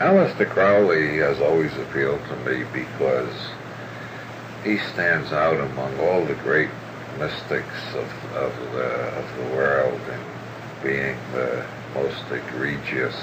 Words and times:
Aleister 0.00 0.50
Crowley 0.50 1.18
has 1.18 1.40
always 1.40 1.72
appealed 1.76 2.20
to 2.28 2.36
me 2.38 2.64
because 2.72 3.32
he 4.64 4.78
stands 4.78 5.32
out 5.32 5.60
among 5.60 6.00
all 6.00 6.24
the 6.24 6.34
great 6.34 6.70
mystics 7.18 7.94
of, 7.94 8.34
of, 8.34 8.72
the, 8.72 8.84
of 9.14 9.36
the 9.36 9.44
world 9.54 10.00
in 10.10 10.20
being 10.82 11.16
the 11.34 11.64
most 11.94 12.24
egregious 12.32 13.14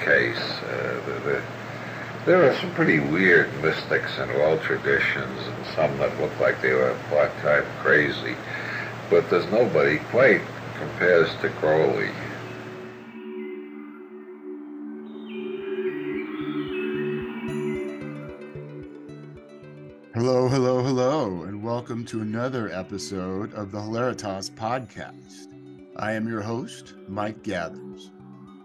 case. 0.00 0.42
Uh, 0.64 1.00
the, 1.06 1.12
the, 1.20 1.42
there 2.26 2.50
are 2.50 2.54
some 2.56 2.72
pretty 2.74 2.98
weird 2.98 3.48
mystics 3.62 4.18
in 4.18 4.28
all 4.40 4.58
traditions 4.58 5.46
and 5.46 5.66
some 5.76 5.96
that 5.98 6.20
look 6.20 6.36
like 6.40 6.60
they 6.62 6.72
were 6.72 6.96
part-time 7.10 7.64
crazy, 7.80 8.34
but 9.08 9.30
there's 9.30 9.46
nobody 9.52 9.98
quite 10.10 10.40
compares 10.78 11.28
to 11.40 11.48
Crowley. 11.50 12.10
Hello, 20.14 20.46
hello, 20.46 20.82
hello, 20.82 21.42
and 21.42 21.62
welcome 21.62 22.04
to 22.04 22.20
another 22.20 22.70
episode 22.70 23.52
of 23.54 23.72
the 23.72 23.78
Hilaritas 23.78 24.50
podcast. 24.50 25.48
I 25.96 26.12
am 26.12 26.28
your 26.28 26.42
host, 26.42 26.94
Mike 27.08 27.42
Gathers. 27.42 28.10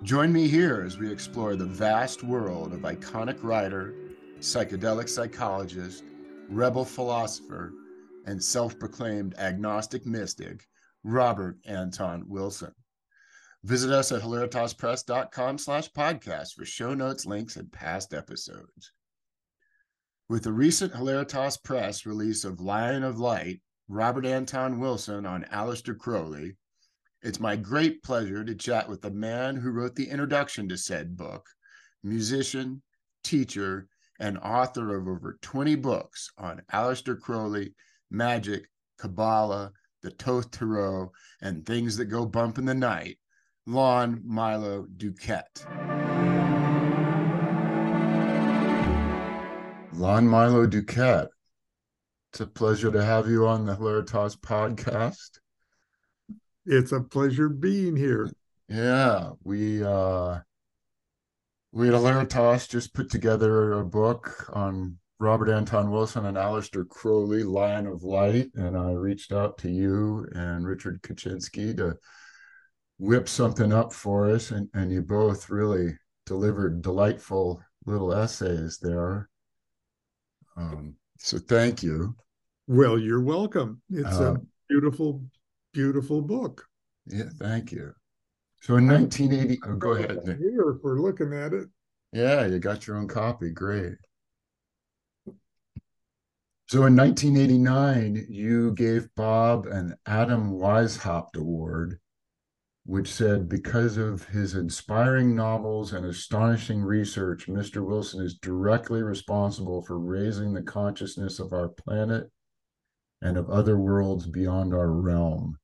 Join 0.04 0.32
me 0.32 0.48
here 0.48 0.84
as 0.86 0.98
we 0.98 1.12
explore 1.12 1.56
the 1.56 1.66
vast 1.66 2.24
world 2.24 2.74
of 2.74 2.82
iconic 2.82 3.44
writer, 3.44 3.94
psychedelic 4.40 5.10
psychologist, 5.10 6.04
rebel 6.50 6.86
philosopher, 6.86 7.74
and 8.26 8.44
self 8.44 8.78
proclaimed 8.78 9.34
agnostic 9.38 10.06
mystic, 10.06 10.67
Robert 11.04 11.58
Anton 11.66 12.24
Wilson. 12.28 12.74
Visit 13.64 13.92
us 13.92 14.12
at 14.12 14.22
hilaritaspress.com 14.22 15.58
slash 15.58 15.92
podcast 15.92 16.54
for 16.54 16.66
show 16.66 16.94
notes, 16.94 17.26
links, 17.26 17.56
and 17.56 17.72
past 17.72 18.14
episodes. 18.14 18.92
With 20.30 20.44
the 20.44 20.54
recent 20.54 20.94
Hilaritas 20.94 21.64
Press 21.64 22.06
release 22.06 22.44
of 22.44 22.60
Lion 22.60 23.04
of 23.04 23.20
Light, 23.20 23.62
Robert 23.88 24.26
Anton 24.26 24.80
Wilson 24.80 25.26
on 25.26 25.46
Aleister 25.46 25.98
Crowley, 25.98 26.58
it's 27.22 27.40
my 27.40 27.56
great 27.56 28.04
pleasure 28.04 28.44
to 28.44 28.54
chat 28.54 28.88
with 28.88 29.02
the 29.02 29.12
man 29.12 29.56
who 29.56 29.72
wrote 29.72 29.96
the 29.96 30.10
introduction 30.10 30.70
to 30.70 30.78
said 30.78 31.18
book, 31.18 31.48
musician, 32.04 32.82
teacher, 33.24 33.88
and 34.20 34.38
author 34.38 34.96
of 34.96 35.08
over 35.08 35.38
20 35.42 35.76
books 35.76 36.32
on 36.38 36.62
Aleister 36.74 37.20
Crowley, 37.20 37.74
magic, 38.10 38.70
Kabbalah, 38.98 39.72
the 40.12 40.52
Tarot, 40.52 41.12
and 41.42 41.66
things 41.66 41.98
that 41.98 42.06
go 42.06 42.26
bump 42.26 42.58
in 42.58 42.66
the 42.66 42.74
night, 42.74 43.18
Lon 43.66 44.22
Milo 44.24 44.86
Duquette. 44.98 45.66
Lon 49.94 50.28
Milo 50.28 50.68
Duquette. 50.68 51.30
It's 52.32 52.40
a 52.40 52.48
pleasure 52.48 52.92
to 52.92 53.04
have 53.04 53.28
you 53.28 53.48
on 53.48 53.66
the 53.66 53.76
Hilaritas 53.76 54.38
podcast. 54.38 55.40
It's 56.66 56.92
a 56.92 57.02
pleasure 57.02 57.50
being 57.50 57.96
here. 57.96 58.30
Yeah, 58.70 59.32
we 59.44 59.84
uh 59.84 60.40
we 61.72 61.90
at 61.90 61.94
Hilaritas 61.94 62.70
just 62.70 62.94
put 62.94 63.10
together 63.10 63.74
a 63.74 63.86
book 63.86 64.50
on 64.54 65.00
Robert 65.20 65.50
Anton 65.50 65.90
Wilson 65.90 66.26
and 66.26 66.38
Aleister 66.38 66.88
Crowley, 66.88 67.44
Lion 67.44 67.88
of 67.88 68.04
Light, 68.04 68.50
and 68.54 68.78
I 68.78 68.92
reached 68.92 69.32
out 69.32 69.58
to 69.60 69.70
you 69.70 70.28
and 70.34 70.66
Richard 70.66 71.02
Kaczynski 71.02 71.76
to 71.78 71.98
whip 73.00 73.28
something 73.28 73.74
up 73.74 73.94
for 73.94 74.30
us, 74.30 74.52
and, 74.52 74.70
and 74.74 74.92
you 74.92 75.02
both 75.02 75.50
really 75.50 75.98
delivered 76.26 76.82
delightful 76.82 77.62
little 77.86 78.14
essays 78.14 78.78
there. 78.80 79.30
Um, 80.56 80.96
so 81.18 81.40
thank 81.40 81.82
you. 81.82 82.16
Well, 82.68 83.00
you're 83.00 83.22
welcome. 83.22 83.82
It's 83.90 84.18
a 84.18 84.32
um, 84.32 84.48
beautiful, 84.70 85.24
beautiful 85.74 86.22
book. 86.22 86.66
Yeah, 87.08 87.30
thank 87.40 87.72
you. 87.72 87.94
So 88.62 88.76
in 88.76 88.88
1980, 88.88 89.60
oh, 89.66 89.76
go 89.76 89.92
ahead. 89.94 90.20
Here, 90.26 90.72
if 90.72 90.84
we're 90.84 91.00
looking 91.00 91.34
at 91.34 91.54
it. 91.54 91.68
Yeah, 92.12 92.46
you 92.46 92.60
got 92.60 92.86
your 92.86 92.98
own 92.98 93.08
copy. 93.08 93.52
Great. 93.52 93.94
So 96.68 96.86
in 96.86 96.96
1989, 96.96 98.28
you 98.30 98.74
gave 98.74 99.14
Bob 99.16 99.66
an 99.68 99.96
Adam 100.06 100.54
Weishaupt 100.54 101.36
Award 101.38 102.00
which 102.88 103.12
said 103.12 103.50
because 103.50 103.98
of 103.98 104.26
his 104.30 104.56
inspiring 104.56 105.36
novels 105.36 105.92
and 105.92 106.06
astonishing 106.06 106.82
research, 106.82 107.48
Mr. 107.48 107.86
Wilson 107.86 108.24
is 108.24 108.36
directly 108.36 109.04
responsible 109.04 109.82
for 109.82 110.00
raising 110.00 110.54
the 110.54 110.62
consciousness 110.62 111.40
of 111.40 111.52
our 111.52 111.68
planet 111.68 112.32
and 113.22 113.36
of 113.36 113.50
other 113.50 113.78
worlds 113.78 114.26
beyond 114.26 114.74
our 114.74 114.90
realm. 114.90 115.58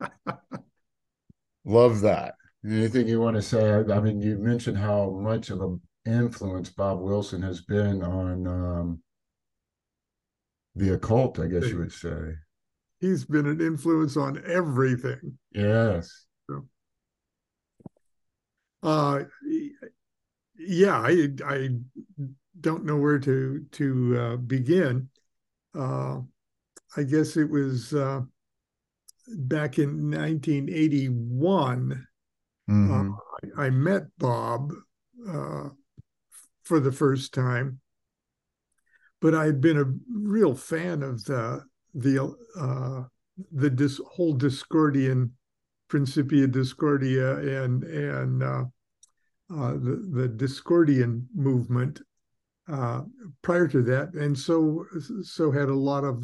Love 1.66 2.00
that. 2.00 2.34
Anything 2.64 3.08
you 3.08 3.20
want 3.20 3.36
to 3.36 3.42
say? 3.42 3.70
I 3.70 4.00
mean, 4.00 4.22
you 4.22 4.38
mentioned 4.38 4.78
how 4.78 5.10
much 5.10 5.50
of 5.50 5.60
an 5.60 5.82
influence 6.06 6.70
Bob 6.70 6.98
Wilson 6.98 7.42
has 7.42 7.60
been 7.60 8.02
on 8.02 8.46
um, 8.46 9.02
the 10.76 10.94
occult, 10.94 11.38
I 11.38 11.46
guess 11.46 11.68
you 11.68 11.78
would 11.78 11.92
say. 11.92 12.34
He's 13.00 13.24
been 13.24 13.46
an 13.46 13.60
influence 13.60 14.16
on 14.16 14.42
everything. 14.46 15.38
Yes 15.52 16.26
uh, 18.84 19.24
yeah, 20.58 21.00
I 21.00 21.28
I 21.44 21.70
don't 22.60 22.84
know 22.84 22.96
where 22.96 23.18
to 23.18 23.64
to 23.72 24.18
uh, 24.18 24.36
begin. 24.36 25.08
Uh, 25.74 26.20
I 26.96 27.02
guess 27.02 27.36
it 27.36 27.50
was 27.50 27.94
uh, 27.94 28.20
back 29.26 29.78
in 29.78 30.10
1981. 30.10 32.06
Mm-hmm. 32.70 33.10
Uh, 33.10 33.16
I, 33.58 33.66
I, 33.66 33.70
met 33.70 34.04
Bob 34.16 34.72
uh, 35.28 35.68
for 36.62 36.80
the 36.80 36.92
first 36.92 37.34
time, 37.34 37.80
but 39.24 39.34
I'd 39.34 39.62
been 39.62 39.78
a 39.78 39.90
real 40.12 40.54
fan 40.54 41.02
of 41.02 41.24
the 41.24 41.64
the 41.94 42.36
uh, 42.60 43.04
the 43.52 43.70
dis- 43.70 44.00
whole 44.06 44.36
Discordian 44.36 45.30
Principia 45.88 46.46
Discordia 46.46 47.38
and 47.38 47.84
and 47.84 48.42
uh, 48.42 48.64
uh, 49.50 49.72
the 49.72 50.06
the 50.12 50.28
Discordian 50.28 51.24
movement 51.34 52.02
uh, 52.68 53.04
prior 53.40 53.66
to 53.66 53.80
that, 53.84 54.12
and 54.12 54.38
so 54.38 54.84
so 55.22 55.50
had 55.50 55.70
a 55.70 55.74
lot 55.74 56.04
of 56.04 56.22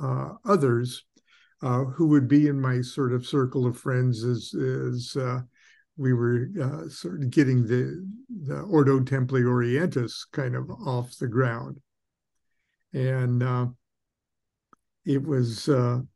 uh, 0.00 0.34
others 0.44 1.04
uh, 1.60 1.86
who 1.86 2.06
would 2.06 2.28
be 2.28 2.46
in 2.46 2.60
my 2.60 2.80
sort 2.80 3.12
of 3.12 3.26
circle 3.26 3.66
of 3.66 3.76
friends 3.76 4.22
as 4.22 4.54
as 4.54 5.16
we 5.96 6.12
were 6.12 6.48
sort 6.88 7.22
of 7.22 7.30
getting 7.30 7.66
the 7.66 8.06
the 8.44 8.60
Ordo 8.60 9.00
Templi 9.00 9.44
Orientis 9.44 10.26
kind 10.32 10.54
of 10.54 10.70
off 10.70 11.16
the 11.18 11.28
ground, 11.28 11.80
and 12.92 13.42
it 15.04 15.22
was 15.22 15.68
in 15.68 16.08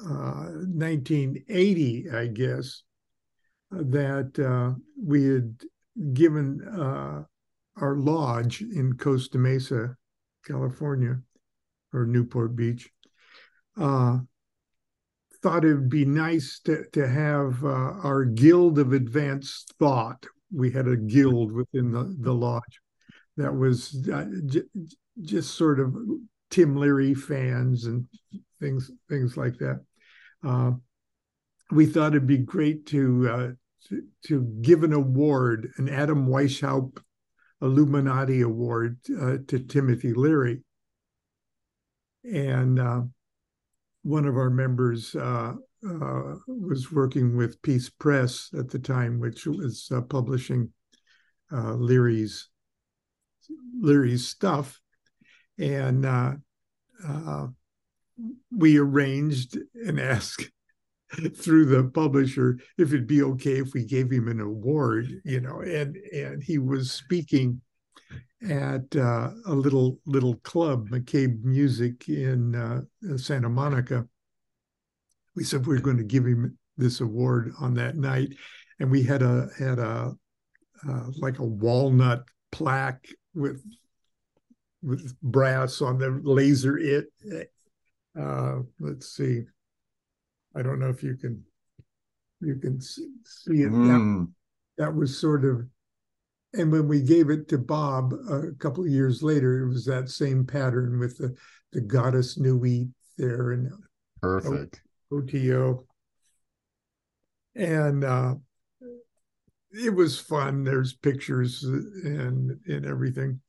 1980, 0.00 2.10
uh, 2.10 2.18
I 2.18 2.26
guess, 2.28 2.82
that 3.70 4.38
uh, 4.38 4.78
we 5.02 5.24
had 5.24 5.60
given 6.12 6.62
uh, 6.68 7.24
our 7.76 7.96
lodge 7.96 8.60
in 8.62 8.96
Costa 8.96 9.38
Mesa, 9.38 9.96
California, 10.46 11.20
or 11.92 12.06
Newport 12.06 12.56
Beach. 12.56 12.90
Thought 15.42 15.64
it 15.64 15.74
would 15.74 15.88
be 15.88 16.04
nice 16.04 16.60
to, 16.64 16.84
to 16.92 17.06
have 17.06 17.64
uh, 17.64 17.94
our 18.02 18.24
guild 18.24 18.78
of 18.78 18.92
advanced 18.92 19.74
thought. 19.78 20.26
We 20.52 20.70
had 20.70 20.88
a 20.88 20.96
guild 20.96 21.52
within 21.52 21.92
the, 21.92 22.16
the 22.18 22.34
lodge 22.34 22.80
that 23.36 23.54
was 23.54 24.08
uh, 24.12 24.26
j- 24.46 24.62
just 25.20 25.54
sort 25.54 25.78
of 25.78 25.94
Tim 26.50 26.76
Leary 26.76 27.14
fans 27.14 27.84
and 27.84 28.06
things 28.60 28.90
things 29.08 29.36
like 29.36 29.58
that. 29.58 29.80
Uh, 30.44 30.72
we 31.70 31.86
thought 31.86 32.12
it'd 32.14 32.26
be 32.26 32.38
great 32.38 32.86
to, 32.86 33.28
uh, 33.30 33.48
to, 33.88 34.02
to 34.26 34.40
give 34.62 34.82
an 34.82 34.92
award, 34.92 35.70
an 35.76 35.88
Adam 35.88 36.26
Weishaupt 36.26 36.98
Illuminati 37.60 38.40
Award 38.40 38.98
uh, 39.20 39.36
to 39.48 39.58
Timothy 39.58 40.14
Leary, 40.14 40.62
and 42.24 42.78
uh, 42.78 43.02
one 44.02 44.26
of 44.26 44.36
our 44.36 44.50
members 44.50 45.14
uh, 45.14 45.52
uh, 45.88 46.34
was 46.46 46.90
working 46.92 47.36
with 47.36 47.60
Peace 47.62 47.88
Press 47.88 48.50
at 48.58 48.70
the 48.70 48.78
time, 48.78 49.18
which 49.18 49.46
was 49.46 49.90
publishing 50.08 50.72
Leary's 51.50 52.48
Leary's 53.80 54.26
stuff, 54.28 54.80
and 55.58 56.04
uh, 56.04 57.46
we 58.50 58.78
arranged 58.78 59.58
and 59.86 60.00
asked 60.00 60.50
through 61.36 61.64
the 61.64 61.84
publisher 61.84 62.58
if 62.76 62.88
it'd 62.88 63.06
be 63.06 63.22
okay 63.22 63.58
if 63.60 63.72
we 63.72 63.84
gave 63.84 64.10
him 64.10 64.28
an 64.28 64.40
award, 64.40 65.08
you 65.24 65.40
know, 65.40 65.60
and 65.60 65.96
and 66.12 66.42
he 66.42 66.58
was 66.58 66.92
speaking 66.92 67.60
at 68.42 68.94
uh, 68.96 69.30
a 69.46 69.54
little 69.54 69.98
little 70.06 70.36
club, 70.36 70.88
McCabe 70.90 71.42
Music 71.44 72.08
in 72.08 72.54
uh, 72.54 73.16
Santa 73.16 73.48
Monica. 73.48 74.06
We 75.34 75.44
said 75.44 75.66
we 75.66 75.76
are 75.76 75.80
going 75.80 75.98
to 75.98 76.04
give 76.04 76.24
him 76.24 76.56
this 76.76 77.00
award 77.00 77.52
on 77.60 77.74
that 77.74 77.96
night, 77.96 78.34
and 78.78 78.90
we 78.90 79.02
had 79.02 79.22
a 79.22 79.48
had 79.58 79.78
a 79.78 80.14
uh, 80.88 81.04
like 81.18 81.38
a 81.38 81.44
walnut 81.44 82.24
plaque 82.52 83.06
with 83.34 83.62
with 84.82 85.14
brass 85.22 85.82
on 85.82 85.98
the 85.98 86.20
laser 86.22 86.78
it. 86.78 87.06
Uh, 88.18 88.60
let's 88.80 89.14
see. 89.16 89.42
I 90.54 90.62
don't 90.62 90.78
know 90.78 90.88
if 90.88 91.02
you 91.02 91.16
can 91.16 91.44
you 92.40 92.56
can 92.56 92.80
see 92.80 93.62
it. 93.62 93.72
Mm. 93.72 94.28
That, 94.76 94.84
that 94.84 94.94
was 94.94 95.18
sort 95.18 95.44
of 95.44 95.66
and 96.58 96.72
when 96.72 96.88
we 96.88 97.00
gave 97.00 97.30
it 97.30 97.48
to 97.48 97.58
Bob 97.58 98.12
a 98.28 98.50
couple 98.58 98.84
of 98.84 98.90
years 98.90 99.22
later, 99.22 99.62
it 99.62 99.68
was 99.68 99.84
that 99.84 100.10
same 100.10 100.44
pattern 100.44 100.98
with 100.98 101.16
the, 101.16 101.36
the 101.72 101.80
goddess 101.80 102.36
Nuit 102.36 102.88
there 103.16 103.52
and 103.52 103.70
perfect 104.20 104.82
OTO. 105.12 105.84
And 107.54 108.02
uh, 108.02 108.34
it 109.70 109.94
was 109.94 110.18
fun. 110.18 110.64
There's 110.64 110.94
pictures 110.94 111.62
and 111.62 112.58
and 112.66 112.84
everything, 112.84 113.40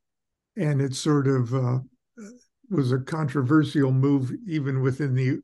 and 0.56 0.80
it 0.80 0.96
sort 0.96 1.28
of 1.28 1.54
uh, 1.54 1.80
was 2.70 2.92
a 2.92 3.00
controversial 3.00 3.92
move 3.92 4.32
even 4.48 4.82
within 4.82 5.16
the 5.16 5.40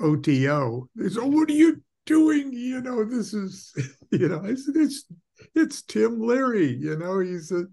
OTO. 0.00 0.88
They 0.94 1.08
said, 1.08 1.22
oh, 1.22 1.28
"What 1.28 1.50
are 1.50 1.54
you 1.54 1.82
doing?" 2.06 2.52
You 2.52 2.80
know, 2.80 3.04
this 3.04 3.34
is 3.34 3.74
you 4.10 4.28
know. 4.28 4.42
I 4.44 4.54
said, 4.54 4.76
"It's 4.76 5.04
it's 5.54 5.82
Tim 5.82 6.20
Leary. 6.20 6.76
You 6.76 6.96
know, 6.96 7.20
he's 7.20 7.50
a 7.52 7.64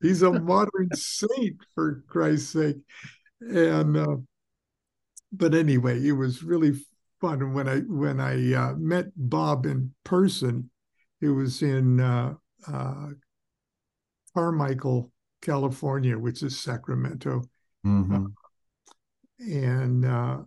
he's 0.00 0.22
a 0.22 0.32
modern 0.32 0.88
saint 0.94 1.56
for 1.74 2.04
Christ's 2.08 2.52
sake." 2.52 2.76
And 3.40 3.96
uh, 3.96 4.16
but 5.32 5.54
anyway, 5.54 6.06
it 6.06 6.12
was 6.12 6.42
really 6.42 6.72
fun. 7.20 7.42
And 7.42 7.54
when 7.54 7.68
I 7.68 7.80
when 7.80 8.20
I 8.20 8.54
uh, 8.54 8.74
met 8.76 9.06
Bob 9.16 9.66
in 9.66 9.92
person, 10.04 10.70
it 11.20 11.28
was 11.28 11.62
in 11.62 12.00
uh, 12.00 12.34
uh, 12.66 13.08
Carmichael, 14.34 15.12
California, 15.42 16.18
which 16.18 16.42
is 16.42 16.58
Sacramento. 16.58 17.42
Mm-hmm. 17.86 18.28
and 19.40 20.06
uh, 20.06 20.38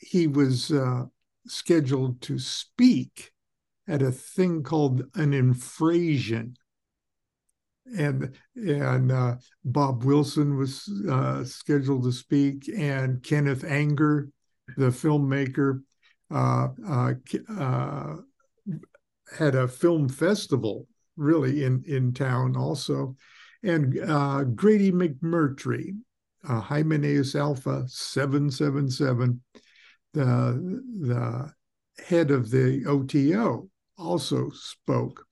he 0.00 0.26
was 0.26 0.70
uh, 0.70 1.04
scheduled 1.46 2.20
to 2.20 2.38
speak 2.38 3.32
at 3.90 4.02
a 4.02 4.12
thing 4.12 4.62
called 4.62 5.02
an 5.16 5.34
infrasion. 5.34 6.54
And 7.98 8.38
and 8.54 9.10
uh, 9.10 9.36
Bob 9.64 10.04
Wilson 10.04 10.56
was 10.56 10.88
uh, 11.10 11.42
scheduled 11.44 12.04
to 12.04 12.12
speak, 12.12 12.70
and 12.72 13.20
Kenneth 13.20 13.64
Anger, 13.64 14.28
the 14.76 14.90
filmmaker, 14.90 15.80
uh, 16.30 16.68
uh, 16.88 17.14
uh 17.58 18.16
had 19.36 19.54
a 19.56 19.66
film 19.66 20.08
festival 20.08 20.86
really 21.16 21.64
in 21.64 21.82
in 21.84 22.12
town 22.14 22.56
also, 22.56 23.16
and 23.64 23.94
Grady 24.56 24.92
McMurtry, 24.92 25.96
uh, 26.48 26.60
Hymenaeus 26.60 27.34
Alpha 27.34 27.82
seven 27.88 28.52
seven 28.52 28.88
seven, 28.88 29.42
the 30.14 30.80
the 31.00 31.52
head 32.06 32.30
of 32.30 32.50
the 32.52 32.84
OTO 32.86 33.69
also 34.00 34.50
spoke. 34.50 35.26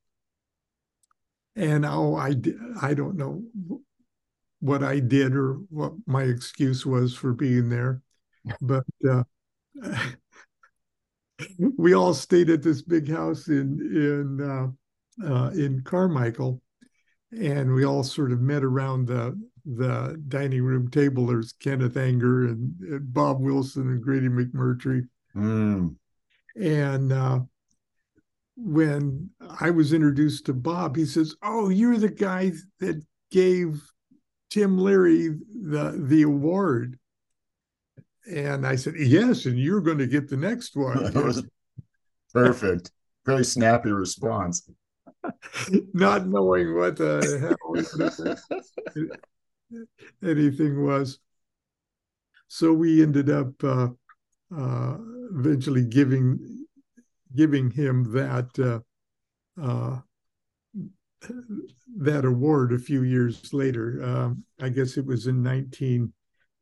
And 1.56 1.84
oh, 1.84 2.14
I 2.14 2.34
I 2.80 2.94
don't 2.94 3.16
know 3.16 3.42
what 4.60 4.82
I 4.82 5.00
did 5.00 5.34
or 5.34 5.54
what 5.70 5.92
my 6.06 6.22
excuse 6.24 6.84
was 6.84 7.14
for 7.14 7.32
being 7.32 7.68
there, 7.68 8.02
but 8.60 8.84
uh, 9.08 9.24
we 11.76 11.94
all 11.94 12.14
stayed 12.14 12.50
at 12.50 12.62
this 12.62 12.82
big 12.82 13.10
house 13.10 13.48
in 13.48 13.78
in 13.80 14.40
uh, 14.40 14.68
uh, 15.26 15.50
in 15.50 15.82
Carmichael, 15.82 16.60
and 17.32 17.74
we 17.74 17.84
all 17.84 18.04
sort 18.04 18.32
of 18.32 18.40
met 18.40 18.64
around 18.64 19.06
the 19.06 19.38
the 19.64 20.22
dining 20.28 20.62
room 20.62 20.88
table. 20.90 21.26
There's 21.26 21.52
Kenneth 21.52 21.96
Anger 21.96 22.46
and, 22.46 22.74
and 22.80 23.12
Bob 23.12 23.40
Wilson 23.40 23.88
and 23.88 24.02
Grady 24.02 24.28
McMurtry, 24.28 25.08
mm. 25.36 25.94
and 26.56 27.12
uh, 27.12 27.40
when 28.58 29.30
I 29.60 29.70
was 29.70 29.92
introduced 29.92 30.46
to 30.46 30.54
Bob, 30.54 30.96
he 30.96 31.06
says, 31.06 31.34
"Oh, 31.42 31.68
you're 31.68 31.98
the 31.98 32.08
guy 32.08 32.52
that 32.80 33.02
gave 33.30 33.82
Tim 34.50 34.78
Leary 34.78 35.28
the 35.28 35.94
the 35.96 36.22
award." 36.22 36.98
And 38.30 38.66
I 38.66 38.76
said, 38.76 38.94
Yes, 38.98 39.46
and 39.46 39.58
you're 39.58 39.80
going 39.80 39.98
to 39.98 40.06
get 40.06 40.28
the 40.28 40.36
next 40.36 40.76
one. 40.76 41.12
perfect. 42.32 42.90
Very 43.24 43.44
snappy 43.44 43.90
response. 43.90 44.68
Not 45.94 46.26
knowing 46.26 46.76
what 46.76 46.96
the 46.96 47.56
hell 47.58 49.06
anything 50.22 50.84
was. 50.84 51.18
So 52.48 52.72
we 52.72 53.02
ended 53.02 53.28
up 53.28 53.52
uh, 53.62 53.88
uh, 54.56 54.96
eventually 55.34 55.84
giving 55.84 56.57
giving 57.38 57.70
him 57.70 58.12
that 58.12 58.50
uh, 58.58 58.80
uh 59.62 60.00
that 61.96 62.24
award 62.24 62.72
a 62.72 62.78
few 62.78 63.02
years 63.02 63.52
later. 63.54 64.02
Um, 64.04 64.44
I 64.60 64.68
guess 64.68 64.96
it 64.98 65.06
was 65.06 65.26
in 65.26 65.42
19- 65.42 66.12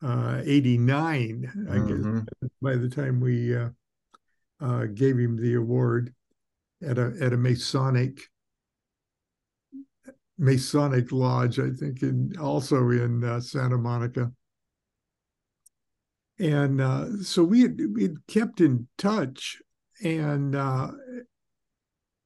uh, 0.03 0.41
89, 0.45 1.51
I 1.71 1.75
mm-hmm. 1.77 2.19
guess, 2.19 2.51
by 2.61 2.77
the 2.77 2.89
time 2.89 3.21
we 3.21 3.57
uh, 3.57 3.71
uh, 4.61 4.85
gave 4.87 5.19
him 5.19 5.37
the 5.37 5.55
award 5.55 6.15
at 6.87 6.99
a 6.99 7.15
at 7.21 7.33
a 7.33 7.37
Masonic 7.37 8.21
Masonic 10.39 11.13
lodge, 11.13 11.59
I 11.59 11.71
think, 11.71 12.03
in 12.03 12.35
also 12.39 12.91
in 12.91 13.25
uh, 13.25 13.41
Santa 13.41 13.79
Monica. 13.79 14.31
And 16.39 16.83
uh, 16.83 17.23
so 17.23 17.43
we 17.43 17.63
had, 17.63 17.81
we 17.95 18.03
had 18.03 18.27
kept 18.27 18.61
in 18.61 18.89
touch, 18.99 19.63
and 20.03 20.55
uh, 20.55 20.91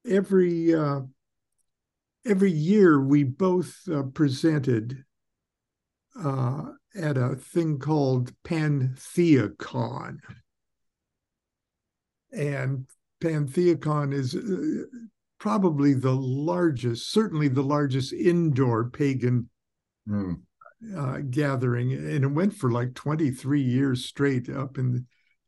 every 0.08 0.74
every 2.26 2.52
year 2.52 3.00
we 3.00 3.24
both 3.24 3.88
presented 4.14 5.04
uh, 6.22 6.62
at 6.94 7.16
a 7.16 7.36
thing 7.36 7.78
called 7.78 8.32
Pantheacon. 8.44 10.20
And 12.32 12.86
Pantheacon 13.20 14.12
is 14.12 14.34
uh, 14.34 14.84
probably 15.38 15.94
the 15.94 16.14
largest, 16.14 17.10
certainly 17.10 17.48
the 17.48 17.62
largest 17.62 18.12
indoor 18.12 18.90
pagan 18.90 19.48
mm. 20.08 20.36
uh, 20.96 21.18
gathering. 21.30 21.92
And 21.92 22.24
it 22.24 22.28
went 22.28 22.54
for 22.54 22.70
like 22.70 22.94
23 22.94 23.60
years 23.60 24.04
straight 24.04 24.48
up 24.48 24.78
in 24.78 25.06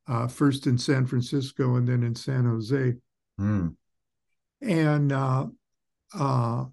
uh, 0.09 0.27
first 0.27 0.67
in 0.67 0.79
San 0.79 1.07
Francisco 1.07 1.77
and 1.77 1.89
then 1.89 2.03
in 2.03 2.15
San 2.15 2.45
Jose. 2.45 2.95
Mm. 3.41 3.77
And 4.61 5.13
uh, 5.13 5.47
uh, 6.19 6.65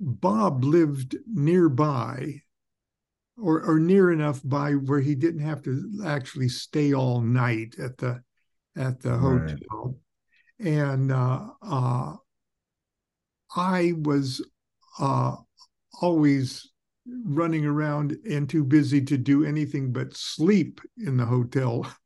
Bob 0.00 0.64
lived 0.64 1.16
nearby 1.26 2.42
or 3.36 3.62
or 3.62 3.78
near 3.78 4.12
enough 4.12 4.40
by 4.44 4.72
where 4.72 5.00
he 5.00 5.14
didn't 5.14 5.40
have 5.40 5.62
to 5.62 6.02
actually 6.04 6.48
stay 6.48 6.94
all 6.94 7.20
night 7.20 7.74
at 7.78 7.96
the 7.98 8.22
at 8.76 9.00
the 9.00 9.12
right. 9.12 9.50
hotel 9.50 9.96
and 10.60 11.10
uh, 11.10 11.48
uh, 11.62 12.14
i 13.56 13.92
was 14.02 14.44
uh, 15.00 15.34
always 16.00 16.70
running 17.24 17.66
around 17.66 18.16
and 18.30 18.48
too 18.48 18.64
busy 18.64 19.00
to 19.00 19.18
do 19.18 19.44
anything 19.44 19.92
but 19.92 20.16
sleep 20.16 20.80
in 20.98 21.16
the 21.16 21.26
hotel 21.26 21.86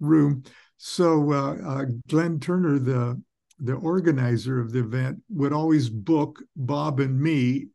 room 0.00 0.42
so 0.76 1.32
uh, 1.32 1.56
uh, 1.66 1.84
glenn 2.08 2.38
turner 2.40 2.78
the 2.78 3.20
the 3.58 3.74
organizer 3.74 4.58
of 4.60 4.72
the 4.72 4.80
event 4.80 5.22
would 5.28 5.52
always 5.52 5.88
book 5.88 6.42
bob 6.56 7.00
and 7.00 7.20
me 7.20 7.66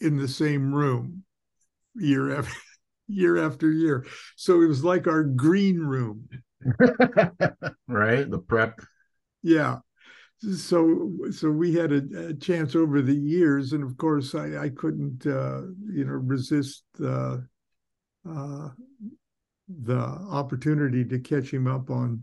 in 0.00 0.16
the 0.16 0.28
same 0.28 0.74
room 0.74 1.24
year 1.94 2.38
after 2.38 2.54
year 3.08 3.44
after 3.44 3.70
year. 3.70 4.06
So 4.36 4.62
it 4.62 4.66
was 4.66 4.84
like 4.84 5.06
our 5.06 5.22
green 5.22 5.78
room. 5.78 6.28
right, 7.88 8.28
the 8.30 8.42
prep. 8.46 8.80
Yeah. 9.42 9.78
So 10.40 11.12
so 11.30 11.50
we 11.50 11.74
had 11.74 11.92
a, 11.92 12.28
a, 12.28 12.34
chance 12.34 12.74
over 12.76 13.00
the 13.00 13.14
years, 13.14 13.72
and 13.72 13.82
of 13.82 13.96
course 13.96 14.34
I, 14.34 14.64
I 14.64 14.68
couldn't 14.68 15.26
uh, 15.26 15.62
you 15.90 16.04
know 16.04 16.12
resist 16.12 16.84
uh, 17.02 17.38
uh, 18.28 18.68
the 19.68 19.98
opportunity 19.98 21.04
to 21.04 21.18
catch 21.18 21.52
him 21.52 21.66
up 21.66 21.90
on 21.90 22.22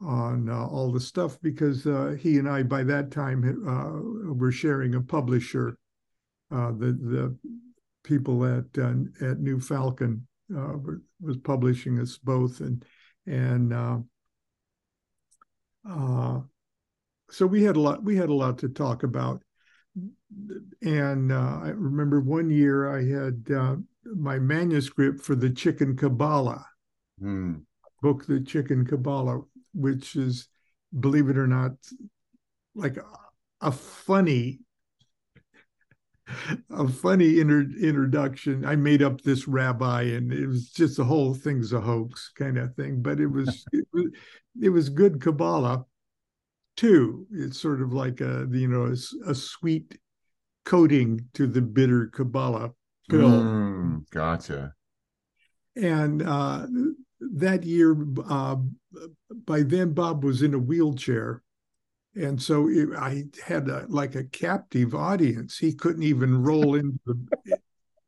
on 0.00 0.50
uh, 0.50 0.66
all 0.66 0.92
the 0.92 1.00
stuff 1.00 1.38
because 1.40 1.86
uh, 1.86 2.16
he 2.18 2.38
and 2.38 2.48
I 2.48 2.62
by 2.62 2.82
that 2.84 3.10
time 3.10 3.42
uh, 3.66 4.34
were 4.34 4.52
sharing 4.52 4.94
a 4.94 5.00
publisher. 5.00 5.78
Uh, 6.50 6.72
the 6.72 6.92
the 6.92 7.36
people 8.02 8.44
at 8.44 8.64
uh, 8.78 8.92
at 9.20 9.40
New 9.40 9.60
Falcon 9.60 10.26
uh, 10.54 10.76
were, 10.76 11.02
was 11.20 11.38
publishing 11.38 11.98
us 11.98 12.18
both, 12.18 12.60
and 12.60 12.84
and 13.26 14.04
so 17.30 17.46
we 17.46 17.64
had 17.64 17.76
a 17.76 17.80
lot 17.80 18.04
we 18.04 18.16
had 18.16 18.28
a 18.28 18.34
lot 18.34 18.58
to 18.58 18.68
talk 18.68 19.02
about. 19.02 19.42
And 20.82 21.32
I 21.32 21.68
remember 21.68 22.20
one 22.20 22.50
year 22.50 22.94
I 22.94 23.04
had 23.04 23.48
my 24.04 24.38
manuscript 24.38 25.22
for 25.22 25.34
the 25.34 25.50
Chicken 25.50 25.96
Kabbalah 25.96 26.66
mm. 27.22 27.62
book, 28.02 28.26
the 28.26 28.40
Chicken 28.40 28.84
Kabbalah, 28.86 29.42
which 29.72 30.16
is, 30.16 30.48
believe 30.98 31.28
it 31.28 31.38
or 31.38 31.46
not, 31.46 31.72
like 32.74 32.96
a, 32.96 33.04
a 33.60 33.72
funny, 33.72 34.60
a 36.70 36.88
funny 36.88 37.40
inter- 37.40 37.70
introduction. 37.80 38.64
I 38.64 38.76
made 38.76 39.02
up 39.02 39.20
this 39.20 39.46
rabbi, 39.46 40.02
and 40.02 40.32
it 40.32 40.46
was 40.46 40.70
just 40.70 40.96
the 40.96 41.04
whole 41.04 41.34
thing's 41.34 41.72
a 41.72 41.80
hoax 41.80 42.30
kind 42.36 42.58
of 42.58 42.74
thing. 42.74 43.02
But 43.02 43.20
it 43.20 43.28
was 43.28 43.64
it 43.72 43.86
was, 43.92 44.06
it 44.62 44.68
was 44.70 44.88
good 44.88 45.20
Kabbalah 45.20 45.84
too. 46.76 47.26
It's 47.30 47.60
sort 47.60 47.82
of 47.82 47.92
like 47.92 48.20
a 48.20 48.46
you 48.50 48.68
know 48.68 48.86
a, 48.86 49.30
a 49.30 49.34
sweet 49.34 49.98
coating 50.64 51.28
to 51.34 51.46
the 51.46 51.60
bitter 51.60 52.06
Kabbalah 52.06 52.72
pill. 53.08 53.30
Mm, 53.30 54.10
gotcha. 54.10 54.74
And 55.76 56.22
uh, 56.22 56.66
that 57.32 57.64
year, 57.64 57.96
uh, 58.28 58.56
by 59.46 59.62
then 59.62 59.92
Bob 59.92 60.24
was 60.24 60.42
in 60.42 60.54
a 60.54 60.58
wheelchair, 60.58 61.42
and 62.14 62.40
so 62.40 62.68
it, 62.68 62.90
I 62.96 63.24
had 63.44 63.68
a, 63.68 63.86
like 63.88 64.14
a 64.14 64.24
captive 64.24 64.94
audience. 64.94 65.58
He 65.58 65.72
couldn't 65.72 66.02
even 66.02 66.42
roll 66.42 66.74
into 66.76 66.98
the 67.06 67.58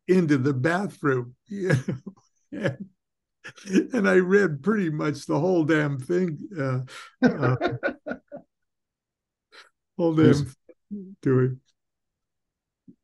into 0.08 0.38
the 0.38 0.54
bathroom, 0.54 1.34
you 1.48 1.74
know? 2.52 2.76
and, 3.66 3.94
and, 3.94 4.08
I 4.08 4.16
read 4.16 4.62
pretty 4.62 4.90
much 4.90 5.26
the 5.26 5.38
whole 5.38 5.64
damn 5.64 5.98
thing. 5.98 6.38
Uh, 6.56 6.80
uh, 7.22 7.56
whole 9.96 10.14
damn 10.14 10.54
to 11.22 11.38
him. 11.38 11.60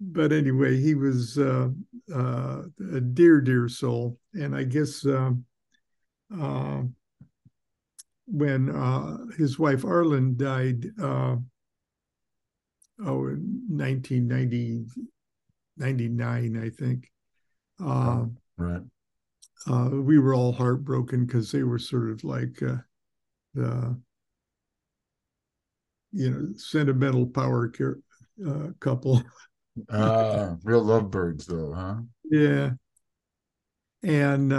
But 0.00 0.32
anyway, 0.32 0.80
he 0.80 0.94
was 0.94 1.38
uh, 1.38 1.68
uh, 2.12 2.62
a 2.92 3.00
dear, 3.00 3.40
dear 3.40 3.68
soul, 3.68 4.18
and 4.34 4.54
I 4.54 4.64
guess. 4.64 5.04
Um, 5.06 5.44
uh, 6.40 6.82
when 8.26 8.70
uh, 8.70 9.18
his 9.36 9.58
wife 9.58 9.84
Arlen 9.84 10.36
died, 10.36 10.86
uh, 11.00 11.36
oh, 13.04 13.26
in 13.26 13.62
1990, 13.68 14.86
99, 15.76 16.56
I 16.56 16.70
think. 16.70 17.10
Uh, 17.84 18.26
right. 18.56 18.82
Uh, 19.66 19.90
we 19.92 20.18
were 20.18 20.34
all 20.34 20.52
heartbroken 20.52 21.26
because 21.26 21.52
they 21.52 21.62
were 21.62 21.78
sort 21.78 22.10
of 22.10 22.24
like 22.24 22.62
uh, 22.62 22.76
the, 23.54 24.00
you 26.12 26.30
know, 26.30 26.48
sentimental 26.56 27.26
power 27.26 27.68
care, 27.68 27.98
couple. 28.80 29.22
Ah, 29.88 30.56
real 30.64 30.84
lovebirds, 30.84 31.46
though, 31.46 31.72
huh? 31.72 31.94
Yeah. 32.30 32.72
And 34.02 34.52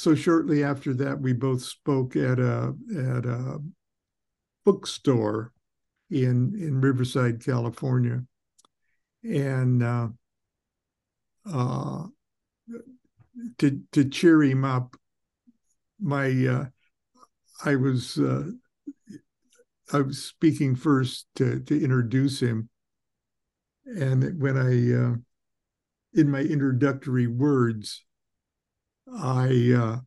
so 0.00 0.14
shortly 0.14 0.64
after 0.64 0.94
that, 0.94 1.20
we 1.20 1.34
both 1.34 1.60
spoke 1.60 2.16
at 2.16 2.38
a 2.38 2.74
at 2.96 3.26
a 3.26 3.58
bookstore 4.64 5.52
in 6.08 6.54
in 6.58 6.80
Riverside, 6.80 7.44
California, 7.44 8.24
and 9.22 9.82
uh, 9.82 10.08
uh, 11.44 12.06
to 13.58 13.82
to 13.92 14.08
cheer 14.08 14.42
him 14.42 14.64
up, 14.64 14.96
my 16.00 16.30
uh, 16.46 16.64
I 17.66 17.76
was 17.76 18.16
uh, 18.16 18.52
I 19.92 20.00
was 20.00 20.24
speaking 20.24 20.76
first 20.76 21.26
to 21.34 21.60
to 21.60 21.78
introduce 21.78 22.40
him, 22.40 22.70
and 23.84 24.40
when 24.40 24.56
I 24.56 24.94
uh, 24.98 25.16
in 26.14 26.30
my 26.30 26.40
introductory 26.40 27.26
words. 27.26 28.02
I 29.16 29.72
uh, 29.76 29.98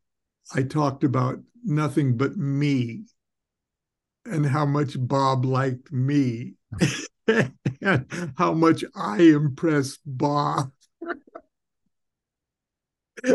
I 0.53 0.63
talked 0.63 1.03
about 1.03 1.39
nothing 1.63 2.17
but 2.17 2.37
me 2.37 3.05
and 4.25 4.45
how 4.45 4.65
much 4.65 4.95
Bob 4.97 5.45
liked 5.45 5.91
me 5.91 6.53
and 7.27 8.33
how 8.37 8.53
much 8.53 8.83
I 8.95 9.21
impressed 9.21 9.99
Bob. 10.05 10.71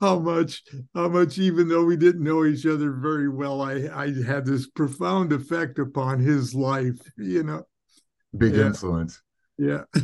how 0.00 0.18
much 0.18 0.62
how 0.94 1.08
much 1.08 1.38
even 1.38 1.68
though 1.68 1.84
we 1.84 1.96
didn't 1.96 2.24
know 2.24 2.44
each 2.44 2.64
other 2.64 2.90
very 2.90 3.28
well 3.28 3.60
i 3.60 3.74
i 3.94 4.10
had 4.24 4.46
this 4.46 4.66
profound 4.66 5.30
effect 5.30 5.78
upon 5.78 6.18
his 6.18 6.54
life 6.54 6.98
you 7.18 7.42
know? 7.42 7.62
Big 8.36 8.54
influence. 8.56 9.20
Yeah. 9.58 9.84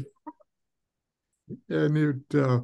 And 1.68 1.96
it 1.98 2.34
uh 2.34 2.60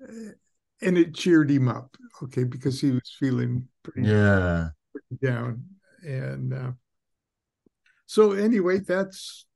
and 0.00 0.98
it 0.98 1.14
cheered 1.14 1.50
him 1.50 1.68
up, 1.68 1.96
okay, 2.22 2.44
because 2.44 2.80
he 2.80 2.92
was 2.92 3.16
feeling 3.18 3.66
pretty, 3.82 4.08
yeah 4.08 4.68
pretty 4.92 5.26
down. 5.26 5.64
And 6.02 6.52
uh, 6.54 6.72
so, 8.06 8.32
anyway, 8.32 8.78
that's 8.78 9.46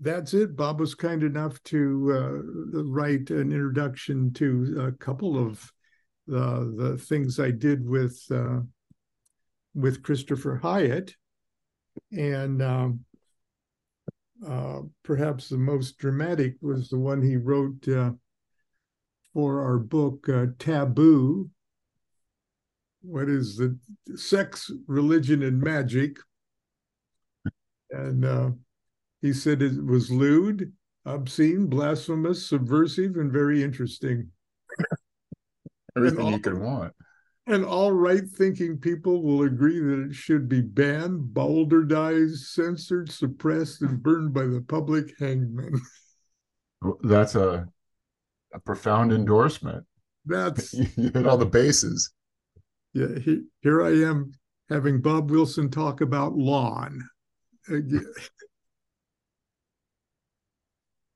that's 0.00 0.34
it. 0.34 0.56
Bob 0.56 0.80
was 0.80 0.94
kind 0.94 1.22
enough 1.22 1.62
to 1.64 2.12
uh, 2.12 2.82
write 2.82 3.30
an 3.30 3.52
introduction 3.52 4.32
to 4.34 4.86
a 4.88 4.92
couple 4.92 5.38
of 5.38 5.72
the 6.26 6.74
the 6.76 6.98
things 6.98 7.40
I 7.40 7.50
did 7.50 7.86
with 7.86 8.20
uh, 8.30 8.60
with 9.74 10.02
Christopher 10.02 10.56
Hyatt, 10.62 11.14
and 12.12 12.62
um, 12.62 13.00
uh, 14.46 14.80
perhaps 15.02 15.48
the 15.48 15.58
most 15.58 15.98
dramatic 15.98 16.56
was 16.60 16.88
the 16.88 16.98
one 16.98 17.22
he 17.22 17.36
wrote 17.36 17.86
uh, 17.88 18.12
for 19.34 19.62
our 19.62 19.78
book 19.78 20.28
uh, 20.28 20.46
Taboo. 20.58 21.50
What 23.02 23.28
is 23.28 23.56
the 23.56 23.78
sex, 24.16 24.70
religion, 24.86 25.42
and 25.42 25.60
magic? 25.60 26.18
And 27.90 28.24
uh, 28.24 28.50
he 29.22 29.32
said 29.32 29.62
it 29.62 29.82
was 29.84 30.10
lewd, 30.10 30.72
obscene, 31.04 31.66
blasphemous, 31.66 32.46
subversive, 32.46 33.16
and 33.16 33.32
very 33.32 33.62
interesting. 33.62 34.30
Everything 35.96 36.20
all, 36.20 36.30
you 36.32 36.40
could 36.40 36.58
want. 36.58 36.92
And 37.46 37.64
all 37.64 37.92
right 37.92 38.28
thinking 38.28 38.76
people 38.76 39.22
will 39.22 39.44
agree 39.44 39.80
that 39.80 40.08
it 40.10 40.14
should 40.14 40.48
be 40.48 40.60
banned, 40.60 41.34
bowdlerized, 41.34 42.36
censored, 42.36 43.10
suppressed, 43.10 43.80
and 43.80 44.02
burned 44.02 44.34
by 44.34 44.44
the 44.44 44.60
public 44.60 45.14
hangman. 45.18 45.80
That's 47.02 47.34
a 47.34 47.66
a 48.52 48.58
profound 48.58 49.12
endorsement. 49.12 49.84
That's 50.24 50.74
you 50.96 51.10
hit 51.12 51.26
all 51.26 51.36
the 51.36 51.46
bases. 51.46 52.12
Yeah, 52.92 53.18
he, 53.18 53.42
here 53.60 53.82
I 53.82 53.90
am 53.90 54.32
having 54.68 55.00
Bob 55.00 55.30
Wilson 55.30 55.70
talk 55.70 56.00
about 56.00 56.34
Lon. 56.34 57.02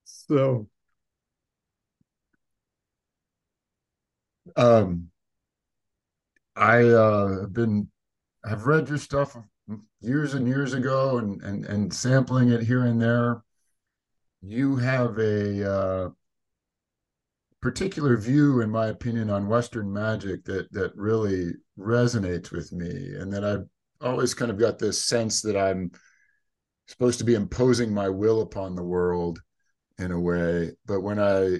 so, 0.04 0.68
um, 4.56 5.08
I 6.56 6.84
uh, 6.84 7.40
have 7.40 7.52
been 7.52 7.88
have 8.44 8.66
read 8.66 8.88
your 8.88 8.98
stuff 8.98 9.36
years 10.00 10.34
and 10.34 10.46
years 10.46 10.74
ago, 10.74 11.18
and 11.18 11.40
and 11.42 11.64
and 11.66 11.92
sampling 11.92 12.50
it 12.50 12.62
here 12.62 12.84
and 12.84 13.00
there. 13.00 13.42
You 14.42 14.76
have 14.76 15.18
a 15.18 15.70
uh, 15.70 16.10
particular 17.62 18.16
view, 18.16 18.60
in 18.60 18.70
my 18.70 18.88
opinion, 18.88 19.30
on 19.30 19.48
Western 19.48 19.90
magic 19.90 20.44
that 20.44 20.70
that 20.72 20.94
really 20.96 21.52
resonates 21.78 22.50
with 22.50 22.72
me, 22.72 23.14
and 23.18 23.32
that 23.32 23.44
I've 23.44 23.64
always 24.00 24.34
kind 24.34 24.50
of 24.50 24.58
got 24.58 24.78
this 24.78 25.04
sense 25.04 25.40
that 25.42 25.56
I'm 25.56 25.92
supposed 26.88 27.20
to 27.20 27.24
be 27.24 27.34
imposing 27.34 27.94
my 27.94 28.08
will 28.08 28.42
upon 28.42 28.74
the 28.74 28.82
world 28.82 29.40
in 29.98 30.10
a 30.10 30.20
way. 30.20 30.72
But 30.84 31.00
when 31.00 31.20
I 31.20 31.58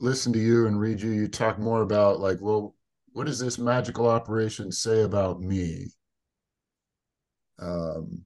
listen 0.00 0.32
to 0.32 0.38
you 0.38 0.66
and 0.66 0.80
read 0.80 1.00
you, 1.00 1.10
you 1.10 1.28
talk 1.28 1.58
more 1.58 1.82
about 1.82 2.18
like, 2.18 2.38
well, 2.40 2.74
what 3.12 3.26
does 3.26 3.38
this 3.38 3.58
magical 3.58 4.08
operation 4.08 4.72
say 4.72 5.02
about 5.02 5.40
me? 5.40 5.88
Um, 7.58 8.22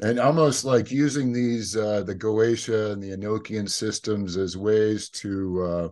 and 0.00 0.18
almost 0.18 0.64
like 0.64 0.90
using 0.90 1.32
these 1.32 1.76
uh, 1.76 2.02
the 2.02 2.14
Goetia 2.14 2.92
and 2.92 3.02
the 3.02 3.10
Enochian 3.10 3.68
systems 3.68 4.38
as 4.38 4.56
ways 4.56 5.10
to 5.10 5.62
uh, 5.62 5.88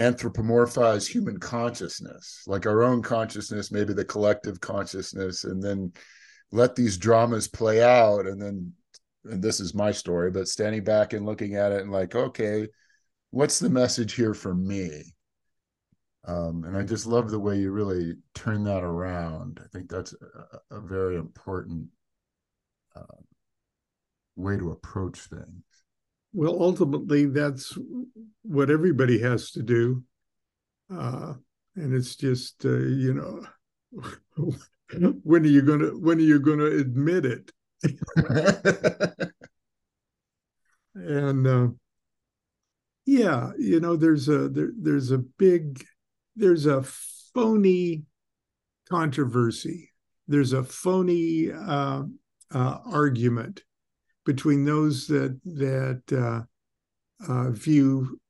anthropomorphize 0.00 1.06
human 1.06 1.38
consciousness, 1.38 2.42
like 2.46 2.66
our 2.66 2.82
own 2.82 3.02
consciousness, 3.02 3.70
maybe 3.70 3.92
the 3.92 4.04
collective 4.04 4.60
consciousness, 4.60 5.44
and 5.44 5.62
then 5.62 5.92
let 6.50 6.74
these 6.74 6.96
dramas 6.96 7.46
play 7.46 7.82
out. 7.82 8.26
And 8.26 8.40
then, 8.40 8.72
and 9.24 9.42
this 9.42 9.60
is 9.60 9.74
my 9.74 9.92
story, 9.92 10.30
but 10.30 10.48
standing 10.48 10.82
back 10.82 11.12
and 11.12 11.26
looking 11.26 11.54
at 11.54 11.72
it 11.72 11.82
and 11.82 11.92
like, 11.92 12.14
okay, 12.14 12.66
what's 13.30 13.58
the 13.58 13.68
message 13.68 14.14
here 14.14 14.34
for 14.34 14.54
me? 14.54 15.02
Um, 16.24 16.64
and 16.64 16.76
I 16.76 16.82
just 16.82 17.06
love 17.06 17.30
the 17.30 17.38
way 17.38 17.58
you 17.58 17.70
really 17.70 18.14
turn 18.34 18.64
that 18.64 18.82
around. 18.82 19.60
I 19.62 19.68
think 19.68 19.90
that's 19.90 20.14
a, 20.70 20.76
a 20.76 20.80
very 20.80 21.16
important 21.16 21.88
uh, 22.96 23.20
way 24.36 24.56
to 24.56 24.70
approach 24.70 25.18
things. 25.18 25.62
Well, 26.32 26.56
ultimately, 26.60 27.26
that's 27.26 27.76
what 28.42 28.70
everybody 28.70 29.18
has 29.20 29.50
to 29.52 29.62
do. 29.62 30.04
Uh, 30.92 31.34
and 31.76 31.94
it's 31.94 32.16
just, 32.16 32.64
uh, 32.64 32.78
you 32.78 33.14
know, 33.14 33.42
when 35.22 35.44
are 35.44 35.48
you 35.48 35.62
going 35.62 35.80
to 35.80 35.98
when 35.98 36.18
are 36.18 36.22
you 36.22 36.40
going 36.40 36.58
to 36.58 36.78
admit 36.78 37.24
it? 37.26 37.50
and 40.94 41.46
uh, 41.46 41.68
yeah, 43.06 43.50
you 43.58 43.80
know, 43.80 43.96
there's 43.96 44.28
a 44.28 44.48
there, 44.48 44.70
there's 44.78 45.10
a 45.10 45.18
big 45.18 45.84
there's 46.36 46.66
a 46.66 46.82
phony 47.34 48.04
controversy. 48.88 49.90
There's 50.28 50.52
a 50.52 50.62
phony 50.62 51.50
uh, 51.52 52.04
uh, 52.52 52.78
argument 52.86 53.62
between 54.24 54.64
those 54.64 55.06
that 55.06 55.38
that 55.44 56.02
uh, 56.12 57.32
uh, 57.32 57.50
view 57.50 58.20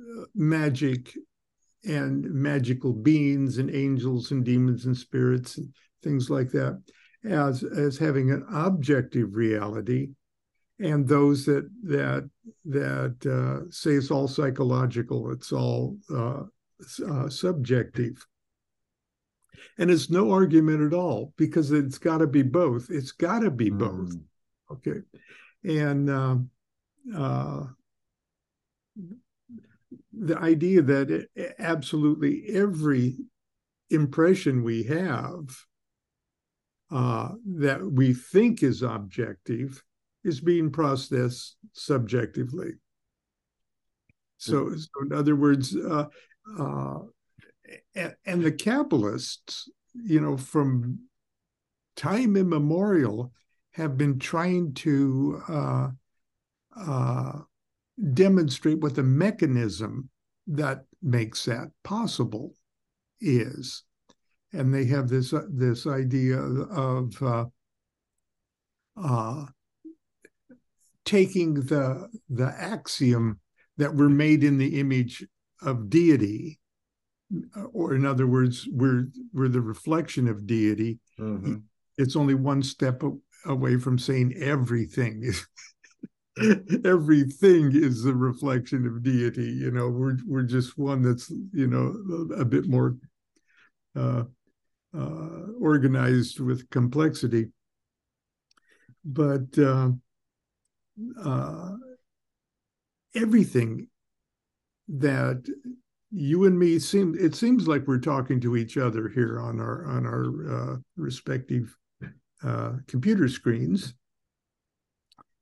uh, 0.00 0.24
magic 0.34 1.16
and 1.84 2.24
magical 2.32 2.92
beings 2.92 3.58
and 3.58 3.74
angels 3.74 4.30
and 4.30 4.44
demons 4.44 4.86
and 4.86 4.96
spirits 4.96 5.58
and 5.58 5.72
things 6.02 6.30
like 6.30 6.50
that 6.50 6.80
as 7.24 7.62
as 7.62 7.98
having 7.98 8.30
an 8.30 8.44
objective 8.52 9.34
reality. 9.34 10.10
And 10.78 11.06
those 11.06 11.44
that 11.46 11.68
that 11.84 12.28
that 12.64 13.26
uh, 13.26 13.70
say 13.70 13.92
it's 13.92 14.10
all 14.10 14.28
psychological 14.28 15.30
it's 15.30 15.52
all 15.52 15.96
uh, 16.12 16.44
uh, 17.06 17.28
subjective. 17.28 18.26
And 19.78 19.90
it's 19.90 20.10
no 20.10 20.32
argument 20.32 20.82
at 20.82 20.96
all 20.96 21.32
because 21.36 21.70
it's 21.70 21.98
got 21.98 22.18
to 22.18 22.26
be 22.26 22.42
both. 22.42 22.90
It's 22.90 23.12
got 23.12 23.40
to 23.40 23.50
be 23.50 23.70
mm. 23.70 23.78
both 23.78 24.12
Okay. 24.72 25.00
And 25.64 26.10
uh, 26.10 26.36
uh, 27.16 27.64
the 30.12 30.38
idea 30.38 30.82
that 30.82 31.10
it, 31.10 31.54
absolutely 31.58 32.44
every 32.48 33.16
impression 33.90 34.62
we 34.62 34.82
have 34.84 35.44
uh, 36.90 37.30
that 37.46 37.82
we 37.82 38.12
think 38.12 38.62
is 38.62 38.82
objective 38.82 39.82
is 40.24 40.40
being 40.40 40.70
processed 40.70 41.56
subjectively. 41.72 42.72
So, 44.36 44.64
mm-hmm. 44.64 44.76
so 44.76 45.06
in 45.06 45.12
other 45.12 45.36
words, 45.36 45.76
uh, 45.76 46.06
uh, 46.58 46.98
and, 47.94 48.14
and 48.26 48.42
the 48.42 48.52
Kabbalists, 48.52 49.68
you 49.94 50.20
know, 50.20 50.36
from 50.36 51.00
time 51.96 52.36
immemorial, 52.36 53.32
have 53.72 53.96
been 53.96 54.18
trying 54.18 54.74
to 54.74 55.42
uh, 55.48 55.88
uh, 56.76 57.32
demonstrate 58.12 58.80
what 58.80 58.94
the 58.94 59.02
mechanism 59.02 60.08
that 60.46 60.84
makes 61.02 61.44
that 61.44 61.70
possible 61.82 62.54
is, 63.20 63.84
and 64.52 64.74
they 64.74 64.84
have 64.86 65.08
this 65.08 65.32
uh, 65.32 65.42
this 65.50 65.86
idea 65.86 66.38
of 66.38 67.22
uh, 67.22 67.44
uh, 68.96 69.46
taking 71.04 71.54
the 71.54 72.08
the 72.28 72.54
axiom 72.58 73.40
that 73.78 73.94
we're 73.94 74.08
made 74.08 74.44
in 74.44 74.58
the 74.58 74.78
image 74.78 75.24
of 75.62 75.88
deity 75.88 76.58
or 77.72 77.94
in 77.94 78.04
other 78.04 78.26
words 78.26 78.68
we're 78.70 79.06
we're 79.32 79.48
the 79.48 79.60
reflection 79.60 80.28
of 80.28 80.46
deity 80.46 80.98
mm-hmm. 81.18 81.56
it's 81.96 82.16
only 82.16 82.34
one 82.34 82.62
step 82.62 83.02
away 83.46 83.76
from 83.78 83.98
saying 83.98 84.34
everything. 84.36 85.22
Is 85.22 85.46
everything 86.84 87.72
is 87.74 88.02
the 88.02 88.14
reflection 88.14 88.86
of 88.86 89.02
deity 89.02 89.52
you 89.52 89.70
know 89.70 89.90
we're 89.90 90.16
we're 90.26 90.42
just 90.42 90.78
one 90.78 91.02
that's 91.02 91.30
you 91.52 91.66
know 91.66 91.94
a 92.34 92.42
bit 92.44 92.66
more 92.66 92.96
uh, 93.94 94.22
uh, 94.96 95.46
organized 95.60 96.40
with 96.40 96.68
complexity. 96.70 97.48
But 99.04 99.58
uh, 99.58 99.90
uh, 101.22 101.70
everything 103.14 103.88
that 104.88 105.46
you 106.10 106.44
and 106.44 106.58
me 106.58 106.78
seem 106.78 107.16
it 107.18 107.34
seems 107.34 107.66
like 107.66 107.86
we're 107.86 107.98
talking 107.98 108.40
to 108.40 108.56
each 108.56 108.76
other 108.76 109.08
here 109.08 109.40
on 109.40 109.60
our 109.60 109.86
on 109.86 110.06
our 110.06 110.74
uh, 110.74 110.76
respective 110.96 111.74
uh, 112.44 112.72
computer 112.86 113.28
screens, 113.28 113.94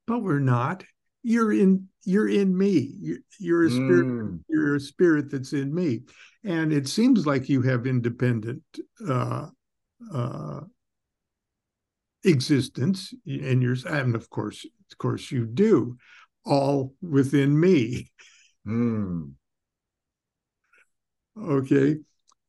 but 0.06 0.22
we're 0.22 0.38
not. 0.38 0.84
You're 1.22 1.52
in. 1.52 1.88
You're 2.04 2.28
in 2.28 2.56
me. 2.56 2.94
You're, 2.98 3.18
you're 3.38 3.66
a 3.66 3.70
spirit. 3.70 4.06
Mm. 4.06 4.40
You're 4.48 4.76
a 4.76 4.80
spirit 4.80 5.30
that's 5.30 5.52
in 5.52 5.74
me, 5.74 6.02
and 6.44 6.72
it 6.72 6.88
seems 6.88 7.26
like 7.26 7.48
you 7.48 7.62
have 7.62 7.86
independent 7.86 8.62
uh, 9.06 9.48
uh, 10.12 10.60
existence 12.24 13.12
in 13.26 13.60
yours, 13.60 13.84
and 13.84 14.14
of 14.14 14.30
course, 14.30 14.64
of 14.64 14.98
course, 14.98 15.30
you 15.30 15.46
do, 15.46 15.96
all 16.44 16.94
within 17.02 17.58
me. 17.58 18.10
Mm. 18.66 19.32
Okay, 21.38 21.96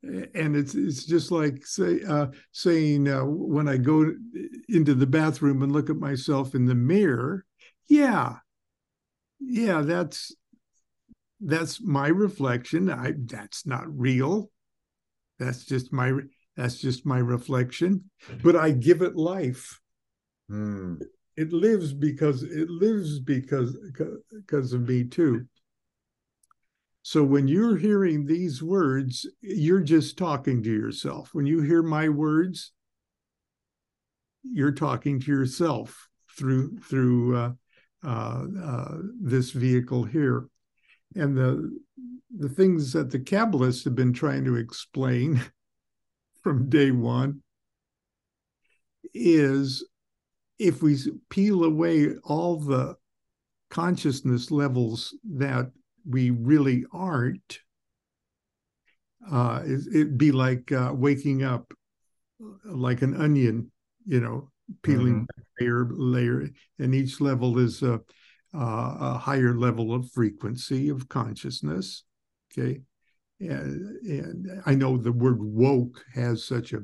and 0.03 0.55
it's 0.55 0.73
it's 0.73 1.05
just 1.05 1.31
like 1.31 1.65
say 1.65 2.01
uh, 2.07 2.27
saying 2.51 3.07
uh, 3.07 3.23
when 3.23 3.67
I 3.67 3.77
go 3.77 4.11
into 4.67 4.93
the 4.93 5.07
bathroom 5.07 5.61
and 5.61 5.71
look 5.71 5.89
at 5.89 5.97
myself 5.97 6.55
in 6.55 6.65
the 6.65 6.75
mirror, 6.75 7.45
yeah, 7.87 8.37
yeah, 9.39 9.81
that's 9.81 10.35
that's 11.39 11.81
my 11.81 12.07
reflection. 12.07 12.89
I 12.89 13.13
that's 13.25 13.65
not 13.65 13.83
real. 13.87 14.49
That's 15.39 15.65
just 15.65 15.93
my 15.93 16.13
that's 16.57 16.77
just 16.77 17.05
my 17.05 17.19
reflection, 17.19 18.09
but 18.43 18.55
I 18.55 18.71
give 18.71 19.01
it 19.01 19.15
life. 19.15 19.79
Hmm. 20.49 20.95
It 21.37 21.53
lives 21.53 21.93
because 21.93 22.43
it 22.43 22.69
lives 22.69 23.19
because 23.19 23.77
because 24.31 24.73
of 24.73 24.87
me 24.87 25.03
too. 25.05 25.45
So 27.03 27.23
when 27.23 27.47
you're 27.47 27.77
hearing 27.77 28.25
these 28.25 28.61
words, 28.61 29.25
you're 29.41 29.81
just 29.81 30.17
talking 30.17 30.61
to 30.63 30.71
yourself. 30.71 31.29
When 31.33 31.45
you 31.45 31.61
hear 31.61 31.81
my 31.81 32.09
words, 32.09 32.71
you're 34.43 34.71
talking 34.71 35.19
to 35.19 35.31
yourself 35.31 36.07
through 36.37 36.77
through 36.79 37.37
uh, 37.37 37.51
uh, 38.03 38.45
uh, 38.63 38.97
this 39.19 39.51
vehicle 39.51 40.03
here, 40.03 40.47
and 41.15 41.35
the 41.35 41.71
the 42.37 42.49
things 42.49 42.93
that 42.93 43.11
the 43.11 43.19
Kabbalists 43.19 43.83
have 43.83 43.95
been 43.95 44.13
trying 44.13 44.45
to 44.45 44.55
explain 44.55 45.41
from 46.43 46.69
day 46.69 46.91
one 46.91 47.41
is 49.13 49.87
if 50.59 50.81
we 50.81 50.97
peel 51.29 51.63
away 51.63 52.09
all 52.23 52.57
the 52.57 52.95
consciousness 53.69 54.51
levels 54.51 55.15
that 55.23 55.71
we 56.07 56.29
really 56.29 56.85
aren't, 56.91 57.59
uh, 59.29 59.61
it, 59.65 59.93
would 59.93 60.17
be 60.17 60.31
like 60.31 60.71
uh, 60.71 60.91
waking 60.93 61.43
up 61.43 61.73
like 62.65 63.01
an 63.01 63.19
onion, 63.19 63.71
you 64.05 64.19
know, 64.19 64.49
peeling 64.83 65.27
mm-hmm. 65.27 65.63
layer 65.63 65.87
layer, 65.91 66.49
and 66.79 66.95
each 66.95 67.21
level 67.21 67.59
is 67.59 67.83
a, 67.83 67.99
a 68.53 69.17
higher 69.17 69.55
level 69.55 69.93
of 69.93 70.11
frequency 70.11 70.89
of 70.89 71.07
consciousness. 71.07 72.03
Okay, 72.51 72.81
and, 73.39 73.97
and 74.05 74.61
I 74.65 74.75
know 74.75 74.97
the 74.97 75.11
word 75.11 75.41
woke 75.41 76.03
has 76.13 76.45
such 76.45 76.73
a 76.73 76.81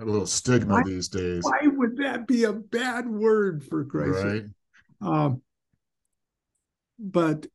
a 0.00 0.04
little 0.04 0.26
stigma 0.26 0.74
why, 0.74 0.82
these 0.84 1.08
days. 1.08 1.42
Why 1.42 1.66
would 1.66 1.96
that 1.98 2.26
be 2.26 2.44
a 2.44 2.52
bad 2.52 3.08
word 3.08 3.64
for 3.64 3.84
Christ? 3.84 4.24
Right. 4.24 4.44
Um, 5.00 5.42
but 6.98 7.46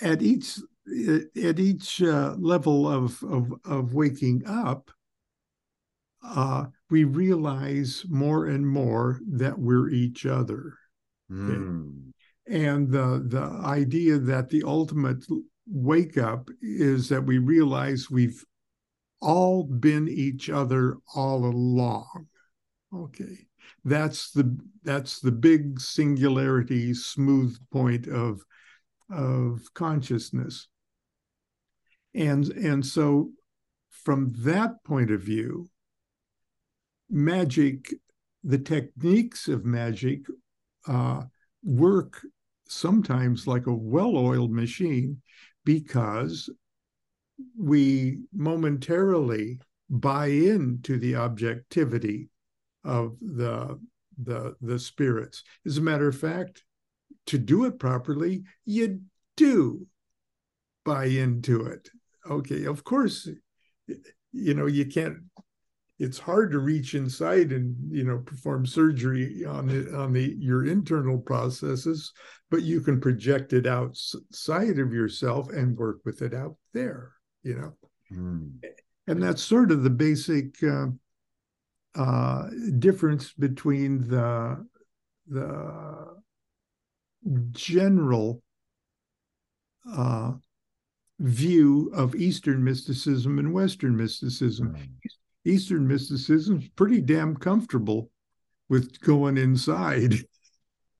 at 0.00 0.22
each 0.22 0.58
at 0.88 1.58
each 1.58 2.00
uh, 2.02 2.34
level 2.38 2.88
of, 2.88 3.22
of 3.24 3.52
of 3.64 3.94
waking 3.94 4.42
up, 4.46 4.90
uh, 6.24 6.66
we 6.90 7.04
realize 7.04 8.04
more 8.08 8.46
and 8.46 8.66
more 8.66 9.20
that 9.28 9.58
we're 9.58 9.90
each 9.90 10.26
other. 10.26 10.74
Mm. 11.30 12.12
and 12.46 12.88
the 12.92 13.24
the 13.26 13.42
idea 13.64 14.16
that 14.18 14.48
the 14.48 14.62
ultimate 14.64 15.24
wake 15.66 16.16
up 16.16 16.48
is 16.62 17.08
that 17.08 17.24
we 17.24 17.38
realize 17.38 18.08
we've 18.08 18.44
all 19.20 19.64
been 19.64 20.08
each 20.08 20.48
other 20.48 20.98
all 21.16 21.44
along 21.44 22.28
okay 22.94 23.38
that's 23.84 24.30
the 24.30 24.56
that's 24.84 25.18
the 25.18 25.32
big 25.32 25.80
singularity 25.80 26.94
smooth 26.94 27.58
point 27.72 28.06
of 28.06 28.40
of 29.10 29.62
consciousness 29.74 30.68
and 32.14 32.48
and 32.50 32.84
so 32.84 33.30
from 33.90 34.32
that 34.38 34.82
point 34.84 35.10
of 35.10 35.20
view 35.20 35.68
magic 37.08 37.94
the 38.42 38.58
techniques 38.58 39.48
of 39.48 39.64
magic 39.64 40.20
uh, 40.88 41.22
work 41.62 42.20
sometimes 42.68 43.46
like 43.46 43.66
a 43.66 43.74
well-oiled 43.74 44.52
machine 44.52 45.20
because 45.64 46.48
we 47.58 48.18
momentarily 48.32 49.60
buy 49.90 50.26
into 50.26 50.98
the 50.98 51.16
objectivity 51.16 52.28
of 52.84 53.16
the 53.20 53.78
the 54.18 54.56
the 54.60 54.78
spirits. 54.78 55.42
As 55.66 55.76
a 55.78 55.82
matter 55.82 56.08
of 56.08 56.18
fact, 56.18 56.64
to 57.26 57.38
do 57.38 57.64
it 57.64 57.78
properly, 57.78 58.44
you 58.64 59.00
do 59.36 59.86
buy 60.84 61.06
into 61.06 61.66
it. 61.66 61.88
Okay, 62.28 62.64
of 62.64 62.84
course, 62.84 63.28
you 64.32 64.54
know 64.54 64.66
you 64.66 64.86
can't. 64.86 65.18
It's 65.98 66.18
hard 66.18 66.50
to 66.52 66.58
reach 66.58 66.94
inside 66.94 67.52
and 67.52 67.74
you 67.90 68.04
know 68.04 68.18
perform 68.18 68.66
surgery 68.66 69.44
on 69.44 69.66
the 69.66 69.96
on 69.96 70.12
the 70.12 70.36
your 70.38 70.66
internal 70.66 71.18
processes, 71.18 72.12
but 72.50 72.62
you 72.62 72.80
can 72.80 73.00
project 73.00 73.52
it 73.52 73.66
outside 73.66 74.78
of 74.78 74.92
yourself 74.92 75.48
and 75.50 75.76
work 75.76 76.00
with 76.04 76.22
it 76.22 76.34
out 76.34 76.56
there. 76.74 77.12
You 77.42 77.56
know, 77.56 77.72
mm. 78.12 78.50
and 79.06 79.22
that's 79.22 79.42
sort 79.42 79.70
of 79.70 79.82
the 79.82 79.90
basic. 79.90 80.62
Uh, 80.62 80.86
uh, 81.96 82.50
difference 82.78 83.32
between 83.32 84.06
the 84.06 84.66
the 85.28 86.15
general 87.52 88.42
uh, 89.90 90.32
view 91.18 91.90
of 91.94 92.14
Eastern 92.14 92.62
mysticism 92.62 93.38
and 93.38 93.52
Western 93.52 93.96
mysticism. 93.96 94.74
Mm. 94.74 94.88
Eastern 95.44 95.86
mysticism 95.86 96.58
is 96.58 96.68
pretty 96.76 97.00
damn 97.00 97.36
comfortable 97.36 98.10
with 98.68 99.00
going 99.00 99.38
inside 99.38 100.14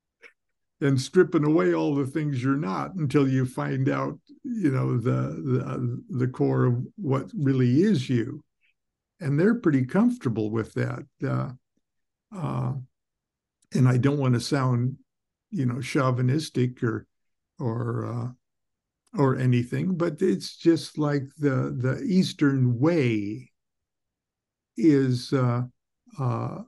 and 0.80 1.00
stripping 1.00 1.44
away 1.44 1.74
all 1.74 1.94
the 1.94 2.06
things 2.06 2.42
you're 2.42 2.56
not 2.56 2.94
until 2.94 3.28
you 3.28 3.44
find 3.44 3.88
out, 3.88 4.18
you 4.44 4.70
know, 4.70 4.96
the 4.96 5.10
the, 5.10 6.02
the 6.10 6.28
core 6.28 6.66
of 6.66 6.86
what 6.96 7.28
really 7.34 7.82
is 7.82 8.08
you 8.08 8.42
and 9.20 9.38
they're 9.38 9.54
pretty 9.54 9.84
comfortable 9.84 10.50
with 10.50 10.72
that. 10.74 11.04
Uh, 11.26 11.50
uh, 12.36 12.72
and 13.74 13.88
I 13.88 13.96
don't 13.96 14.18
want 14.18 14.34
to 14.34 14.40
sound, 14.40 14.96
you 15.50 15.66
know, 15.66 15.80
chauvinistic 15.80 16.82
or 16.82 17.06
or 17.58 18.06
uh, 18.06 19.18
or 19.18 19.36
anything, 19.36 19.96
but 19.96 20.20
it's 20.20 20.56
just 20.56 20.98
like 20.98 21.22
the 21.38 21.76
the 21.78 22.02
Eastern 22.06 22.78
way 22.78 23.50
is 24.76 25.32
uh, 25.32 25.62
uh, 26.18 26.58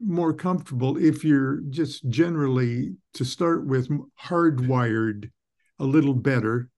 more 0.00 0.32
comfortable 0.32 0.96
if 0.96 1.24
you're 1.24 1.60
just 1.70 2.08
generally 2.08 2.96
to 3.14 3.24
start 3.24 3.66
with 3.66 3.88
hardwired 4.22 5.30
a 5.78 5.84
little 5.84 6.14
better 6.14 6.68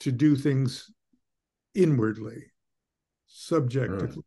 to 0.00 0.10
do 0.10 0.34
things 0.34 0.90
inwardly 1.74 2.44
subjectively. 3.26 4.22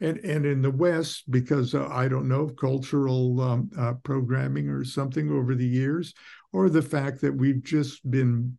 And, 0.00 0.18
and 0.18 0.46
in 0.46 0.62
the 0.62 0.70
West, 0.70 1.30
because 1.30 1.74
uh, 1.74 1.86
I 1.88 2.08
don't 2.08 2.28
know, 2.28 2.48
cultural 2.48 3.40
um, 3.40 3.70
uh, 3.78 3.94
programming 4.02 4.68
or 4.68 4.82
something 4.82 5.30
over 5.30 5.54
the 5.54 5.66
years, 5.66 6.14
or 6.52 6.70
the 6.70 6.82
fact 6.82 7.20
that 7.20 7.36
we've 7.36 7.62
just 7.62 8.10
been 8.10 8.56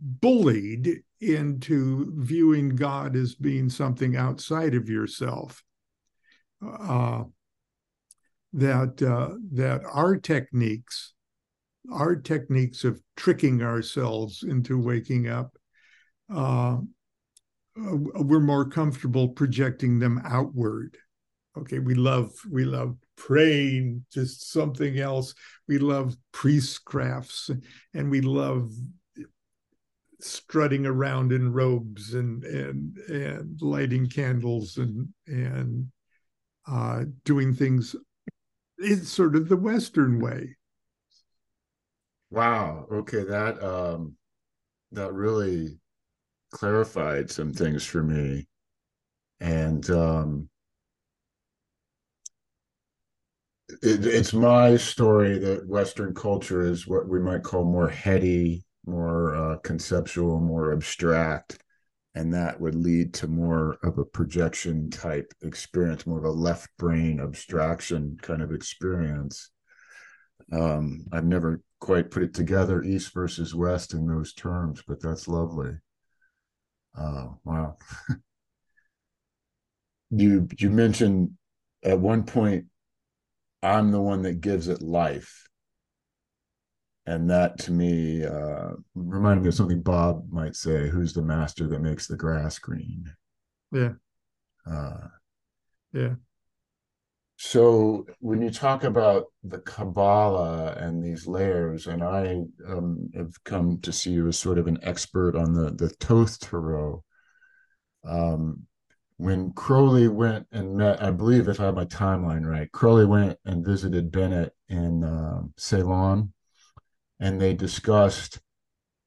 bullied 0.00 1.02
into 1.20 2.12
viewing 2.16 2.70
God 2.70 3.16
as 3.16 3.34
being 3.34 3.68
something 3.68 4.16
outside 4.16 4.74
of 4.74 4.88
yourself. 4.88 5.62
Uh, 6.66 7.24
that 8.52 9.02
uh, 9.02 9.34
that 9.52 9.82
our 9.84 10.16
techniques, 10.16 11.12
our 11.92 12.16
techniques 12.16 12.84
of 12.84 13.00
tricking 13.16 13.62
ourselves 13.62 14.42
into 14.42 14.78
waking 14.78 15.28
up, 15.28 15.56
uh, 16.34 16.78
we're 17.78 18.40
more 18.40 18.68
comfortable 18.68 19.28
projecting 19.28 19.98
them 19.98 20.20
outward. 20.24 20.96
Okay 21.56 21.78
we 21.78 21.94
love 21.94 22.30
we 22.50 22.64
love 22.64 22.96
praying 23.16 24.04
just 24.12 24.50
something 24.52 24.98
else. 24.98 25.34
We 25.66 25.78
love 25.78 26.16
priestcrafts 26.32 27.50
and 27.94 28.10
we 28.10 28.20
love 28.20 28.70
strutting 30.20 30.84
around 30.84 31.32
in 31.32 31.52
robes 31.52 32.14
and 32.14 32.44
and 32.44 32.96
and 33.08 33.62
lighting 33.62 34.08
candles 34.08 34.76
and 34.76 35.08
and 35.26 35.88
uh, 36.66 37.04
doing 37.24 37.54
things 37.54 37.94
it's 38.78 39.08
sort 39.08 39.34
of 39.34 39.48
the 39.48 39.56
western 39.56 40.20
way. 40.20 40.56
Wow. 42.30 42.86
Okay 42.90 43.24
that 43.24 43.62
um 43.62 44.14
that 44.92 45.12
really 45.12 45.78
clarified 46.50 47.30
some 47.30 47.52
things 47.52 47.84
for 47.84 48.02
me. 48.02 48.46
And 49.40 49.88
um, 49.90 50.48
it, 53.82 54.06
it's 54.06 54.32
my 54.32 54.76
story 54.76 55.38
that 55.38 55.68
Western 55.68 56.14
culture 56.14 56.62
is 56.62 56.86
what 56.86 57.08
we 57.08 57.20
might 57.20 57.42
call 57.42 57.64
more 57.64 57.88
heady, 57.88 58.64
more 58.86 59.34
uh, 59.34 59.56
conceptual, 59.58 60.40
more 60.40 60.72
abstract. 60.72 61.62
And 62.14 62.34
that 62.34 62.60
would 62.60 62.74
lead 62.74 63.14
to 63.14 63.28
more 63.28 63.76
of 63.84 63.98
a 63.98 64.04
projection 64.04 64.90
type 64.90 65.32
experience, 65.42 66.06
more 66.06 66.18
of 66.18 66.24
a 66.24 66.30
left 66.30 66.68
brain 66.78 67.20
abstraction 67.20 68.16
kind 68.22 68.42
of 68.42 68.52
experience. 68.52 69.50
Um, 70.50 71.04
I've 71.12 71.26
never 71.26 71.60
quite 71.78 72.10
put 72.10 72.22
it 72.24 72.34
together, 72.34 72.82
East 72.82 73.12
versus 73.14 73.54
West, 73.54 73.94
in 73.94 74.06
those 74.06 74.32
terms, 74.32 74.82
but 74.88 75.00
that's 75.00 75.28
lovely. 75.28 75.76
Oh, 76.98 77.38
wow. 77.44 77.76
you 80.10 80.48
you 80.58 80.70
mentioned 80.70 81.30
at 81.84 81.98
one 81.98 82.24
point 82.24 82.66
I'm 83.62 83.90
the 83.90 84.00
one 84.00 84.22
that 84.22 84.40
gives 84.40 84.68
it 84.68 84.82
life. 84.82 85.44
And 87.06 87.30
that 87.30 87.58
to 87.60 87.72
me 87.72 88.24
uh, 88.24 88.70
reminded 88.94 89.42
me 89.42 89.48
of 89.48 89.54
something 89.54 89.80
Bob 89.80 90.30
might 90.30 90.54
say, 90.56 90.88
who's 90.88 91.14
the 91.14 91.22
master 91.22 91.66
that 91.68 91.80
makes 91.80 92.06
the 92.06 92.16
grass 92.16 92.58
green? 92.58 93.10
Yeah. 93.72 93.92
Uh, 94.70 95.08
yeah. 95.92 96.14
So 97.40 98.04
when 98.18 98.42
you 98.42 98.50
talk 98.50 98.82
about 98.82 99.26
the 99.44 99.60
Kabbalah 99.60 100.72
and 100.72 101.02
these 101.02 101.28
layers, 101.28 101.86
and 101.86 102.02
I 102.02 102.42
um, 102.66 103.10
have 103.14 103.32
come 103.44 103.78
to 103.82 103.92
see 103.92 104.10
you 104.10 104.26
as 104.26 104.36
sort 104.36 104.58
of 104.58 104.66
an 104.66 104.80
expert 104.82 105.36
on 105.36 105.52
the 105.52 105.70
the 105.70 105.88
Thoth 105.88 106.40
Tarot. 106.40 107.04
Um, 108.04 108.66
when 109.18 109.52
Crowley 109.52 110.08
went 110.08 110.48
and 110.50 110.76
met, 110.76 111.00
I 111.00 111.12
believe 111.12 111.46
if 111.46 111.60
I 111.60 111.66
have 111.66 111.76
my 111.76 111.84
timeline 111.84 112.44
right, 112.44 112.70
Crowley 112.72 113.06
went 113.06 113.38
and 113.44 113.64
visited 113.64 114.10
Bennett 114.10 114.52
in 114.68 115.04
uh, 115.04 115.42
Ceylon, 115.56 116.32
and 117.20 117.40
they 117.40 117.54
discussed 117.54 118.40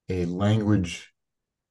a 0.08 0.24
language 0.24 1.12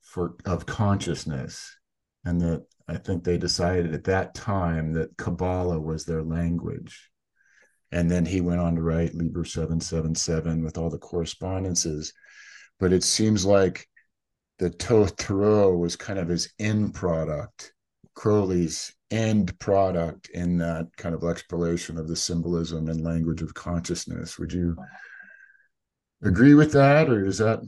for 0.02 0.36
of 0.44 0.66
consciousness, 0.66 1.74
and 2.22 2.38
that 2.42 2.66
I 2.90 2.96
think 2.96 3.22
they 3.22 3.38
decided 3.38 3.94
at 3.94 4.04
that 4.04 4.34
time 4.34 4.92
that 4.94 5.16
Kabbalah 5.16 5.78
was 5.78 6.04
their 6.04 6.24
language. 6.24 7.08
And 7.92 8.10
then 8.10 8.26
he 8.26 8.40
went 8.40 8.60
on 8.60 8.74
to 8.74 8.82
write 8.82 9.14
Liber 9.14 9.44
777 9.44 10.64
with 10.64 10.76
all 10.76 10.90
the 10.90 10.98
correspondences. 10.98 12.12
But 12.80 12.92
it 12.92 13.04
seems 13.04 13.44
like 13.44 13.86
the 14.58 14.70
Thoth 14.70 15.16
Tarot 15.16 15.76
was 15.76 15.94
kind 15.94 16.18
of 16.18 16.28
his 16.28 16.52
end 16.58 16.94
product, 16.94 17.72
Crowley's 18.14 18.92
end 19.12 19.56
product 19.60 20.28
in 20.30 20.58
that 20.58 20.88
kind 20.96 21.14
of 21.14 21.22
exploration 21.24 21.96
of 21.96 22.08
the 22.08 22.16
symbolism 22.16 22.88
and 22.88 23.04
language 23.04 23.40
of 23.40 23.54
consciousness. 23.54 24.36
Would 24.38 24.52
you 24.52 24.76
agree 26.22 26.54
with 26.54 26.72
that, 26.72 27.08
or 27.08 27.24
is 27.24 27.38
that? 27.38 27.60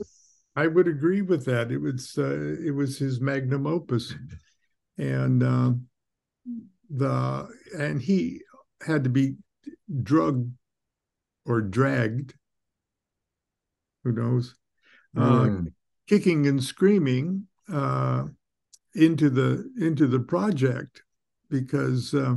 I 0.56 0.66
would 0.66 0.88
agree 0.88 1.22
with 1.22 1.44
that. 1.46 1.70
It 1.70 1.78
was 1.78 2.18
uh, 2.18 2.56
it 2.64 2.74
was 2.74 2.98
his 2.98 3.20
magnum 3.20 3.66
opus 3.66 4.14
and 4.98 5.42
uh, 5.42 5.72
the 6.90 7.48
and 7.78 8.00
he 8.00 8.40
had 8.87 9.05
to 9.05 9.11
be 9.11 9.37
drugged 10.02 10.52
or 11.46 11.61
dragged 11.61 12.35
Who 14.05 14.12
knows? 14.12 14.55
Uh, 15.16 15.20
Mm. 15.20 15.72
kicking 16.09 16.46
and 16.46 16.62
screaming 16.62 17.46
uh, 17.72 18.26
into 18.94 19.31
the 19.31 19.70
into 19.78 20.07
the 20.07 20.20
project 20.20 21.02
because 21.48 22.14
uh, 22.14 22.37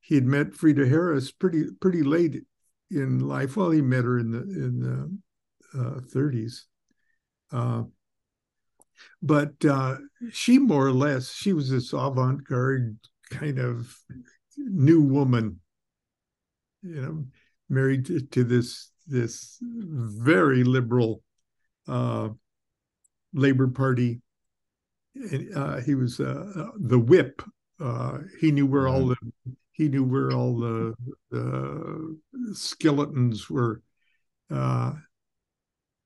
he 0.00 0.14
had 0.14 0.26
met 0.26 0.54
Frieda 0.54 0.86
Harris 0.86 1.32
pretty 1.32 1.64
pretty 1.80 2.02
late 2.02 2.44
in 2.90 3.20
life. 3.20 3.56
Well, 3.56 3.70
he 3.70 3.80
met 3.82 4.04
her 4.04 4.18
in 4.18 4.30
the 4.30 4.42
in 4.42 4.80
the 4.80 5.78
uh, 5.80 6.00
30s, 6.00 6.66
uh, 7.52 7.84
but 9.22 9.52
uh, 9.64 9.96
she 10.32 10.58
more 10.58 10.86
or 10.86 10.92
less 10.92 11.32
she 11.32 11.52
was 11.52 11.70
this 11.70 11.92
avant-garde 11.92 12.96
kind 13.30 13.58
of 13.58 13.96
new 14.56 15.02
woman, 15.02 15.60
you 16.82 17.00
know, 17.00 17.24
married 17.68 18.06
to, 18.06 18.20
to 18.20 18.44
this 18.44 18.90
this 19.06 19.58
very 19.60 20.64
liberal 20.64 21.22
uh, 21.88 22.28
Labor 23.32 23.68
Party. 23.68 24.20
Uh, 25.54 25.80
he 25.80 25.94
was 25.94 26.20
uh, 26.20 26.68
the 26.78 26.98
whip. 26.98 27.42
Uh, 27.80 28.18
he 28.40 28.52
knew 28.52 28.66
where 28.66 28.86
all 28.86 29.06
the 29.06 29.16
he 29.72 29.88
knew 29.88 30.04
where 30.04 30.30
all 30.30 30.58
the, 30.58 30.94
the 31.30 32.18
skeletons 32.52 33.48
were. 33.48 33.80
Uh, 34.50 34.92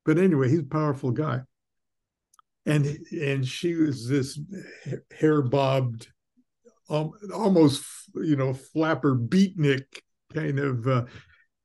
but 0.04 0.16
anyway, 0.16 0.48
he's 0.48 0.61
a 0.61 0.64
powerful 0.64 1.11
guy. 1.11 1.40
And 2.66 2.98
and 3.12 3.46
she 3.46 3.74
was 3.74 4.09
this 4.09 4.38
hair 5.18 5.42
bobbed, 5.42 6.09
um, 6.88 7.12
almost 7.35 7.85
you 8.14 8.37
know 8.37 8.55
flapper 8.55 9.14
beatnik 9.14 9.85
kind 10.33 10.59
of 10.59 10.87
uh, 10.87 11.05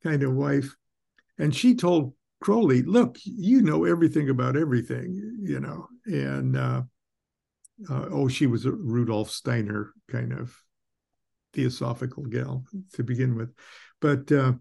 kind 0.04 0.24
of 0.24 0.34
wife. 0.34 0.76
And 1.38 1.56
she 1.56 1.76
told 1.76 2.14
Crowley, 2.42 2.82
"Look, 2.82 3.18
you 3.24 3.62
know 3.62 3.86
everything 3.86 4.30
about 4.30 4.58
everything, 4.58 5.38
you 5.42 5.60
know." 5.60 5.88
And 6.06 6.58
uh, 6.58 6.84
uh, 7.90 8.06
oh, 8.12 8.28
she 8.28 8.48
was 8.48 8.66
a 8.66 8.72
Rudolf 8.72 9.32
Steiner 9.32 9.94
kind 10.12 10.34
of 10.34 10.56
theosophical 11.54 12.24
gal 12.26 12.66
to 12.94 13.04
begin 13.04 13.36
with, 13.36 13.54
but 14.02 14.32
uh, 14.32 14.54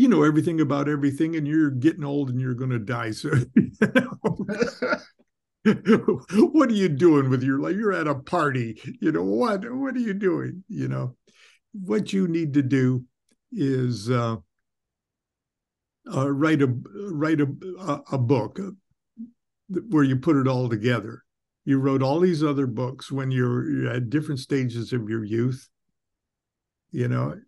you 0.00 0.08
know 0.08 0.22
everything 0.22 0.62
about 0.62 0.88
everything, 0.88 1.36
and 1.36 1.46
you're 1.46 1.70
getting 1.70 2.04
old 2.04 2.30
and 2.30 2.40
you're 2.40 2.54
going 2.54 2.70
to 2.70 2.78
die 2.78 3.10
soon. 3.10 3.52
what 5.64 6.70
are 6.70 6.74
you 6.74 6.88
doing 6.88 7.28
with 7.28 7.42
your 7.42 7.58
life? 7.58 7.76
You're 7.76 7.92
at 7.92 8.08
a 8.08 8.14
party, 8.14 8.80
you 9.00 9.12
know 9.12 9.24
what? 9.24 9.70
What 9.70 9.94
are 9.94 10.00
you 10.00 10.14
doing? 10.14 10.64
You 10.68 10.88
know, 10.88 11.16
what 11.72 12.14
you 12.14 12.28
need 12.28 12.54
to 12.54 12.62
do 12.62 13.04
is 13.52 14.10
uh, 14.10 14.36
uh, 16.10 16.30
write 16.32 16.62
a 16.62 16.74
write 17.12 17.42
a 17.42 17.48
a 18.10 18.16
book 18.16 18.58
where 19.68 20.04
you 20.04 20.16
put 20.16 20.36
it 20.36 20.48
all 20.48 20.70
together. 20.70 21.24
You 21.66 21.78
wrote 21.78 22.02
all 22.02 22.20
these 22.20 22.42
other 22.42 22.66
books 22.66 23.12
when 23.12 23.30
you're 23.30 23.86
at 23.90 24.08
different 24.08 24.40
stages 24.40 24.94
of 24.94 25.10
your 25.10 25.24
youth. 25.24 25.68
You 26.90 27.08
know, 27.08 27.38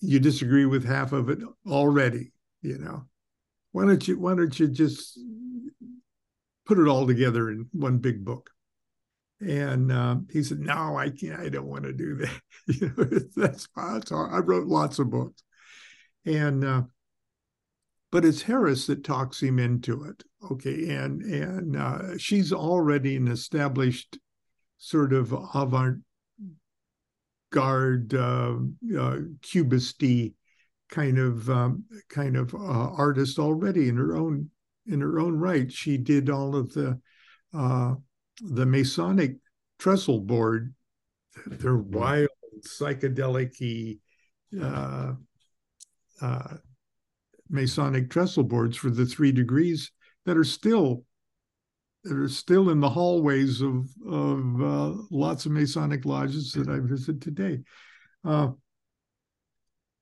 you 0.00 0.18
disagree 0.18 0.66
with 0.66 0.84
half 0.84 1.12
of 1.12 1.28
it 1.28 1.38
already. 1.66 2.32
You 2.62 2.78
know, 2.78 3.04
why 3.72 3.86
don't 3.86 4.06
you 4.06 4.18
why 4.18 4.34
don't 4.34 4.58
you 4.58 4.68
just 4.68 5.18
put 6.66 6.78
it 6.78 6.88
all 6.88 7.06
together 7.06 7.50
in 7.50 7.66
one 7.72 7.98
big 7.98 8.24
book? 8.24 8.50
And 9.40 9.90
uh, 9.90 10.16
he 10.30 10.42
said, 10.42 10.60
"No, 10.60 10.96
I 10.98 11.08
can't. 11.08 11.40
I 11.40 11.48
don't 11.48 11.66
want 11.66 11.84
to 11.84 11.92
do 11.92 12.16
that. 12.16 12.40
you 12.66 12.92
know, 12.96 13.20
that's, 13.36 13.68
hard. 13.74 14.10
I 14.12 14.38
wrote 14.38 14.66
lots 14.66 14.98
of 14.98 15.10
books, 15.10 15.42
and 16.26 16.62
uh, 16.62 16.82
but 18.10 18.24
it's 18.24 18.42
Harris 18.42 18.86
that 18.88 19.04
talks 19.04 19.42
him 19.42 19.58
into 19.58 20.04
it. 20.04 20.22
Okay, 20.50 20.90
and 20.94 21.22
and 21.22 21.76
uh, 21.76 22.18
she's 22.18 22.52
already 22.52 23.16
an 23.16 23.28
established 23.28 24.18
sort 24.76 25.12
of 25.14 25.32
avant-garde 27.52 28.14
uh, 28.14 28.56
uh, 28.98 29.16
cubisty 29.42 30.34
kind 30.88 31.18
of 31.18 31.48
um, 31.48 31.84
kind 32.08 32.36
of 32.36 32.54
uh, 32.54 32.58
artist 32.58 33.38
already 33.38 33.88
in 33.88 33.96
her 33.96 34.16
own 34.16 34.50
in 34.86 35.00
her 35.00 35.20
own 35.20 35.36
right. 35.36 35.70
She 35.70 35.96
did 35.96 36.30
all 36.30 36.56
of 36.56 36.72
the 36.72 37.00
uh, 37.54 37.94
the 38.40 38.66
Masonic 38.66 39.36
trestle 39.78 40.20
board. 40.20 40.74
They're 41.46 41.76
wild, 41.76 42.28
psychedelic 42.60 43.98
uh, 44.60 45.12
uh, 46.20 46.56
Masonic 47.48 48.10
trestle 48.10 48.44
boards 48.44 48.76
for 48.76 48.90
the 48.90 49.06
three 49.06 49.32
degrees 49.32 49.92
that 50.26 50.36
are 50.36 50.44
still 50.44 51.04
that 52.04 52.16
are 52.16 52.28
still 52.28 52.70
in 52.70 52.80
the 52.80 52.88
hallways 52.88 53.60
of 53.60 53.88
of 54.06 54.62
uh, 54.62 55.02
lots 55.10 55.46
of 55.46 55.52
Masonic 55.52 56.04
lodges 56.04 56.52
that 56.52 56.68
I 56.68 56.78
visit 56.80 57.20
today. 57.20 57.60
Uh, 58.24 58.50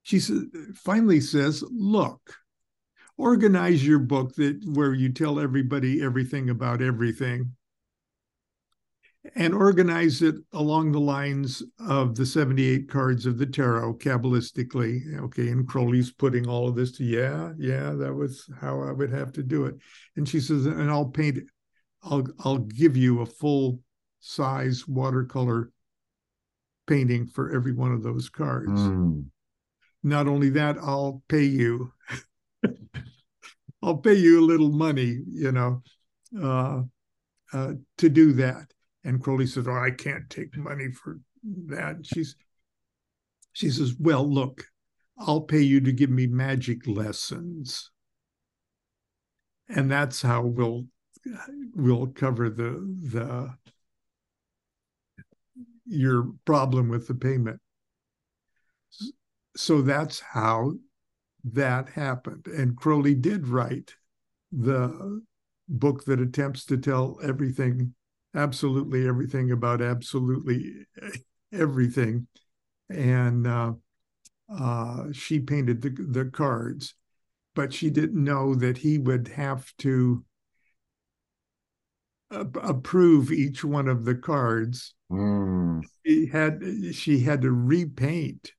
she 0.03 0.21
finally 0.75 1.21
says, 1.21 1.63
"Look, 1.71 2.35
organize 3.17 3.87
your 3.87 3.99
book 3.99 4.35
that 4.37 4.61
where 4.65 4.95
you 4.95 5.13
tell 5.13 5.41
everybody 5.41 6.03
everything 6.03 6.51
about 6.51 6.83
everything." 6.83 7.53
and 9.35 9.55
organize 9.55 10.23
it 10.23 10.37
along 10.53 10.93
the 10.93 11.01
lines 11.01 11.63
of 11.81 12.15
the 12.15 12.25
78 12.25 12.89
cards 12.89 13.27
of 13.27 13.39
the 13.39 13.47
tarot 13.47 13.95
kabbalistically 13.95 15.19
okay 15.19 15.49
and 15.49 15.69
crowley's 15.69 16.11
putting 16.11 16.49
all 16.49 16.69
of 16.69 16.77
this 16.77 16.93
to 16.93 17.05
yeah 17.05 17.53
yeah 17.59 17.91
that 17.91 18.15
was 18.15 18.49
how 18.61 18.81
i 18.81 18.93
would 18.93 19.11
have 19.11 19.33
to 19.33 19.43
do 19.43 19.67
it 19.67 19.75
and 20.17 20.29
she 20.29 20.41
says 20.41 20.67
and 20.67 20.91
i'll 20.91 21.05
paint 21.05 21.39
it 21.39 21.45
i'll 22.05 22.27
i'll 22.45 22.59
give 22.59 22.97
you 22.97 23.21
a 23.21 23.27
full 23.27 23.81
size 24.21 24.87
watercolor 24.89 25.71
painting 26.87 27.27
for 27.27 27.55
every 27.55 27.73
one 27.73 27.93
of 27.93 28.03
those 28.03 28.29
cards 28.29 28.81
Mm. 28.81 29.27
not 30.03 30.27
only 30.29 30.51
that 30.51 30.77
i'll 30.79 31.23
pay 31.29 31.45
you 31.45 31.93
i'll 33.83 33.97
pay 33.99 34.15
you 34.15 34.41
a 34.41 34.47
little 34.47 34.71
money 34.71 35.23
you 35.31 35.53
know 35.53 35.83
uh, 36.43 36.83
uh, 37.53 37.73
to 37.97 38.09
do 38.09 38.33
that 38.35 38.73
and 39.05 39.23
Crowley 39.23 39.47
says, 39.47 39.67
"Oh, 39.67 39.73
I 39.73 39.91
can't 39.93 40.29
take 40.29 40.55
money 40.57 40.91
for 40.91 41.21
that." 41.69 41.97
And 41.97 42.07
she's 42.07 42.35
she 43.53 43.71
says, 43.71 43.95
"Well, 43.99 44.29
look, 44.29 44.65
I'll 45.17 45.41
pay 45.41 45.61
you 45.63 45.81
to 45.81 45.93
give 45.93 46.11
me 46.11 46.27
magic 46.27 46.87
lessons, 46.87 47.91
and 49.69 49.91
that's 49.91 50.21
how 50.21 50.43
we'll 50.43 50.87
we'll 51.75 52.09
cover 52.09 52.51
the 52.51 52.97
the 53.13 53.55
your 55.87 56.33
problem 56.45 56.89
with 56.89 57.09
the 57.09 57.15
payment." 57.15 57.61
So 59.57 59.83
that's 59.83 60.21
how 60.21 60.75
that 61.45 61.91
happened, 61.91 62.47
and 62.47 62.77
Crowley 62.77 63.15
did 63.15 63.49
write 63.49 63.95
the 64.53 65.23
book 65.69 66.05
that 66.05 66.21
attempts 66.21 66.65
to 66.67 66.77
tell 66.77 67.19
everything 67.23 67.95
absolutely 68.35 69.07
everything 69.07 69.51
about 69.51 69.83
absolutely 69.83 70.87
everything. 71.53 72.27
And 72.91 73.47
uh, 73.47 73.73
uh, 74.49 75.05
she 75.13 75.41
painted 75.41 75.83
the, 75.83 75.91
the 75.91 76.25
cards, 76.27 76.95
but 77.55 77.73
she 77.73 77.91
didn't 77.91 78.23
know 78.23 78.55
that 78.55 78.79
he 78.79 78.99
would 78.99 79.29
have 79.29 79.71
to 79.79 80.25
approve 82.31 83.33
each 83.33 83.65
one 83.65 83.89
of 83.89 84.05
the 84.05 84.15
cards. 84.15 84.95
Mm. 85.11 85.83
She 86.05 86.27
had 86.27 86.63
she 86.93 87.21
had 87.21 87.43
to 87.43 87.51
repaint. 87.51 88.53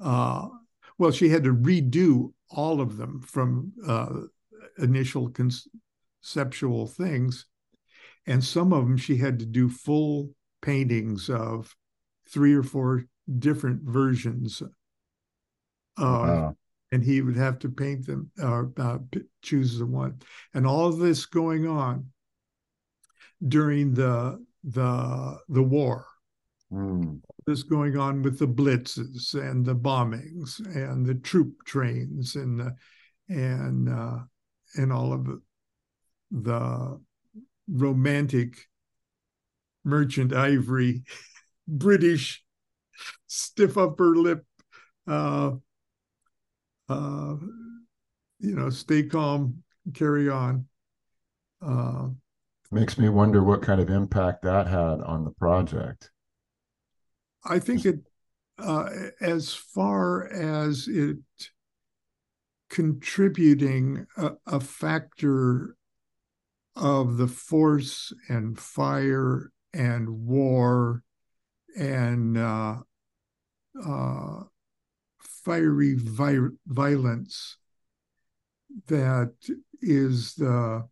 Uh, 0.00 0.48
well, 0.98 1.10
she 1.10 1.28
had 1.28 1.44
to 1.44 1.54
redo 1.54 2.32
all 2.50 2.80
of 2.80 2.96
them 2.96 3.20
from 3.20 3.72
uh, 3.86 4.08
initial 4.78 5.30
conceptual 5.30 6.86
things 6.86 7.46
and 8.26 8.42
some 8.42 8.72
of 8.72 8.84
them 8.84 8.96
she 8.96 9.16
had 9.16 9.38
to 9.38 9.46
do 9.46 9.68
full 9.68 10.30
paintings 10.62 11.28
of 11.28 11.74
three 12.28 12.54
or 12.54 12.62
four 12.62 13.04
different 13.38 13.82
versions 13.82 14.62
of 14.62 14.70
Wow. 15.98 16.56
and 16.90 17.04
he 17.04 17.20
would 17.20 17.36
have 17.36 17.58
to 17.60 17.68
paint 17.68 18.06
them 18.06 18.30
or 18.40 18.72
uh, 18.76 18.98
choose 19.42 19.78
the 19.78 19.86
one 19.86 20.20
and 20.54 20.66
all 20.66 20.86
of 20.88 20.98
this 20.98 21.26
going 21.26 21.68
on 21.68 22.06
during 23.46 23.94
the 23.94 24.44
the 24.64 25.38
the 25.48 25.62
war 25.62 26.06
Mm. 26.72 27.20
this 27.46 27.62
going 27.62 27.96
on 27.96 28.22
with 28.22 28.38
the 28.38 28.48
blitzes 28.48 29.34
and 29.34 29.64
the 29.64 29.76
bombings 29.76 30.58
and 30.74 31.06
the 31.06 31.14
troop 31.14 31.62
trains 31.64 32.34
and 32.34 32.58
the 32.58 32.74
and 33.28 33.88
uh, 33.88 34.18
and 34.76 34.92
all 34.92 35.12
of 35.12 35.26
the, 35.26 35.40
the 36.32 37.00
romantic 37.68 38.56
merchant 39.84 40.32
ivory 40.32 41.04
british 41.68 42.42
stiff 43.28 43.76
upper 43.78 44.16
lip 44.16 44.44
uh, 45.06 45.52
uh, 46.88 47.36
you 48.38 48.54
know, 48.54 48.68
stay 48.70 49.02
calm, 49.04 49.62
carry 49.94 50.28
on. 50.28 50.66
Makes 52.70 52.98
me 52.98 53.08
wonder 53.08 53.42
what 53.42 53.62
kind 53.62 53.80
of 53.80 53.90
impact 53.90 54.42
that 54.42 54.66
had 54.66 55.00
on 55.00 55.24
the 55.24 55.30
project. 55.30 56.10
I 57.44 57.58
think 57.58 57.84
it, 57.84 58.00
uh, 58.58 58.88
as 59.20 59.52
far 59.52 60.26
as 60.32 60.88
it 60.88 61.18
contributing 62.70 64.06
a, 64.16 64.32
a 64.46 64.60
factor 64.60 65.76
of 66.74 67.16
the 67.18 67.28
force 67.28 68.12
and 68.28 68.58
fire 68.58 69.52
and 69.72 70.08
war 70.08 71.02
and 71.76 72.36
uh, 72.36 72.76
uh, 73.86 74.40
fiery 75.44 75.94
vi- 75.96 76.56
violence 76.66 77.58
that 78.86 79.34
is 79.80 80.34
the 80.34 80.88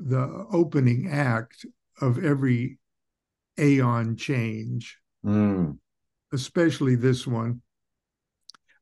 the 0.00 0.46
opening 0.50 1.08
act 1.10 1.66
of 2.00 2.24
every 2.24 2.78
aeon 3.58 4.16
change, 4.16 4.98
mm. 5.24 5.76
especially 6.32 6.96
this 6.96 7.26
one. 7.26 7.60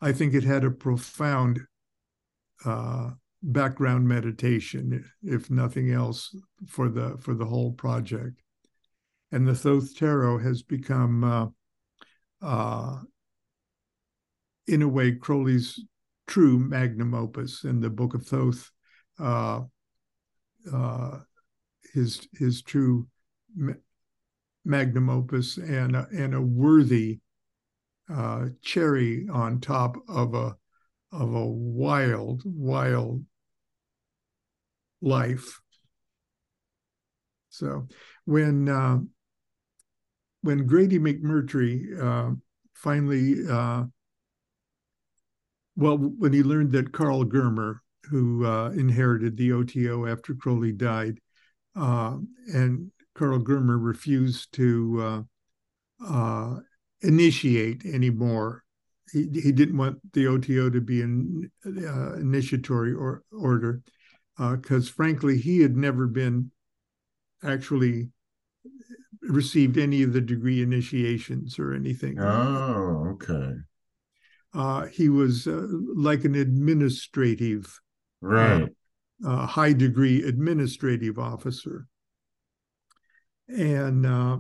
I 0.01 0.13
think 0.13 0.33
it 0.33 0.45
had 0.45 0.65
a 0.65 0.71
profound 0.71 1.61
uh, 2.65 3.11
background 3.43 4.07
meditation, 4.07 5.05
if 5.23 5.51
nothing 5.51 5.91
else, 5.91 6.35
for 6.67 6.89
the 6.89 7.17
for 7.21 7.35
the 7.35 7.47
whole 7.47 7.73
project. 7.73 8.41
And 9.33 9.47
the 9.47 9.55
Thoth 9.55 9.97
Tarot 9.97 10.39
has 10.39 10.63
become, 10.63 11.25
uh, 11.25 11.47
uh, 12.41 13.01
in 14.67 14.83
a 14.83 14.89
way, 14.89 15.13
Crowley's 15.13 15.81
true 16.27 16.59
magnum 16.59 17.13
opus. 17.15 17.65
In 17.65 17.81
the 17.81 17.91
Book 17.91 18.15
of 18.15 18.25
Thoth, 18.25 18.71
uh, 20.73 21.19
his 21.93 22.29
his 22.33 22.63
true 22.63 23.07
magnum 24.65 25.09
opus 25.09 25.57
and 25.57 25.97
and 25.97 26.35
a 26.35 26.41
worthy 26.41 27.21
uh, 28.13 28.47
cherry 28.63 29.27
on 29.33 29.61
top 29.61 29.97
of 30.09 30.35
a 30.35 30.57
of 31.13 31.35
a 31.35 31.47
wild, 31.47 32.43
wild 32.45 33.25
life. 35.01 35.61
So 37.51 37.89
when 38.25 38.69
uh, 38.69 38.99
when 40.43 40.67
Grady 40.67 40.99
McMurtry 40.99 42.01
uh, 42.01 42.35
finally, 42.75 43.37
uh, 43.49 43.85
well, 45.77 45.99
when 45.99 46.33
he 46.33 46.43
learned 46.43 46.73
that 46.73 46.93
Karl 46.93 47.25
Germer, 47.25 47.81
who 48.05 48.47
uh, 48.47 48.71
inherited 48.71 49.37
the 49.37 49.53
OTO 49.53 50.07
after 50.07 50.35
Crowley 50.35 50.73
died, 50.73 51.19
uh, 51.77 52.19
and 52.55 52.91
Karl 53.15 53.41
Germer 53.41 53.79
refused 53.81 54.53
to 54.55 55.27
uh, 56.07 56.57
initiate 57.03 57.85
anymore 57.85 58.65
he, 59.13 59.29
he 59.33 59.53
didn't 59.53 59.77
want 59.77 59.99
the 60.13 60.27
OTO 60.27 60.71
to 60.71 60.81
be 60.81 61.03
an 61.03 61.51
uh, 61.67 62.15
initiatory 62.15 62.93
or, 62.93 63.23
order 63.33 63.83
because, 64.37 64.89
uh, 64.89 64.93
frankly, 64.93 65.39
he 65.39 65.61
had 65.61 65.77
never 65.77 66.07
been 66.07 66.51
actually 67.43 68.11
received 69.23 69.79
any 69.79 70.03
of 70.03 70.13
the 70.13 70.21
degree 70.21 70.63
initiations 70.63 71.59
or 71.59 71.73
anything. 71.73 72.19
Oh, 72.21 73.15
okay. 73.15 73.55
Uh, 74.55 74.87
he 74.87 75.09
was 75.09 75.47
uh, 75.47 75.67
like 75.95 76.25
an 76.25 76.35
administrative, 76.35 77.81
right, 78.21 78.69
uh, 79.27 79.47
high 79.47 79.73
degree 79.73 80.23
administrative 80.23 81.19
officer, 81.19 81.87
and 83.49 84.07
uh, 84.07 84.39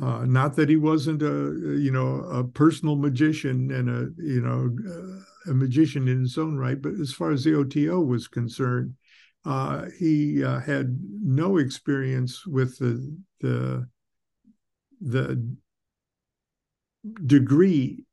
uh, 0.00 0.24
not 0.24 0.56
that 0.56 0.68
he 0.68 0.76
wasn't 0.76 1.22
a 1.22 1.76
you 1.78 1.90
know 1.90 2.20
a 2.24 2.44
personal 2.44 2.96
magician 2.96 3.70
and 3.70 3.88
a 3.88 4.22
you 4.22 4.40
know 4.40 4.70
a 5.50 5.54
magician 5.54 6.08
in 6.08 6.20
his 6.20 6.38
own 6.38 6.56
right, 6.56 6.80
but 6.80 6.92
as 6.94 7.12
far 7.12 7.30
as 7.30 7.44
the 7.44 7.54
OTO 7.54 8.00
was 8.00 8.28
concerned, 8.28 8.94
uh, 9.44 9.86
he 9.98 10.44
uh, 10.44 10.60
had 10.60 10.98
no 11.22 11.56
experience 11.56 12.46
with 12.46 12.78
the 12.78 13.16
the 13.40 13.88
the 15.00 15.56
degree 17.24 18.04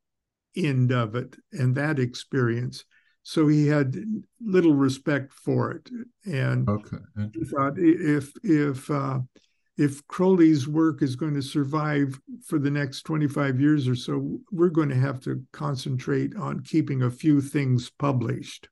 end 0.56 0.92
of 0.92 1.16
it 1.16 1.36
and 1.52 1.76
that 1.76 2.00
experience. 2.00 2.86
So 3.28 3.48
he 3.48 3.66
had 3.66 3.96
little 4.40 4.76
respect 4.76 5.34
for 5.34 5.72
it, 5.72 5.90
and 6.26 6.70
okay. 6.70 6.98
he 7.34 7.44
thought 7.44 7.74
if 7.78 8.32
if 8.44 8.88
uh, 8.92 9.22
if 9.78 10.08
Crowley's 10.08 10.68
work 10.68 11.02
is 11.02 11.16
going 11.16 11.34
to 11.34 11.42
survive 11.42 12.20
for 12.46 12.60
the 12.60 12.70
next 12.70 13.02
25 13.02 13.60
years 13.60 13.88
or 13.88 13.96
so, 13.96 14.40
we're 14.52 14.70
going 14.70 14.90
to 14.90 14.96
have 14.96 15.20
to 15.22 15.44
concentrate 15.52 16.36
on 16.36 16.62
keeping 16.62 17.02
a 17.02 17.10
few 17.10 17.42
things 17.42 17.90
published. 17.90 18.70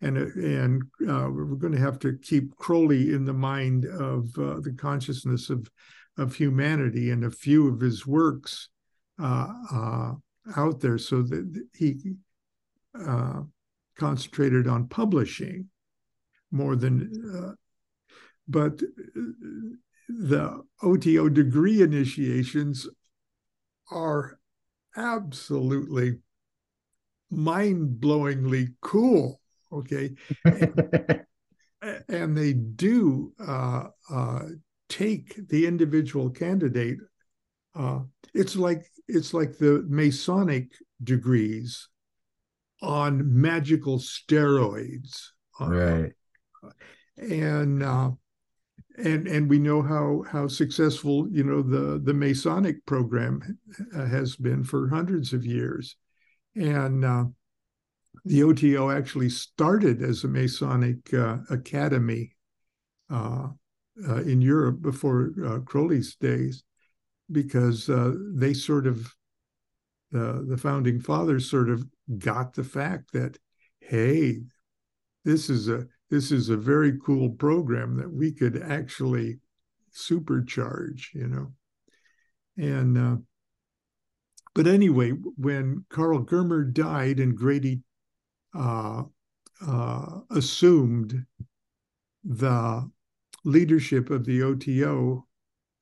And, 0.00 0.16
and 0.16 0.82
uh, 1.06 1.28
we're 1.30 1.56
going 1.56 1.74
to 1.74 1.78
have 1.78 1.98
to 2.00 2.18
keep 2.22 2.56
Crowley 2.56 3.12
in 3.12 3.26
the 3.26 3.34
mind 3.34 3.84
of 3.84 4.30
uh, 4.38 4.60
the 4.60 4.74
consciousness 4.76 5.50
of, 5.50 5.70
of 6.16 6.34
humanity 6.34 7.10
and 7.10 7.24
a 7.24 7.30
few 7.30 7.68
of 7.68 7.80
his 7.80 8.06
works 8.06 8.70
uh, 9.22 9.52
uh 9.70 10.12
out 10.56 10.80
there 10.80 10.96
so 10.96 11.20
that 11.20 11.62
he 11.76 12.14
uh, 12.98 13.42
concentrated 14.00 14.66
on 14.66 14.88
publishing 14.88 15.66
more 16.50 16.74
than. 16.74 17.10
Uh, 17.36 17.52
but 18.48 18.80
the 20.08 20.60
OTO 20.82 21.28
degree 21.28 21.82
initiations 21.82 22.88
are 23.92 24.38
absolutely 24.96 26.18
mind-blowingly 27.30 28.74
cool 28.80 29.40
okay 29.72 30.10
and, 30.44 31.24
and, 32.08 32.36
they 32.36 32.52
do 32.52 33.32
uh, 33.38 33.84
uh, 34.12 34.40
take 34.88 35.48
the 35.48 35.64
individual 35.64 36.28
candidate 36.28 36.98
uh, 37.76 38.00
it's 38.34 38.56
like 38.56 38.90
it's 39.06 39.32
like 39.32 39.56
the 39.58 39.84
masonic 39.88 40.72
degrees 41.04 41.88
on 42.82 43.40
magical 43.40 43.98
steroids. 43.98 45.26
Uh, 45.60 45.68
right. 45.68 46.12
and 47.18 47.82
uh, 47.82 48.10
and 48.98 49.26
and 49.26 49.48
we 49.48 49.58
know 49.58 49.82
how 49.82 50.24
how 50.30 50.48
successful 50.48 51.28
you 51.30 51.44
know 51.44 51.62
the 51.62 52.00
the 52.02 52.14
Masonic 52.14 52.84
program 52.86 53.58
has 53.94 54.36
been 54.36 54.64
for 54.64 54.88
hundreds 54.88 55.32
of 55.32 55.44
years, 55.44 55.96
and 56.54 57.04
uh, 57.04 57.24
the 58.24 58.42
OTO 58.42 58.90
actually 58.90 59.30
started 59.30 60.02
as 60.02 60.24
a 60.24 60.28
Masonic 60.28 61.12
uh, 61.14 61.38
academy 61.50 62.36
uh, 63.10 63.48
uh 64.08 64.22
in 64.22 64.40
Europe 64.40 64.80
before 64.80 65.32
uh, 65.44 65.58
Crowley's 65.60 66.16
days, 66.16 66.62
because 67.30 67.88
uh, 67.88 68.12
they 68.34 68.54
sort 68.54 68.86
of 68.86 69.14
the 70.10 70.44
the 70.48 70.56
founding 70.56 71.00
fathers 71.00 71.48
sort 71.50 71.70
of 71.70 71.84
got 72.18 72.54
the 72.54 72.64
fact 72.64 73.12
that 73.12 73.38
hey, 73.80 74.40
this 75.24 75.50
is 75.50 75.68
a 75.68 75.86
this 76.10 76.32
is 76.32 76.48
a 76.48 76.56
very 76.56 76.98
cool 77.04 77.30
program 77.30 77.96
that 77.96 78.12
we 78.12 78.32
could 78.32 78.60
actually 78.62 79.38
supercharge, 79.94 81.14
you 81.14 81.28
know. 81.28 81.52
And 82.56 82.98
uh, 82.98 83.16
but 84.54 84.66
anyway, 84.66 85.10
when 85.10 85.84
Karl 85.88 86.24
Germer 86.24 86.72
died 86.72 87.20
and 87.20 87.36
Grady 87.36 87.82
uh, 88.54 89.04
uh, 89.64 90.20
assumed 90.30 91.24
the 92.24 92.90
leadership 93.44 94.10
of 94.10 94.24
the 94.24 94.42
OTO, 94.42 95.26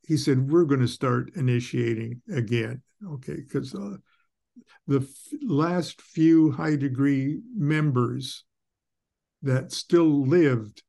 he 0.07 0.17
said, 0.17 0.51
"We're 0.51 0.65
going 0.65 0.81
to 0.81 0.89
start 0.89 1.31
initiating 1.35 2.23
again." 2.31 2.83
Okay, 3.07 3.37
because 3.37 3.75
uh, 3.75 3.97
the 4.87 5.01
f- 5.01 5.39
last 5.43 6.01
few 6.01 6.53
high 6.53 6.77
degree 6.77 7.41
members 7.57 8.45
that 9.43 9.73
still 9.73 10.27
lived 10.27 10.83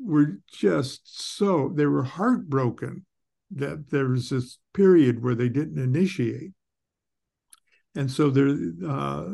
were 0.00 0.38
just 0.52 1.36
so 1.36 1.72
they 1.74 1.86
were 1.86 2.04
heartbroken 2.04 3.04
that 3.50 3.90
there 3.90 4.08
was 4.08 4.30
this 4.30 4.58
period 4.74 5.22
where 5.22 5.34
they 5.34 5.48
didn't 5.48 5.78
initiate. 5.78 6.52
And 7.94 8.10
so 8.10 8.30
there 8.30 8.56
uh, 8.86 9.30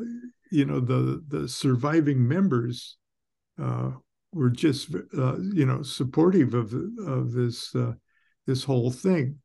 you 0.51 0.65
know 0.65 0.81
the 0.81 1.23
the 1.27 1.49
surviving 1.49 2.27
members 2.27 2.97
uh, 3.61 3.91
were 4.33 4.51
just 4.51 4.95
uh, 5.17 5.39
you 5.39 5.67
know 5.67 5.83
supportive 5.83 6.55
of 6.55 6.73
of 7.07 7.33
this 7.33 7.75
uh, 7.75 7.93
this 8.47 8.65
whole 8.65 8.91
thing. 8.91 9.39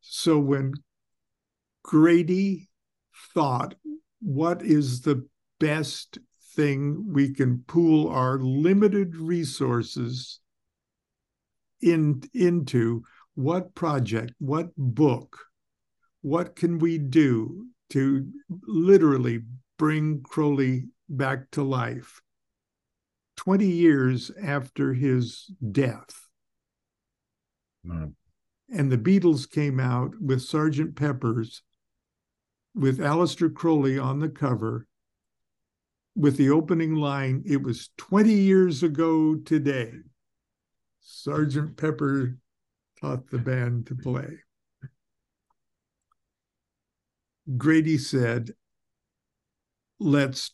So 0.00 0.38
when 0.38 0.72
grady 1.82 2.68
thought 3.34 3.74
what 4.20 4.62
is 4.62 5.00
the 5.00 5.26
best 5.58 6.18
thing 6.54 7.04
we 7.12 7.32
can 7.32 7.64
pool 7.66 8.08
our 8.08 8.38
limited 8.38 9.16
resources 9.16 10.40
in 11.80 12.22
into 12.34 13.02
what 13.34 13.74
project 13.74 14.32
what 14.38 14.68
book 14.76 15.38
what 16.20 16.54
can 16.54 16.78
we 16.78 16.98
do 16.98 17.66
to 17.90 18.26
literally 18.66 19.40
bring 19.78 20.20
crowley 20.22 20.84
back 21.08 21.50
to 21.50 21.62
life 21.62 22.20
20 23.36 23.66
years 23.66 24.30
after 24.42 24.92
his 24.94 25.50
death 25.72 26.18
Mm. 27.84 28.14
and 28.72 28.92
the 28.92 28.98
beatles 28.98 29.50
came 29.50 29.80
out 29.80 30.12
with 30.20 30.40
sergeant 30.42 30.94
pepper's 30.94 31.62
with 32.74 32.98
Aleister 32.98 33.52
Crowley 33.52 33.98
on 33.98 34.18
the 34.18 34.28
cover 34.28 34.86
with 36.14 36.36
the 36.36 36.50
opening 36.50 36.94
line, 36.94 37.42
it 37.46 37.62
was 37.62 37.90
20 37.98 38.32
years 38.32 38.82
ago 38.82 39.36
today. 39.36 39.92
Sergeant 41.00 41.76
Pepper 41.76 42.36
taught 43.00 43.30
the 43.30 43.38
band 43.38 43.86
to 43.86 43.94
play. 43.94 44.38
Grady 47.56 47.98
said, 47.98 48.50
let's 49.98 50.52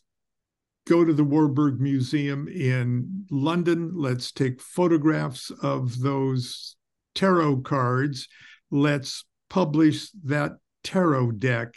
go 0.87 1.05
to 1.05 1.13
the 1.13 1.23
Warburg 1.23 1.79
Museum 1.79 2.47
in 2.47 3.25
London. 3.29 3.91
Let's 3.95 4.31
take 4.31 4.61
photographs 4.61 5.51
of 5.61 5.99
those 5.99 6.75
tarot 7.13 7.57
cards. 7.57 8.27
Let's 8.71 9.25
publish 9.49 10.09
that 10.23 10.53
tarot 10.83 11.33
deck 11.33 11.75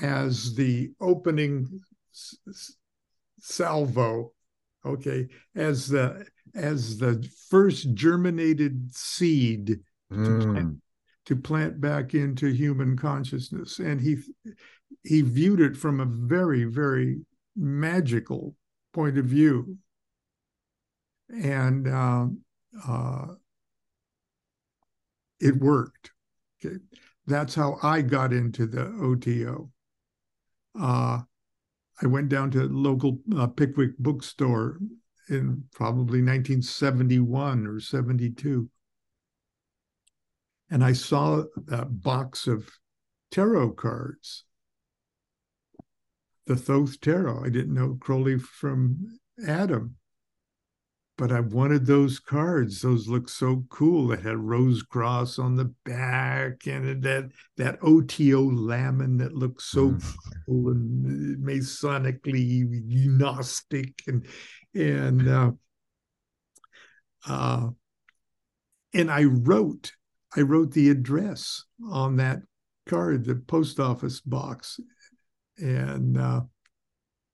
as 0.00 0.54
the 0.54 0.90
opening 1.00 1.68
salvo 3.38 4.32
okay 4.84 5.26
as 5.54 5.88
the 5.88 6.24
as 6.54 6.98
the 6.98 7.28
first 7.48 7.94
germinated 7.94 8.94
seed 8.94 9.80
mm. 10.12 10.24
to, 10.24 10.52
plant, 10.52 10.76
to 11.26 11.36
plant 11.36 11.80
back 11.80 12.14
into 12.14 12.48
human 12.48 12.96
consciousness. 12.96 13.78
And 13.78 14.00
he 14.00 14.18
he 15.02 15.22
viewed 15.22 15.60
it 15.60 15.76
from 15.76 16.00
a 16.00 16.06
very 16.06 16.64
very 16.64 17.20
magical 17.56 18.54
point 18.92 19.18
of 19.18 19.26
view. 19.26 19.78
And 21.30 21.88
uh, 21.88 22.26
uh, 22.86 23.26
it 25.40 25.56
worked 25.56 26.10
okay. 26.64 26.76
That's 27.26 27.54
how 27.54 27.78
i 27.82 28.02
got 28.02 28.32
into 28.32 28.66
the 28.66 28.86
oto 29.00 29.70
uh, 30.78 31.20
I 32.02 32.06
went 32.06 32.28
down 32.28 32.50
to 32.52 32.64
local 32.64 33.18
uh, 33.36 33.46
Pickwick 33.46 33.96
bookstore 33.98 34.78
in 35.28 35.64
probably 35.72 36.20
1971 36.20 37.66
or 37.66 37.80
72. 37.80 38.68
And 40.70 40.82
I 40.82 40.92
saw 40.92 41.44
that 41.66 42.02
box 42.02 42.46
of 42.46 42.70
tarot 43.30 43.72
cards, 43.72 44.44
the 46.46 46.56
Thoth 46.56 47.00
Tarot. 47.00 47.44
I 47.44 47.50
didn't 47.50 47.74
know 47.74 47.98
Crowley 48.00 48.38
from 48.38 49.18
Adam 49.46 49.96
but 51.22 51.30
I 51.30 51.38
wanted 51.38 51.86
those 51.86 52.18
cards. 52.18 52.82
Those 52.82 53.06
looked 53.06 53.30
so 53.30 53.64
cool. 53.68 54.10
It 54.10 54.22
had 54.22 54.38
rose 54.38 54.82
cross 54.82 55.38
on 55.38 55.54
the 55.54 55.72
back 55.84 56.66
and 56.66 57.00
that 57.04 57.30
that 57.56 57.78
OTO 57.80 58.50
lamen 58.50 59.18
that 59.18 59.32
looked 59.32 59.62
so 59.62 59.90
mm. 59.90 60.14
cool 60.44 60.72
and 60.72 61.38
masonically 61.38 62.66
gnostic 63.06 64.02
and 64.08 64.26
and 64.74 65.28
uh, 65.28 65.50
uh, 67.28 67.68
and 68.92 69.08
I 69.08 69.22
wrote 69.22 69.92
I 70.36 70.40
wrote 70.40 70.72
the 70.72 70.90
address 70.90 71.62
on 71.88 72.16
that 72.16 72.40
card, 72.88 73.26
the 73.26 73.36
post 73.36 73.78
office 73.78 74.20
box, 74.20 74.80
and 75.56 76.18
uh, 76.18 76.40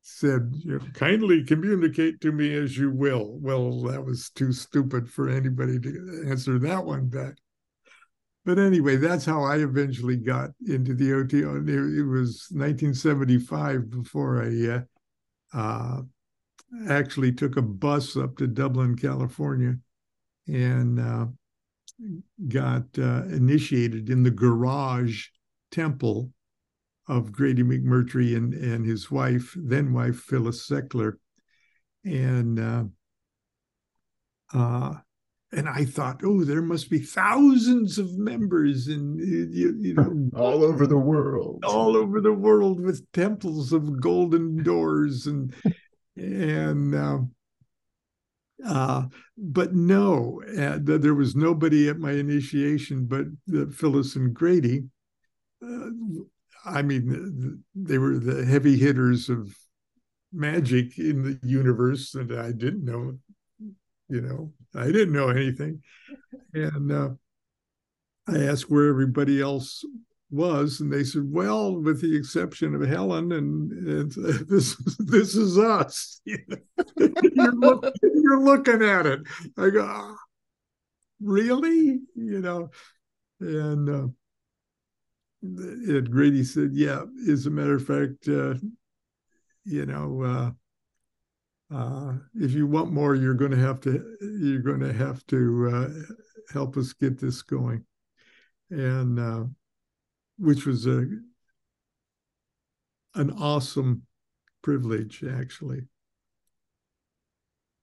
said, 0.08 0.50
you 0.64 0.78
know, 0.78 0.84
kindly 0.94 1.44
communicate 1.44 2.20
to 2.22 2.32
me 2.32 2.56
as 2.56 2.76
you 2.76 2.90
will. 2.90 3.38
Well, 3.40 3.82
that 3.82 4.04
was 4.04 4.30
too 4.30 4.52
stupid 4.52 5.08
for 5.08 5.28
anybody 5.28 5.78
to 5.78 6.24
answer 6.26 6.58
that 6.60 6.84
one 6.84 7.08
back. 7.08 7.34
But 8.44 8.58
anyway, 8.58 8.96
that's 8.96 9.26
how 9.26 9.42
I 9.42 9.58
eventually 9.58 10.16
got 10.16 10.50
into 10.66 10.94
the 10.94 11.12
OTO. 11.12 11.56
It 11.56 12.06
was 12.06 12.48
1975 12.50 13.90
before 13.90 14.42
I 14.42 14.86
uh, 15.56 15.58
uh, 15.58 16.02
actually 16.88 17.32
took 17.32 17.58
a 17.58 17.62
bus 17.62 18.16
up 18.16 18.38
to 18.38 18.46
Dublin, 18.46 18.96
California, 18.96 19.76
and 20.46 20.98
uh, 20.98 21.26
got 22.48 22.84
uh, 22.98 23.24
initiated 23.24 24.08
in 24.08 24.22
the 24.22 24.30
garage 24.30 25.26
temple 25.70 26.32
of 27.08 27.32
Grady 27.32 27.62
McMurtry 27.62 28.36
and, 28.36 28.52
and 28.54 28.84
his 28.84 29.10
wife, 29.10 29.54
then 29.56 29.92
wife, 29.92 30.16
Phyllis 30.16 30.68
Seckler. 30.68 31.14
And 32.04 32.60
uh, 32.60 32.84
uh, 34.52 34.94
and 35.50 35.68
I 35.68 35.86
thought, 35.86 36.20
oh, 36.24 36.44
there 36.44 36.62
must 36.62 36.90
be 36.90 36.98
thousands 36.98 37.98
of 37.98 38.18
members 38.18 38.88
in 38.88 39.18
you, 39.18 39.74
you 39.78 39.94
know 39.94 40.30
all 40.36 40.62
over 40.62 40.86
the 40.86 40.98
world, 40.98 41.64
all 41.66 41.96
over 41.96 42.20
the 42.20 42.32
world 42.32 42.80
with 42.80 43.10
temples 43.12 43.72
of 43.72 44.00
golden 44.00 44.62
doors 44.62 45.26
and 45.26 45.54
and 46.16 46.94
uh, 46.94 47.18
uh, 48.66 49.04
but 49.36 49.74
no, 49.74 50.42
uh, 50.58 50.78
there 50.82 51.14
was 51.14 51.34
nobody 51.34 51.88
at 51.88 51.98
my 51.98 52.12
initiation 52.12 53.06
but 53.06 53.26
Phyllis 53.72 54.16
and 54.16 54.34
Grady. 54.34 54.84
I 56.64 56.82
mean, 56.82 57.62
they 57.74 57.98
were 57.98 58.18
the 58.18 58.44
heavy 58.44 58.76
hitters 58.76 59.28
of 59.28 59.56
magic 60.32 60.98
in 60.98 61.22
the 61.22 61.38
universe, 61.46 62.14
and 62.14 62.32
I 62.32 62.52
didn't 62.52 62.84
know, 62.84 63.18
you 64.08 64.20
know, 64.20 64.52
I 64.74 64.86
didn't 64.86 65.12
know 65.12 65.28
anything. 65.28 65.82
And 66.52 66.92
uh, 66.92 67.10
I 68.28 68.44
asked 68.44 68.70
where 68.70 68.88
everybody 68.88 69.40
else 69.40 69.84
was, 70.30 70.80
and 70.80 70.92
they 70.92 71.04
said, 71.04 71.22
"Well, 71.24 71.80
with 71.80 72.02
the 72.02 72.16
exception 72.16 72.74
of 72.74 72.86
Helen, 72.86 73.32
and, 73.32 73.72
and 73.72 74.12
uh, 74.18 74.44
this 74.48 74.76
this 74.98 75.34
is 75.34 75.58
us. 75.58 76.20
you're, 76.24 77.54
look, 77.54 77.90
you're, 78.02 78.40
looking 78.40 78.82
at 78.82 79.06
it." 79.06 79.20
I 79.56 79.70
go, 79.70 79.86
oh, 79.88 80.16
"Really?" 81.20 82.00
You 82.14 82.40
know, 82.40 82.70
and. 83.40 83.88
Uh, 83.88 84.08
and 85.42 86.10
Grady 86.10 86.44
said, 86.44 86.70
"Yeah, 86.72 87.04
as 87.28 87.46
a 87.46 87.50
matter 87.50 87.76
of 87.76 87.86
fact, 87.86 88.28
uh, 88.28 88.54
you 89.64 89.86
know, 89.86 90.22
uh, 91.70 91.74
uh, 91.74 92.14
if 92.34 92.52
you 92.52 92.66
want 92.66 92.92
more, 92.92 93.14
you're 93.14 93.34
going 93.34 93.50
to 93.50 93.56
have 93.56 93.80
to 93.82 94.16
you're 94.20 94.62
going 94.62 94.80
to 94.80 94.92
have 94.92 95.24
to 95.26 95.68
uh, 95.72 96.52
help 96.52 96.76
us 96.76 96.92
get 96.92 97.18
this 97.18 97.42
going," 97.42 97.84
and 98.70 99.18
uh, 99.18 99.44
which 100.38 100.66
was 100.66 100.86
a 100.86 101.06
an 103.14 103.30
awesome 103.32 104.02
privilege, 104.62 105.24
actually. 105.24 105.82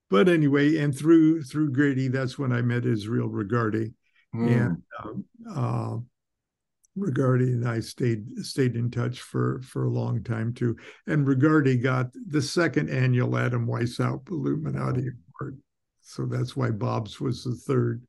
But 0.08 0.28
anyway, 0.28 0.76
and 0.76 0.96
through 0.96 1.42
through 1.42 1.72
Grady, 1.72 2.08
that's 2.08 2.38
when 2.38 2.52
I 2.52 2.62
met 2.62 2.84
Israel 2.86 3.28
Regardie, 3.28 3.94
mm. 4.34 4.48
and 4.50 5.24
uh, 6.98 7.32
and 7.32 7.68
I 7.68 7.80
stayed 7.80 8.44
stayed 8.44 8.76
in 8.76 8.90
touch 8.90 9.20
for 9.20 9.60
for 9.62 9.84
a 9.84 9.90
long 9.90 10.22
time 10.22 10.52
too. 10.52 10.76
And 11.06 11.26
Regardie 11.26 11.82
got 11.82 12.06
the 12.28 12.42
second 12.42 12.90
annual 12.90 13.36
Adam 13.36 13.66
Weishaupt 13.66 14.30
Illuminati 14.30 15.08
Award, 15.40 15.58
so 16.02 16.26
that's 16.26 16.56
why 16.56 16.70
Bob's 16.70 17.20
was 17.20 17.44
the 17.44 17.54
third. 17.54 18.02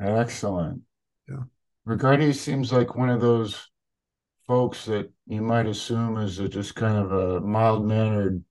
Excellent. 0.00 0.82
Yeah, 1.28 1.44
Regardie 1.86 2.34
seems 2.34 2.72
like 2.72 2.96
one 2.96 3.10
of 3.10 3.20
those 3.20 3.70
folks 4.46 4.84
that 4.84 5.10
you 5.26 5.42
might 5.42 5.66
assume 5.66 6.16
is 6.18 6.38
a, 6.38 6.48
just 6.48 6.74
kind 6.74 6.96
of 6.96 7.12
a 7.12 7.40
mild 7.40 7.86
mannered 7.86 8.44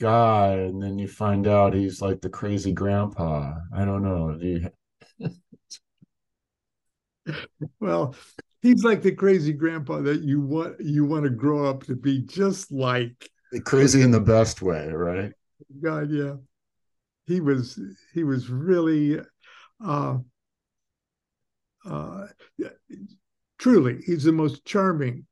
guy, 0.00 0.54
and 0.54 0.82
then 0.82 0.98
you 0.98 1.06
find 1.06 1.46
out 1.46 1.74
he's 1.74 2.02
like 2.02 2.20
the 2.20 2.28
crazy 2.28 2.72
grandpa. 2.72 3.54
I 3.74 3.84
don't 3.84 4.02
know. 4.02 4.36
You... 4.40 4.70
well, 7.80 8.14
he's 8.62 8.84
like 8.84 9.02
the 9.02 9.12
crazy 9.12 9.52
grandpa 9.52 10.00
that 10.00 10.22
you 10.22 10.40
want 10.40 10.76
you 10.80 11.04
want 11.04 11.24
to 11.24 11.30
grow 11.30 11.68
up 11.68 11.84
to 11.84 11.94
be 11.94 12.22
just 12.22 12.72
like 12.72 13.30
crazy 13.64 14.00
in 14.00 14.10
the 14.10 14.20
best 14.20 14.62
way 14.62 14.88
right 14.88 15.32
god 15.82 16.10
yeah 16.10 16.34
he 17.26 17.40
was 17.40 17.78
he 18.14 18.24
was 18.24 18.48
really 18.48 19.20
uh 19.84 20.16
uh 21.84 22.26
truly 23.58 23.98
he's 24.06 24.24
the 24.24 24.32
most 24.32 24.64
charming 24.64 25.26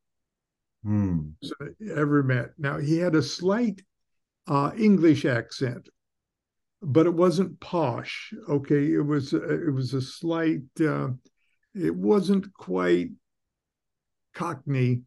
hmm. 0.84 1.20
ever 1.94 2.22
met 2.22 2.50
now 2.58 2.78
he 2.78 2.98
had 2.98 3.14
a 3.14 3.22
slight 3.22 3.80
uh, 4.50 4.72
English 4.76 5.24
accent, 5.24 5.88
but 6.82 7.06
it 7.06 7.14
wasn't 7.14 7.60
posh. 7.60 8.34
Okay, 8.48 8.92
it 8.92 9.04
was 9.04 9.32
it 9.32 9.72
was 9.72 9.94
a 9.94 10.02
slight. 10.02 10.62
Uh, 10.80 11.10
it 11.74 11.94
wasn't 11.94 12.52
quite 12.54 13.10
Cockney, 14.34 15.02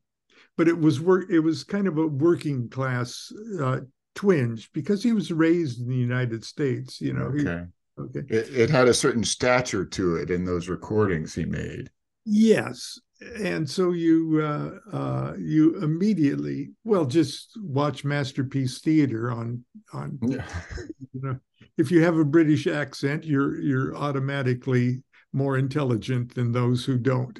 but 0.57 0.67
it 0.67 0.77
was 0.77 0.99
work. 0.99 1.25
It 1.29 1.39
was 1.39 1.63
kind 1.63 1.87
of 1.87 1.97
a 1.97 2.07
working 2.07 2.69
class 2.69 3.31
uh, 3.61 3.81
twinge 4.15 4.71
because 4.73 5.03
he 5.03 5.13
was 5.13 5.31
raised 5.31 5.81
in 5.81 5.87
the 5.87 5.95
United 5.95 6.43
States. 6.43 7.01
You 7.01 7.13
know. 7.13 7.25
Okay. 7.25 7.65
He, 7.97 8.01
okay. 8.01 8.35
It, 8.35 8.55
it 8.55 8.69
had 8.69 8.87
a 8.87 8.93
certain 8.93 9.23
stature 9.23 9.85
to 9.85 10.15
it 10.15 10.29
in 10.29 10.45
those 10.45 10.69
recordings 10.69 11.33
he 11.33 11.45
made. 11.45 11.89
Yes, 12.25 12.99
and 13.39 13.69
so 13.69 13.91
you 13.91 14.41
uh, 14.41 14.95
uh, 14.95 15.33
you 15.37 15.77
immediately 15.81 16.71
well 16.83 17.05
just 17.05 17.57
watch 17.61 18.03
masterpiece 18.03 18.79
theater 18.79 19.31
on 19.31 19.63
on 19.93 20.19
Yeah. 20.21 20.45
you 21.13 21.21
know 21.21 21.39
if 21.77 21.91
you 21.91 22.03
have 22.03 22.17
a 22.17 22.25
british 22.25 22.67
accent 22.67 23.23
you're 23.23 23.59
you're 23.59 23.95
automatically 23.95 25.01
more 25.33 25.57
intelligent 25.57 26.35
than 26.35 26.51
those 26.51 26.85
who 26.85 26.97
don't. 26.97 27.37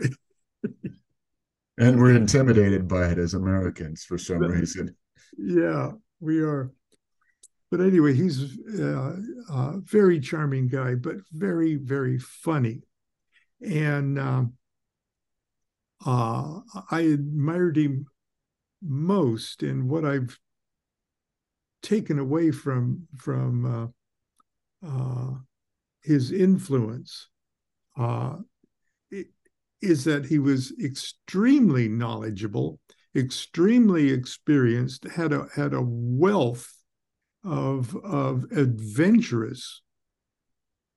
And 1.79 1.99
we're 1.99 2.15
intimidated 2.15 2.87
by 2.87 3.07
it 3.07 3.17
as 3.17 3.33
Americans 3.33 4.03
for 4.03 4.17
some 4.19 4.41
reason. 4.41 4.95
yeah 5.39 5.91
we 6.19 6.39
are. 6.39 6.71
But 7.71 7.81
anyway 7.81 8.13
he's 8.13 8.59
uh, 8.79 9.15
a 9.49 9.79
very 9.81 10.19
charming 10.19 10.67
guy 10.67 10.93
but 10.93 11.15
very 11.31 11.75
very 11.75 12.19
funny. 12.19 12.83
And 13.59 14.19
um, 14.19 14.53
uh, 16.05 16.59
I 16.91 16.99
admired 17.01 17.77
him 17.77 18.05
most, 18.81 19.63
and 19.63 19.89
what 19.89 20.05
I've 20.05 20.37
taken 21.81 22.19
away 22.19 22.51
from 22.51 23.07
from 23.17 23.93
uh, 24.83 24.87
uh, 24.87 25.35
his 26.01 26.31
influence 26.31 27.29
uh, 27.97 28.35
is 29.81 30.05
that 30.05 30.25
he 30.25 30.39
was 30.39 30.73
extremely 30.81 31.89
knowledgeable, 31.89 32.79
extremely 33.15 34.11
experienced, 34.11 35.03
had 35.03 35.33
a 35.33 35.47
had 35.55 35.73
a 35.73 35.81
wealth 35.83 36.71
of 37.43 37.95
of 37.97 38.45
adventurous, 38.51 39.81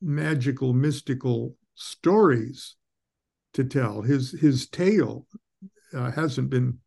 magical, 0.01 0.73
mystical 0.73 1.57
stories 1.75 2.77
to 3.55 3.65
tell. 3.65 4.03
His 4.03 4.33
his 4.33 4.69
tale 4.69 5.27
uh, 5.93 6.13
hasn't 6.13 6.51
been 6.51 6.79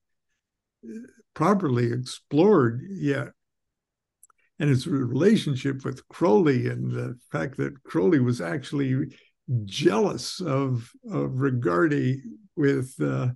properly 1.33 1.91
explored 1.91 2.81
yet, 2.89 3.27
and 4.57 4.69
his 4.69 4.87
relationship 4.87 5.83
with 5.83 6.07
Crowley 6.07 6.67
and 6.67 6.91
the 6.91 7.17
fact 7.29 7.57
that 7.57 7.83
Crowley 7.83 8.19
was 8.19 8.39
actually 8.39 9.05
jealous 9.65 10.41
of 10.41 10.89
of 11.11 11.31
Regardie 11.31 12.21
with 12.55 12.93
uh, 13.01 13.29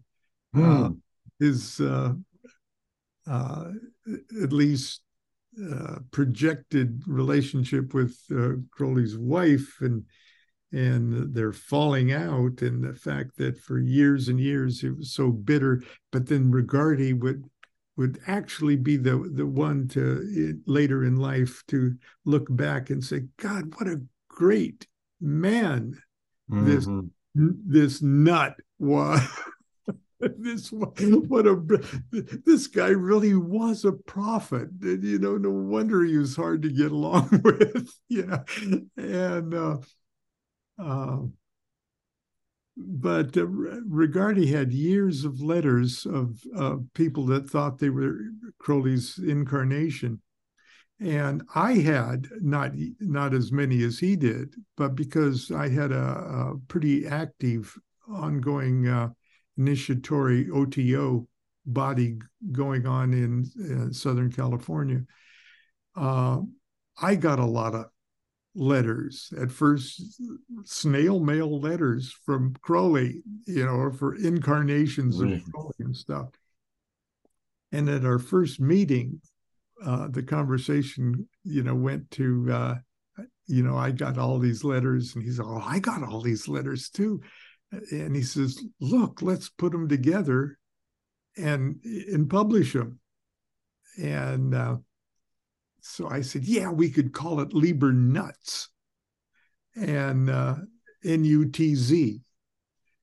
uh, 0.55 0.89
his 1.39 1.79
uh, 1.79 2.13
uh, 3.27 3.71
at 4.41 4.53
least 4.53 5.01
uh, 5.71 5.99
projected 6.11 7.03
relationship 7.07 7.93
with 7.93 8.17
Crowley's 8.71 9.17
wife 9.17 9.77
and 9.81 10.03
and 10.71 11.35
their 11.35 11.53
falling 11.53 12.11
out 12.11 12.61
and 12.63 12.83
the 12.83 12.95
fact 12.95 13.37
that 13.37 13.57
for 13.59 13.79
years 13.79 14.27
and 14.27 14.39
years 14.39 14.83
it 14.83 14.97
was 14.97 15.13
so 15.13 15.31
bitter 15.31 15.83
but 16.11 16.27
then 16.27 16.51
Regardie 16.51 17.17
would 17.19 17.43
would 17.95 18.19
actually 18.25 18.75
be 18.75 18.97
the 18.97 19.29
the 19.35 19.45
one 19.45 19.87
to 19.89 20.59
later 20.65 21.03
in 21.03 21.17
life 21.17 21.63
to 21.67 21.93
look 22.25 22.47
back 22.49 22.89
and 22.89 23.03
say 23.03 23.21
god 23.37 23.71
what 23.75 23.87
a 23.87 24.01
great 24.27 24.87
man 25.23 25.93
mm-hmm. 26.51 26.65
this 26.65 26.87
this 27.35 28.01
nut 28.01 28.55
was 28.77 29.21
this 30.19 30.69
what 30.71 31.47
a 31.47 31.55
this 32.45 32.67
guy 32.67 32.89
really 32.89 33.33
was 33.33 33.83
a 33.83 33.91
prophet 33.91 34.69
you 34.81 35.19
know 35.19 35.37
no 35.37 35.49
wonder 35.49 36.03
he 36.03 36.17
was 36.17 36.35
hard 36.35 36.61
to 36.61 36.69
get 36.69 36.91
along 36.91 37.27
with 37.43 37.89
yeah 38.07 38.43
and 38.97 39.53
uh 39.53 39.77
uh, 40.79 41.19
but 42.75 43.37
uh, 43.37 43.45
Regardie 43.45 44.49
had 44.49 44.73
years 44.73 45.25
of 45.25 45.41
letters 45.41 46.05
of 46.05 46.41
uh, 46.57 46.77
people 46.93 47.25
that 47.27 47.49
thought 47.49 47.77
they 47.77 47.89
were 47.89 48.19
Crowley's 48.59 49.19
incarnation, 49.19 50.21
and 51.03 51.43
I 51.53 51.73
had 51.73 52.27
not 52.39 52.71
not 52.99 53.33
as 53.33 53.51
many 53.51 53.83
as 53.83 53.99
he 53.99 54.15
did, 54.15 54.55
but 54.77 54.95
because 54.95 55.51
I 55.51 55.67
had 55.67 55.91
a, 55.91 56.01
a 56.01 56.53
pretty 56.67 57.05
active, 57.05 57.77
ongoing 58.09 58.87
uh, 58.87 59.09
initiatory 59.57 60.49
OTO 60.49 61.27
body 61.65 62.19
going 62.51 62.85
on 62.85 63.13
in, 63.13 63.45
in 63.57 63.93
Southern 63.93 64.31
California, 64.31 65.01
uh, 65.95 66.39
I 67.01 67.15
got 67.15 67.39
a 67.39 67.45
lot 67.45 67.75
of 67.75 67.85
letters. 68.55 69.33
At 69.37 69.51
first 69.51 70.21
snail 70.63 71.19
mail 71.19 71.59
letters 71.59 72.15
from 72.25 72.55
crowley 72.61 73.23
you 73.45 73.65
know 73.65 73.91
for 73.91 74.15
incarnations 74.15 75.19
of 75.19 75.29
crowley 75.51 75.73
and 75.79 75.95
stuff. 75.95 76.29
And 77.73 77.89
at 77.89 78.05
our 78.05 78.19
first 78.19 78.61
meeting 78.61 79.19
uh, 79.85 80.07
the 80.09 80.23
conversation 80.23 81.27
you 81.43 81.63
know 81.63 81.75
went 81.75 82.09
to 82.11 82.47
uh, 82.51 82.75
you 83.47 83.63
know 83.63 83.77
i 83.77 83.91
got 83.91 84.17
all 84.17 84.39
these 84.39 84.63
letters 84.63 85.15
and 85.15 85.23
he 85.23 85.31
said 85.31 85.45
oh 85.45 85.63
i 85.65 85.79
got 85.79 86.03
all 86.03 86.21
these 86.21 86.47
letters 86.47 86.89
too 86.89 87.21
and 87.91 88.15
he 88.15 88.21
says 88.21 88.63
look 88.79 89.21
let's 89.21 89.49
put 89.49 89.71
them 89.71 89.87
together 89.87 90.57
and 91.37 91.83
and 91.83 92.29
publish 92.29 92.73
them 92.73 92.99
and 93.97 94.55
uh, 94.55 94.77
so 95.85 96.07
I 96.07 96.21
said, 96.21 96.45
yeah, 96.45 96.69
we 96.69 96.89
could 96.89 97.13
call 97.13 97.41
it 97.41 97.53
Liber 97.53 97.91
Nutz 97.91 98.69
and 99.75 100.29
uh, 100.29 100.55
N 101.03 101.25
U 101.25 101.45
T 101.45 101.75
Z. 101.75 102.21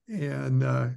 And 0.09 0.63
uh, 0.63 0.89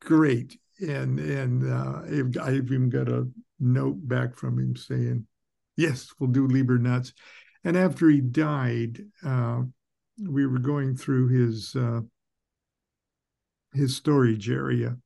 great. 0.00 0.58
And 0.80 1.18
and 1.18 1.70
uh, 1.70 2.02
I've 2.40 2.66
even 2.66 2.88
got 2.88 3.08
a 3.08 3.28
note 3.62 3.96
back 4.06 4.36
from 4.36 4.58
him 4.58 4.76
saying, 4.76 5.26
yes, 5.76 6.12
we'll 6.18 6.30
do 6.30 6.46
Liber 6.46 6.78
Nutz. 6.78 7.12
And 7.64 7.76
after 7.76 8.08
he 8.08 8.20
died, 8.20 9.00
uh, 9.24 9.62
we 10.20 10.46
were 10.46 10.58
going 10.58 10.96
through 10.96 11.28
his 11.28 11.74
uh, 11.76 12.00
his 13.72 13.96
storage 13.96 14.50
area, 14.50 14.96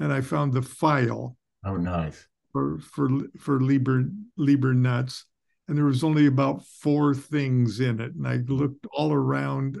and 0.00 0.12
I 0.12 0.22
found 0.22 0.52
the 0.52 0.62
file. 0.62 1.36
Oh, 1.64 1.76
nice 1.76 2.26
for 2.52 2.78
for 2.78 3.08
for 3.38 3.60
Liber 3.60 4.04
Liber 4.36 4.74
Nutz, 4.74 5.24
and 5.66 5.76
there 5.76 5.84
was 5.84 6.04
only 6.04 6.26
about 6.26 6.64
four 6.64 7.14
things 7.14 7.80
in 7.80 8.00
it. 8.00 8.14
And 8.14 8.26
I 8.26 8.36
looked 8.36 8.86
all 8.92 9.12
around 9.12 9.78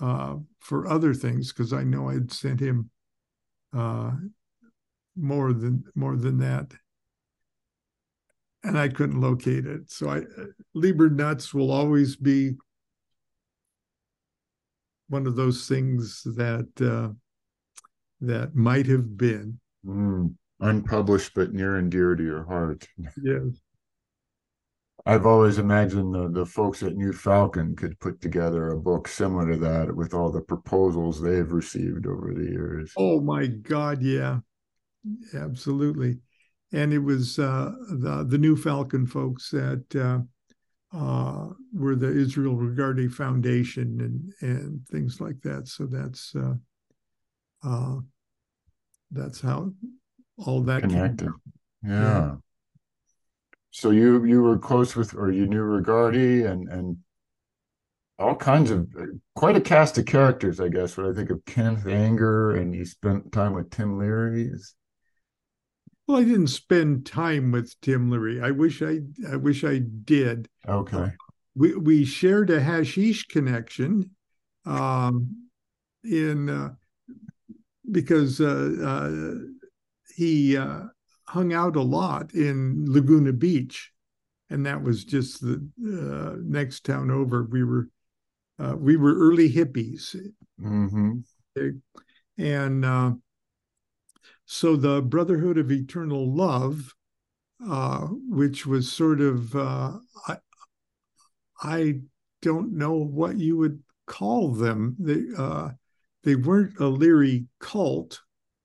uh, 0.00 0.36
for 0.60 0.88
other 0.88 1.14
things 1.14 1.52
because 1.52 1.72
I 1.72 1.84
know 1.84 2.08
I'd 2.08 2.32
sent 2.32 2.60
him 2.60 2.90
uh, 3.76 4.12
more 5.16 5.52
than 5.52 5.84
more 5.94 6.16
than 6.16 6.38
that, 6.38 6.72
and 8.66 8.78
I 8.78 8.88
couldn't 8.88 9.20
locate 9.20 9.66
it. 9.66 9.90
So 9.90 10.10
I 10.10 10.22
Liber 10.74 11.10
Nutz 11.10 11.54
will 11.54 11.70
always 11.70 12.16
be 12.16 12.52
one 15.08 15.26
of 15.26 15.36
those 15.36 15.68
things 15.68 16.22
that 16.24 16.68
uh, 16.80 17.14
that 18.20 18.54
might 18.54 18.86
have 18.86 19.16
been. 19.16 19.60
Mm 19.86 20.34
unpublished 20.60 21.32
but 21.34 21.52
near 21.52 21.76
and 21.76 21.90
dear 21.90 22.14
to 22.14 22.22
your 22.22 22.44
heart. 22.44 22.86
Yes. 23.22 23.60
I've 25.04 25.26
always 25.26 25.58
imagined 25.58 26.14
the, 26.14 26.28
the 26.28 26.46
folks 26.46 26.82
at 26.82 26.96
New 26.96 27.12
Falcon 27.12 27.76
could 27.76 27.98
put 28.00 28.20
together 28.20 28.70
a 28.70 28.80
book 28.80 29.06
similar 29.06 29.52
to 29.52 29.58
that 29.58 29.94
with 29.94 30.14
all 30.14 30.32
the 30.32 30.40
proposals 30.40 31.20
they've 31.20 31.50
received 31.50 32.06
over 32.06 32.32
the 32.34 32.50
years. 32.50 32.92
Oh 32.96 33.20
my 33.20 33.46
God, 33.46 34.02
yeah, 34.02 34.38
absolutely. 35.34 36.18
And 36.72 36.92
it 36.92 36.98
was 36.98 37.38
uh, 37.38 37.72
the 37.90 38.26
the 38.28 38.38
New 38.38 38.56
Falcon 38.56 39.06
folks 39.06 39.50
that 39.50 39.84
uh, 39.94 40.96
uh, 40.96 41.48
were 41.72 41.96
the 41.96 42.08
Israel 42.08 42.56
Regardie 42.56 43.10
Foundation 43.10 44.32
and 44.40 44.50
and 44.50 44.86
things 44.88 45.20
like 45.20 45.40
that. 45.42 45.68
So 45.68 45.86
that's 45.86 46.34
uh, 46.34 46.54
uh, 47.62 47.96
that's 49.10 49.40
how 49.40 49.72
all 50.38 50.62
that 50.62 50.82
connected. 50.82 51.30
Yeah. 51.82 51.90
yeah. 52.00 52.34
So 53.70 53.90
you 53.90 54.24
you 54.24 54.42
were 54.42 54.58
close 54.58 54.96
with, 54.96 55.14
or 55.14 55.30
you 55.30 55.46
knew 55.46 55.62
Regardie 55.62 56.50
and 56.50 56.68
and 56.68 56.96
all 58.18 58.34
kinds 58.34 58.70
of 58.70 58.88
quite 59.34 59.56
a 59.56 59.60
cast 59.60 59.98
of 59.98 60.06
characters, 60.06 60.60
I 60.60 60.68
guess. 60.68 60.96
When 60.96 61.06
I 61.06 61.12
think 61.12 61.30
of 61.30 61.44
Kenneth 61.44 61.86
Anger, 61.86 62.56
and 62.56 62.74
you 62.74 62.84
spent 62.84 63.32
time 63.32 63.52
with 63.52 63.70
Tim 63.70 63.98
Leary. 63.98 64.50
Well, 66.06 66.18
I 66.18 66.24
didn't 66.24 66.48
spend 66.48 67.04
time 67.04 67.50
with 67.50 67.74
Tim 67.80 68.10
Leary. 68.10 68.40
I 68.40 68.52
wish 68.52 68.80
I 68.82 69.00
I 69.28 69.36
wish 69.36 69.64
I 69.64 69.78
did. 69.78 70.48
Okay. 70.68 71.10
We 71.54 71.74
we 71.74 72.04
shared 72.04 72.50
a 72.50 72.60
hashish 72.60 73.26
connection 73.26 74.10
um, 74.64 75.48
in 76.04 76.48
uh, 76.48 76.74
because 77.90 78.40
uh, 78.40 78.72
uh, 78.84 79.34
he 80.14 80.56
uh, 80.56 80.82
hung 81.24 81.52
out 81.52 81.76
a 81.76 81.82
lot 81.82 82.34
in 82.34 82.84
Laguna 82.86 83.32
Beach, 83.32 83.90
and 84.50 84.64
that 84.66 84.82
was 84.82 85.04
just 85.04 85.40
the 85.40 85.66
uh, 85.84 86.36
next 86.40 86.84
town 86.84 87.10
over. 87.10 87.44
We 87.44 87.64
were 87.64 87.88
uh, 88.58 88.76
we 88.76 88.96
were 88.96 89.14
early 89.14 89.50
hippies, 89.52 90.14
Mm-hmm. 90.60 91.68
and 92.38 92.84
uh, 92.84 93.12
so 94.46 94.76
the 94.76 95.02
Brotherhood 95.02 95.58
of 95.58 95.70
Eternal 95.72 96.32
Love, 96.32 96.94
uh, 97.68 98.06
which 98.28 98.64
was 98.64 98.90
sort 98.90 99.20
of 99.20 99.54
uh, 99.54 99.94
I, 100.28 100.36
I 101.60 102.00
don't 102.42 102.72
know 102.74 102.92
what 102.92 103.38
you 103.38 103.56
would 103.56 103.82
call 104.06 104.52
them. 104.52 104.96
They 104.98 105.24
uh, 105.36 105.70
they 106.22 106.36
weren't 106.36 106.78
a 106.78 106.86
Leary 106.86 107.46
cult, 107.58 108.20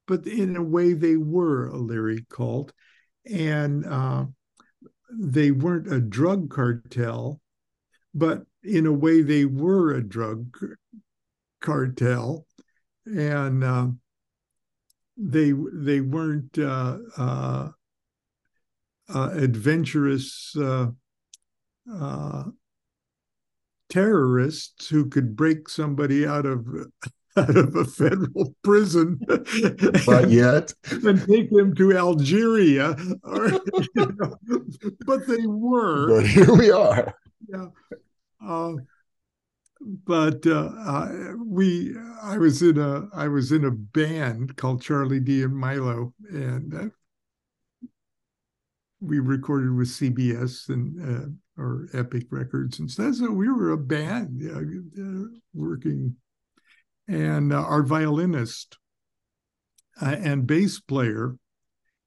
but 0.08 0.28
in 0.28 0.56
a 0.56 0.64
way 0.64 0.94
they 0.94 1.18
were 1.18 1.68
a 1.68 1.78
Leary 1.78 2.26
cult, 2.30 2.74
and 3.26 3.86
uh, 3.86 4.26
they 5.12 5.52
weren't 5.52 5.92
a 5.92 6.00
drug 6.00 6.52
cartel, 6.52 7.42
but 8.14 8.44
in 8.64 8.86
a 8.86 8.94
way 8.94 9.24
they 9.24 9.46
were 9.46 9.94
a 9.94 10.04
drug 10.04 10.56
cartel, 11.60 12.46
and 13.06 13.64
uh, 13.64 13.88
they 15.22 15.54
they 15.74 16.02
weren't 16.02 16.58
uh, 16.58 16.98
uh, 17.18 17.70
uh 19.14 19.30
adventurous 19.34 20.56
uh, 20.58 20.88
uh, 21.94 22.44
terrorists 23.90 24.88
who 24.88 25.06
could 25.10 25.36
break 25.36 25.70
somebody 25.70 26.26
out 26.26 26.46
of 26.46 26.66
out 27.38 27.56
of 27.56 27.76
a 27.76 27.86
federal 27.86 28.54
prison, 28.64 29.20
But 30.06 30.30
yet, 30.30 30.74
and 30.92 31.26
take 31.26 31.50
them 31.50 31.74
to 31.76 31.98
Algeria, 31.98 32.96
or, 33.24 33.48
you 33.96 34.16
know, 34.20 34.36
but 35.06 35.28
they 35.28 35.46
were. 35.46 36.16
but 36.16 36.28
here 36.28 36.54
we 36.54 36.72
are. 36.72 37.14
yeah. 37.48 37.68
Uh, 38.46 38.74
but 39.82 40.46
uh, 40.46 40.70
uh, 40.86 41.34
we, 41.44 41.96
I 42.24 42.38
was 42.38 42.62
in 42.62 42.78
a, 42.78 43.08
I 43.16 43.28
was 43.28 43.52
in 43.52 43.66
a 43.66 43.72
band 43.72 44.56
called 44.58 44.82
Charley 44.82 45.20
D 45.20 45.44
and 45.44 45.56
Milo, 45.56 46.14
and 46.30 46.74
uh, 46.74 46.86
we 49.00 49.20
recorded 49.20 49.76
with 49.76 49.88
CBS 49.88 50.70
and 50.70 51.02
uh, 51.02 51.62
or 51.62 51.88
Epic 51.94 52.28
Records 52.30 52.80
and 52.80 52.90
stuff. 52.90 53.16
So 53.16 53.32
we 53.32 53.50
were 53.50 53.72
a 53.72 53.78
band 53.78 54.42
uh, 54.44 55.38
working, 55.54 56.16
and 57.08 57.52
uh, 57.52 57.62
our 57.62 57.84
violinist 57.84 58.78
uh, 60.02 60.16
and 60.20 60.46
bass 60.46 60.80
player 60.80 61.36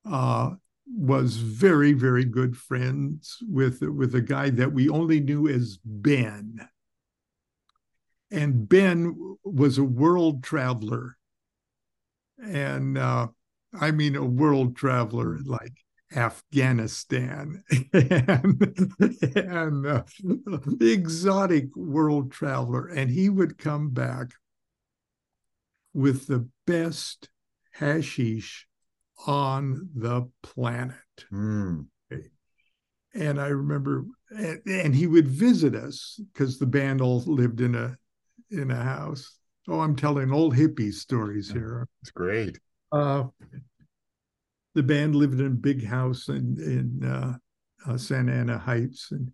uh, 0.08 0.50
was 0.86 1.36
very 1.36 1.92
very 1.92 2.24
good 2.24 2.56
friends 2.56 3.38
with 3.42 3.80
with 3.82 4.14
a 4.14 4.20
guy 4.20 4.50
that 4.50 4.72
we 4.72 4.88
only 4.88 5.18
knew 5.18 5.48
as 5.48 5.78
Ben. 5.84 6.68
And 8.34 8.68
Ben 8.68 9.36
was 9.44 9.78
a 9.78 9.84
world 9.84 10.42
traveler, 10.42 11.16
and 12.42 12.98
uh, 12.98 13.28
I 13.72 13.92
mean 13.92 14.16
a 14.16 14.24
world 14.24 14.74
traveler 14.74 15.38
like 15.44 15.72
Afghanistan 16.16 17.62
and, 17.92 18.96
and 19.36 19.86
uh, 19.86 20.02
exotic 20.80 21.76
world 21.76 22.32
traveler, 22.32 22.88
and 22.88 23.08
he 23.08 23.28
would 23.28 23.56
come 23.56 23.90
back 23.90 24.32
with 25.92 26.26
the 26.26 26.48
best 26.66 27.28
hashish 27.74 28.66
on 29.28 29.90
the 29.94 30.28
planet. 30.42 30.96
Mm. 31.32 31.86
And 33.14 33.40
I 33.40 33.46
remember, 33.46 34.06
and, 34.30 34.60
and 34.66 34.92
he 34.92 35.06
would 35.06 35.28
visit 35.28 35.76
us 35.76 36.18
because 36.32 36.58
the 36.58 36.66
band 36.66 37.00
all 37.00 37.20
lived 37.20 37.60
in 37.60 37.76
a 37.76 37.96
in 38.54 38.70
a 38.70 38.82
house. 38.82 39.38
Oh, 39.68 39.80
I'm 39.80 39.96
telling 39.96 40.32
old 40.32 40.54
hippie 40.54 40.92
stories 40.92 41.50
here. 41.50 41.88
It's 42.02 42.10
great. 42.10 42.58
Uh, 42.92 43.24
the 44.74 44.82
band 44.82 45.14
lived 45.14 45.40
in 45.40 45.46
a 45.46 45.50
big 45.50 45.84
house 45.84 46.28
in 46.28 46.56
in 46.58 47.08
uh, 47.08 47.36
uh, 47.86 47.96
Santa 47.96 48.32
Ana 48.32 48.58
Heights, 48.58 49.08
and 49.10 49.32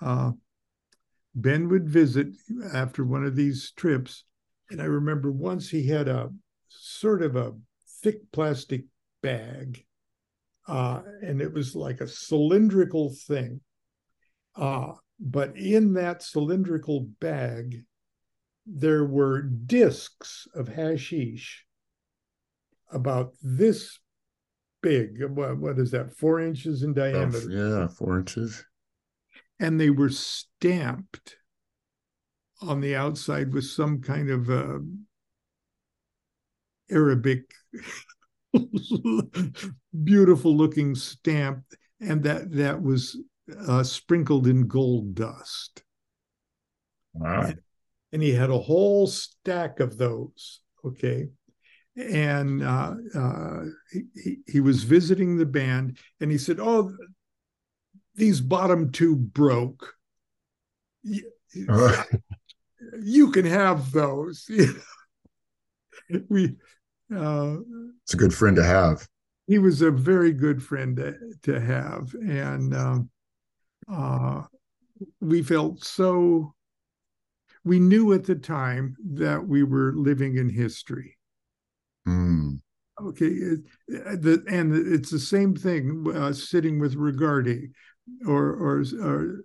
uh, 0.00 0.32
Ben 1.34 1.68
would 1.68 1.88
visit 1.88 2.28
after 2.72 3.04
one 3.04 3.24
of 3.24 3.36
these 3.36 3.72
trips. 3.76 4.24
And 4.70 4.82
I 4.82 4.86
remember 4.86 5.30
once 5.30 5.68
he 5.68 5.86
had 5.86 6.08
a 6.08 6.30
sort 6.68 7.22
of 7.22 7.36
a 7.36 7.54
thick 8.02 8.32
plastic 8.32 8.84
bag, 9.22 9.84
uh, 10.66 11.02
and 11.22 11.40
it 11.40 11.52
was 11.52 11.76
like 11.76 12.00
a 12.00 12.08
cylindrical 12.08 13.14
thing. 13.28 13.60
Uh, 14.56 14.92
but 15.20 15.56
in 15.56 15.94
that 15.94 16.22
cylindrical 16.22 17.08
bag, 17.20 17.84
there 18.66 19.04
were 19.04 19.42
discs 19.42 20.48
of 20.54 20.68
hashish 20.68 21.64
about 22.90 23.32
this 23.42 23.98
big. 24.82 25.22
What, 25.24 25.58
what 25.58 25.78
is 25.78 25.92
that? 25.92 26.16
Four 26.16 26.40
inches 26.40 26.82
in 26.82 26.92
diameter. 26.92 27.48
yeah, 27.48 27.88
four 27.88 28.18
inches. 28.18 28.64
And 29.60 29.80
they 29.80 29.90
were 29.90 30.10
stamped 30.10 31.36
on 32.60 32.80
the 32.80 32.96
outside 32.96 33.52
with 33.52 33.64
some 33.64 34.00
kind 34.00 34.30
of 34.30 34.50
uh, 34.50 34.78
Arabic, 36.90 37.50
beautiful 40.04 40.56
looking 40.56 40.94
stamp, 40.94 41.64
and 42.00 42.22
that 42.22 42.52
that 42.52 42.82
was 42.82 43.18
uh, 43.66 43.82
sprinkled 43.82 44.46
in 44.46 44.66
gold 44.66 45.14
dust. 45.14 45.82
Wow. 47.14 47.42
and 47.42 47.58
he 48.22 48.32
had 48.32 48.50
a 48.50 48.58
whole 48.58 49.06
stack 49.06 49.80
of 49.80 49.98
those. 49.98 50.60
Okay. 50.84 51.28
And 51.96 52.62
uh, 52.62 52.94
uh, 53.14 53.64
he, 53.90 54.38
he 54.46 54.60
was 54.60 54.84
visiting 54.84 55.36
the 55.36 55.46
band 55.46 55.98
and 56.20 56.30
he 56.30 56.38
said, 56.38 56.58
Oh, 56.60 56.92
these 58.14 58.40
bottom 58.40 58.92
two 58.92 59.16
broke. 59.16 59.94
You, 61.02 61.30
Uh, 61.68 62.02
you 63.02 63.30
can 63.30 63.46
have 63.46 63.90
those. 63.92 64.48
we, 66.28 66.54
uh, 67.14 67.56
it's 68.02 68.14
a 68.14 68.18
good 68.18 68.34
friend 68.34 68.56
to 68.56 68.64
have. 68.64 69.06
he 69.46 69.58
was 69.58 69.80
a 69.80 69.90
very 69.90 70.32
good 70.32 70.62
friend 70.62 70.96
to, 70.96 71.14
to 71.44 71.60
have. 71.60 72.14
And 72.14 72.74
um, 72.74 73.10
uh, 73.90 74.42
we 75.20 75.42
felt 75.42 75.84
so, 75.84 76.54
we 77.66 77.80
knew 77.80 78.12
at 78.12 78.24
the 78.24 78.36
time 78.36 78.96
that 79.14 79.44
we 79.46 79.64
were 79.64 79.92
living 79.96 80.36
in 80.36 80.48
history. 80.48 81.18
Mm. 82.06 82.60
Okay. 83.02 83.28
The, 83.88 84.44
and 84.48 84.72
it's 84.94 85.10
the 85.10 85.18
same 85.18 85.56
thing 85.56 86.06
uh, 86.14 86.32
sitting 86.32 86.78
with 86.78 86.94
Regardie 86.94 87.70
or, 88.24 88.52
or, 88.52 88.84
or 89.02 89.44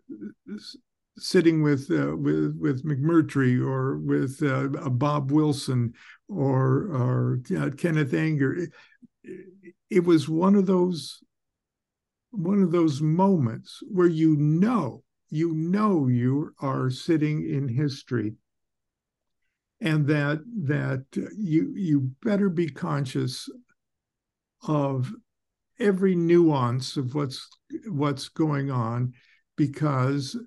sitting 1.17 1.63
with, 1.63 1.89
uh, 1.89 2.15
with, 2.15 2.55
with 2.59 2.86
McMurtry 2.86 3.59
or 3.59 3.97
with 3.97 4.41
uh, 4.43 4.67
Bob 4.89 5.32
Wilson 5.32 5.93
or, 6.30 6.93
or 6.93 7.39
uh, 7.57 7.72
Kenneth 7.76 8.13
Anger. 8.13 8.53
It, 8.53 8.69
it 9.89 10.03
was 10.03 10.30
one 10.30 10.55
of 10.55 10.67
those 10.67 11.24
one 12.34 12.63
of 12.63 12.72
those 12.72 13.01
moments 13.01 13.80
where 13.91 14.07
you 14.07 14.38
know 14.38 15.01
you 15.32 15.53
know 15.53 16.07
you 16.07 16.53
are 16.59 16.89
sitting 16.91 17.49
in 17.49 17.67
history 17.67 18.34
and 19.79 20.05
that 20.05 20.41
that 20.65 21.05
you 21.36 21.73
you 21.75 22.11
better 22.21 22.49
be 22.49 22.67
conscious 22.69 23.49
of 24.67 25.11
every 25.79 26.15
nuance 26.15 26.97
of 26.97 27.15
what's 27.15 27.47
what's 27.88 28.27
going 28.29 28.69
on 28.69 29.13
because 29.55 30.38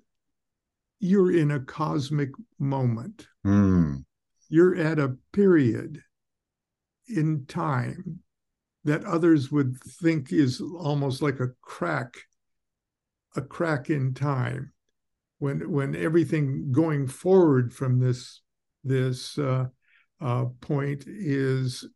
you're 0.99 1.35
in 1.35 1.51
a 1.51 1.59
cosmic 1.59 2.29
moment 2.59 3.27
Mm. 3.45 4.05
you're 4.49 4.75
at 4.75 4.97
a 4.97 5.17
period 5.33 6.01
in 7.07 7.45
time 7.47 8.19
that 8.83 9.03
others 9.03 9.51
would 9.51 9.77
think 9.81 10.31
is 10.31 10.61
almost 10.61 11.21
like 11.21 11.39
a 11.39 11.49
crack 11.61 12.13
a 13.35 13.41
crack 13.41 13.89
in 13.89 14.13
time 14.13 14.71
when 15.39 15.69
when 15.71 15.95
everything 15.95 16.71
going 16.71 17.07
forward 17.07 17.73
from 17.73 17.99
this 17.99 18.41
this 18.83 19.37
uh, 19.37 19.65
uh, 20.21 20.45
point 20.61 21.05
is 21.07 21.87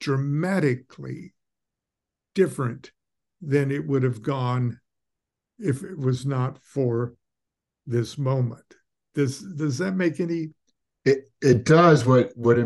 dramatically 0.00 1.34
different 2.34 2.92
than 3.40 3.70
it 3.70 3.86
would 3.86 4.02
have 4.02 4.22
gone 4.22 4.80
if 5.58 5.82
it 5.82 5.98
was 5.98 6.26
not 6.26 6.58
for 6.62 7.14
this 7.86 8.18
moment. 8.18 8.74
Does 9.14 9.40
does 9.56 9.78
that 9.78 9.92
make 9.92 10.20
any? 10.20 10.50
It 11.04 11.30
it 11.40 11.64
does. 11.64 12.04
What 12.04 12.32
what 12.36 12.58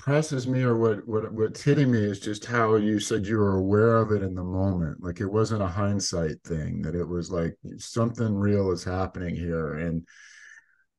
impresses 0.00 0.48
me, 0.48 0.62
or 0.62 0.76
what 0.76 1.06
what 1.06 1.30
what's 1.32 1.62
hitting 1.62 1.90
me, 1.90 1.98
is 1.98 2.18
just 2.18 2.46
how 2.46 2.76
you 2.76 2.98
said 2.98 3.26
you 3.26 3.36
were 3.36 3.58
aware 3.58 3.98
of 3.98 4.12
it 4.12 4.22
in 4.22 4.34
the 4.34 4.42
moment. 4.42 5.02
Like 5.02 5.20
it 5.20 5.26
wasn't 5.26 5.62
a 5.62 5.66
hindsight 5.66 6.42
thing. 6.42 6.80
That 6.82 6.94
it 6.94 7.06
was 7.06 7.30
like 7.30 7.54
something 7.76 8.34
real 8.34 8.70
is 8.70 8.82
happening 8.82 9.36
here, 9.36 9.74
and 9.74 10.06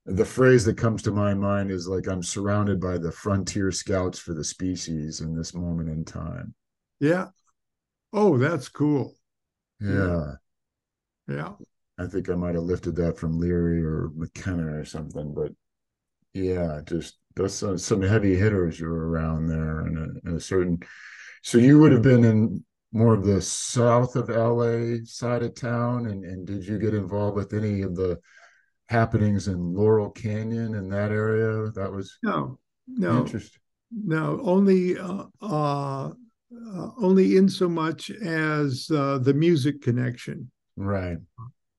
the 0.05 0.25
phrase 0.25 0.65
that 0.65 0.77
comes 0.77 1.01
to 1.03 1.11
my 1.11 1.33
mind 1.33 1.71
is 1.71 1.87
like 1.87 2.07
I'm 2.07 2.21
surrounded 2.21 2.79
by 2.79 2.99
the 2.99 3.11
frontier 3.11 3.71
scouts 3.71 4.19
for 4.19 4.35
the 4.35 4.43
species 4.43 5.21
in 5.21 5.35
this 5.35 5.55
moment 5.55 5.89
in 5.89 6.05
time. 6.05 6.53
Yeah. 6.99 7.27
Oh, 8.13 8.37
that's 8.37 8.69
cool. 8.69 9.15
Yeah. 9.79 10.33
Yeah. 11.27 11.53
I 11.97 12.05
think 12.05 12.29
I 12.29 12.35
might 12.35 12.55
have 12.55 12.63
lifted 12.63 12.95
that 12.97 13.17
from 13.17 13.39
Leary 13.39 13.83
or 13.83 14.11
McKenna 14.15 14.75
or 14.75 14.85
something, 14.85 15.33
but 15.33 15.53
yeah, 16.33 16.81
just 16.85 17.17
those 17.35 17.55
some, 17.55 17.77
some 17.77 18.01
heavy 18.01 18.35
hitters 18.35 18.81
are 18.81 18.93
around 18.93 19.47
there 19.47 19.81
and 19.81 19.97
a, 19.97 20.27
and 20.27 20.37
a 20.37 20.39
certain. 20.39 20.79
So 21.43 21.57
you 21.57 21.79
would 21.79 21.91
have 21.91 22.01
been 22.01 22.23
in 22.23 22.63
more 22.93 23.13
of 23.13 23.25
the 23.25 23.41
south 23.41 24.15
of 24.15 24.29
LA 24.29 25.03
side 25.05 25.43
of 25.43 25.55
town, 25.55 26.07
and 26.07 26.25
and 26.25 26.45
did 26.45 26.65
you 26.65 26.77
get 26.77 26.93
involved 26.93 27.35
with 27.35 27.53
any 27.53 27.81
of 27.81 27.95
the 27.95 28.19
happenings 28.89 29.47
in 29.47 29.73
Laurel 29.73 30.09
Canyon 30.09 30.75
in 30.75 30.89
that 30.89 31.11
area? 31.11 31.71
That 31.71 31.91
was 31.91 32.17
no, 32.21 32.59
no, 32.87 33.21
interesting. 33.21 33.61
No, 33.91 34.39
only 34.43 34.97
uh, 34.97 35.25
uh, 35.41 36.09
uh, 36.09 36.89
only 36.97 37.37
in 37.37 37.47
so 37.47 37.69
much 37.69 38.11
as 38.11 38.89
uh, 38.93 39.17
the 39.19 39.33
music 39.33 39.81
connection, 39.81 40.51
right, 40.75 41.17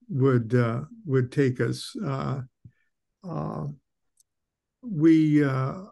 would 0.08 0.54
uh, 0.54 0.82
would 1.04 1.30
take 1.30 1.60
us. 1.60 1.94
Uh, 2.04 2.40
uh, 3.28 3.66
we 4.82 5.44
uh, 5.44 5.82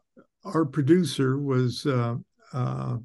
our 0.44 0.64
producer 0.64 1.38
was 1.38 1.86
uh, 1.86 2.16
uh, 2.52 2.96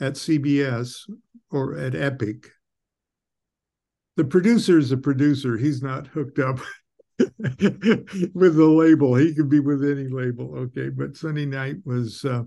at 0.00 0.14
CBS 0.14 1.08
or 1.50 1.76
at 1.76 1.94
Epic. 1.94 2.48
The 4.16 4.24
producer 4.24 4.78
is 4.78 4.92
a 4.92 4.96
producer. 4.96 5.56
He's 5.56 5.82
not 5.82 6.06
hooked 6.08 6.38
up 6.38 6.60
with 7.18 8.56
the 8.56 8.74
label. 8.76 9.14
He 9.14 9.34
could 9.34 9.48
be 9.48 9.60
with 9.60 9.84
any 9.84 10.08
label, 10.08 10.56
okay. 10.56 10.88
But 10.88 11.16
Sunday 11.16 11.46
Night 11.46 11.76
was 11.84 12.24
uh, 12.24 12.42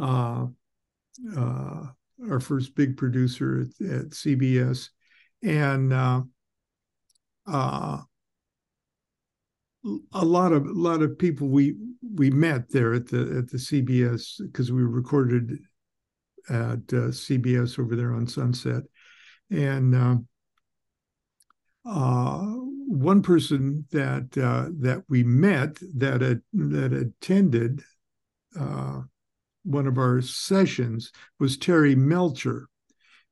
uh, 0.00 0.46
uh, 1.36 1.82
our 2.30 2.40
first 2.40 2.74
big 2.74 2.96
producer 2.96 3.66
at, 3.80 3.86
at 3.86 4.08
CBS, 4.10 4.88
and 5.42 5.92
uh, 5.92 6.22
uh, 7.46 7.98
a 10.12 10.24
lot 10.24 10.52
of 10.52 10.66
a 10.66 10.72
lot 10.72 11.02
of 11.02 11.18
people 11.18 11.48
we 11.48 11.76
we 12.14 12.30
met 12.30 12.70
there 12.70 12.94
at 12.94 13.08
the 13.08 13.20
at 13.38 13.50
the 13.50 13.58
CBS 13.58 14.40
because 14.40 14.72
we 14.72 14.82
recorded 14.82 15.58
at 16.48 16.78
uh, 16.92 17.10
CBS 17.12 17.78
over 17.78 17.94
there 17.94 18.14
on 18.14 18.26
Sunset, 18.26 18.82
and 19.50 19.94
uh, 19.94 20.16
uh, 21.88 22.38
one 22.86 23.22
person 23.22 23.86
that 23.92 24.36
uh, 24.36 24.70
that 24.80 25.04
we 25.08 25.22
met 25.22 25.76
that 25.96 26.40
that 26.52 26.92
attended 26.92 27.82
uh, 28.58 29.00
one 29.64 29.86
of 29.86 29.98
our 29.98 30.20
sessions 30.22 31.12
was 31.38 31.56
Terry 31.56 31.94
Melcher, 31.94 32.68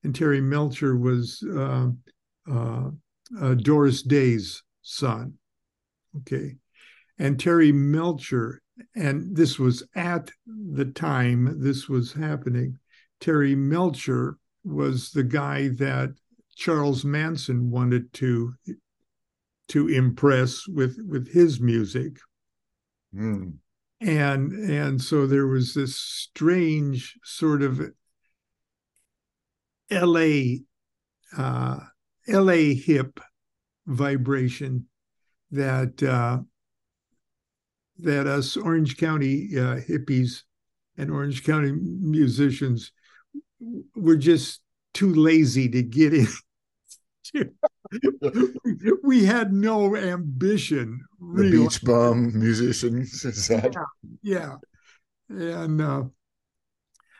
and 0.04 0.14
Terry 0.14 0.40
Melcher 0.40 0.96
was 0.96 1.42
uh, 1.42 1.88
Doris 3.56 4.02
Day's 4.02 4.62
son. 4.82 5.34
Okay. 6.18 6.56
And 7.18 7.40
Terry 7.40 7.72
Melcher, 7.72 8.60
and 8.94 9.34
this 9.34 9.58
was 9.58 9.82
at 9.94 10.30
the 10.46 10.84
time 10.84 11.60
this 11.60 11.88
was 11.88 12.12
happening. 12.12 12.78
Terry 13.20 13.54
Melcher 13.54 14.36
was 14.64 15.10
the 15.10 15.24
guy 15.24 15.68
that 15.68 16.10
Charles 16.56 17.04
Manson 17.04 17.70
wanted 17.70 18.12
to 18.14 18.52
to 19.68 19.88
impress 19.88 20.66
with 20.68 20.98
with 21.06 21.32
his 21.32 21.60
music. 21.60 22.18
Mm. 23.14 23.54
And 24.00 24.52
and 24.52 25.00
so 25.00 25.26
there 25.26 25.46
was 25.46 25.74
this 25.74 25.96
strange 25.96 27.18
sort 27.24 27.62
of 27.62 27.80
LA 29.90 30.56
uh, 31.36 31.78
LA 32.28 32.74
hip 32.74 33.20
vibration 33.86 34.86
that 35.50 36.02
uh, 36.02 36.38
that 37.98 38.26
us 38.26 38.56
Orange 38.56 38.96
County 38.96 39.48
uh, 39.56 39.76
hippies 39.76 40.42
and 40.96 41.10
Orange 41.10 41.44
County 41.44 41.72
musicians 41.72 42.92
were 43.94 44.16
just 44.16 44.62
too 44.94 45.12
lazy 45.12 45.68
to 45.68 45.82
get 45.82 46.14
in. 46.14 46.26
we 49.02 49.24
had 49.24 49.52
no 49.52 49.96
ambition. 49.96 51.00
The 51.34 51.50
beach 51.50 51.82
bum 51.82 52.38
musicians? 52.38 53.24
Yeah, 54.22 54.56
yeah. 55.28 55.62
and 55.62 55.80
uh, 55.80 56.04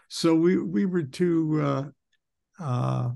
so 0.09 0.35
we 0.35 0.59
we 0.59 0.87
were 0.87 1.03
too. 1.03 1.61
Uh, 1.63 1.85
uh, 2.59 3.11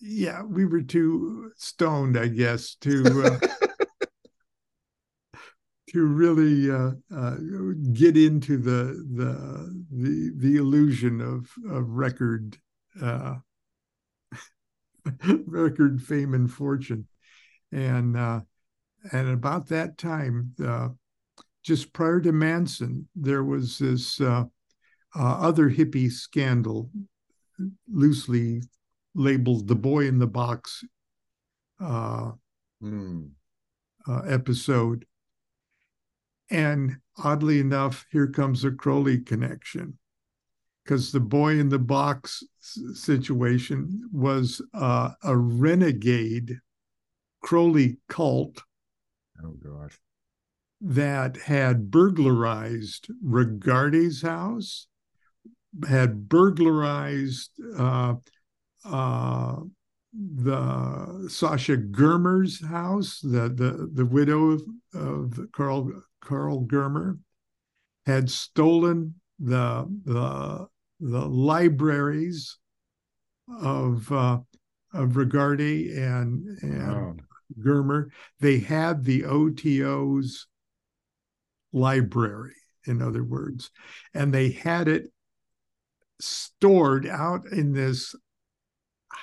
yeah, 0.00 0.42
we 0.42 0.64
were 0.64 0.82
too 0.82 1.50
stoned, 1.56 2.16
I 2.16 2.28
guess, 2.28 2.74
to 2.76 3.22
uh, 3.24 3.46
to 5.90 6.06
really 6.06 6.70
uh, 6.70 6.92
uh, 7.14 7.36
get 7.92 8.16
into 8.16 8.56
the 8.56 9.04
the 9.14 9.84
the 9.90 10.32
the 10.36 10.56
illusion 10.56 11.20
of 11.20 11.50
of 11.70 11.88
record 11.90 12.56
uh, 13.00 13.36
record 15.46 16.02
fame 16.02 16.34
and 16.34 16.50
fortune, 16.50 17.06
and 17.70 18.16
uh, 18.16 18.40
and 19.12 19.28
about 19.28 19.68
that 19.68 19.98
time, 19.98 20.54
uh, 20.64 20.88
just 21.62 21.92
prior 21.92 22.20
to 22.20 22.32
Manson, 22.32 23.08
there 23.14 23.44
was 23.44 23.78
this 23.78 24.20
uh, 24.20 24.44
other 25.14 25.68
hippie 25.68 26.10
scandal, 26.10 26.90
loosely 27.92 28.62
labeled 29.14 29.68
"The 29.68 29.74
Boy 29.74 30.06
in 30.06 30.18
the 30.18 30.26
Box" 30.26 30.84
mm. 31.80 33.30
episode 34.08 35.06
and 36.52 36.98
oddly 37.16 37.60
enough, 37.60 38.04
here 38.10 38.26
comes 38.26 38.62
a 38.62 38.70
Crowley 38.70 39.18
connection 39.18 39.98
because 40.84 41.10
the 41.10 41.20
boy 41.20 41.58
in 41.58 41.70
the 41.70 41.78
box 41.78 42.42
situation 42.60 44.08
was 44.12 44.60
uh, 44.74 45.10
a 45.24 45.34
renegade 45.34 46.58
Crowley 47.42 47.98
cult. 48.08 48.62
Oh, 49.42 49.52
gosh. 49.52 49.98
That 50.80 51.38
had 51.38 51.90
burglarized 51.90 53.08
Regardie's 53.24 54.20
house, 54.20 54.88
had 55.88 56.28
burglarized 56.28 57.50
uh, 57.78 58.14
uh, 58.84 59.56
the 60.12 61.26
Sascha 61.28 61.90
Germer's 61.90 62.64
house, 62.64 63.20
the 63.20 63.48
the 63.48 63.90
the 63.92 64.04
widow 64.04 64.50
of, 64.50 64.62
of 64.94 65.40
Karl 65.52 65.90
Karl 66.20 66.64
Germer, 66.66 67.18
had 68.06 68.30
stolen 68.30 69.14
the 69.38 69.86
the 70.04 70.66
the 71.00 71.26
libraries 71.26 72.58
of 73.60 74.10
uh, 74.12 74.38
of 74.92 75.10
Regardie 75.10 75.96
and 75.96 76.58
and 76.62 77.22
Germer. 77.60 78.10
They 78.40 78.58
had 78.58 79.04
the 79.04 79.24
OTO's 79.24 80.46
library, 81.72 82.54
in 82.86 83.00
other 83.00 83.24
words, 83.24 83.70
and 84.14 84.32
they 84.32 84.50
had 84.50 84.88
it 84.88 85.10
stored 86.20 87.06
out 87.06 87.46
in 87.46 87.72
this 87.72 88.14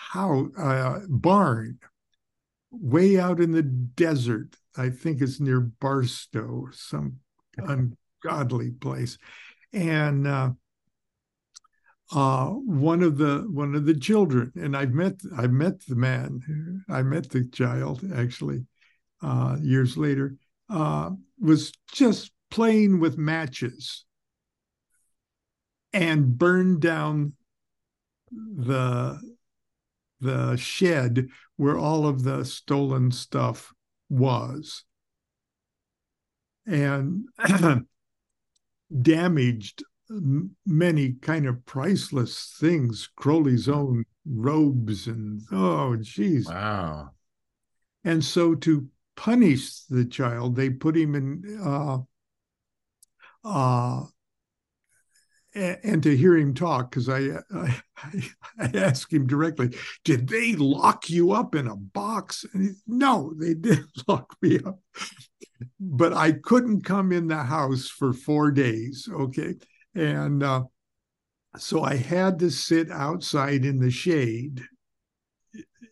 house 0.10 0.50
uh, 0.58 1.00
barn 1.08 1.80
way 2.72 3.20
out 3.20 3.40
in 3.40 3.52
the 3.52 3.64
desert 3.64 4.56
I 4.80 4.90
think 4.90 5.22
it's 5.22 5.42
near 5.42 5.60
Barstow, 5.60 6.70
some 6.72 7.20
ungodly 7.58 8.72
place. 8.72 9.18
And 9.74 10.26
uh, 10.26 10.52
uh, 12.14 12.48
one 12.48 13.04
of 13.04 13.18
the 13.18 13.46
one 13.50 13.76
of 13.76 13.86
the 13.86 13.94
children, 13.94 14.54
and 14.56 14.76
I've 14.76 14.94
met 14.94 15.16
I 15.38 15.48
met 15.48 15.86
the 15.86 15.96
man, 15.96 16.84
I 16.90 17.04
met 17.04 17.30
the 17.30 17.46
child 17.46 18.04
actually 18.16 18.66
uh, 19.22 19.58
years 19.62 19.98
later, 19.98 20.38
uh, 20.70 21.12
was 21.40 21.74
just 21.92 22.32
playing 22.50 23.00
with 23.02 23.18
matches 23.18 24.06
and 25.92 26.38
burned 26.38 26.82
down 26.82 27.34
the 28.32 29.20
the 30.20 30.56
shed 30.56 31.28
where 31.56 31.78
all 31.78 32.08
of 32.08 32.24
the 32.24 32.44
stolen 32.44 33.12
stuff 33.12 33.74
was. 34.10 34.84
And 36.66 37.26
damaged 39.02 39.84
many 40.66 41.14
kind 41.22 41.46
of 41.46 41.64
priceless 41.66 42.56
things 42.60 43.10
crowley's 43.16 43.70
own 43.70 44.04
robes 44.26 45.08
and 45.08 45.42
oh 45.52 45.96
geez 45.98 46.48
wow. 46.48 47.12
And 48.04 48.24
so 48.24 48.56
to 48.56 48.88
punish 49.16 49.82
the 49.82 50.06
child 50.06 50.56
they 50.56 50.70
put 50.70 50.98
him 50.98 51.14
in 51.14 51.62
uh 51.64 52.00
uh 53.44 54.06
and 55.60 56.02
to 56.04 56.16
hear 56.16 56.38
him 56.38 56.54
talk 56.54 56.90
because 56.90 57.10
I, 57.10 57.40
I, 57.54 57.82
I 58.60 58.72
asked 58.76 59.12
him 59.14 59.28
directly, 59.28 59.76
did 60.04 60.28
they 60.28 60.56
lock 60.56 61.10
you 61.10 61.32
up 61.32 61.56
in 61.56 61.68
a 61.68 61.76
box? 61.76 62.46
He, 62.54 62.72
no, 62.88 63.34
they 63.38 63.54
didn't 63.54 63.90
lock 64.08 64.36
me 64.42 64.60
up, 64.66 64.80
but 65.80 66.14
I 66.14 66.34
couldn't 66.34 66.84
come 66.84 67.12
in 67.12 67.28
the 67.28 67.44
house 67.44 67.88
for 67.88 68.14
four 68.14 68.52
days. 68.52 69.08
Okay, 69.12 69.56
and 69.96 70.44
uh, 70.44 70.64
so 71.58 71.84
I 71.84 71.96
had 71.96 72.40
to 72.40 72.52
sit 72.52 72.90
outside 72.92 73.66
in 73.66 73.80
the 73.80 73.92
shade, 73.92 74.62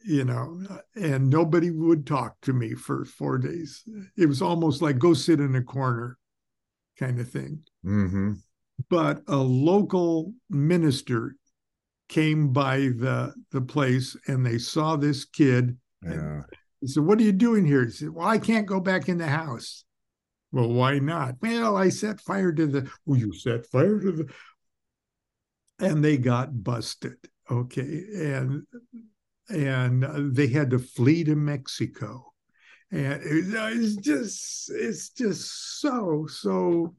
you 0.05 0.24
know, 0.24 0.61
and 0.95 1.30
nobody 1.30 1.72
would 1.72 2.07
talk 2.07 2.36
to 2.43 2.53
me 2.53 2.74
for 2.74 3.05
four 3.05 3.38
days. 3.38 3.84
It 4.18 4.28
was 4.28 4.41
almost 4.41 4.82
like 4.82 4.97
go 4.97 5.13
sit 5.13 5.39
in 5.39 5.55
a 5.55 5.63
corner, 5.63 6.18
kind 6.97 7.20
of 7.20 7.30
thing. 7.30 7.63
Mm-hmm 7.86 8.34
but 8.89 9.21
a 9.28 9.38
local 9.38 10.34
minister 10.49 11.36
came 12.09 12.53
by 12.53 12.78
the 12.78 13.34
the 13.51 13.61
place 13.61 14.15
and 14.28 14.45
they 14.45 14.57
saw 14.57 14.95
this 14.95 15.25
kid. 15.25 15.78
Yeah. 16.03 16.41
He 16.80 16.88
said, 16.88 17.03
"What 17.03 17.19
are 17.19 17.23
you 17.23 17.32
doing 17.32 17.65
here?" 17.65 17.86
He 17.86 17.91
said, 17.91 18.09
"Well, 18.09 18.28
I 18.28 18.38
can't 18.38 18.67
go 18.67 18.80
back 18.80 19.09
in 19.09 19.17
the 19.17 19.28
house." 19.28 19.84
Well, 20.51 20.71
why 20.71 20.99
not? 20.99 21.36
Well, 21.41 21.75
I 21.75 21.89
set 21.89 22.21
fire 22.21 22.53
to 22.53 22.67
the. 22.67 22.89
Well, 23.05 23.19
you 23.19 23.34
set 23.34 23.65
fire 23.65 23.99
to 23.99 24.11
the. 24.11 24.34
And 25.80 26.03
they 26.03 26.17
got 26.17 26.63
busted. 26.63 27.17
Okay, 27.49 28.03
and 28.15 28.63
and 29.49 30.36
they 30.36 30.47
had 30.47 30.69
to 30.71 30.80
flee 30.80 31.23
to 31.23 31.36
Mexico, 31.36 32.34
and 32.91 33.21
it's 33.23 33.95
just 33.95 34.69
it's 34.73 35.09
just 35.09 35.80
so 35.80 36.28
so 36.28 36.95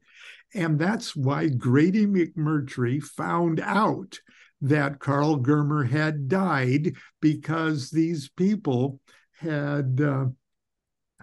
and 0.53 0.79
that's 0.79 1.15
why 1.15 1.47
Grady 1.47 2.05
McMurtry 2.05 3.01
found 3.01 3.59
out 3.59 4.19
that 4.61 4.99
Karl 4.99 5.39
Germer 5.39 5.89
had 5.89 6.27
died 6.27 6.93
because 7.21 7.91
these 7.91 8.29
people 8.29 8.99
had 9.39 10.01
uh, 10.01 10.25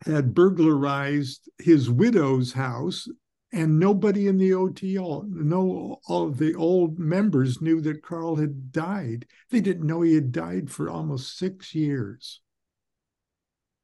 had 0.05 0.35
burglarized 0.35 1.51
his 1.59 1.91
widow's 1.91 2.53
house 2.53 3.09
and 3.53 3.79
nobody 3.79 4.27
in 4.27 4.39
the 4.39 4.51
OTL, 4.51 5.29
no, 5.29 5.99
all 6.09 6.27
of 6.27 6.37
the 6.37 6.55
old 6.55 6.99
members 6.99 7.63
knew 7.63 7.81
that 7.81 8.03
Karl 8.03 8.37
had 8.37 8.73
died. 8.73 9.27
They 9.51 9.61
didn't 9.61 9.87
know 9.87 10.03
he 10.03 10.15
had 10.15 10.33
died 10.33 10.71
for 10.71 10.91
almost 10.91 11.39
six 11.39 11.75
years. 11.75 12.41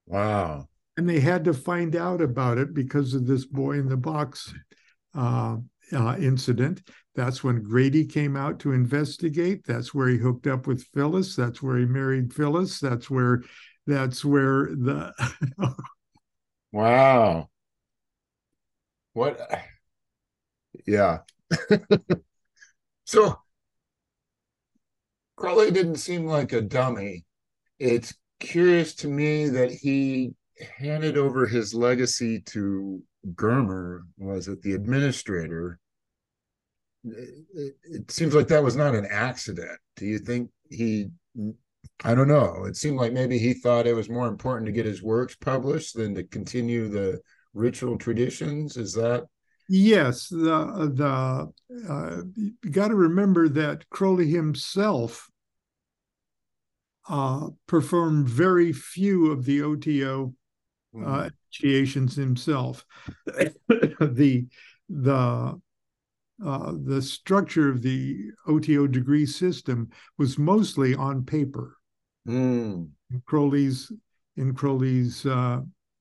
Wow. 0.06 0.68
And 0.96 1.08
they 1.08 1.20
had 1.20 1.44
to 1.44 1.54
find 1.54 1.96
out 1.96 2.20
about 2.20 2.58
it 2.58 2.74
because 2.74 3.14
of 3.14 3.26
this 3.26 3.46
boy 3.46 3.78
in 3.78 3.88
the 3.88 3.96
box 3.96 4.52
uh, 5.14 5.56
uh, 5.92 6.16
incident. 6.18 6.82
That's 7.14 7.44
when 7.44 7.62
Grady 7.62 8.06
came 8.06 8.36
out 8.36 8.58
to 8.60 8.72
investigate. 8.72 9.64
That's 9.66 9.92
where 9.92 10.08
he 10.08 10.16
hooked 10.16 10.46
up 10.46 10.66
with 10.66 10.84
Phyllis. 10.94 11.36
That's 11.36 11.62
where 11.62 11.78
he 11.78 11.84
married 11.84 12.32
Phyllis. 12.32 12.80
That's 12.80 13.10
where 13.10 13.42
that's 13.86 14.24
where 14.24 14.70
the 14.74 15.12
Wow. 16.72 17.50
What 19.12 19.38
yeah. 20.86 21.18
so 23.04 23.38
Crowley 25.36 25.70
didn't 25.70 25.96
seem 25.96 26.26
like 26.26 26.52
a 26.52 26.62
dummy. 26.62 27.24
It's 27.78 28.14
curious 28.40 28.94
to 28.96 29.08
me 29.08 29.48
that 29.50 29.70
he 29.70 30.34
handed 30.78 31.18
over 31.18 31.46
his 31.46 31.74
legacy 31.74 32.40
to 32.40 33.02
Germer 33.34 34.02
was 34.18 34.48
it 34.48 34.62
the 34.62 34.72
administrator. 34.72 35.78
It, 37.04 37.74
it, 37.84 38.10
seems 38.10 38.34
like 38.34 38.48
that 38.48 38.62
was 38.62 38.76
not 38.76 38.94
an 38.94 39.06
accident. 39.10 39.78
Do 39.96 40.06
you 40.06 40.18
think 40.18 40.50
he? 40.70 41.08
I 42.04 42.14
don't 42.14 42.28
know. 42.28 42.64
It 42.64 42.76
seemed 42.76 42.96
like 42.96 43.12
maybe 43.12 43.38
he 43.38 43.54
thought 43.54 43.86
it 43.86 43.96
was 43.96 44.08
more 44.08 44.28
important 44.28 44.66
to 44.66 44.72
get 44.72 44.86
his 44.86 45.02
works 45.02 45.34
published 45.34 45.96
than 45.96 46.14
to 46.14 46.24
continue 46.24 46.88
the 46.88 47.20
ritual 47.54 47.98
traditions. 47.98 48.76
Is 48.76 48.94
that? 48.94 49.24
Yes, 49.68 50.28
the 50.28 50.92
the 50.94 51.52
uh, 51.88 52.22
you 52.36 52.70
got 52.70 52.88
to 52.88 52.94
remember 52.94 53.48
that 53.48 53.88
Crowley 53.90 54.28
himself 54.28 55.28
uh, 57.08 57.48
performed 57.66 58.28
very 58.28 58.72
few 58.72 59.30
of 59.30 59.44
the 59.44 59.62
OTO 59.62 60.34
mm-hmm. 60.94 61.06
uh, 61.06 61.28
initiations 61.50 62.16
himself. 62.16 62.84
the 63.26 64.46
the 64.88 65.60
uh, 66.44 66.72
the 66.84 67.00
structure 67.00 67.70
of 67.70 67.82
the 67.82 68.30
OTO 68.48 68.86
degree 68.86 69.26
system 69.26 69.88
was 70.18 70.38
mostly 70.38 70.94
on 70.94 71.24
paper. 71.24 71.76
Mm. 72.26 72.88
In 73.10 73.22
Crowley's 73.26 73.92
in 74.36 74.54
Crowley's 74.54 75.26
uh, 75.26 75.60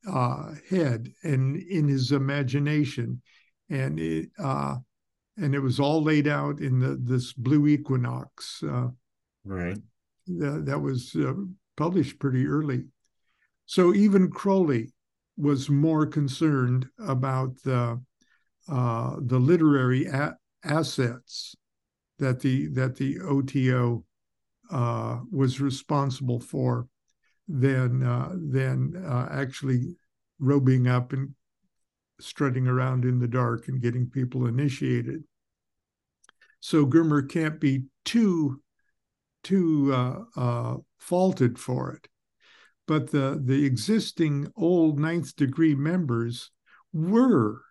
uh, 0.09 0.51
head 0.69 1.11
and 1.23 1.57
in 1.57 1.87
his 1.87 2.11
imagination, 2.11 3.21
and 3.69 3.99
it 3.99 4.29
uh, 4.39 4.75
and 5.37 5.55
it 5.55 5.59
was 5.59 5.79
all 5.79 6.03
laid 6.03 6.27
out 6.27 6.59
in 6.59 6.79
the 6.79 6.97
this 7.01 7.33
Blue 7.33 7.67
Equinox. 7.67 8.63
Uh, 8.63 8.87
right. 9.45 9.77
That, 10.27 10.65
that 10.65 10.79
was 10.79 11.15
uh, 11.15 11.33
published 11.75 12.19
pretty 12.19 12.45
early. 12.45 12.85
So 13.71 13.93
even 13.93 14.29
Crowley 14.29 14.91
was 15.37 15.69
more 15.69 16.05
concerned 16.05 16.89
about 16.99 17.55
the 17.63 18.01
uh, 18.67 19.15
the 19.21 19.39
literary 19.39 20.07
a- 20.07 20.35
assets 20.65 21.55
that 22.19 22.41
the 22.41 22.67
that 22.67 22.97
the 22.97 23.21
OTO 23.21 24.03
uh, 24.71 25.19
was 25.31 25.61
responsible 25.61 26.41
for 26.41 26.89
than 27.47 28.03
uh, 28.03 28.35
than 28.35 29.01
uh, 29.05 29.29
actually 29.31 29.95
robing 30.37 30.87
up 30.87 31.13
and 31.13 31.33
strutting 32.19 32.67
around 32.67 33.05
in 33.05 33.19
the 33.19 33.27
dark 33.29 33.69
and 33.69 33.81
getting 33.81 34.05
people 34.05 34.47
initiated. 34.47 35.23
So 36.59 36.85
Germer 36.85 37.21
can't 37.29 37.61
be 37.61 37.85
too 38.03 38.61
too 39.45 39.93
uh, 39.93 40.23
uh, 40.35 40.77
faulted 40.99 41.57
for 41.57 41.93
it 41.93 42.10
but 42.91 43.09
the, 43.09 43.41
the 43.41 43.63
existing 43.63 44.51
old 44.57 44.99
ninth 44.99 45.33
degree 45.37 45.75
members 45.75 46.51
were 46.91 47.61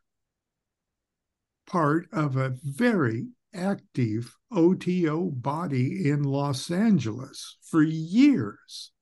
part 1.66 2.08
of 2.10 2.38
a 2.38 2.54
very 2.64 3.26
active 3.54 4.34
OTO 4.50 5.26
body 5.32 6.08
in 6.08 6.22
Los 6.22 6.70
Angeles 6.70 7.58
for 7.60 7.82
years. 7.82 8.92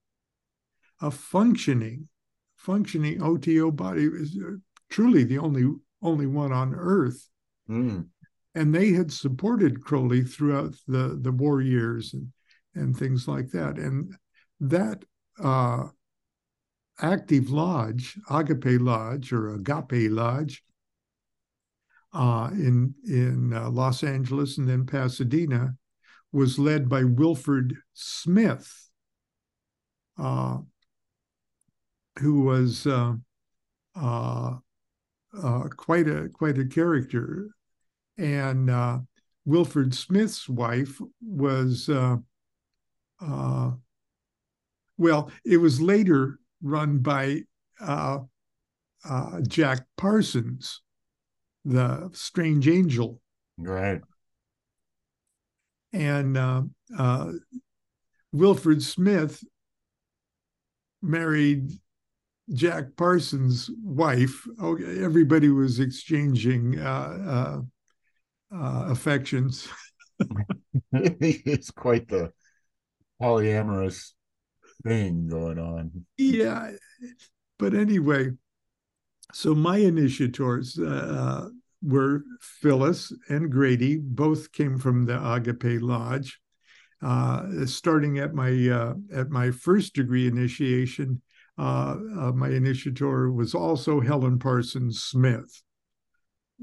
A 1.00 1.12
functioning, 1.12 2.08
functioning 2.56 3.22
OTO 3.22 3.70
body 3.70 4.08
was 4.08 4.36
uh, 4.44 4.56
truly 4.90 5.22
the 5.22 5.38
only 5.38 5.72
only 6.02 6.26
one 6.26 6.52
on 6.52 6.74
earth. 6.74 7.28
Mm. 7.70 8.08
And 8.56 8.74
they 8.74 8.90
had 8.90 9.12
supported 9.12 9.84
Crowley 9.84 10.24
throughout 10.24 10.74
the, 10.88 11.16
the 11.22 11.30
war 11.30 11.60
years 11.60 12.12
and, 12.12 12.32
and 12.74 12.96
things 12.96 13.28
like 13.28 13.50
that. 13.50 13.78
And 13.78 14.16
that 14.58 15.04
uh, 15.40 15.84
active 17.00 17.50
lodge, 17.50 18.18
Agape 18.30 18.80
Lodge 18.80 19.32
or 19.32 19.54
Agape 19.54 20.10
Lodge, 20.10 20.62
uh, 22.12 22.50
in 22.52 22.94
in 23.06 23.52
uh, 23.52 23.70
Los 23.70 24.02
Angeles 24.02 24.58
and 24.58 24.68
then 24.68 24.86
Pasadena, 24.86 25.74
was 26.32 26.58
led 26.58 26.88
by 26.88 27.04
Wilfred 27.04 27.76
Smith, 27.94 28.90
uh, 30.18 30.58
who 32.18 32.42
was 32.42 32.86
uh, 32.86 33.14
uh, 33.94 34.56
uh, 35.42 35.62
quite 35.76 36.08
a 36.08 36.28
quite 36.32 36.58
a 36.58 36.66
character, 36.66 37.48
and 38.16 38.70
Wilfred 39.44 39.94
Smith's 39.94 40.48
wife 40.48 41.00
was. 41.20 41.88
well, 45.00 45.30
it 45.44 45.58
was 45.58 45.80
later 45.80 46.40
run 46.62 46.98
by 46.98 47.40
uh, 47.80 48.18
uh, 49.08 49.40
Jack 49.46 49.86
Parsons, 49.96 50.82
the 51.64 52.10
strange 52.12 52.68
angel. 52.68 53.20
Right. 53.56 54.00
and 55.92 56.36
uh, 56.36 56.62
uh, 56.96 57.32
Wilfred 58.32 58.82
Smith 58.82 59.42
married 61.02 61.72
Jack 62.52 62.96
Parsons' 62.96 63.70
wife. 63.82 64.46
Oh, 64.60 64.76
everybody 64.76 65.48
was 65.48 65.80
exchanging 65.80 66.78
uh, 66.78 67.62
uh, 68.52 68.54
uh 68.54 68.84
affections. 68.90 69.68
it's 70.92 71.70
quite 71.70 72.08
the 72.08 72.32
polyamorous 73.20 74.12
thing 74.84 75.28
going 75.28 75.58
on. 75.58 76.06
Yeah, 76.16 76.72
but 77.58 77.74
anyway, 77.74 78.30
so 79.32 79.54
my 79.54 79.78
initiators 79.78 80.78
uh, 80.78 81.48
were 81.82 82.22
Phyllis 82.40 83.12
and 83.28 83.50
Grady. 83.50 83.98
Both 83.98 84.52
came 84.52 84.78
from 84.78 85.06
the 85.06 85.32
Agape 85.32 85.82
Lodge. 85.82 86.40
Uh, 87.00 87.64
starting 87.64 88.18
at 88.18 88.34
my 88.34 88.50
uh, 88.68 88.94
at 89.12 89.30
my 89.30 89.52
first 89.52 89.94
degree 89.94 90.26
initiation, 90.26 91.22
uh, 91.56 91.96
uh, 92.18 92.32
my 92.32 92.48
initiator 92.48 93.30
was 93.30 93.54
also 93.54 94.00
Helen 94.00 94.38
Parsons 94.38 95.02
Smith. 95.02 95.62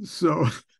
So, 0.03 0.47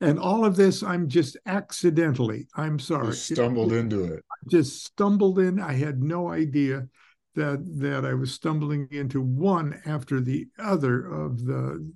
and 0.00 0.18
all 0.18 0.44
of 0.44 0.56
this, 0.56 0.82
I'm 0.82 1.08
just 1.08 1.36
accidentally. 1.46 2.46
I'm 2.54 2.78
sorry, 2.78 3.08
just 3.08 3.26
stumbled 3.26 3.72
it, 3.72 3.78
into 3.78 4.04
it. 4.04 4.24
I 4.30 4.48
Just 4.50 4.84
stumbled 4.84 5.38
in. 5.38 5.60
I 5.60 5.72
had 5.72 6.02
no 6.02 6.28
idea 6.28 6.88
that 7.34 7.64
that 7.80 8.04
I 8.04 8.14
was 8.14 8.32
stumbling 8.32 8.88
into 8.90 9.20
one 9.20 9.80
after 9.86 10.20
the 10.20 10.46
other 10.58 11.06
of 11.06 11.44
the 11.44 11.90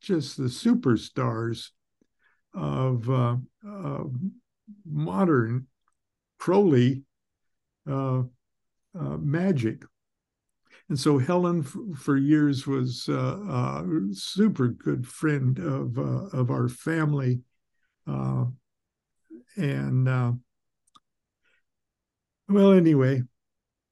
just 0.00 0.36
the 0.36 0.44
superstars 0.44 1.68
of 2.54 3.08
uh, 3.08 3.36
uh, 3.66 4.04
modern 4.84 5.66
Crowley 6.38 7.02
uh, 7.88 8.22
uh, 8.98 9.16
magic. 9.18 9.84
And 10.90 10.98
so 10.98 11.18
Helen, 11.18 11.62
for 11.62 12.16
years, 12.16 12.66
was 12.66 13.08
a 13.08 13.16
uh, 13.16 13.38
uh, 13.48 13.84
super 14.12 14.68
good 14.68 15.06
friend 15.06 15.56
of 15.60 15.96
of 15.96 16.50
our 16.50 16.68
family, 16.68 17.42
and 19.56 20.06
well, 22.48 22.72
anyway. 22.72 23.22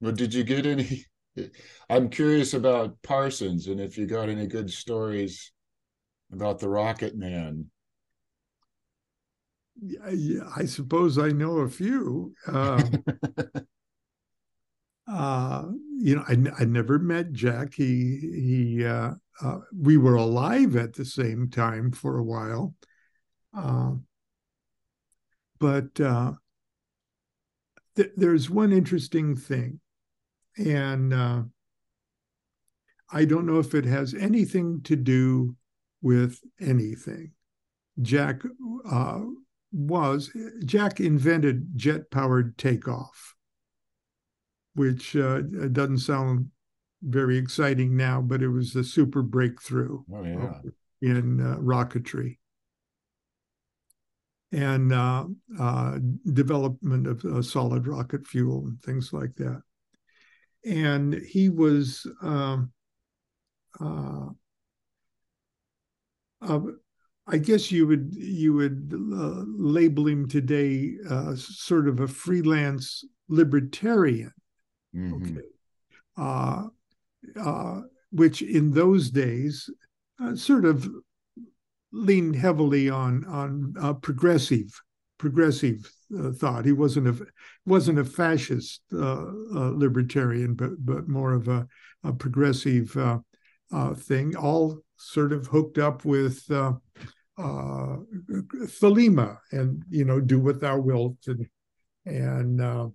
Well, 0.01 0.11
did 0.11 0.35
you 0.35 0.43
get 0.43 0.67
any? 0.67 1.05
I'm 1.89 2.11
curious 2.11 2.55
about 2.55 3.01
Parsons 3.03 3.69
and 3.69 3.81
if 3.81 3.97
you 3.97 4.07
got 4.07 4.29
any 4.29 4.49
good 4.49 4.69
stories 4.69 5.53
about 6.33 6.59
the 6.59 6.69
Rocket 6.69 7.17
Man. 7.17 7.71
Yeah, 9.81 10.49
I 10.57 10.65
suppose 10.65 11.17
I 11.17 11.29
know 11.29 11.59
a 11.59 11.69
few. 11.69 12.35
Uh, 15.11 15.67
you 15.99 16.15
know, 16.15 16.25
I, 16.29 16.37
I 16.63 16.65
never 16.65 16.99
met 16.99 17.33
Jack. 17.33 17.75
He 17.75 18.19
he. 18.21 18.85
Uh, 18.85 19.13
uh, 19.41 19.59
we 19.73 19.97
were 19.97 20.17
alive 20.17 20.77
at 20.77 20.95
the 20.95 21.05
same 21.05 21.49
time 21.49 21.93
for 21.93 22.19
a 22.19 22.25
while, 22.25 22.75
uh, 23.57 23.93
but 25.61 26.01
uh, 26.01 26.33
th- 27.95 28.11
there's 28.17 28.51
one 28.51 28.73
interesting 28.73 29.37
thing, 29.37 29.81
and 30.57 31.15
uh, 31.15 31.43
I 33.13 33.25
don't 33.25 33.47
know 33.47 33.61
if 33.61 33.75
it 33.75 33.85
has 33.85 34.13
anything 34.13 34.83
to 34.83 34.97
do 34.97 35.55
with 36.03 36.41
anything. 36.61 37.31
Jack 38.03 38.43
was 39.73 40.31
Jack 40.65 41.01
invented 41.01 41.77
jet 41.77 42.11
powered 42.11 42.59
takeoff, 42.59 43.37
which 44.79 45.16
uh, 45.16 45.41
doesn't 45.72 45.99
sound 45.99 46.47
very 47.03 47.37
exciting 47.37 47.97
now, 47.97 48.20
but 48.20 48.43
it 48.43 48.49
was 48.49 48.74
a 48.76 48.85
super 48.85 49.22
breakthrough 49.22 50.03
oh, 50.12 50.24
yeah. 50.24 50.61
in 51.03 51.41
uh, 51.41 51.57
rocketry 51.57 52.39
and 54.51 54.93
uh, 54.93 55.26
uh, 55.61 55.99
development 56.33 57.07
of 57.07 57.45
solid 57.45 57.87
rocket 57.87 58.26
fuel 58.26 58.66
and 58.66 58.81
things 58.81 59.12
like 59.12 59.35
that. 59.37 59.62
And 60.64 61.14
he 61.14 61.51
was 61.51 62.07
um, 62.22 62.72
uh, 63.79 64.29
uh, 66.41 66.61
I 67.26 67.39
guess 67.39 67.70
you 67.70 67.87
would 67.87 68.14
you 68.14 68.55
would 68.55 68.93
uh, 68.95 69.45
label 69.47 70.07
him 70.07 70.29
today 70.29 70.95
uh, 71.09 71.35
sort 71.37 71.89
of 71.89 72.01
a 72.01 72.09
freelance 72.09 73.05
libertarian. 73.29 74.33
Mm-hmm. 74.95 75.36
Okay, 75.36 75.47
uh, 76.16 76.64
uh 77.41 77.80
which 78.11 78.43
in 78.43 78.72
those 78.72 79.11
days 79.11 79.68
uh, 80.22 80.34
sort 80.34 80.64
of 80.64 80.89
leaned 81.93 82.36
heavily 82.36 82.89
on 82.89 83.24
on 83.26 84.01
progressive 84.01 84.70
progressive 85.18 85.91
thought. 86.36 86.64
He 86.64 86.72
wasn't 86.72 87.09
a 87.09 87.26
wasn't 87.66 87.99
a 87.99 88.05
fascist 88.05 88.82
libertarian, 88.91 90.55
but 90.55 90.70
but 90.78 91.09
more 91.09 91.32
of 91.32 91.49
a, 91.49 91.66
a 92.05 92.12
progressive 92.12 92.97
thing. 93.97 94.36
All 94.36 94.82
sort 94.99 95.32
of 95.32 95.47
hooked 95.47 95.78
up 95.78 96.05
with 96.05 96.51
uh, 96.51 96.72
uh, 97.39 97.97
Thelema 98.64 99.39
and 99.53 99.82
you 99.89 100.05
know 100.05 100.20
do 100.20 100.41
what 100.41 100.61
thou 100.61 100.78
wilt 100.78 101.16
and 101.26 101.47
and 102.05 102.61
uh, 102.61 102.89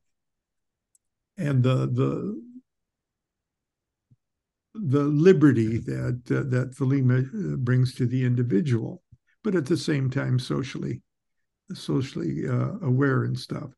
and 1.37 1.63
the 1.63 1.87
the 1.87 2.41
the 4.75 5.03
liberty 5.03 5.77
that 5.77 6.21
uh, 6.31 6.49
that 6.49 6.75
Thelema 6.75 7.53
uh, 7.53 7.57
brings 7.57 7.93
to 7.95 8.05
the 8.05 8.25
individual, 8.25 9.03
but 9.43 9.55
at 9.55 9.65
the 9.65 9.77
same 9.77 10.09
time 10.09 10.39
socially 10.39 11.01
socially 11.73 12.47
uh, 12.47 12.77
aware 12.81 13.23
and 13.23 13.37
stuff. 13.37 13.69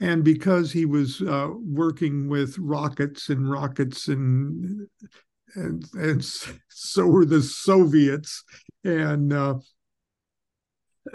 And 0.00 0.22
because 0.24 0.72
he 0.72 0.84
was 0.84 1.22
uh, 1.22 1.48
working 1.54 2.28
with 2.28 2.58
rockets 2.58 3.28
and 3.28 3.50
rockets 3.50 4.08
and 4.08 4.86
and 5.54 5.84
and 5.94 6.24
so 6.68 7.06
were 7.06 7.24
the 7.24 7.42
Soviets, 7.42 8.44
and 8.84 9.32
uh, 9.32 9.54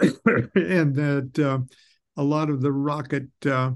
and 0.00 0.94
that 0.94 1.38
uh, 1.38 1.58
a 2.16 2.22
lot 2.22 2.50
of 2.50 2.60
the 2.60 2.72
rocket 2.72 3.28
uh, 3.46 3.72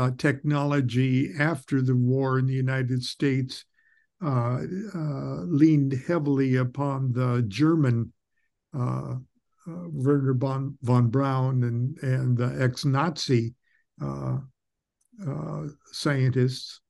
uh 0.00 0.10
technology 0.16 1.32
after 1.38 1.82
the 1.82 1.96
war 1.96 2.38
in 2.38 2.46
the 2.46 2.54
United 2.54 3.02
States 3.02 3.64
uh, 4.24 4.58
leaned 5.46 5.92
heavily 6.06 6.56
upon 6.56 7.12
the 7.12 7.42
German 7.48 8.12
Werner 8.72 10.34
von, 10.34 10.76
von 10.82 11.08
Braun 11.08 11.64
and 11.64 11.98
and 12.02 12.36
the 12.36 12.62
ex-Nazi 12.62 13.54
scientists 15.92 16.80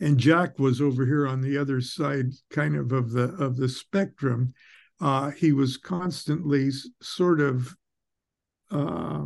and 0.00 0.18
Jack 0.18 0.58
was 0.58 0.80
over 0.80 1.06
here 1.06 1.26
on 1.26 1.40
the 1.40 1.56
other 1.56 1.80
side, 1.80 2.32
kind 2.50 2.76
of 2.76 2.92
of 2.92 3.12
the 3.12 3.34
of 3.34 3.56
the 3.56 3.68
spectrum. 3.68 4.52
Uh, 5.00 5.30
he 5.30 5.52
was 5.52 5.76
constantly 5.76 6.70
sort 7.00 7.40
of 7.40 7.74
uh, 8.70 9.24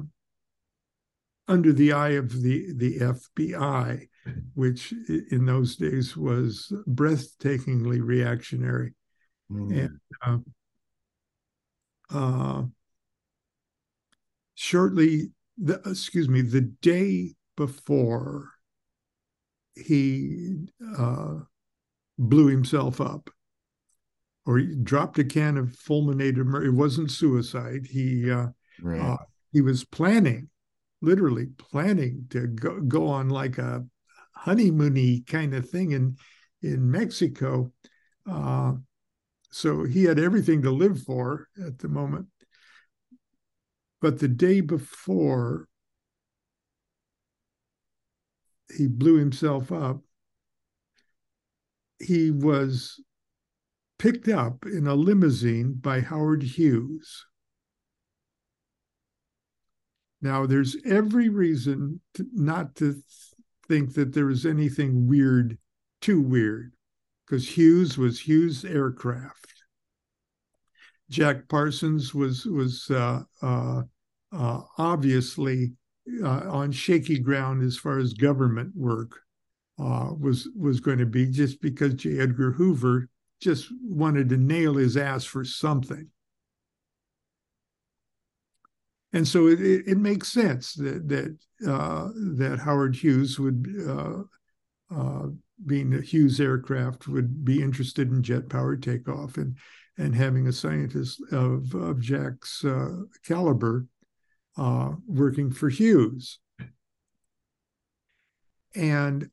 under 1.48 1.72
the 1.72 1.92
eye 1.92 2.10
of 2.10 2.42
the 2.42 2.72
the 2.76 2.98
FBI, 2.98 4.08
which 4.54 4.92
in 5.30 5.46
those 5.46 5.76
days 5.76 6.16
was 6.16 6.72
breathtakingly 6.86 8.00
reactionary, 8.02 8.94
mm. 9.50 9.84
and 9.84 10.00
uh, 10.24 10.38
uh, 12.16 12.62
shortly, 14.54 15.32
the, 15.56 15.80
excuse 15.86 16.28
me, 16.28 16.42
the 16.42 16.60
day 16.60 17.34
before 17.56 18.50
he 19.74 20.66
uh, 20.96 21.34
blew 22.18 22.46
himself 22.46 23.00
up 23.00 23.30
or 24.46 24.58
he 24.58 24.74
dropped 24.82 25.18
a 25.18 25.24
can 25.24 25.56
of 25.56 25.72
fulminated 25.74 26.46
it 26.64 26.70
wasn't 26.70 27.10
suicide 27.10 27.86
he 27.88 28.30
uh, 28.30 28.46
right. 28.82 29.00
uh, 29.00 29.16
he 29.52 29.60
was 29.60 29.84
planning 29.84 30.48
literally 31.00 31.46
planning 31.58 32.26
to 32.30 32.46
go, 32.46 32.80
go 32.80 33.06
on 33.06 33.28
like 33.28 33.58
a 33.58 33.84
honeymoony 34.36 35.26
kind 35.26 35.54
of 35.54 35.68
thing 35.68 35.92
in 35.92 36.16
in 36.62 36.90
mexico. 36.90 37.72
Uh, 38.28 38.72
so 39.50 39.84
he 39.84 40.04
had 40.04 40.18
everything 40.18 40.62
to 40.62 40.70
live 40.70 41.02
for 41.02 41.48
at 41.64 41.78
the 41.78 41.88
moment. 41.88 42.26
But 44.00 44.18
the 44.18 44.28
day 44.28 44.60
before 44.60 45.68
he 48.76 48.86
blew 48.86 49.16
himself 49.16 49.72
up, 49.72 50.02
he 51.98 52.30
was 52.30 53.02
picked 53.98 54.28
up 54.28 54.64
in 54.66 54.86
a 54.86 54.94
limousine 54.94 55.74
by 55.74 56.00
Howard 56.00 56.42
Hughes. 56.42 57.26
Now, 60.20 60.46
there's 60.46 60.76
every 60.84 61.28
reason 61.28 62.00
to, 62.14 62.26
not 62.32 62.74
to 62.76 63.02
think 63.68 63.94
that 63.94 64.12
there 64.12 64.26
was 64.26 64.44
anything 64.44 65.06
weird, 65.06 65.58
too 66.00 66.20
weird, 66.20 66.72
because 67.26 67.56
Hughes 67.56 67.96
was 67.96 68.20
Hughes 68.20 68.64
Aircraft. 68.64 69.46
Jack 71.10 71.48
Parsons 71.48 72.14
was 72.14 72.44
was 72.44 72.90
uh, 72.90 73.22
uh, 73.40 73.82
uh, 74.32 74.60
obviously 74.76 75.72
uh, 76.22 76.50
on 76.50 76.72
shaky 76.72 77.18
ground 77.18 77.62
as 77.62 77.76
far 77.78 77.98
as 77.98 78.12
government 78.12 78.72
work 78.74 79.20
uh, 79.78 80.10
was 80.18 80.48
was 80.56 80.80
going 80.80 80.98
to 80.98 81.06
be, 81.06 81.26
just 81.26 81.62
because 81.62 81.94
J. 81.94 82.18
Edgar 82.18 82.52
Hoover 82.52 83.08
just 83.40 83.68
wanted 83.82 84.28
to 84.30 84.36
nail 84.36 84.74
his 84.74 84.96
ass 84.96 85.24
for 85.24 85.44
something 85.44 86.08
and 89.12 89.26
so 89.26 89.46
it, 89.46 89.60
it, 89.60 89.88
it, 89.88 89.98
makes 89.98 90.32
sense 90.32 90.74
that 90.74 91.08
that 91.08 91.36
uh, 91.66 92.08
that 92.36 92.60
Howard 92.62 92.94
Hughes 92.94 93.38
would, 93.38 93.66
uh, 93.86 94.22
uh, 94.94 95.28
being 95.64 95.94
a 95.94 96.00
Hughes 96.00 96.40
aircraft, 96.40 97.08
would 97.08 97.44
be 97.44 97.62
interested 97.62 98.10
in 98.10 98.22
jet 98.22 98.48
powered 98.48 98.82
takeoff 98.82 99.38
and 99.38 99.56
and 99.96 100.14
having 100.14 100.46
a 100.46 100.52
scientist 100.52 101.22
of 101.32 101.74
of 101.74 102.00
Jack's 102.00 102.64
uh, 102.64 102.96
caliber 103.24 103.86
uh, 104.58 104.92
working 105.06 105.52
for 105.52 105.70
Hughes. 105.70 106.38
And 108.74 109.30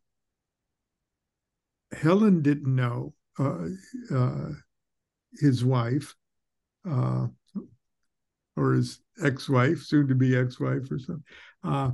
Helen 1.91 2.41
didn't 2.41 2.73
know 2.73 3.13
uh, 3.37 3.67
his 5.33 5.65
wife 5.65 6.15
or 6.85 7.31
his 8.73 9.01
ex-wife, 9.23 9.81
soon 9.81 10.07
to 10.07 10.15
be 10.15 10.35
ex-wife 10.35 10.91
or 10.91 10.99
something, 10.99 11.23
uh, 11.63 11.91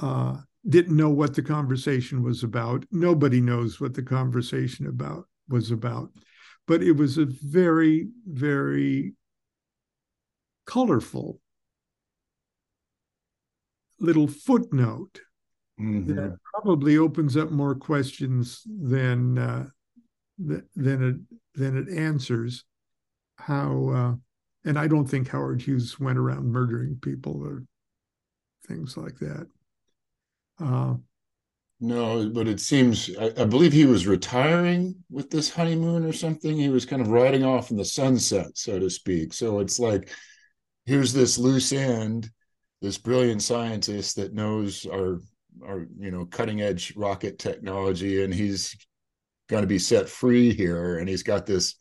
uh, 0.00 0.36
didn't 0.68 0.96
know 0.96 1.10
what 1.10 1.34
the 1.34 1.42
conversation 1.42 2.22
was 2.22 2.42
about. 2.42 2.84
Nobody 2.90 3.40
knows 3.40 3.80
what 3.80 3.94
the 3.94 4.02
conversation 4.02 4.86
about 4.86 5.24
was 5.48 5.70
about, 5.70 6.10
but 6.66 6.82
it 6.82 6.92
was 6.92 7.18
a 7.18 7.26
very, 7.26 8.08
very 8.26 9.14
colorful 10.66 11.40
little 14.00 14.26
footnote 14.26 15.20
mm-hmm. 15.80 16.14
that 16.14 16.36
probably 16.52 16.98
opens 16.98 17.36
up 17.36 17.50
more 17.50 17.74
questions 17.74 18.62
than 18.66 19.38
uh, 19.38 19.66
than 20.38 20.66
it 20.74 21.16
than 21.54 21.76
it 21.76 21.88
answers. 21.96 22.64
How 23.38 23.88
uh, 23.88 24.14
and 24.66 24.78
I 24.78 24.88
don't 24.88 25.06
think 25.06 25.28
Howard 25.28 25.62
Hughes 25.62 25.98
went 25.98 26.18
around 26.18 26.52
murdering 26.52 26.98
people 27.00 27.40
or 27.42 27.62
things 28.66 28.96
like 28.96 29.16
that. 29.18 29.46
Uh, 30.60 30.94
no, 31.78 32.28
but 32.30 32.48
it 32.48 32.58
seems 32.58 33.10
I, 33.16 33.26
I, 33.38 33.44
believe 33.44 33.72
he 33.72 33.84
was 33.84 34.06
retiring 34.06 34.96
with 35.10 35.30
this 35.30 35.50
honeymoon 35.50 36.04
or 36.04 36.12
something. 36.12 36.56
He 36.56 36.70
was 36.70 36.86
kind 36.86 37.00
of 37.00 37.08
riding 37.08 37.44
off 37.44 37.70
in 37.70 37.76
the 37.76 37.84
sunset, 37.84 38.46
so 38.54 38.78
to 38.78 38.90
speak. 38.90 39.32
So 39.32 39.60
it's 39.60 39.78
like 39.78 40.10
here's 40.86 41.12
this 41.12 41.38
loose 41.38 41.72
end, 41.72 42.30
this 42.80 42.98
brilliant 42.98 43.42
scientist 43.42 44.16
that 44.16 44.34
knows 44.34 44.86
our 44.86 45.20
our 45.64 45.86
you 45.98 46.10
know 46.10 46.24
cutting 46.26 46.62
edge 46.62 46.94
rocket 46.96 47.38
technology, 47.38 48.24
and 48.24 48.32
he's 48.32 48.74
going 49.48 49.62
to 49.62 49.68
be 49.68 49.78
set 49.78 50.08
free 50.08 50.52
here, 50.52 50.98
and 50.98 51.08
he's 51.08 51.22
got 51.22 51.46
this 51.46 51.76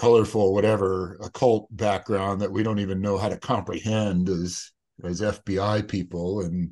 colorful 0.00 0.54
whatever 0.54 1.18
occult 1.22 1.68
background 1.76 2.40
that 2.40 2.50
we 2.50 2.62
don't 2.62 2.78
even 2.78 3.02
know 3.02 3.18
how 3.18 3.28
to 3.28 3.36
comprehend 3.36 4.30
as 4.30 4.72
as 5.04 5.20
FBI 5.20 5.86
people. 5.86 6.40
And 6.40 6.70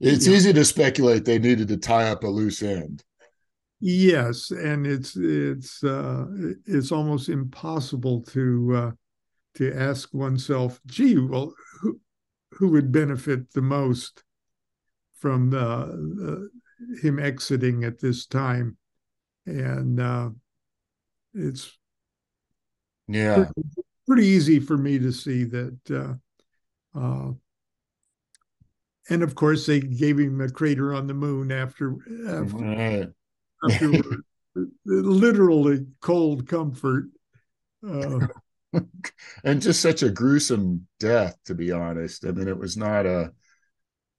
it's 0.00 0.26
yeah. 0.26 0.34
easy 0.34 0.52
to 0.52 0.64
speculate 0.64 1.24
they 1.24 1.38
needed 1.38 1.68
to 1.68 1.76
tie 1.76 2.10
up 2.10 2.24
a 2.24 2.26
loose 2.26 2.64
end. 2.64 3.04
Yes 3.78 4.50
and 4.50 4.86
it's 4.88 5.16
it's 5.16 5.84
uh 5.84 6.24
it's 6.66 6.90
almost 6.90 7.28
impossible 7.28 8.22
to 8.22 8.74
uh 8.74 8.90
to 9.54 9.72
ask 9.72 10.12
oneself 10.12 10.80
gee 10.86 11.16
well 11.16 11.54
who 11.80 12.00
who 12.52 12.70
would 12.70 12.90
benefit 12.90 13.52
the 13.52 13.62
most 13.62 14.24
from 15.20 15.54
uh, 15.54 15.86
uh 16.26 16.40
him 17.02 17.20
exiting 17.20 17.84
at 17.84 18.00
this 18.00 18.26
time? 18.26 18.76
And 19.46 20.00
uh 20.00 20.30
it's 21.36 21.76
yeah. 23.08 23.34
pretty, 23.34 23.52
pretty 24.06 24.26
easy 24.26 24.60
for 24.60 24.76
me 24.76 24.98
to 24.98 25.12
see 25.12 25.44
that 25.44 25.78
uh, 25.90 26.98
uh, 26.98 27.32
and 29.08 29.22
of 29.22 29.34
course 29.34 29.66
they 29.66 29.80
gave 29.80 30.18
him 30.18 30.40
a 30.40 30.48
crater 30.48 30.94
on 30.94 31.06
the 31.06 31.14
moon 31.14 31.52
after 31.52 31.96
after, 32.28 33.12
literally 34.84 35.86
cold 36.00 36.48
comfort 36.48 37.06
uh, 37.86 38.26
and 39.44 39.60
just 39.60 39.80
such 39.80 40.02
a 40.02 40.10
gruesome 40.10 40.86
death 40.98 41.36
to 41.44 41.54
be 41.54 41.70
honest. 41.72 42.24
I 42.24 42.32
mean 42.32 42.48
it 42.48 42.58
was 42.58 42.76
not 42.76 43.06
a 43.06 43.32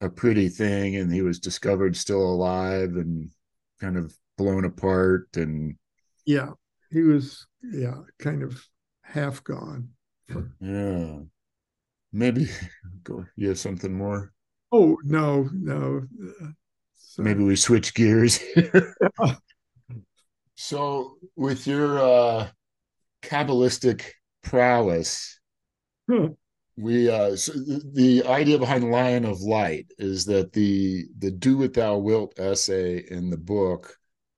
a 0.02 0.10
pretty 0.10 0.48
thing 0.48 0.96
and 0.96 1.12
he 1.12 1.24
was 1.24 1.40
discovered 1.40 1.96
still 1.98 2.22
alive 2.22 2.96
and 2.96 3.32
kind 3.80 3.98
of 3.98 4.16
blown 4.38 4.64
apart 4.64 5.28
and 5.36 5.76
yeah 6.26 6.52
he 6.92 7.02
was 7.02 7.48
yeah 7.64 8.02
kind 8.20 8.44
of 8.44 8.62
half 9.02 9.44
gone. 9.44 9.90
Yeah. 10.60 11.20
Maybe 12.12 12.48
go 13.04 13.26
you 13.36 13.50
have 13.50 13.60
something 13.60 13.94
more? 13.94 14.34
Oh 14.72 14.98
no 15.04 15.50
no 15.54 16.04
so, 16.98 17.24
maybe 17.24 17.44
we 17.44 17.56
switch 17.56 17.94
gears 17.94 18.40
so 20.56 21.18
with 21.36 21.66
your 21.66 22.00
uh 22.00 22.50
kabbalistic 23.22 24.04
prowess 24.44 25.40
we 26.78 27.10
uh 27.10 27.36
so 27.36 27.54
the, 27.54 27.82
the 27.94 28.28
idea 28.28 28.60
behind 28.60 28.92
lion 28.92 29.26
of 29.26 29.42
light 29.42 29.88
is 29.98 30.26
that 30.26 30.54
the 30.54 31.06
the 31.20 31.32
do 31.32 31.58
what 31.58 31.74
thou 31.74 31.98
wilt 31.98 32.38
essay 32.38 33.04
in 33.10 33.30
the 33.30 33.38
book 33.38 33.98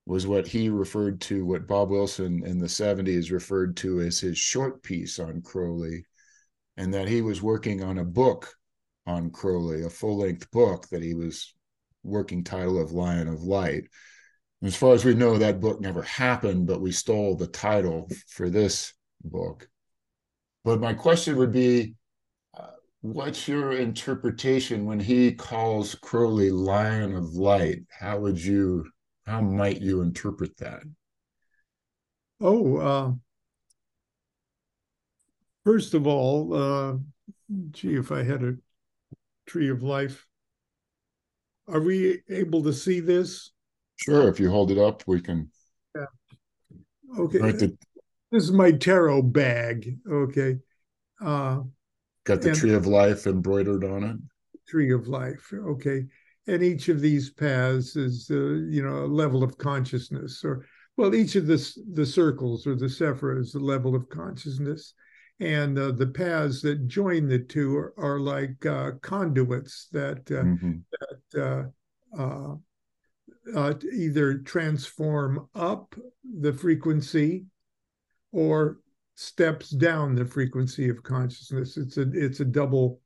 was 0.09 0.25
what 0.25 0.47
he 0.47 0.69
referred 0.69 1.21
to, 1.21 1.45
what 1.45 1.67
Bob 1.67 1.91
Wilson 1.91 2.43
in 2.43 2.57
the 2.57 2.65
70s 2.65 3.31
referred 3.31 3.77
to 3.77 4.01
as 4.01 4.19
his 4.19 4.39
short 4.39 4.81
piece 4.81 5.19
on 5.19 5.39
Crowley, 5.43 6.03
and 6.77 6.91
that 6.95 7.07
he 7.07 7.21
was 7.21 7.43
working 7.43 7.83
on 7.83 7.99
a 7.99 8.03
book 8.03 8.51
on 9.05 9.29
Crowley, 9.29 9.83
a 9.83 9.89
full 9.89 10.17
length 10.17 10.49
book 10.49 10.89
that 10.89 11.03
he 11.03 11.13
was 11.13 11.53
working 12.01 12.43
title 12.43 12.81
of 12.81 12.91
Lion 12.91 13.27
of 13.27 13.43
Light. 13.43 13.83
As 14.63 14.75
far 14.75 14.95
as 14.95 15.05
we 15.05 15.13
know, 15.13 15.37
that 15.37 15.59
book 15.59 15.79
never 15.79 16.01
happened, 16.01 16.65
but 16.65 16.81
we 16.81 16.91
stole 16.91 17.35
the 17.35 17.45
title 17.45 18.09
for 18.29 18.49
this 18.49 18.95
book. 19.23 19.69
But 20.65 20.81
my 20.81 20.95
question 20.95 21.37
would 21.37 21.53
be 21.53 21.93
uh, 22.57 22.71
what's 23.01 23.47
your 23.47 23.73
interpretation 23.73 24.85
when 24.85 24.99
he 24.99 25.33
calls 25.33 25.93
Crowley 25.93 26.49
Lion 26.49 27.13
of 27.15 27.35
Light? 27.35 27.83
How 27.91 28.17
would 28.17 28.43
you 28.43 28.85
how 29.29 29.41
might 29.41 29.81
you 29.81 30.01
interpret 30.01 30.57
that? 30.57 30.81
Oh, 32.41 32.77
uh, 32.77 33.11
first 35.63 35.93
of 35.93 36.07
all, 36.07 36.53
uh, 36.53 36.97
gee, 37.71 37.95
if 37.95 38.11
I 38.11 38.23
had 38.23 38.43
a 38.43 38.55
tree 39.45 39.69
of 39.69 39.83
life, 39.83 40.25
are 41.67 41.81
we 41.81 42.21
able 42.29 42.63
to 42.63 42.73
see 42.73 42.99
this? 42.99 43.51
Sure. 43.97 44.27
If 44.27 44.39
you 44.39 44.49
hold 44.49 44.71
it 44.71 44.77
up, 44.77 45.03
we 45.05 45.21
can. 45.21 45.49
Yeah. 45.95 46.05
Okay. 47.19 47.39
Right 47.39 47.59
the... 47.59 47.77
This 48.31 48.43
is 48.43 48.51
my 48.51 48.71
tarot 48.71 49.23
bag. 49.23 49.97
Okay. 50.09 50.57
Uh, 51.21 51.61
Got 52.23 52.41
the 52.41 52.53
tree 52.53 52.73
of 52.73 52.87
life 52.87 53.27
embroidered 53.27 53.83
on 53.83 54.03
it. 54.03 54.17
Tree 54.67 54.91
of 54.91 55.07
life. 55.07 55.51
Okay 55.53 56.05
and 56.49 56.63
each 56.63 56.89
of 56.89 56.99
these 56.99 57.29
paths 57.29 57.95
is 57.95 58.29
uh, 58.31 58.35
you 58.69 58.83
know 58.83 59.05
a 59.05 59.13
level 59.23 59.43
of 59.43 59.57
consciousness 59.57 60.43
or 60.43 60.65
well 60.97 61.13
each 61.13 61.35
of 61.35 61.45
the 61.45 61.57
the 61.93 62.05
circles 62.05 62.65
or 62.65 62.75
the 62.75 62.87
sephira 62.87 63.39
is 63.39 63.55
a 63.55 63.59
level 63.59 63.95
of 63.95 64.09
consciousness. 64.09 64.93
And 65.41 65.79
uh, 65.79 65.91
the 65.91 66.07
paths 66.07 66.61
that 66.63 66.89
join 66.89 67.29
the 67.29 67.39
two 67.39 67.73
are, 67.77 67.93
are 67.97 68.19
like 68.19 68.65
uh, 68.65 68.91
conduits 69.01 69.87
that 69.93 70.29
uh, 70.29 70.43
mm-hmm. 70.43 70.73
that 71.31 71.71
uh, 72.19 72.55
uh, 73.55 73.73
either 73.93 74.39
transform 74.39 75.47
up 75.55 75.95
the 76.41 76.51
frequency 76.51 77.45
or 78.33 78.79
steps 79.15 79.69
down 79.69 80.13
the 80.13 80.25
frequency 80.25 80.89
of 80.89 81.03
consciousness. 81.03 81.77
It's 81.77 81.95
a 81.95 82.11
it's 82.11 82.41
a 82.41 82.45
double 82.45 82.99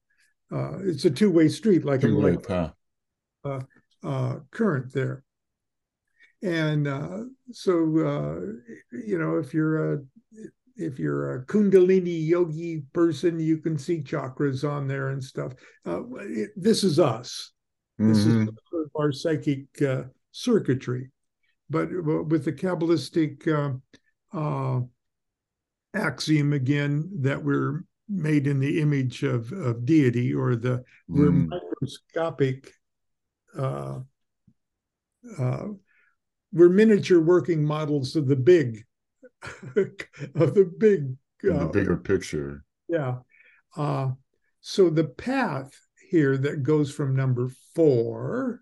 it's 0.52 1.06
a 1.06 1.11
two-way 1.11 1.49
street 1.49 1.84
like 1.84 2.02
two-way 2.02 2.36
a 2.36 2.40
path 2.40 2.74
current 4.52 4.94
there. 4.94 5.24
And 6.41 6.88
uh, 6.88 7.20
so, 7.52 7.74
uh, 7.74 8.40
you 8.91 9.18
know, 9.18 9.38
if 9.38 9.53
you're 9.53 9.94
a 9.94 9.99
if 10.76 10.98
you're 10.99 11.36
a 11.36 11.45
Kundalini 11.45 12.28
yogi 12.28 12.84
person, 12.94 13.40
you 13.40 13.60
can 13.60 13.78
see 13.78 14.02
chakras 14.02 14.68
on 14.70 14.88
there 14.88 15.10
and 15.10 15.24
stuff. 15.24 15.53
Uh, 15.86 16.02
it, 16.22 16.49
this 16.56 16.84
is 16.84 16.99
us. 16.99 17.52
This 17.98 18.26
Mhm. 18.26 18.48
is 18.48 18.90
our 18.95 19.11
psychic 19.11 19.82
uh, 19.82 20.03
circuitry. 20.32 21.11
But 21.70 21.90
with 22.28 22.44
the 22.44 22.52
Kabbalistic 22.52 23.48
uh, 23.48 23.78
uh, 24.38 24.82
axiom 25.94 26.53
again 26.53 27.10
that 27.22 27.41
we're 27.41 27.84
made 28.10 28.48
in 28.48 28.60
the 28.60 28.82
image 28.82 29.24
of, 29.24 29.52
of 29.53 29.86
deity 29.86 30.34
or 30.34 30.56
the 30.56 30.84
we're 31.07 31.32
Mm. 31.32 31.48
microscopic 31.49 32.74
uh, 33.58 34.00
uh, 35.40 35.68
we're 36.52 36.70
miniature 36.70 37.22
working 37.22 37.64
models 37.64 38.16
of 38.16 38.28
the 38.28 38.36
big 38.36 38.84
of 39.76 40.54
the 40.56 40.72
big 40.78 41.16
In 41.44 41.58
the 41.58 41.66
uh, 41.66 41.68
bigger 41.68 41.98
picture. 41.98 42.64
yeah 42.88 43.18
uh, 43.78 44.12
so 44.62 44.90
the 44.90 45.04
path 45.06 45.74
here 46.10 46.38
that 46.38 46.64
goes 46.64 46.92
from 46.94 47.16
number 47.16 47.50
four 47.76 48.62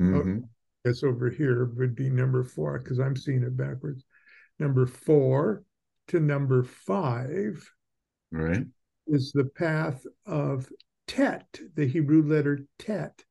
Mhm. 0.00 0.42
that's 0.84 1.02
over 1.04 1.30
here 1.30 1.64
would 1.76 1.94
be 1.94 2.10
number 2.10 2.42
four 2.44 2.78
because 2.78 2.98
i'm 2.98 3.16
seeing 3.16 3.42
it 3.42 3.56
backwards 3.56 4.04
number 4.58 4.86
four 4.86 5.62
to 6.08 6.18
number 6.20 6.62
five 6.64 7.68
Right. 8.32 8.64
is 9.06 9.30
the 9.32 9.44
path 9.44 10.04
of 10.26 10.68
Tet, 11.06 11.60
the 11.74 11.86
Hebrew 11.86 12.22
letter 12.22 12.60
Tet, 12.78 13.22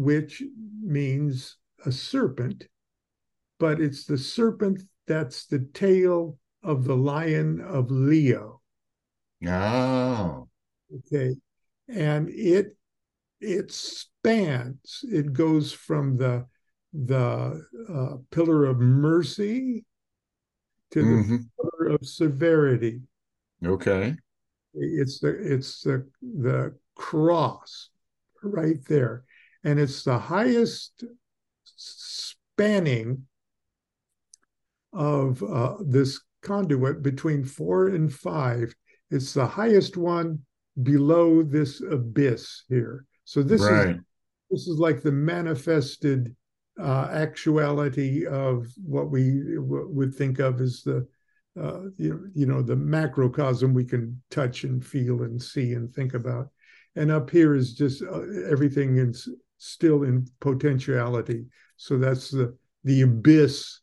which 0.00 0.42
means 0.82 1.56
a 1.84 1.92
serpent, 1.92 2.66
but 3.58 3.80
it's 3.80 4.04
the 4.04 4.16
serpent 4.16 4.82
that's 5.06 5.46
the 5.46 5.58
tail 5.74 6.38
of 6.62 6.84
the 6.84 6.96
lion 6.96 7.60
of 7.60 7.90
Leo. 7.90 8.62
Oh. 9.46 10.48
Okay. 10.96 11.34
And 11.88 12.28
it 12.30 12.76
it 13.40 13.72
spans, 13.72 15.00
it 15.04 15.32
goes 15.32 15.72
from 15.72 16.16
the 16.16 16.46
the 16.92 17.62
uh, 17.88 18.16
pillar 18.30 18.64
of 18.66 18.78
mercy 18.78 19.84
to 20.92 21.02
the 21.02 21.22
Mhm. 21.22 21.50
pillar 21.56 21.94
of 21.94 22.06
severity. 22.06 23.00
Okay. 23.64 24.16
it's 24.74 25.18
the 25.20 25.28
it's 25.54 25.82
the 25.82 26.06
the 26.22 26.74
cross 26.94 27.90
right 28.42 28.82
there 28.86 29.24
and 29.64 29.78
it's 29.78 30.02
the 30.02 30.18
highest 30.18 31.04
spanning 31.76 33.24
of 34.92 35.42
uh, 35.42 35.76
this 35.86 36.20
conduit 36.42 37.02
between 37.02 37.44
four 37.44 37.88
and 37.88 38.12
five. 38.12 38.74
It's 39.10 39.34
the 39.34 39.46
highest 39.46 39.96
one 39.96 40.40
below 40.82 41.42
this 41.42 41.80
abyss 41.82 42.64
here. 42.68 43.04
So 43.24 43.42
this 43.42 43.60
is 43.60 43.96
this 44.50 44.66
is 44.66 44.78
like 44.78 45.02
the 45.02 45.12
manifested 45.12 46.34
uh, 46.80 47.08
actuality 47.12 48.26
of 48.26 48.66
what 48.84 49.10
we 49.10 49.42
would 49.58 50.14
think 50.14 50.38
of 50.38 50.60
as 50.60 50.82
the 50.82 51.06
uh, 51.60 51.80
you 51.96 52.30
you 52.34 52.46
know 52.46 52.62
the 52.62 52.76
macrocosm 52.76 53.74
we 53.74 53.84
can 53.84 54.20
touch 54.30 54.64
and 54.64 54.84
feel 54.84 55.22
and 55.22 55.40
see 55.40 55.74
and 55.74 55.92
think 55.92 56.14
about. 56.14 56.48
And 56.96 57.10
up 57.10 57.30
here 57.30 57.54
is 57.54 57.74
just 57.74 58.02
uh, 58.02 58.22
everything 58.50 58.96
is 58.98 59.28
still 59.60 60.02
in 60.04 60.26
potentiality. 60.40 61.44
So 61.76 61.98
that's 61.98 62.30
the 62.30 62.56
the 62.84 63.02
abyss. 63.02 63.80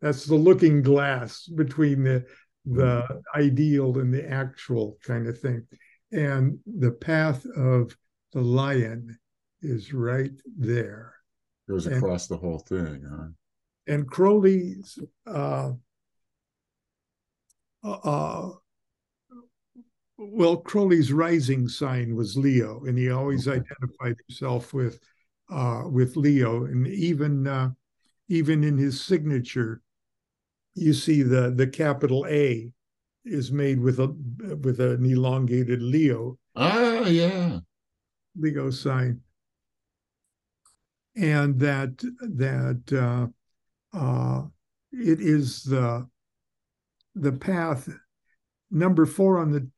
That's 0.00 0.26
the 0.26 0.36
looking 0.36 0.82
glass 0.82 1.46
between 1.46 2.04
the 2.04 2.24
the 2.66 3.22
ideal 3.34 3.98
and 3.98 4.12
the 4.12 4.30
actual 4.30 4.98
kind 5.02 5.26
of 5.26 5.38
thing. 5.40 5.66
And 6.12 6.58
the 6.66 6.92
path 6.92 7.44
of 7.56 7.96
the 8.32 8.42
lion 8.42 9.18
is 9.62 9.92
right 9.94 10.32
there. 10.58 11.14
Goes 11.68 11.86
And- 11.86 11.96
across 11.96 12.26
the 12.26 12.36
whole 12.36 12.58
thing, 12.60 13.02
huh? 13.08 13.28
and 13.86 14.06
Crowley's 14.06 14.98
uh, 15.26 15.72
uh, 17.82 18.50
well, 20.20 20.58
Crowley's 20.58 21.12
rising 21.12 21.66
sign 21.66 22.14
was 22.14 22.36
Leo, 22.36 22.84
and 22.84 22.98
he 22.98 23.10
always 23.10 23.48
Okay. 23.48 23.60
identified 23.60 24.16
himself 24.28 24.74
with 24.74 25.00
uh, 25.50 25.84
with 25.86 26.16
Leo, 26.16 26.66
and 26.66 26.86
even 26.86 27.46
uh, 27.46 27.70
even 28.28 28.62
in 28.62 28.76
his 28.76 29.00
signature, 29.00 29.80
you 30.74 30.92
see 30.92 31.22
the 31.22 31.50
the 31.50 31.66
capital 31.66 32.26
A 32.28 32.70
is 33.24 33.50
made 33.50 33.80
with 33.80 33.98
a 33.98 34.08
with 34.62 34.80
an 34.80 35.04
elongated 35.04 35.80
Leo 35.82 36.38
Ah, 36.54 37.06
yeah. 37.06 37.60
Leo 38.36 38.70
sign, 38.70 39.20
and 41.16 41.58
that 41.58 41.96
that 42.20 42.92
uh, 42.92 43.96
uh, 43.96 44.46
it 44.92 45.20
is 45.20 45.62
the 45.64 46.06
the 47.14 47.32
path. 47.32 47.88
Number 48.70 49.04
four 49.04 49.38
on 49.38 49.50
the 49.50 49.68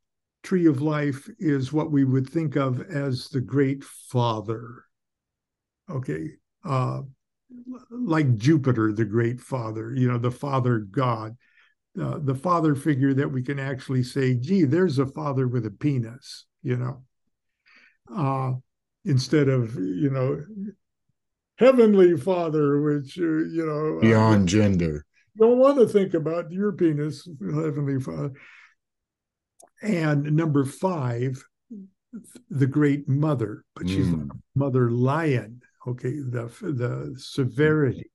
tree 0.42 0.66
of 0.66 0.82
life 0.82 1.28
is 1.38 1.72
what 1.72 1.90
we 1.90 2.04
would 2.04 2.28
think 2.28 2.56
of 2.56 2.80
as 2.80 3.28
the 3.28 3.40
great 3.40 3.84
father. 3.84 4.84
Okay, 5.90 6.30
uh, 6.64 7.02
like 7.90 8.36
Jupiter, 8.36 8.92
the 8.92 9.04
great 9.04 9.40
father. 9.40 9.94
You 9.94 10.08
know, 10.08 10.18
the 10.18 10.30
father 10.30 10.78
God. 10.78 11.36
Uh, 12.00 12.18
the 12.22 12.34
father 12.34 12.74
figure 12.74 13.12
that 13.12 13.30
we 13.30 13.42
can 13.42 13.58
actually 13.58 14.02
say, 14.02 14.34
gee, 14.34 14.64
there's 14.64 14.98
a 14.98 15.04
father 15.04 15.46
with 15.46 15.66
a 15.66 15.70
penis, 15.70 16.46
you 16.62 16.74
know, 16.78 17.02
uh, 18.16 18.52
instead 19.04 19.46
of, 19.46 19.74
you 19.74 20.08
know, 20.08 20.42
heavenly 21.58 22.16
father, 22.16 22.80
which, 22.80 23.18
uh, 23.18 23.22
you 23.22 23.66
know, 23.66 23.98
uh, 23.98 24.00
Beyond 24.00 24.48
gender. 24.48 25.04
don't 25.36 25.58
want 25.58 25.76
to 25.78 25.86
think 25.86 26.14
about 26.14 26.50
your 26.50 26.72
penis, 26.72 27.28
heavenly 27.40 28.00
father. 28.00 28.32
And 29.82 30.32
number 30.36 30.64
five, 30.64 31.42
the 32.50 32.66
great 32.66 33.08
mother, 33.08 33.64
but 33.74 33.88
she's 33.88 34.06
Mm. 34.08 34.28
like 34.28 34.38
mother 34.54 34.90
lion. 34.90 35.60
Okay, 35.86 36.20
the 36.20 36.46
the 36.62 37.14
severity. 37.18 38.10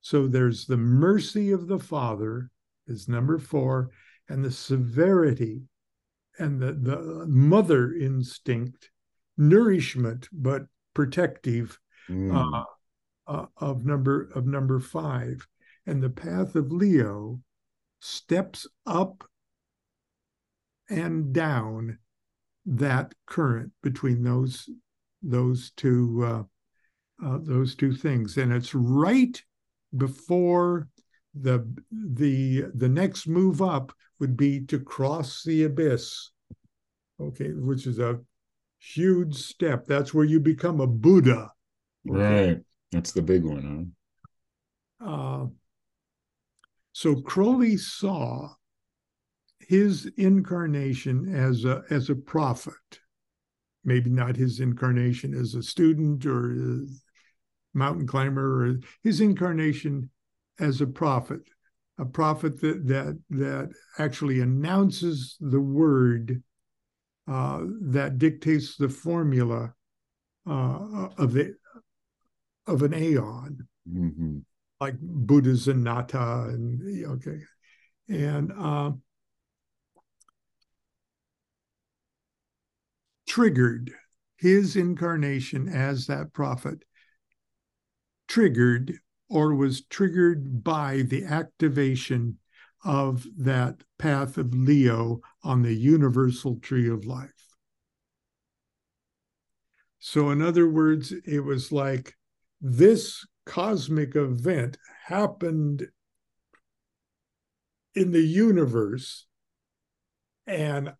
So 0.00 0.28
there's 0.28 0.66
the 0.66 0.76
mercy 0.76 1.50
of 1.50 1.66
the 1.66 1.78
father 1.78 2.50
is 2.86 3.08
number 3.08 3.38
four, 3.38 3.90
and 4.28 4.44
the 4.44 4.50
severity 4.52 5.62
and 6.38 6.60
the, 6.60 6.72
the 6.74 7.26
mother 7.26 7.94
instinct, 7.94 8.90
nourishment 9.36 10.28
but 10.32 10.66
protective 10.94 11.80
Mm. 12.08 12.30
uh, 12.36 12.64
uh, 13.26 13.46
of 13.56 13.86
number 13.86 14.28
of 14.34 14.46
number 14.46 14.78
five, 14.78 15.48
and 15.86 16.02
the 16.02 16.10
path 16.10 16.54
of 16.54 16.70
Leo 16.70 17.40
steps 18.00 18.66
up 18.84 19.24
and 20.88 21.32
down 21.32 21.98
that 22.66 23.14
current 23.26 23.72
between 23.82 24.22
those 24.22 24.68
those 25.22 25.72
two 25.76 26.24
uh, 26.24 26.42
uh, 27.24 27.38
those 27.42 27.74
two 27.74 27.94
things, 27.94 28.36
and 28.36 28.52
it's 28.52 28.74
right 28.74 29.42
before 29.96 30.88
the 31.34 31.66
the 31.90 32.64
the 32.74 32.88
next 32.88 33.26
move 33.26 33.62
up 33.62 33.92
would 34.20 34.36
be 34.36 34.60
to 34.60 34.78
cross 34.78 35.42
the 35.44 35.64
abyss. 35.64 36.30
Okay, 37.20 37.50
which 37.52 37.86
is 37.86 37.98
a 37.98 38.20
huge 38.78 39.34
step. 39.34 39.86
That's 39.86 40.12
where 40.12 40.24
you 40.24 40.40
become 40.40 40.80
a 40.80 40.86
Buddha. 40.86 41.50
Right. 42.04 42.60
That's 42.92 43.12
the 43.12 43.22
big 43.22 43.44
one, 43.44 43.94
huh? 45.00 45.06
Uh, 45.06 45.46
so 46.92 47.20
Crowley 47.22 47.76
saw 47.76 48.50
his 49.68 50.10
incarnation 50.16 51.34
as 51.34 51.64
a 51.64 51.82
as 51.90 52.10
a 52.10 52.14
prophet, 52.14 53.00
maybe 53.84 54.10
not 54.10 54.36
his 54.36 54.60
incarnation 54.60 55.34
as 55.34 55.54
a 55.54 55.62
student 55.62 56.26
or 56.26 56.52
a 56.52 56.86
mountain 57.74 58.06
climber, 58.06 58.66
or 58.66 58.76
his 59.02 59.20
incarnation 59.20 60.10
as 60.60 60.80
a 60.80 60.86
prophet, 60.86 61.40
a 61.98 62.04
prophet 62.04 62.60
that 62.60 62.86
that 62.86 63.18
that 63.30 63.70
actually 63.98 64.40
announces 64.40 65.36
the 65.40 65.60
word 65.60 66.42
uh, 67.26 67.62
that 67.80 68.18
dictates 68.18 68.76
the 68.76 68.88
formula 68.88 69.72
uh, 70.48 71.08
of 71.18 71.32
the 71.32 71.54
of 72.66 72.82
an 72.82 72.94
aeon. 72.94 73.66
Hmm 73.90 74.38
like 74.80 74.96
Buddha's 75.00 75.68
Anatta 75.68 76.48
and 76.48 77.06
okay, 77.06 77.38
and 78.08 78.52
uh, 78.52 78.92
triggered 83.34 83.90
his 84.36 84.76
incarnation 84.76 85.68
as 85.68 86.06
that 86.06 86.32
prophet, 86.32 86.84
triggered 88.28 88.96
or 89.28 89.56
was 89.56 89.84
triggered 89.86 90.62
by 90.62 91.02
the 91.02 91.24
activation 91.24 92.38
of 92.84 93.26
that 93.36 93.74
path 93.98 94.38
of 94.38 94.54
Leo 94.54 95.20
on 95.42 95.62
the 95.62 95.74
universal 95.74 96.60
tree 96.60 96.88
of 96.88 97.06
life. 97.06 97.56
So, 99.98 100.30
in 100.30 100.40
other 100.40 100.68
words, 100.68 101.12
it 101.26 101.40
was 101.40 101.72
like 101.72 102.14
this 102.60 103.26
cosmic 103.46 104.14
event 104.14 104.78
happened 105.06 105.88
in 107.96 108.12
the 108.12 108.22
universe, 108.22 109.26
and 110.46 110.92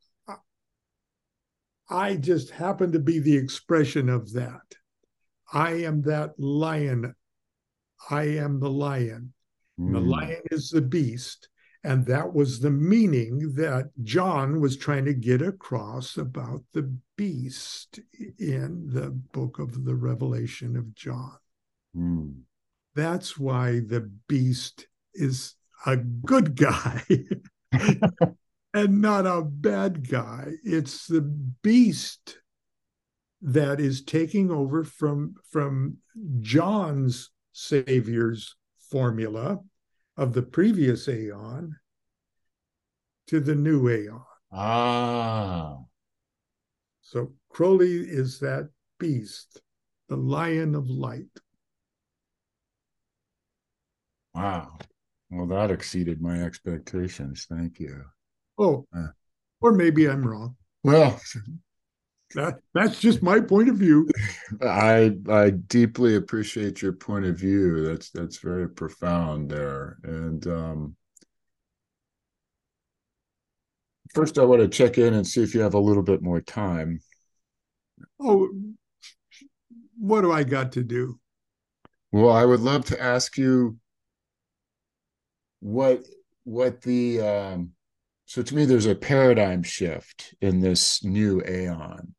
I 1.88 2.16
just 2.16 2.50
happen 2.50 2.92
to 2.92 2.98
be 2.98 3.18
the 3.18 3.36
expression 3.36 4.08
of 4.08 4.32
that. 4.32 4.74
I 5.52 5.72
am 5.84 6.02
that 6.02 6.38
lion. 6.38 7.14
I 8.10 8.22
am 8.24 8.60
the 8.60 8.70
lion. 8.70 9.32
Mm. 9.78 9.92
The 9.92 10.00
lion 10.00 10.42
is 10.50 10.70
the 10.70 10.80
beast. 10.80 11.48
And 11.84 12.06
that 12.06 12.32
was 12.32 12.60
the 12.60 12.70
meaning 12.70 13.52
that 13.56 13.90
John 14.02 14.60
was 14.60 14.78
trying 14.78 15.04
to 15.04 15.12
get 15.12 15.42
across 15.42 16.16
about 16.16 16.62
the 16.72 16.96
beast 17.16 18.00
in 18.38 18.88
the 18.88 19.10
book 19.10 19.58
of 19.58 19.84
the 19.84 19.94
Revelation 19.94 20.76
of 20.76 20.94
John. 20.94 21.36
Mm. 21.94 22.40
That's 22.94 23.38
why 23.38 23.80
the 23.80 24.10
beast 24.28 24.86
is 25.12 25.56
a 25.84 25.96
good 25.96 26.56
guy 26.56 27.02
and 28.74 29.00
not 29.00 29.24
a 29.24 29.40
bad 29.42 30.08
guy. 30.08 30.48
It's 30.64 31.06
the 31.06 31.20
beast 31.22 32.38
that 33.40 33.78
is 33.78 34.02
taking 34.02 34.50
over 34.50 34.82
from, 34.82 35.36
from 35.50 35.98
John's 36.40 37.30
Savior's 37.52 38.56
formula 38.90 39.60
of 40.16 40.32
the 40.32 40.42
previous 40.42 41.08
aeon 41.08 41.76
to 43.28 43.40
the 43.40 43.54
new 43.54 43.88
aeon. 43.88 44.22
Ah. 44.52 45.78
So 47.02 47.32
Crowley 47.50 48.00
is 48.00 48.40
that 48.40 48.70
beast, 48.98 49.62
the 50.08 50.16
lion 50.16 50.74
of 50.74 50.88
light. 50.88 51.26
Wow. 54.34 54.78
Well, 55.30 55.46
that 55.46 55.70
exceeded 55.70 56.20
my 56.20 56.42
expectations. 56.42 57.46
Thank 57.48 57.78
you. 57.78 58.04
Oh, 58.58 58.86
uh, 58.96 59.08
or 59.60 59.72
maybe 59.72 60.08
I'm 60.08 60.26
wrong. 60.26 60.56
Well, 60.82 61.20
that, 62.34 62.58
that's 62.74 63.00
just 63.00 63.22
my 63.22 63.40
point 63.40 63.68
of 63.68 63.76
view. 63.76 64.08
I 64.62 65.16
I 65.28 65.50
deeply 65.50 66.16
appreciate 66.16 66.82
your 66.82 66.92
point 66.92 67.24
of 67.24 67.38
view. 67.38 67.84
That's 67.86 68.10
that's 68.10 68.38
very 68.38 68.68
profound 68.68 69.50
there. 69.50 69.98
And 70.04 70.46
um, 70.46 70.96
first, 74.14 74.38
I 74.38 74.44
want 74.44 74.62
to 74.62 74.68
check 74.68 74.98
in 74.98 75.14
and 75.14 75.26
see 75.26 75.42
if 75.42 75.54
you 75.54 75.60
have 75.60 75.74
a 75.74 75.78
little 75.78 76.02
bit 76.02 76.22
more 76.22 76.40
time. 76.40 77.00
Oh, 78.20 78.48
what 79.98 80.22
do 80.22 80.32
I 80.32 80.44
got 80.44 80.72
to 80.72 80.82
do? 80.82 81.18
Well, 82.12 82.30
I 82.30 82.44
would 82.44 82.60
love 82.60 82.84
to 82.86 83.02
ask 83.02 83.36
you 83.36 83.78
what 85.60 86.04
what 86.44 86.82
the 86.82 87.20
um, 87.20 87.70
so 88.34 88.42
to 88.42 88.56
me 88.56 88.64
there's 88.64 88.86
a 88.86 88.96
paradigm 88.96 89.62
shift 89.62 90.34
in 90.40 90.58
this 90.58 91.04
new 91.04 91.40
aeon. 91.46 92.12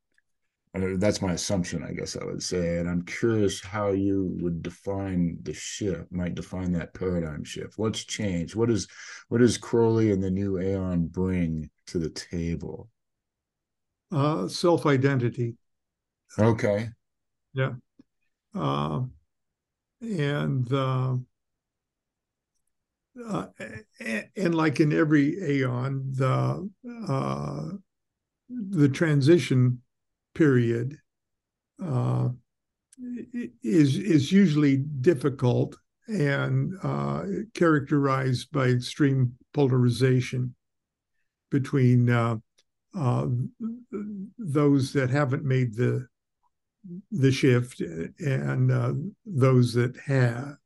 That's 0.72 1.20
my 1.20 1.32
assumption 1.32 1.82
i 1.82 1.92
guess 1.92 2.16
i 2.16 2.24
would 2.24 2.42
say. 2.42 2.78
And 2.78 2.88
i'm 2.88 3.02
curious 3.02 3.62
how 3.62 3.90
you 3.90 4.34
would 4.40 4.62
define 4.62 5.36
the 5.42 5.52
shift 5.52 6.10
might 6.10 6.34
define 6.34 6.72
that 6.72 6.94
paradigm 6.94 7.44
shift. 7.44 7.74
What's 7.76 8.02
changed? 8.02 8.54
What 8.54 8.70
is 8.70 8.88
what 9.28 9.42
does 9.42 9.58
crowley 9.58 10.10
and 10.10 10.22
the 10.22 10.30
new 10.30 10.58
aeon 10.58 11.08
bring 11.08 11.68
to 11.88 11.98
the 11.98 12.08
table? 12.08 12.88
Uh 14.10 14.48
self-identity. 14.48 15.54
Okay. 16.38 16.88
Yeah. 17.52 17.74
Uh, 18.54 19.02
and 20.00 20.72
uh, 20.72 21.16
uh, 23.28 23.46
and 24.36 24.54
like 24.54 24.80
in 24.80 24.92
every 24.92 25.38
aeon, 25.42 26.12
the 26.14 26.68
uh, 27.08 27.62
the 28.48 28.88
transition 28.88 29.80
period 30.34 30.98
uh, 31.82 32.28
is 33.62 33.96
is 33.96 34.32
usually 34.32 34.76
difficult 34.76 35.76
and 36.08 36.74
uh, 36.82 37.24
characterized 37.54 38.50
by 38.52 38.66
extreme 38.66 39.32
polarization 39.52 40.54
between 41.50 42.10
uh, 42.10 42.36
uh, 42.96 43.26
those 44.38 44.92
that 44.92 45.10
haven't 45.10 45.44
made 45.44 45.74
the 45.74 46.06
the 47.10 47.32
shift 47.32 47.80
and 47.80 49.12
those 49.24 49.74
that 49.74 49.96
have 50.06 50.56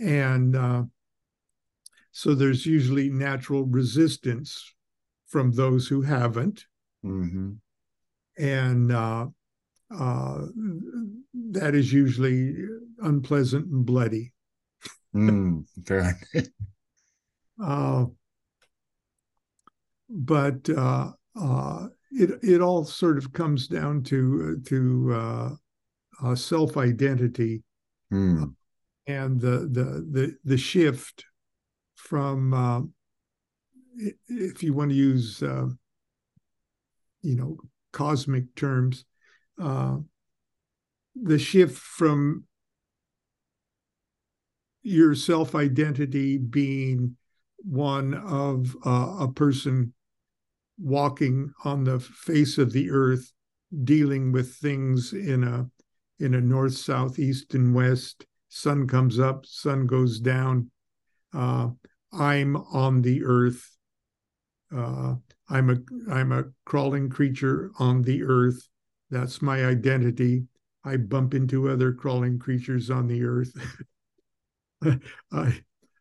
and 0.00 0.56
uh, 0.56 0.82
so 2.12 2.34
there's 2.34 2.66
usually 2.66 3.10
natural 3.10 3.64
resistance 3.64 4.74
from 5.26 5.52
those 5.52 5.86
who 5.86 6.02
haven't. 6.02 6.64
Mm-hmm. 7.04 7.52
And 8.38 8.92
uh, 8.92 9.26
uh, 9.94 10.38
that 11.52 11.74
is 11.74 11.92
usually 11.92 12.54
unpleasant 12.98 13.66
and 13.66 13.84
bloody. 13.84 14.32
Mm, 15.14 15.64
fair. 15.86 16.18
uh, 17.62 18.06
but 20.08 20.68
uh, 20.70 21.12
uh, 21.40 21.86
it 22.10 22.30
it 22.42 22.60
all 22.60 22.84
sort 22.84 23.18
of 23.18 23.32
comes 23.32 23.68
down 23.68 24.02
to 24.04 24.60
to 24.66 25.56
uh, 26.22 26.34
self 26.34 26.76
identity. 26.76 27.62
Mm 28.12 28.54
and 29.08 29.40
the 29.40 29.68
the 29.72 30.06
the, 30.10 30.36
the 30.44 30.58
shift 30.58 31.24
from 31.96 32.54
uh, 32.54 32.80
if 34.28 34.62
you 34.62 34.74
want 34.74 34.90
to 34.90 34.96
use 34.96 35.42
uh, 35.42 35.66
you 37.22 37.34
know 37.34 37.56
cosmic 37.92 38.54
terms 38.54 39.04
uh, 39.60 39.96
the 41.16 41.38
shift 41.38 41.76
from 41.76 42.44
your 44.82 45.14
self 45.14 45.54
identity 45.54 46.36
being 46.36 47.16
one 47.56 48.14
of 48.14 48.76
uh, 48.86 49.16
a 49.20 49.32
person 49.32 49.92
walking 50.78 51.50
on 51.64 51.82
the 51.82 51.98
face 51.98 52.58
of 52.58 52.72
the 52.72 52.90
earth 52.90 53.32
dealing 53.84 54.30
with 54.32 54.54
things 54.56 55.12
in 55.12 55.42
a 55.42 55.66
in 56.20 56.34
a 56.34 56.40
north 56.40 56.76
south 56.76 57.18
east 57.18 57.54
and 57.54 57.74
west 57.74 58.26
sun 58.48 58.86
comes 58.86 59.18
up, 59.18 59.46
sun 59.46 59.86
goes 59.86 60.20
down. 60.20 60.70
Uh, 61.32 61.70
I'm 62.12 62.56
on 62.56 63.02
the 63.02 63.24
earth. 63.24 63.76
Uh, 64.74 65.14
I'm 65.48 65.70
a 65.70 66.12
I'm 66.12 66.32
a 66.32 66.44
crawling 66.64 67.08
creature 67.08 67.70
on 67.78 68.02
the 68.02 68.22
earth. 68.22 68.68
That's 69.10 69.40
my 69.40 69.64
identity. 69.64 70.44
I 70.84 70.96
bump 70.96 71.34
into 71.34 71.68
other 71.68 71.92
crawling 71.92 72.38
creatures 72.38 72.90
on 72.90 73.06
the 73.06 73.24
earth. 73.24 73.52
I 75.32 75.60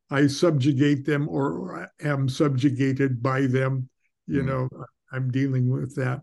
I 0.09 0.27
subjugate 0.27 1.05
them 1.05 1.27
or 1.27 1.89
am 2.01 2.29
subjugated 2.29 3.21
by 3.21 3.41
them. 3.41 3.89
You 4.27 4.41
mm. 4.41 4.45
know, 4.45 4.69
I'm 5.11 5.31
dealing 5.31 5.69
with 5.69 5.95
that. 5.95 6.21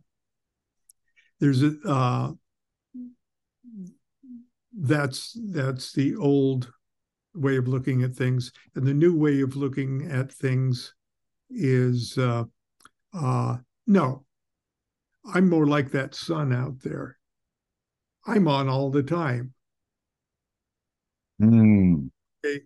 There's 1.40 1.62
a 1.62 1.74
uh, 1.86 2.32
that's 4.76 5.38
that's 5.50 5.92
the 5.92 6.16
old 6.16 6.72
way 7.34 7.56
of 7.56 7.68
looking 7.68 8.02
at 8.02 8.14
things, 8.14 8.52
and 8.74 8.86
the 8.86 8.94
new 8.94 9.16
way 9.16 9.40
of 9.40 9.56
looking 9.56 10.08
at 10.10 10.32
things 10.32 10.94
is 11.50 12.18
uh, 12.18 12.44
uh, 13.12 13.56
no. 13.86 14.24
I'm 15.32 15.48
more 15.48 15.66
like 15.66 15.90
that 15.92 16.14
sun 16.14 16.52
out 16.52 16.80
there. 16.82 17.16
I'm 18.26 18.46
on 18.46 18.68
all 18.68 18.90
the 18.90 19.02
time. 19.02 19.54
Mm. 21.40 22.10
Okay. 22.44 22.60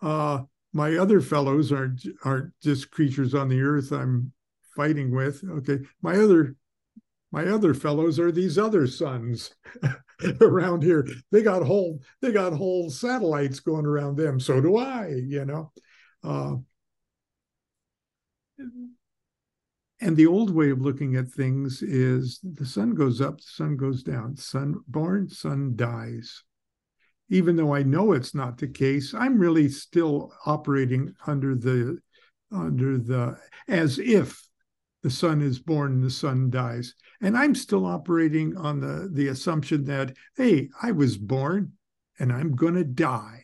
Uh, 0.00 0.42
my 0.72 0.96
other 0.96 1.20
fellows 1.20 1.72
aren't 1.72 2.06
aren't 2.24 2.52
just 2.62 2.90
creatures 2.90 3.34
on 3.34 3.48
the 3.48 3.60
earth 3.60 3.92
I'm 3.92 4.32
fighting 4.76 5.14
with. 5.14 5.42
Okay. 5.44 5.80
My 6.02 6.14
other 6.16 6.56
my 7.32 7.46
other 7.46 7.74
fellows 7.74 8.18
are 8.18 8.30
these 8.30 8.58
other 8.58 8.86
suns 8.86 9.54
around 10.40 10.82
here. 10.82 11.06
They 11.30 11.42
got 11.42 11.62
whole 11.62 12.00
they 12.20 12.32
got 12.32 12.52
whole 12.52 12.90
satellites 12.90 13.60
going 13.60 13.86
around 13.86 14.16
them. 14.16 14.40
So 14.40 14.60
do 14.60 14.76
I, 14.76 15.08
you 15.08 15.44
know. 15.44 15.72
Uh, 16.22 16.56
and 20.00 20.16
the 20.16 20.26
old 20.26 20.54
way 20.54 20.70
of 20.70 20.80
looking 20.80 21.16
at 21.16 21.28
things 21.28 21.82
is 21.82 22.40
the 22.42 22.66
sun 22.66 22.94
goes 22.94 23.20
up, 23.20 23.38
the 23.38 23.46
sun 23.46 23.76
goes 23.76 24.02
down, 24.02 24.36
sun 24.36 24.76
born, 24.86 25.28
sun 25.28 25.74
dies. 25.76 26.42
even 27.30 27.56
though 27.56 27.74
I 27.74 27.82
know 27.82 28.12
it's 28.12 28.34
not 28.34 28.58
the 28.58 28.68
case, 28.68 29.14
I'm 29.14 29.38
really 29.38 29.68
still 29.68 30.32
operating 30.46 31.14
under 31.26 31.54
the 31.54 31.98
under 32.52 32.98
the 32.98 33.38
as 33.68 33.98
if 33.98 34.40
the 35.04 35.10
son 35.10 35.42
is 35.42 35.58
born 35.58 35.92
and 35.92 36.02
the 36.02 36.10
son 36.10 36.48
dies. 36.48 36.94
And 37.20 37.36
I'm 37.36 37.54
still 37.54 37.84
operating 37.84 38.56
on 38.56 38.80
the 38.80 39.10
the 39.12 39.28
assumption 39.28 39.84
that 39.84 40.16
hey, 40.36 40.70
I 40.82 40.92
was 40.92 41.18
born 41.18 41.72
and 42.18 42.32
I'm 42.32 42.56
going 42.56 42.74
to 42.74 42.84
die. 42.84 43.42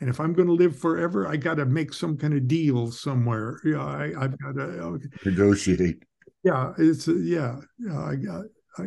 And 0.00 0.08
if 0.08 0.20
I'm 0.20 0.32
going 0.32 0.46
to 0.46 0.54
live 0.54 0.78
forever, 0.78 1.26
I 1.26 1.36
got 1.36 1.56
to 1.56 1.66
make 1.66 1.92
some 1.92 2.16
kind 2.16 2.32
of 2.34 2.46
deal 2.46 2.92
somewhere. 2.92 3.58
Yeah, 3.64 3.84
I, 3.84 4.12
have 4.20 4.38
got 4.38 4.54
to 4.54 5.00
negotiate. 5.24 6.04
Yeah, 6.44 6.72
it's 6.78 7.08
yeah. 7.08 7.56
I 7.90 8.14
got, 8.14 8.44
I, 8.78 8.84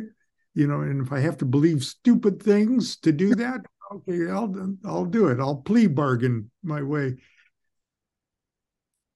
you 0.54 0.68
know, 0.68 0.82
and 0.82 1.06
if 1.06 1.12
I 1.12 1.20
have 1.20 1.38
to 1.40 1.46
believe 1.46 1.84
stupid 1.84 2.42
things 2.42 2.98
to 2.98 3.12
do 3.12 3.36
that, 3.36 3.62
okay, 3.94 4.32
I'll 4.32 4.56
I'll 4.86 5.06
do 5.06 5.28
it. 5.28 5.42
I'll 5.42 5.58
plea 5.58 5.88
bargain 5.88 6.52
my 6.64 6.82
way. 6.82 7.18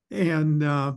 And 0.10 0.62
uh, 0.62 0.94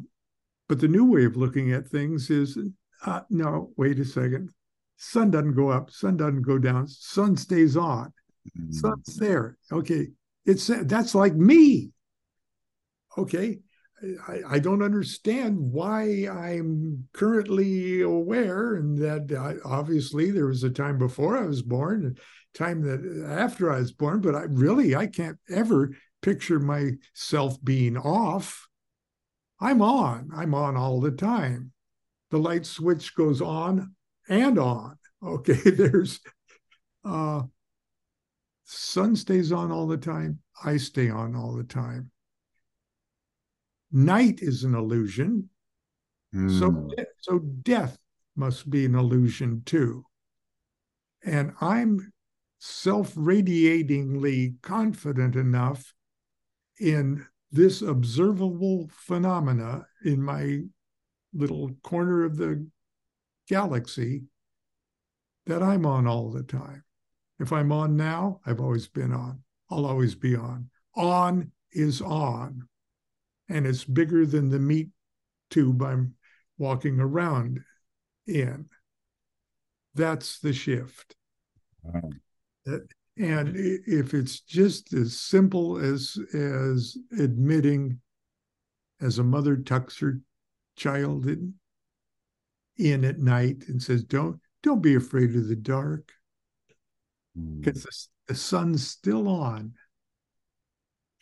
but 0.68 0.80
the 0.80 0.88
new 0.88 1.04
way 1.04 1.24
of 1.24 1.36
looking 1.36 1.72
at 1.72 1.88
things 1.88 2.30
is 2.30 2.58
uh, 3.04 3.20
no, 3.30 3.72
wait 3.76 3.98
a 3.98 4.04
second. 4.04 4.50
Sun 4.96 5.30
doesn't 5.30 5.54
go 5.54 5.68
up, 5.68 5.90
sun 5.90 6.16
doesn't 6.16 6.42
go 6.42 6.58
down, 6.58 6.88
sun 6.88 7.36
stays 7.36 7.76
on. 7.76 8.12
Mm-hmm. 8.58 8.72
Sun's 8.72 9.16
there. 9.16 9.58
Okay. 9.72 10.08
It's 10.46 10.66
that's 10.66 11.14
like 11.14 11.34
me. 11.34 11.90
Okay. 13.16 13.60
I, 14.28 14.40
I, 14.56 14.58
don't 14.58 14.82
understand 14.82 15.58
why 15.58 16.26
I'm 16.28 17.08
currently 17.14 18.02
aware, 18.02 18.74
and 18.74 18.98
that 18.98 19.32
I, 19.32 19.66
obviously 19.66 20.30
there 20.30 20.46
was 20.46 20.62
a 20.62 20.68
time 20.68 20.98
before 20.98 21.38
I 21.38 21.46
was 21.46 21.62
born, 21.62 22.14
a 22.14 22.58
time 22.58 22.82
that 22.82 23.26
after 23.30 23.72
I 23.72 23.78
was 23.78 23.92
born, 23.92 24.20
but 24.20 24.34
I 24.34 24.42
really 24.42 24.94
I 24.94 25.06
can't 25.06 25.38
ever 25.48 25.92
picture 26.20 26.60
myself 26.60 27.62
being 27.64 27.96
off. 27.96 28.68
I'm 29.60 29.82
on. 29.82 30.30
I'm 30.34 30.54
on 30.54 30.76
all 30.76 31.00
the 31.00 31.10
time. 31.10 31.72
The 32.30 32.38
light 32.38 32.66
switch 32.66 33.14
goes 33.14 33.40
on 33.40 33.94
and 34.28 34.58
on. 34.58 34.98
Okay, 35.24 35.54
there's 35.54 36.20
uh 37.02 37.40
sun 38.64 39.16
stays 39.16 39.52
on 39.52 39.72
all 39.72 39.86
the 39.86 39.96
time. 39.96 40.40
I 40.62 40.76
stay 40.76 41.08
on 41.08 41.34
all 41.34 41.54
the 41.54 41.64
time 41.64 42.10
night 43.94 44.40
is 44.42 44.64
an 44.64 44.74
illusion. 44.74 45.48
Mm. 46.34 46.58
So, 46.58 46.70
hmm. 46.70 46.88
so 47.20 47.38
death 47.38 47.96
must 48.36 48.68
be 48.68 48.84
an 48.84 48.96
illusion 48.96 49.62
too. 49.64 50.04
And 51.24 51.52
I'm 51.60 52.12
self 52.58 53.14
radiatingly 53.14 54.60
confident 54.60 55.36
enough 55.36 55.94
in 56.78 57.24
this 57.54 57.82
observable 57.82 58.90
phenomena 58.90 59.86
in 60.04 60.20
my 60.20 60.58
little 61.32 61.70
corner 61.84 62.24
of 62.24 62.36
the 62.36 62.66
galaxy 63.48 64.24
that 65.46 65.62
I'm 65.62 65.86
on 65.86 66.08
all 66.08 66.32
the 66.32 66.42
time. 66.42 66.82
If 67.38 67.52
I'm 67.52 67.70
on 67.70 67.96
now, 67.96 68.40
I've 68.44 68.60
always 68.60 68.88
been 68.88 69.12
on. 69.12 69.40
I'll 69.70 69.86
always 69.86 70.16
be 70.16 70.34
on. 70.34 70.68
On 70.96 71.52
is 71.70 72.00
on 72.02 72.66
and 73.48 73.66
it's 73.66 73.84
bigger 73.84 74.26
than 74.26 74.50
the 74.50 74.58
meat 74.58 74.88
tube 75.50 75.80
I'm 75.80 76.14
walking 76.58 76.98
around 76.98 77.60
in. 78.26 78.66
That's 79.94 80.40
the 80.40 80.52
shift. 80.52 81.14
Wow. 81.84 82.10
And 83.16 83.54
if 83.54 84.12
it's 84.12 84.40
just 84.40 84.92
as 84.92 85.18
simple 85.18 85.78
as 85.78 86.18
as 86.34 86.96
admitting, 87.18 88.00
as 89.00 89.18
a 89.18 89.24
mother 89.24 89.56
tucks 89.56 89.98
her 90.00 90.20
child 90.76 91.26
in, 91.26 91.54
in 92.76 93.04
at 93.04 93.20
night 93.20 93.64
and 93.68 93.80
says, 93.80 94.02
"Don't 94.02 94.40
don't 94.62 94.82
be 94.82 94.96
afraid 94.96 95.36
of 95.36 95.46
the 95.46 95.54
dark," 95.54 96.12
because 97.60 97.82
mm. 97.82 97.84
the, 97.84 98.32
the 98.32 98.34
sun's 98.34 98.86
still 98.86 99.28
on 99.28 99.74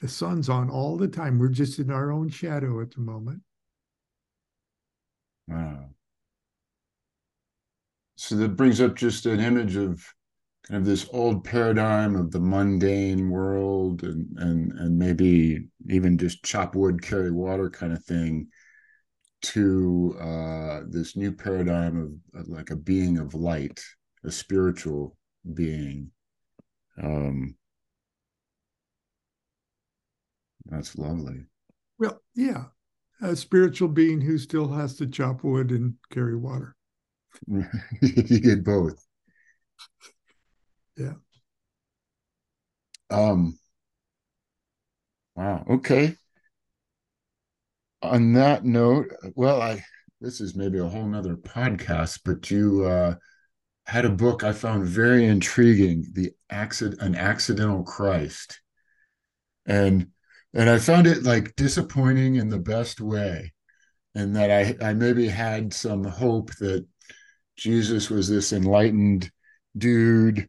the 0.02 0.08
sun's 0.08 0.48
on 0.48 0.68
all 0.68 0.96
the 0.96 1.08
time. 1.08 1.38
We're 1.38 1.48
just 1.48 1.78
in 1.78 1.90
our 1.90 2.10
own 2.10 2.28
shadow 2.28 2.80
at 2.82 2.90
the 2.90 3.00
moment. 3.00 3.40
Wow. 5.46 5.90
So 8.16 8.34
that 8.36 8.56
brings 8.56 8.80
up 8.80 8.96
just 8.96 9.26
an 9.26 9.38
image 9.38 9.76
of 9.76 10.04
kind 10.68 10.80
of 10.80 10.84
this 10.86 11.08
old 11.12 11.44
paradigm 11.44 12.14
of 12.16 12.30
the 12.30 12.40
mundane 12.40 13.30
world 13.30 14.02
and 14.04 14.26
and 14.38 14.72
and 14.72 14.98
maybe 14.98 15.66
even 15.88 16.18
just 16.18 16.44
chop 16.44 16.74
wood, 16.74 17.02
carry 17.02 17.30
water 17.30 17.68
kind 17.68 17.92
of 17.92 18.04
thing 18.04 18.48
to 19.42 20.16
uh, 20.20 20.80
this 20.88 21.16
new 21.16 21.32
paradigm 21.32 22.00
of, 22.00 22.40
of 22.40 22.48
like 22.48 22.70
a 22.70 22.76
being 22.76 23.18
of 23.18 23.34
light, 23.34 23.82
a 24.24 24.30
spiritual 24.30 25.16
being. 25.54 26.10
Um, 27.02 27.56
that's 30.66 30.96
lovely. 30.96 31.46
Well, 31.98 32.20
yeah, 32.34 32.66
a 33.20 33.34
spiritual 33.34 33.88
being 33.88 34.20
who 34.20 34.38
still 34.38 34.68
has 34.68 34.94
to 34.96 35.06
chop 35.06 35.42
wood 35.42 35.70
and 35.70 35.94
carry 36.10 36.36
water. 36.36 36.76
you 37.48 38.40
get 38.40 38.64
both. 38.64 39.04
Yeah. 41.02 41.14
Um. 43.10 43.58
Wow. 45.34 45.64
Okay. 45.68 46.16
On 48.02 48.32
that 48.34 48.64
note, 48.64 49.12
well, 49.34 49.60
I 49.62 49.84
this 50.20 50.40
is 50.40 50.54
maybe 50.54 50.78
a 50.78 50.84
whole 50.88 51.06
nother 51.06 51.36
podcast, 51.36 52.20
but 52.24 52.50
you 52.50 52.84
uh, 52.84 53.14
had 53.86 54.04
a 54.04 54.10
book 54.10 54.44
I 54.44 54.52
found 54.52 54.86
very 54.86 55.26
intriguing, 55.26 56.06
the 56.14 56.32
accident, 56.50 57.02
an 57.02 57.14
accidental 57.16 57.84
Christ, 57.84 58.60
and 59.66 60.08
and 60.54 60.68
I 60.68 60.78
found 60.78 61.06
it 61.06 61.22
like 61.22 61.56
disappointing 61.56 62.36
in 62.36 62.48
the 62.48 62.58
best 62.58 63.00
way, 63.00 63.52
and 64.14 64.36
that 64.36 64.50
I 64.50 64.90
I 64.90 64.94
maybe 64.94 65.28
had 65.28 65.74
some 65.74 66.04
hope 66.04 66.54
that 66.56 66.86
Jesus 67.56 68.10
was 68.10 68.28
this 68.28 68.52
enlightened 68.52 69.30
dude 69.76 70.48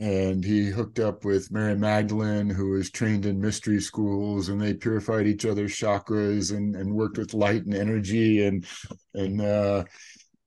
and 0.00 0.44
he 0.44 0.66
hooked 0.66 0.98
up 0.98 1.24
with 1.24 1.52
Mary 1.52 1.76
Magdalene, 1.76 2.50
who 2.50 2.70
was 2.70 2.90
trained 2.90 3.26
in 3.26 3.40
mystery 3.40 3.80
schools, 3.80 4.48
and 4.48 4.60
they 4.60 4.74
purified 4.74 5.26
each 5.26 5.46
other's 5.46 5.72
chakras 5.72 6.54
and, 6.54 6.74
and 6.74 6.92
worked 6.92 7.18
with 7.18 7.34
light 7.34 7.64
and 7.64 7.74
energy 7.74 8.44
and 8.44 8.66
and 9.14 9.40
uh, 9.40 9.84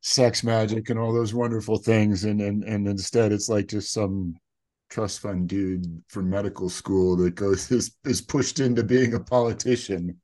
sex 0.02 0.44
magic 0.44 0.90
and 0.90 1.00
all 1.00 1.14
those 1.14 1.34
wonderful 1.34 1.78
things. 1.78 2.26
And 2.26 2.42
and 2.42 2.64
and 2.64 2.88
instead, 2.88 3.32
it's 3.32 3.50
like 3.50 3.68
just 3.68 3.94
some 3.94 4.36
trust 4.90 5.20
fund 5.20 5.50
dude 5.50 6.04
from 6.08 6.30
medical 6.30 6.70
school 6.70 7.16
that 7.18 7.36
goes 7.36 7.72
is, 7.72 7.96
is 8.06 8.22
pushed 8.22 8.60
into 8.60 8.84
being 8.84 9.14
a 9.14 9.20
politician. 9.20 10.20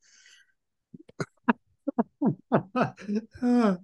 uh, 3.42 3.76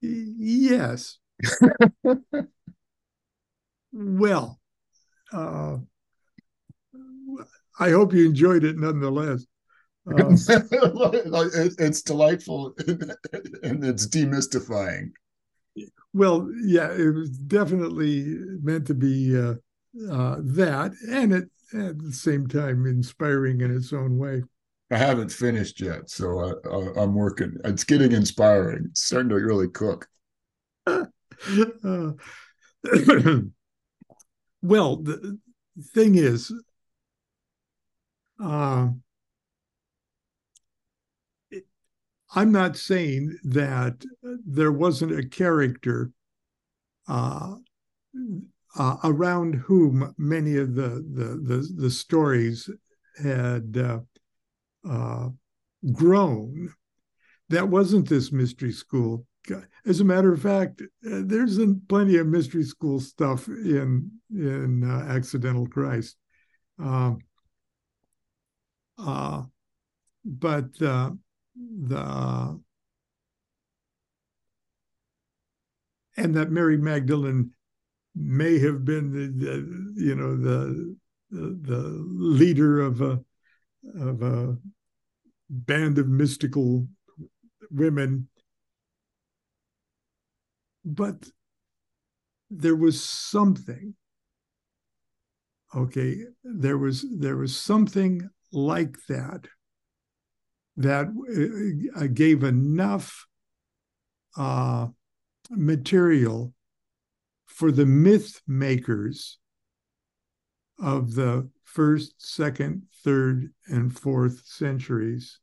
yes. 0.00 1.18
well, 3.94 4.60
uh, 5.32 5.76
I 7.78 7.90
hope 7.90 8.12
you 8.12 8.26
enjoyed 8.26 8.64
it 8.64 8.76
nonetheless. 8.76 9.46
Uh, 10.06 10.16
it's 11.78 12.02
delightful 12.02 12.74
and 12.86 13.84
it's 13.84 14.06
demystifying. 14.06 15.12
Well, 16.12 16.50
yeah, 16.64 16.92
it 16.92 17.14
was 17.14 17.30
definitely 17.30 18.38
meant 18.62 18.86
to 18.88 18.94
be 18.94 19.36
uh, 19.36 19.54
uh, 20.10 20.36
that, 20.40 20.92
and 21.08 21.32
it 21.32 21.44
at 21.72 21.98
the 21.98 22.12
same 22.12 22.46
time 22.46 22.86
inspiring 22.86 23.60
in 23.60 23.74
its 23.74 23.92
own 23.92 24.18
way. 24.18 24.42
I 24.90 24.98
haven't 24.98 25.32
finished 25.32 25.80
yet, 25.80 26.10
so 26.10 26.60
I, 26.96 27.02
am 27.02 27.14
working. 27.14 27.56
It's 27.64 27.84
getting 27.84 28.12
inspiring. 28.12 28.88
It's 28.90 29.04
starting 29.04 29.30
to 29.30 29.36
really 29.36 29.68
cook. 29.68 30.06
well, 34.64 34.96
the 34.96 35.38
thing 35.92 36.14
is, 36.14 36.50
uh, 38.42 38.88
I'm 42.34 42.50
not 42.50 42.76
saying 42.76 43.38
that 43.44 44.02
there 44.22 44.72
wasn't 44.72 45.18
a 45.18 45.28
character 45.28 46.10
uh, 47.06 47.56
uh, 48.78 48.96
around 49.04 49.56
whom 49.56 50.14
many 50.16 50.56
of 50.56 50.74
the 50.74 51.04
the 51.12 51.40
the, 51.44 51.68
the 51.76 51.90
stories 51.90 52.70
had 53.22 53.76
uh, 53.76 54.00
uh 54.88 55.28
grown. 55.92 56.72
That 57.50 57.68
wasn't 57.68 58.08
this 58.08 58.32
mystery 58.32 58.72
school 58.72 59.26
as 59.86 60.00
a 60.00 60.04
matter 60.04 60.32
of 60.32 60.42
fact, 60.42 60.80
uh, 60.80 61.20
there's 61.24 61.58
plenty 61.88 62.16
of 62.16 62.26
mystery 62.26 62.64
school 62.64 63.00
stuff 63.00 63.48
in 63.48 64.10
in 64.30 64.82
uh, 64.88 65.12
Accidental 65.12 65.66
Christ. 65.66 66.16
Um, 66.78 67.18
uh, 68.98 69.42
but 70.24 70.80
uh, 70.80 71.10
the 71.56 72.60
and 76.16 76.34
that 76.34 76.50
Mary 76.50 76.78
Magdalene 76.78 77.50
may 78.14 78.58
have 78.58 78.84
been 78.84 79.10
the, 79.10 79.44
the 79.44 80.02
you 80.02 80.14
know 80.14 80.36
the, 80.36 80.96
the, 81.30 81.58
the 81.62 81.78
leader 81.78 82.80
of 82.80 83.00
a 83.00 83.20
of 83.98 84.22
a 84.22 84.56
band 85.50 85.98
of 85.98 86.08
mystical 86.08 86.86
women 87.70 88.28
but 90.84 91.28
there 92.50 92.76
was 92.76 93.02
something 93.02 93.94
okay 95.74 96.18
there 96.44 96.78
was 96.78 97.04
there 97.18 97.36
was 97.36 97.56
something 97.56 98.28
like 98.52 98.96
that 99.08 99.46
that 100.76 101.06
uh, 101.96 102.06
gave 102.12 102.42
enough 102.42 103.26
uh, 104.36 104.86
material 105.50 106.52
for 107.46 107.70
the 107.70 107.86
myth 107.86 108.40
makers 108.48 109.38
of 110.80 111.14
the 111.14 111.48
first, 111.62 112.14
second, 112.18 112.82
third, 113.04 113.52
and 113.68 113.96
fourth 113.96 114.42
centuries 114.44 115.38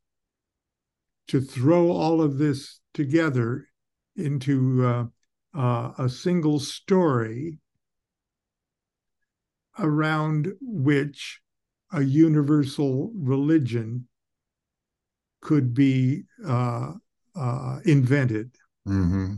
to 1.27 1.39
throw 1.39 1.91
all 1.91 2.21
of 2.21 2.37
this 2.37 2.79
together 2.93 3.67
into 4.17 5.09
uh, 5.55 5.91
a 5.97 6.09
single 6.09 6.59
story 6.59 7.59
around 9.79 10.51
which 10.61 11.41
a 11.93 12.01
universal 12.01 13.11
religion 13.15 14.07
could 15.41 15.73
be 15.73 16.23
uh, 16.45 16.91
uh, 17.35 17.79
invented. 17.85 18.55
Mm-hmm. 18.87 19.35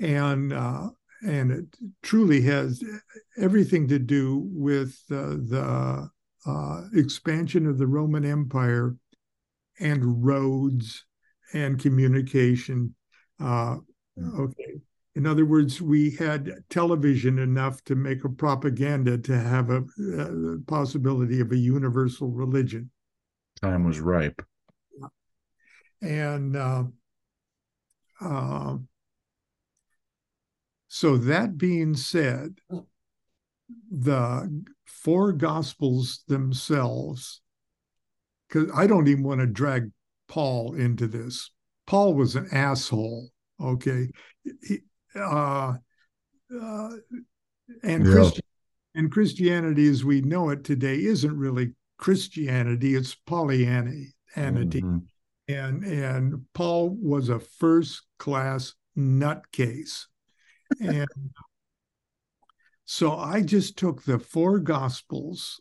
And 0.00 0.52
uh, 0.52 0.88
and 1.24 1.52
it 1.52 1.76
truly 2.02 2.40
has 2.42 2.82
everything 3.36 3.86
to 3.88 3.98
do 3.98 4.48
with 4.52 4.98
uh, 5.10 5.36
the 5.48 6.10
uh, 6.44 6.80
expansion 6.94 7.66
of 7.66 7.78
the 7.78 7.86
Roman 7.86 8.24
Empire 8.24 8.96
and 9.78 10.24
roads 10.24 11.04
and 11.54 11.78
communication. 11.78 12.94
Uh, 13.40 13.76
okay. 14.18 14.80
In 15.14 15.26
other 15.26 15.44
words, 15.44 15.82
we 15.82 16.12
had 16.12 16.50
television 16.70 17.38
enough 17.38 17.84
to 17.84 17.94
make 17.94 18.24
a 18.24 18.30
propaganda 18.30 19.18
to 19.18 19.38
have 19.38 19.68
a, 19.70 19.82
a 20.18 20.58
possibility 20.66 21.40
of 21.40 21.52
a 21.52 21.56
universal 21.56 22.30
religion. 22.30 22.90
Time 23.60 23.84
was 23.84 24.00
ripe. 24.00 24.42
And 26.00 26.56
uh, 26.56 26.84
uh, 28.20 28.76
so, 30.88 31.16
that 31.16 31.56
being 31.58 31.94
said, 31.94 32.58
the 33.90 34.64
four 34.86 35.32
gospels 35.32 36.22
themselves, 36.28 37.40
because 38.48 38.70
I 38.74 38.86
don't 38.86 39.08
even 39.08 39.24
want 39.24 39.40
to 39.40 39.46
drag 39.46 39.90
Paul 40.28 40.74
into 40.74 41.06
this. 41.06 41.50
Paul 41.86 42.14
was 42.14 42.36
an 42.36 42.48
asshole. 42.52 43.31
Okay. 43.62 44.08
He, 44.62 44.80
uh, 45.14 45.74
uh, 46.60 46.90
and, 47.82 48.06
yeah. 48.06 48.12
Christi- 48.12 48.40
and 48.94 49.10
Christianity 49.10 49.88
as 49.88 50.04
we 50.04 50.20
know 50.20 50.50
it 50.50 50.64
today 50.64 51.02
isn't 51.02 51.36
really 51.36 51.72
Christianity, 51.98 52.94
it's 52.94 53.16
Paulianity. 53.26 54.12
Mm-hmm. 54.36 54.98
And, 55.48 55.84
and 55.84 56.44
Paul 56.54 56.96
was 57.00 57.28
a 57.28 57.40
first 57.40 58.02
class 58.18 58.74
nutcase 58.96 60.06
and 60.80 61.08
so 62.84 63.16
I 63.16 63.42
just 63.42 63.78
took 63.78 64.02
the 64.02 64.18
four 64.18 64.58
gospels 64.58 65.60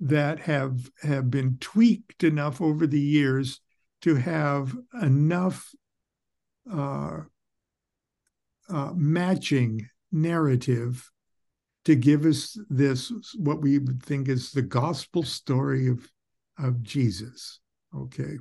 that 0.00 0.40
have 0.40 0.90
have 1.02 1.30
been 1.30 1.58
tweaked 1.60 2.24
enough 2.24 2.60
over 2.60 2.86
the 2.86 3.00
years 3.00 3.60
to 4.02 4.16
have 4.16 4.76
enough 5.00 5.70
uh, 6.70 7.20
uh, 8.68 8.92
matching 8.94 9.88
narrative 10.10 11.10
to 11.84 11.94
give 11.94 12.24
us 12.24 12.58
this 12.70 13.12
what 13.36 13.60
we 13.60 13.78
would 13.78 14.02
think 14.02 14.28
is 14.28 14.50
the 14.50 14.62
gospel 14.62 15.22
story 15.22 15.88
of 15.88 16.10
of 16.58 16.82
Jesus. 16.82 17.60
Okay. 17.94 18.38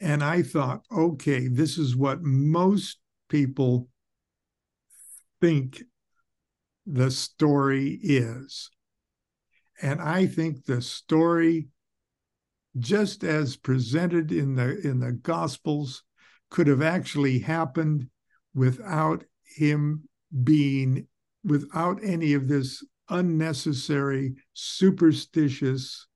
And 0.00 0.22
I 0.22 0.42
thought, 0.42 0.82
okay, 0.92 1.48
this 1.48 1.78
is 1.78 1.96
what 1.96 2.22
most 2.22 2.98
people 3.28 3.88
think 5.40 5.82
the 6.86 7.10
story 7.10 7.98
is. 8.02 8.70
And 9.80 10.00
I 10.00 10.26
think 10.26 10.64
the 10.64 10.82
story, 10.82 11.68
just 12.78 13.24
as 13.24 13.56
presented 13.56 14.32
in 14.32 14.54
the 14.54 14.78
in 14.86 15.00
the 15.00 15.12
Gospels, 15.12 16.02
could 16.54 16.68
have 16.68 16.80
actually 16.80 17.40
happened 17.40 18.06
without 18.54 19.24
him 19.56 20.08
being 20.44 21.04
without 21.42 21.98
any 22.00 22.32
of 22.32 22.46
this 22.46 22.86
unnecessary 23.08 24.36
superstitious 24.52 26.06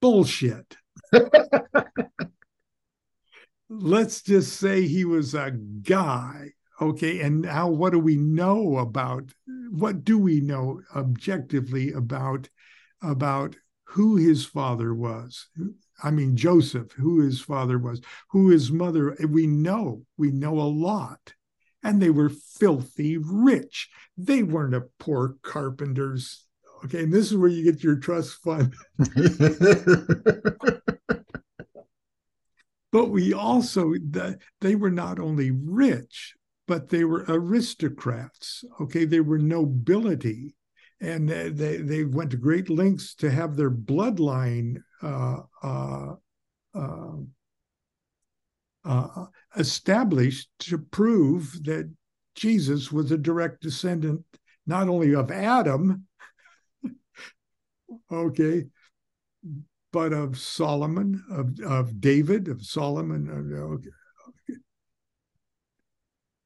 bullshit. 0.00 0.76
Let's 3.68 4.22
just 4.22 4.58
say 4.60 4.86
he 4.86 5.04
was 5.04 5.34
a 5.34 5.50
guy 5.50 6.52
Okay, 6.80 7.20
and 7.20 7.42
now 7.42 7.68
what 7.68 7.92
do 7.92 7.98
we 7.98 8.16
know 8.16 8.78
about 8.78 9.32
what 9.70 10.04
do 10.04 10.16
we 10.16 10.40
know 10.40 10.80
objectively 10.94 11.92
about 11.92 12.48
about 13.02 13.56
who 13.84 14.16
his 14.16 14.46
father 14.46 14.94
was? 14.94 15.48
I 16.02 16.10
mean 16.10 16.36
Joseph, 16.36 16.92
who 16.92 17.20
his 17.20 17.40
father 17.40 17.78
was, 17.78 18.00
who 18.30 18.50
his 18.50 18.70
mother. 18.70 19.16
We 19.28 19.46
know, 19.46 20.04
we 20.16 20.30
know 20.30 20.60
a 20.60 20.62
lot. 20.62 21.34
And 21.82 22.02
they 22.02 22.10
were 22.10 22.28
filthy 22.28 23.16
rich. 23.18 23.88
They 24.16 24.42
weren't 24.42 24.74
a 24.74 24.86
poor 24.98 25.36
carpenters. 25.42 26.44
Okay, 26.84 27.04
and 27.04 27.12
this 27.12 27.30
is 27.30 27.36
where 27.36 27.48
you 27.48 27.64
get 27.64 27.82
your 27.82 27.96
trust 27.96 28.42
fund. 28.42 28.74
but 32.92 33.06
we 33.10 33.32
also 33.32 33.94
they 34.60 34.76
were 34.76 34.90
not 34.90 35.18
only 35.18 35.50
rich 35.50 36.34
but 36.68 36.90
they 36.90 37.02
were 37.02 37.24
aristocrats. 37.26 38.62
Okay, 38.80 39.06
they 39.06 39.20
were 39.20 39.38
nobility, 39.38 40.54
and 41.00 41.28
they 41.28 41.76
they 41.78 42.04
went 42.04 42.30
to 42.32 42.36
great 42.36 42.68
lengths 42.68 43.14
to 43.14 43.30
have 43.30 43.56
their 43.56 43.70
bloodline 43.70 44.82
uh, 45.02 45.40
uh, 45.62 46.14
uh, 46.74 47.16
uh, 48.84 49.26
established 49.56 50.48
to 50.58 50.78
prove 50.78 51.64
that 51.64 51.92
Jesus 52.34 52.90
was 52.90 53.12
a 53.12 53.18
direct 53.18 53.62
descendant 53.62 54.24
not 54.66 54.88
only 54.88 55.14
of 55.14 55.30
Adam, 55.30 56.06
okay, 58.12 58.66
but 59.92 60.12
of 60.12 60.38
Solomon, 60.38 61.24
of, 61.30 61.58
of 61.60 62.00
David, 62.00 62.48
of 62.48 62.62
Solomon. 62.62 63.30
Okay. 63.54 64.58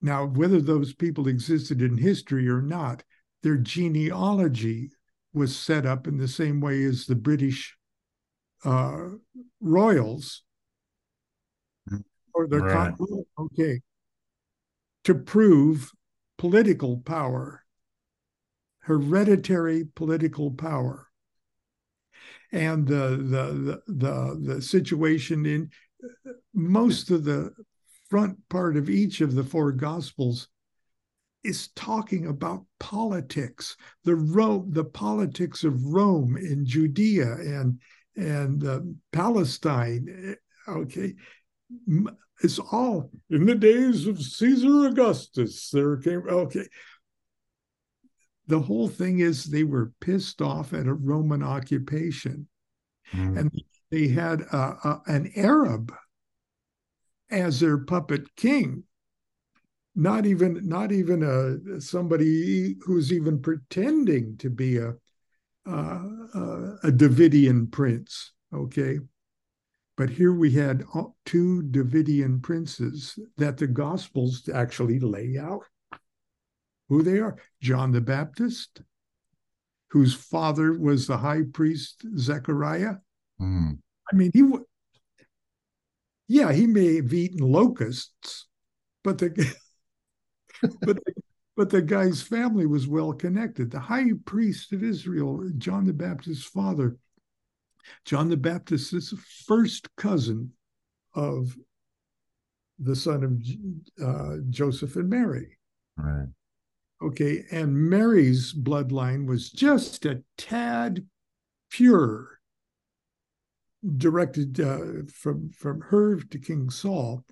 Now, 0.01 0.27
whether 0.27 0.61
those 0.61 0.95
people 0.95 1.27
existed 1.27 1.83
in 1.83 1.99
history 1.99 2.49
or 2.49 2.63
not, 2.63 3.03
their 3.43 3.57
genealogy 3.57 4.91
was 5.33 5.57
set 5.57 5.87
up 5.87 6.07
in 6.07 6.19
the 6.19 6.29
same 6.29 6.61
way 6.61 6.83
as 6.85 7.07
the 7.07 7.15
British 7.15 7.77
uh, 8.65 9.09
royals. 9.61 10.43
Or 12.35 12.47
the 12.47 12.61
right. 12.61 12.95
okay. 13.39 13.81
To 15.05 15.15
prove 15.15 15.91
political 16.39 16.99
power 16.99 17.63
hereditary 18.83 19.87
political 19.95 20.51
power. 20.51 21.09
And 22.53 22.87
the 22.87 23.17
the 23.17 23.53
the 23.53 23.83
the, 23.87 24.55
the 24.55 24.63
situation 24.63 25.47
in 25.47 25.71
most 26.53 27.11
of 27.11 27.25
the 27.25 27.53
front 28.11 28.37
part 28.51 28.77
of 28.77 28.91
each 28.91 29.21
of 29.21 29.35
the 29.35 29.45
four 29.45 29.73
gospels 29.73 30.49
is 31.45 31.69
talking 31.75 32.27
about 32.27 32.65
politics, 32.79 33.77
the 34.05 34.15
Rome, 34.15 34.71
the 34.73 34.85
politics 34.85 35.65
of 35.65 35.85
Rome 35.85 36.37
in 36.37 36.65
Judea 36.65 37.33
and 37.33 37.81
and 38.17 38.65
uh, 38.65 38.81
Palestine. 39.13 40.37
Okay, 40.69 41.15
it's 42.43 42.59
all 42.59 43.11
in 43.31 43.47
the 43.47 43.55
days 43.55 44.07
of 44.07 44.23
Caesar 44.23 44.87
Augustus. 44.87 45.71
There 45.71 45.97
came 45.97 46.23
okay. 46.29 46.69
The 48.49 48.61
whole 48.61 48.89
thing 48.89 49.21
is 49.21 49.45
they 49.45 49.65
were 49.65 49.93
pissed 50.01 50.43
off 50.43 50.75
at 50.75 50.87
a 50.87 50.95
Roman 50.95 51.43
occupation, 51.43 52.49
mm. 53.13 53.39
and 53.39 53.53
they 53.91 54.09
had 54.09 54.43
a, 54.43 54.57
a, 54.57 55.03
an 55.07 55.33
Arab 55.37 55.93
as 57.31 57.61
their 57.61 57.79
puppet 57.79 58.35
king. 58.37 58.85
Not 59.95 60.25
even 60.25 60.61
not 60.67 60.91
even 60.91 61.23
a 61.23 61.81
somebody 61.81 62.77
who's 62.81 63.13
even 63.13 63.43
pretending 63.43 64.37
to 64.39 64.49
be 64.49 64.79
a 64.79 64.95
uh, 65.67 66.03
a 66.83 66.91
Davidian 66.91 67.71
prince. 67.71 68.33
Okay, 68.55 68.99
but 69.97 70.09
here 70.09 70.33
we 70.33 70.51
had 70.51 70.85
two 71.27 71.63
Davidian 71.71 72.43
princes 72.43 73.19
that 73.37 73.59
the 73.59 73.67
Gospels 73.67 74.49
actually 74.53 74.99
lay 74.99 75.37
out 75.39 75.65
who 76.89 77.03
they 77.03 77.19
are. 77.19 77.37
John 77.61 77.93
the 77.93 78.01
Baptist, 78.01 78.81
whose 79.91 80.15
father 80.15 80.79
was 80.79 81.07
the 81.07 81.19
high 81.19 81.43
priest 81.53 82.05
Zechariah. 82.17 82.97
Mm. 83.41 83.79
I 84.11 84.17
mean, 84.17 84.31
he 84.33 84.43
would, 84.43 84.63
yeah, 86.29 86.53
he 86.53 86.67
may 86.67 86.97
have 86.97 87.13
eaten 87.13 87.39
locusts, 87.41 88.49
but 89.05 89.19
the 89.19 89.55
but 90.81 90.97
the, 91.05 91.13
but 91.57 91.71
the 91.71 91.83
guy's 91.83 92.23
family 92.23 92.67
was 92.67 92.87
well 92.87 93.13
connected. 93.13 93.71
The 93.71 93.81
high 93.81 94.11
priest 94.25 94.73
of 94.73 94.83
Israel, 94.83 95.51
John 95.59 95.85
the 95.85 95.93
Baptist's 95.93 96.45
father, 96.45 96.97
John 98.05 98.29
the 98.29 98.37
Baptist 98.37 98.93
is 98.93 99.11
the 99.11 99.17
first 99.17 99.95
cousin 99.97 100.53
of 101.15 101.57
the 102.79 102.97
son 102.97 103.23
of 103.25 104.05
uh, 104.05 104.37
Joseph 104.51 104.97
and 104.97 105.11
Mary. 105.11 105.59
Right. 105.97 106.29
Okay. 107.03 107.45
And 107.51 107.75
Mary's 107.77 108.53
bloodline 108.53 109.27
was 109.27 109.51
just 109.51 110.07
a 110.07 110.23
tad 110.39 111.07
pure, 111.71 112.41
directed 113.97 114.61
uh, 114.61 115.03
from, 115.13 115.51
from 115.51 115.81
her 115.81 116.21
to 116.21 116.39
King 116.39 116.71
Saul, 116.71 117.25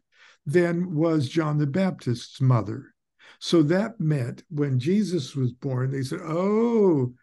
than 0.44 0.94
was 0.94 1.28
John 1.28 1.59
the 1.59 1.66
Baptist's 1.66 2.40
mother. 2.40 2.94
So 3.40 3.62
that 3.64 3.98
meant 3.98 4.44
when 4.50 4.78
Jesus 4.78 5.34
was 5.34 5.52
born, 5.52 5.90
they 5.90 6.02
said, 6.02 6.20
oh, 6.22 7.14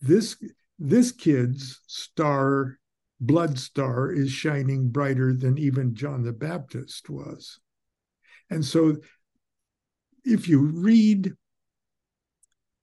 this 0.00 0.42
this 0.78 1.12
kid's 1.12 1.80
star, 1.86 2.78
blood 3.20 3.58
star, 3.58 4.10
is 4.10 4.30
shining 4.30 4.88
brighter 4.88 5.34
than 5.34 5.58
even 5.58 5.94
John 5.94 6.22
the 6.22 6.32
Baptist 6.32 7.10
was. 7.10 7.58
And 8.48 8.64
so 8.64 8.96
if 10.24 10.48
you 10.48 10.60
read 10.60 11.34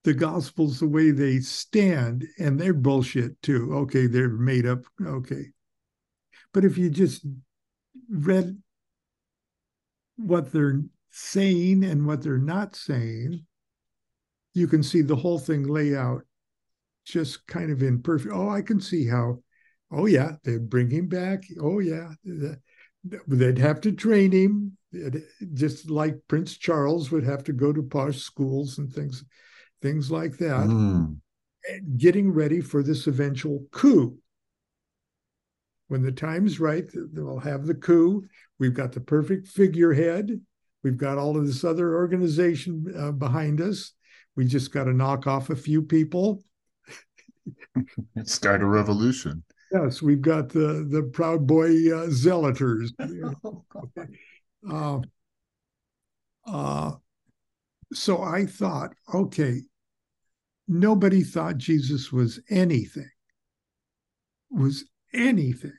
the 0.03 0.13
gospels 0.13 0.79
the 0.79 0.87
way 0.87 1.11
they 1.11 1.39
stand, 1.39 2.25
and 2.39 2.59
they're 2.59 2.73
bullshit 2.73 3.41
too. 3.41 3.73
Okay, 3.73 4.07
they're 4.07 4.29
made 4.29 4.65
up. 4.65 4.85
Okay. 5.05 5.47
But 6.53 6.63
if 6.63 6.77
you 6.77 6.89
just 6.89 7.25
read 8.09 8.57
what 10.15 10.51
they're 10.53 10.81
saying 11.17 11.83
and 11.83 12.05
what 12.05 12.21
they're 12.21 12.37
not 12.37 12.75
saying, 12.75 13.43
you 14.53 14.67
can 14.67 14.83
see 14.83 15.01
the 15.01 15.15
whole 15.15 15.39
thing 15.39 15.63
lay 15.63 15.95
out 15.95 16.21
just 17.05 17.47
kind 17.47 17.71
of 17.71 17.81
in 17.81 18.01
perfect. 18.01 18.33
Oh, 18.33 18.49
I 18.49 18.61
can 18.61 18.79
see 18.79 19.07
how. 19.07 19.39
Oh 19.91 20.05
yeah, 20.05 20.33
they'd 20.43 20.69
bring 20.69 20.89
him 20.89 21.07
back. 21.07 21.43
Oh 21.61 21.79
yeah, 21.79 22.09
they'd 23.27 23.57
have 23.57 23.81
to 23.81 23.91
train 23.93 24.31
him, 24.31 24.77
just 25.53 25.89
like 25.89 26.19
Prince 26.27 26.57
Charles 26.57 27.09
would 27.09 27.23
have 27.23 27.43
to 27.45 27.53
go 27.53 27.71
to 27.71 27.81
posh 27.81 28.17
schools 28.17 28.77
and 28.77 28.91
things, 28.91 29.23
things 29.81 30.11
like 30.11 30.37
that. 30.37 30.67
Mm. 30.67 31.17
Getting 31.97 32.31
ready 32.31 32.61
for 32.61 32.83
this 32.83 33.07
eventual 33.07 33.65
coup. 33.71 34.17
When 35.87 36.01
the 36.01 36.11
time's 36.11 36.59
right, 36.59 36.85
they'll 37.13 37.39
have 37.39 37.65
the 37.65 37.75
coup. 37.75 38.25
We've 38.59 38.73
got 38.73 38.91
the 38.91 38.99
perfect 38.99 39.47
figurehead. 39.47 40.41
We've 40.87 40.95
got 40.95 41.17
all 41.17 41.35
of 41.35 41.45
this 41.45 41.65
other 41.65 41.95
organization 41.95 42.93
uh, 42.97 43.11
behind 43.11 43.59
us. 43.59 43.91
We 44.37 44.45
just 44.45 44.71
got 44.71 44.85
to 44.85 44.93
knock 44.93 45.27
off 45.27 45.49
a 45.49 45.55
few 45.55 45.81
people 45.81 46.41
Start 48.23 48.61
a 48.61 48.65
revolution. 48.65 49.43
Yes, 49.69 50.01
we've 50.01 50.21
got 50.21 50.47
the 50.47 50.87
the 50.89 51.03
Proud 51.03 51.45
Boy 51.45 51.71
uh, 51.93 52.07
zealoters. 52.07 52.93
uh, 54.71 54.99
uh, 56.45 56.91
so 57.91 58.23
I 58.23 58.45
thought, 58.45 58.93
okay, 59.13 59.63
nobody 60.69 61.21
thought 61.21 61.57
Jesus 61.57 62.13
was 62.13 62.39
anything, 62.49 63.09
was 64.49 64.85
anything 65.13 65.77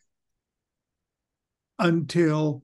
until 1.79 2.63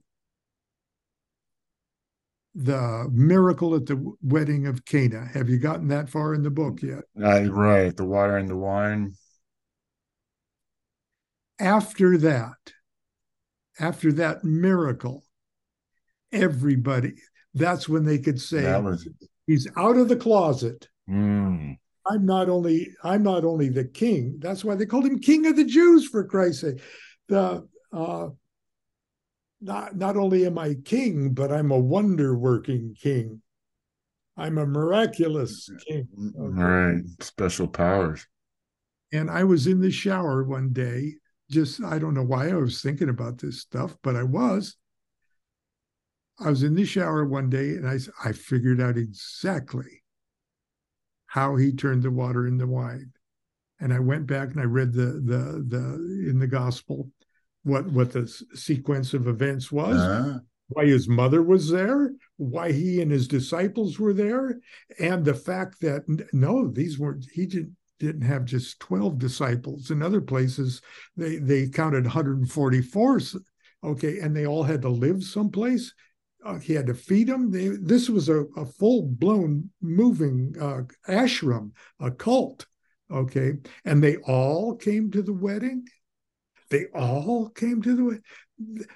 the 2.55 3.09
miracle 3.11 3.75
at 3.75 3.85
the 3.85 4.13
wedding 4.21 4.65
of 4.65 4.85
Cana. 4.85 5.27
Have 5.33 5.49
you 5.49 5.59
gotten 5.59 5.89
that 5.89 6.09
far 6.09 6.33
in 6.33 6.41
the 6.41 6.49
book 6.49 6.81
yet? 6.81 7.03
Uh, 7.21 7.43
right, 7.51 7.95
the 7.95 8.05
water 8.05 8.37
and 8.37 8.49
the 8.49 8.55
wine. 8.55 9.13
After 11.59 12.17
that, 12.17 12.73
after 13.79 14.11
that 14.13 14.43
miracle, 14.43 15.25
everybody, 16.31 17.15
that's 17.53 17.89
when 17.89 18.05
they 18.05 18.19
could 18.19 18.39
say 18.39 18.79
was... 18.79 19.07
he's 19.47 19.67
out 19.77 19.97
of 19.97 20.07
the 20.07 20.15
closet. 20.15 20.87
Mm. 21.09 21.77
I'm 22.07 22.25
not 22.25 22.49
only 22.49 22.89
I'm 23.03 23.23
not 23.23 23.43
only 23.43 23.69
the 23.69 23.85
king. 23.85 24.37
That's 24.39 24.63
why 24.63 24.75
they 24.75 24.85
called 24.85 25.05
him 25.05 25.19
King 25.19 25.45
of 25.47 25.55
the 25.55 25.65
Jews 25.65 26.07
for 26.07 26.23
Christ's 26.23 26.61
sake. 26.61 26.81
The 27.27 27.67
uh, 27.91 28.27
not 29.61 29.95
not 29.95 30.17
only 30.17 30.45
am 30.45 30.57
I 30.57 30.75
king, 30.85 31.33
but 31.33 31.51
I'm 31.51 31.71
a 31.71 31.79
wonder 31.79 32.37
working 32.37 32.95
king. 32.99 33.41
I'm 34.37 34.57
a 34.57 34.65
miraculous 34.65 35.69
king. 35.87 36.07
Okay. 36.17 36.39
All 36.39 36.49
right, 36.49 37.03
special 37.21 37.67
powers. 37.67 38.27
And 39.13 39.29
I 39.29 39.43
was 39.43 39.67
in 39.67 39.79
the 39.79 39.91
shower 39.91 40.43
one 40.43 40.73
day, 40.73 41.15
just 41.49 41.83
I 41.83 41.99
don't 41.99 42.13
know 42.13 42.23
why 42.23 42.49
I 42.49 42.55
was 42.55 42.81
thinking 42.81 43.09
about 43.09 43.37
this 43.37 43.61
stuff, 43.61 43.97
but 44.03 44.15
I 44.15 44.23
was. 44.23 44.75
I 46.39 46.49
was 46.49 46.63
in 46.63 46.75
the 46.75 46.85
shower 46.85 47.25
one 47.25 47.49
day 47.49 47.69
and 47.75 47.87
I 47.87 47.97
I 48.23 48.33
figured 48.33 48.81
out 48.81 48.97
exactly 48.97 50.03
how 51.27 51.55
he 51.55 51.71
turned 51.71 52.03
the 52.03 52.11
water 52.11 52.47
into 52.47 52.67
wine. 52.67 53.11
And 53.79 53.93
I 53.93 53.99
went 53.99 54.27
back 54.27 54.49
and 54.49 54.59
I 54.59 54.65
read 54.65 54.93
the 54.93 55.21
the 55.23 55.63
the 55.67 56.29
in 56.29 56.39
the 56.39 56.47
gospel 56.47 57.09
what 57.65 57.87
what 57.87 58.11
the 58.11 58.27
sequence 58.53 59.13
of 59.13 59.27
events 59.27 59.71
was, 59.71 59.97
uh-huh. 59.97 60.39
why 60.69 60.85
his 60.85 61.09
mother 61.09 61.41
was 61.41 61.69
there, 61.69 62.13
why 62.37 62.71
he 62.71 63.01
and 63.01 63.11
his 63.11 63.27
disciples 63.27 63.99
were 63.99 64.13
there, 64.13 64.59
and 64.99 65.25
the 65.25 65.33
fact 65.33 65.81
that 65.81 66.03
no, 66.31 66.67
these 66.67 66.99
weren't 66.99 67.25
he 67.33 67.45
didn't 67.47 67.75
didn't 67.99 68.21
have 68.21 68.45
just 68.45 68.79
12 68.81 69.17
disciples. 69.17 69.89
In 69.89 70.01
other 70.01 70.21
places 70.21 70.81
they 71.17 71.37
they 71.37 71.67
counted 71.67 72.03
144 72.03 73.19
okay 73.83 74.19
and 74.19 74.35
they 74.35 74.45
all 74.45 74.63
had 74.63 74.81
to 74.83 74.89
live 74.89 75.23
someplace. 75.23 75.93
Uh, 76.45 76.59
he 76.59 76.73
had 76.73 76.85
to 76.85 76.93
feed 76.93 77.25
them 77.25 77.49
they, 77.49 77.69
this 77.69 78.07
was 78.07 78.29
a, 78.29 78.43
a 78.55 78.63
full-blown 78.63 79.67
moving 79.81 80.53
uh, 80.61 80.81
ashram 81.11 81.71
a 81.99 82.11
cult 82.11 82.67
okay 83.09 83.53
and 83.83 84.03
they 84.03 84.17
all 84.17 84.75
came 84.75 85.09
to 85.09 85.23
the 85.23 85.33
wedding 85.33 85.83
they 86.69 86.85
all 86.93 87.49
came 87.49 87.81
to 87.81 87.95
the 88.57 88.87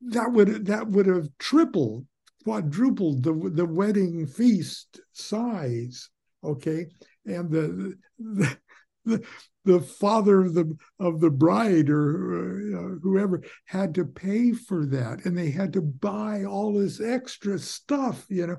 that 0.00 0.32
would 0.32 0.66
that 0.66 0.86
would 0.86 1.06
have 1.06 1.28
tripled 1.38 2.06
quadrupled 2.44 3.22
the 3.22 3.50
the 3.54 3.66
wedding 3.66 4.26
feast 4.26 5.00
size 5.12 6.10
okay? 6.44 6.86
And 7.26 7.50
the 7.50 7.94
the, 8.18 8.56
the, 9.04 9.24
the 9.64 9.80
father 9.80 10.42
of 10.42 10.54
the 10.54 10.76
of 10.98 11.20
the 11.20 11.30
bride 11.30 11.90
or 11.90 12.58
uh, 12.76 12.98
whoever 13.02 13.42
had 13.66 13.94
to 13.96 14.04
pay 14.04 14.52
for 14.52 14.86
that 14.86 15.24
and 15.24 15.36
they 15.36 15.50
had 15.50 15.72
to 15.74 15.82
buy 15.82 16.44
all 16.44 16.74
this 16.74 17.00
extra 17.00 17.58
stuff 17.58 18.26
you 18.28 18.46
know? 18.46 18.56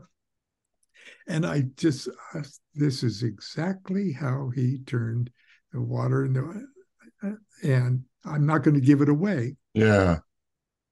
And 1.27 1.45
i 1.45 1.63
just 1.75 2.09
uh, 2.33 2.41
this 2.75 3.03
is 3.03 3.23
exactly 3.23 4.11
how 4.11 4.51
he 4.53 4.79
turned 4.85 5.29
the 5.71 5.81
water 5.81 6.25
into 6.25 6.61
and 7.63 8.03
I'm 8.25 8.45
not 8.45 8.63
going 8.63 8.75
to 8.75 8.81
give 8.81 9.01
it 9.01 9.09
away. 9.09 9.55
Yeah. 9.73 10.17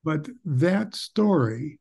But 0.04 0.30
that 0.46 0.96
story 0.96 1.80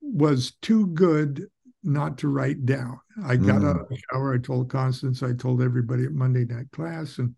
was 0.00 0.52
too 0.60 0.88
good 0.88 1.46
not 1.82 2.18
to 2.18 2.28
write 2.28 2.64
down. 2.66 3.00
I 3.24 3.36
got 3.36 3.62
mm. 3.62 3.68
out 3.70 3.80
of 3.80 3.88
the 3.88 3.98
shower. 4.10 4.34
I 4.34 4.38
told 4.38 4.70
Constance. 4.70 5.22
I 5.22 5.32
told 5.32 5.62
everybody 5.62 6.04
at 6.04 6.12
Monday 6.12 6.44
night 6.44 6.70
class, 6.72 7.18
and 7.18 7.34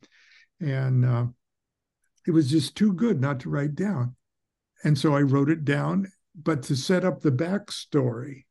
and 0.60 1.04
uh, 1.04 1.26
it 2.26 2.30
was 2.32 2.50
just 2.50 2.76
too 2.76 2.92
good 2.92 3.20
not 3.20 3.40
to 3.40 3.50
write 3.50 3.74
down. 3.74 4.16
and 4.82 4.98
so 4.98 5.14
I 5.14 5.22
wrote 5.22 5.50
it 5.50 5.64
down. 5.64 6.10
But 6.36 6.64
to 6.64 6.76
set 6.76 7.04
up 7.04 7.20
the 7.20 7.30
backstory, 7.30 8.44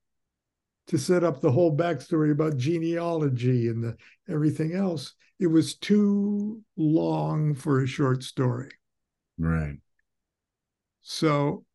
to 0.88 0.98
set 0.98 1.24
up 1.24 1.40
the 1.40 1.52
whole 1.52 1.76
backstory 1.76 2.32
about 2.32 2.58
genealogy 2.58 3.68
and 3.68 3.84
the, 3.84 3.98
everything 4.30 4.74
else, 4.74 5.14
it 5.40 5.48
was 5.48 5.76
too 5.76 6.62
long 6.78 7.56
for 7.56 7.82
a 7.82 7.88
short 7.88 8.24
story. 8.24 8.72
Right. 9.38 9.78
So 11.02 11.66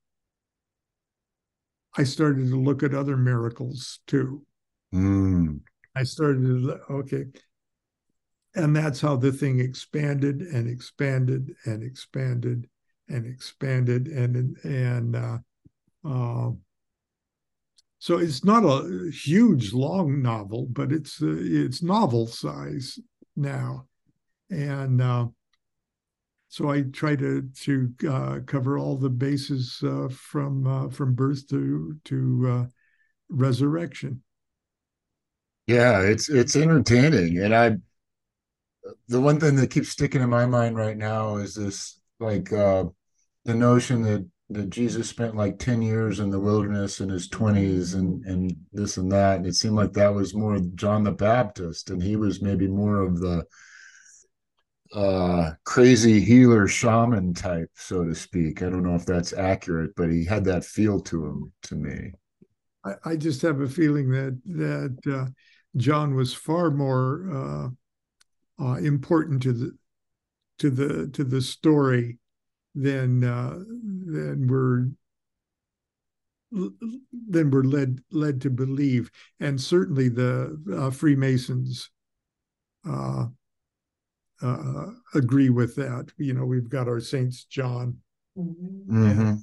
I 1.97 2.05
started 2.05 2.49
to 2.51 2.57
look 2.57 2.83
at 2.83 2.95
other 2.95 3.17
miracles 3.17 4.01
too. 4.07 4.45
Mm. 4.95 5.61
I 5.95 6.05
started 6.05 6.43
to, 6.43 6.81
okay. 6.91 7.25
And 8.55 8.75
that's 8.75 9.01
how 9.01 9.17
the 9.17 9.33
thing 9.33 9.61
expanded 9.61 10.41
and 10.41 10.69
expanded 10.69 11.55
and 11.65 11.83
expanded 11.83 12.69
and 13.09 13.27
expanded 13.27 14.09
and 14.09 14.57
and 14.65 15.17
uh, 15.17 15.39
uh, 16.05 16.51
so 17.99 18.19
it's 18.19 18.45
not 18.45 18.65
a 18.65 19.11
huge 19.11 19.73
long 19.73 20.23
novel, 20.23 20.66
but 20.70 20.93
it's 20.93 21.20
uh, 21.20 21.37
it's 21.39 21.83
novel 21.83 22.29
size 22.29 22.99
now, 23.35 23.87
and 24.51 25.03
uh, 25.03 25.27
so 26.49 26.70
I 26.70 26.83
try 26.83 27.16
to 27.16 27.43
to 27.43 27.95
uh, 28.09 28.39
cover 28.47 28.79
all 28.79 28.97
the 28.97 29.11
bases 29.11 29.83
uh, 29.83 30.09
from 30.12 30.66
uh, 30.66 30.89
from 30.91 31.15
birth 31.15 31.49
to 31.49 31.97
to 32.05 32.49
uh, 32.49 32.66
resurrection. 33.29 34.23
Yeah, 35.66 36.03
it's 36.03 36.29
it's 36.29 36.55
entertaining, 36.55 37.39
and 37.39 37.55
I 37.55 37.77
the 39.09 39.20
one 39.20 39.41
thing 39.41 39.57
that 39.57 39.70
keeps 39.70 39.89
sticking 39.89 40.23
in 40.23 40.31
my 40.31 40.47
mind 40.47 40.77
right 40.77 40.97
now 40.97 41.37
is 41.37 41.55
this 41.55 42.01
like 42.20 42.51
the 42.51 42.93
notion 43.45 44.03
that 44.03 44.27
that 44.51 44.70
Jesus 44.70 45.09
spent 45.09 45.37
like 45.37 45.59
10 45.59 45.83
years 45.83 46.20
in 46.20 46.31
the 46.31 46.41
wilderness 46.41 47.01
in 47.01 47.09
his 47.09 47.29
20s 47.29 47.95
and 47.95 48.25
and 48.25 48.57
this 48.73 48.97
and 48.97 49.12
that 49.12 49.37
and 49.37 49.47
it 49.47 49.55
seemed 49.55 49.77
like 49.77 49.93
that 49.93 50.15
was 50.15 50.35
more 50.35 50.59
John 50.75 51.05
the 51.05 51.12
Baptist 51.12 51.91
and 51.91 52.03
he 52.03 52.16
was 52.16 52.41
maybe 52.41 52.66
more 52.66 52.99
of 53.03 53.20
the 53.20 53.45
uh 54.95 55.51
crazy 55.65 56.19
healer 56.19 56.66
shaman 56.66 57.35
type 57.35 57.70
so 57.75 58.05
to 58.05 58.15
speak. 58.15 58.62
I 58.62 58.70
don't 58.70 58.85
know 58.85 58.95
if 58.95 59.05
that's 59.05 59.35
accurate 59.35 59.95
but 59.97 60.11
he 60.11 60.25
had 60.25 60.45
that 60.45 60.65
feel 60.65 61.01
to 61.01 61.27
him 61.27 61.53
to 61.65 61.75
me. 61.75 62.12
I, 62.85 62.95
I 63.05 63.16
just 63.16 63.43
have 63.43 63.61
a 63.61 63.69
feeling 63.69 64.11
that 64.11 64.41
that 64.47 65.15
uh, 65.15 65.27
john 65.77 66.15
was 66.15 66.33
far 66.33 66.70
more 66.70 67.75
uh, 68.61 68.65
uh, 68.65 68.77
important 68.77 69.43
to 69.43 69.53
the 69.53 69.73
to 70.59 70.70
the 70.70 71.09
to 71.09 71.23
the 71.23 71.43
story 71.43 72.19
than 72.81 73.25
uh, 73.25 73.59
than 74.07 74.47
we're 74.47 74.89
than 76.51 77.51
we're 77.51 77.63
led 77.63 78.01
led 78.11 78.41
to 78.41 78.49
believe 78.49 79.11
and 79.39 79.61
certainly 79.61 80.09
the 80.09 80.59
uh, 80.75 80.91
freemasons 80.91 81.91
uh, 82.89 83.27
uh, 84.43 84.87
agree 85.15 85.51
with 85.51 85.75
that. 85.77 86.13
You 86.17 86.35
know, 86.35 86.45
we've 86.45 86.69
got 86.69 86.89
our 86.89 87.01
Saints 87.01 87.45
John. 87.45 87.99
mm-hmm. 88.37 89.35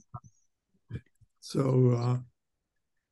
So, 1.39 1.91
uh, 1.91 2.17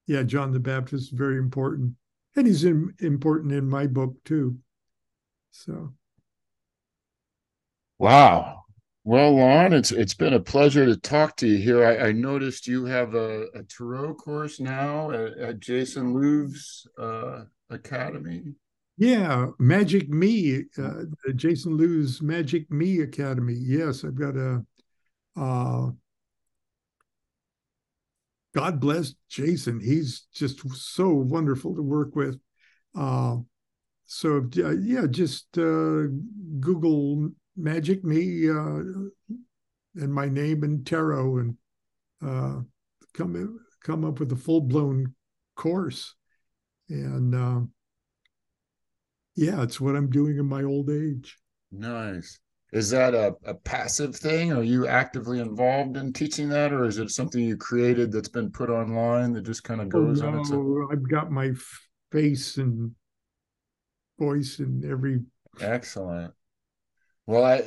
yeah, 0.07 0.23
John 0.23 0.51
the 0.51 0.59
Baptist 0.59 1.05
is 1.05 1.09
very 1.09 1.37
important, 1.37 1.93
and 2.35 2.47
he's 2.47 2.63
in, 2.63 2.93
important 2.99 3.51
in 3.51 3.69
my 3.69 3.87
book 3.87 4.15
too. 4.23 4.57
So, 5.51 5.93
wow. 7.99 8.62
Well, 9.05 9.35
Lon, 9.35 9.73
it's 9.73 9.91
it's 9.91 10.13
been 10.13 10.33
a 10.33 10.39
pleasure 10.39 10.85
to 10.85 10.95
talk 10.95 11.35
to 11.37 11.47
you 11.47 11.57
here. 11.57 11.85
I, 11.85 12.07
I 12.07 12.11
noticed 12.13 12.67
you 12.67 12.85
have 12.85 13.15
a, 13.15 13.47
a 13.53 13.63
tarot 13.63 14.15
course 14.15 14.61
now 14.61 15.11
at, 15.11 15.37
at 15.37 15.59
Jason 15.59 16.13
Louv's 16.13 16.87
uh, 16.97 17.43
Academy. 17.69 18.53
Yeah, 18.97 19.47
Magick 19.59 20.07
Me, 20.07 20.63
uh, 20.77 21.03
Jason 21.35 21.75
Louv's 21.75 22.21
Magick 22.21 22.69
Me 22.71 23.01
Academy. 23.01 23.55
Yes, 23.55 24.05
I've 24.05 24.15
got 24.15 24.37
a. 24.37 24.63
Uh, 25.35 25.89
God 28.55 28.79
bless 28.79 29.15
Jason. 29.27 29.81
He's 29.81 30.27
just 30.33 30.61
so 30.75 31.09
wonderful 31.09 31.75
to 31.75 31.81
work 31.81 32.15
with. 32.15 32.39
Uh, 32.97 33.37
so 34.05 34.47
yeah, 34.53 35.07
just 35.09 35.57
uh, 35.57 36.07
Google 36.59 37.31
Magick 37.59 38.03
Me 38.03 38.49
uh, 38.49 39.35
and 39.95 40.13
my 40.13 40.27
name 40.27 40.63
and 40.63 40.85
tarot 40.85 41.37
and 41.37 41.57
uh, 42.25 42.61
come 43.13 43.59
come 43.83 44.05
up 44.05 44.19
with 44.19 44.31
a 44.31 44.35
full 44.35 44.61
blown 44.61 45.13
course. 45.55 46.15
And 46.89 47.35
um 47.35 47.71
yeah, 49.35 49.63
it's 49.63 49.81
what 49.81 49.95
I'm 49.95 50.09
doing 50.09 50.37
in 50.37 50.45
my 50.45 50.63
old 50.63 50.89
age. 50.89 51.37
Nice. 51.71 52.39
Is 52.71 52.89
that 52.89 53.13
a, 53.13 53.35
a 53.45 53.53
passive 53.53 54.15
thing? 54.15 54.51
Are 54.51 54.63
you 54.63 54.87
actively 54.87 55.39
involved 55.39 55.95
in 55.95 56.11
teaching 56.11 56.49
that, 56.49 56.73
or 56.73 56.85
is 56.85 56.97
it 56.97 57.11
something 57.11 57.43
you 57.43 57.55
created 57.55 58.11
that's 58.11 58.29
been 58.29 58.51
put 58.51 58.69
online 58.69 59.33
that 59.33 59.43
just 59.43 59.63
kind 59.63 59.79
of 59.79 59.89
goes 59.89 60.21
oh, 60.21 60.25
no, 60.25 60.33
on 60.33 60.39
its 60.39 60.51
own? 60.51 60.87
I've 60.91 61.07
got 61.07 61.31
my 61.31 61.51
face 62.11 62.57
and 62.57 62.91
voice 64.19 64.57
and 64.59 64.83
every. 64.85 65.21
Excellent. 65.61 66.33
Well, 67.25 67.43
I 67.43 67.63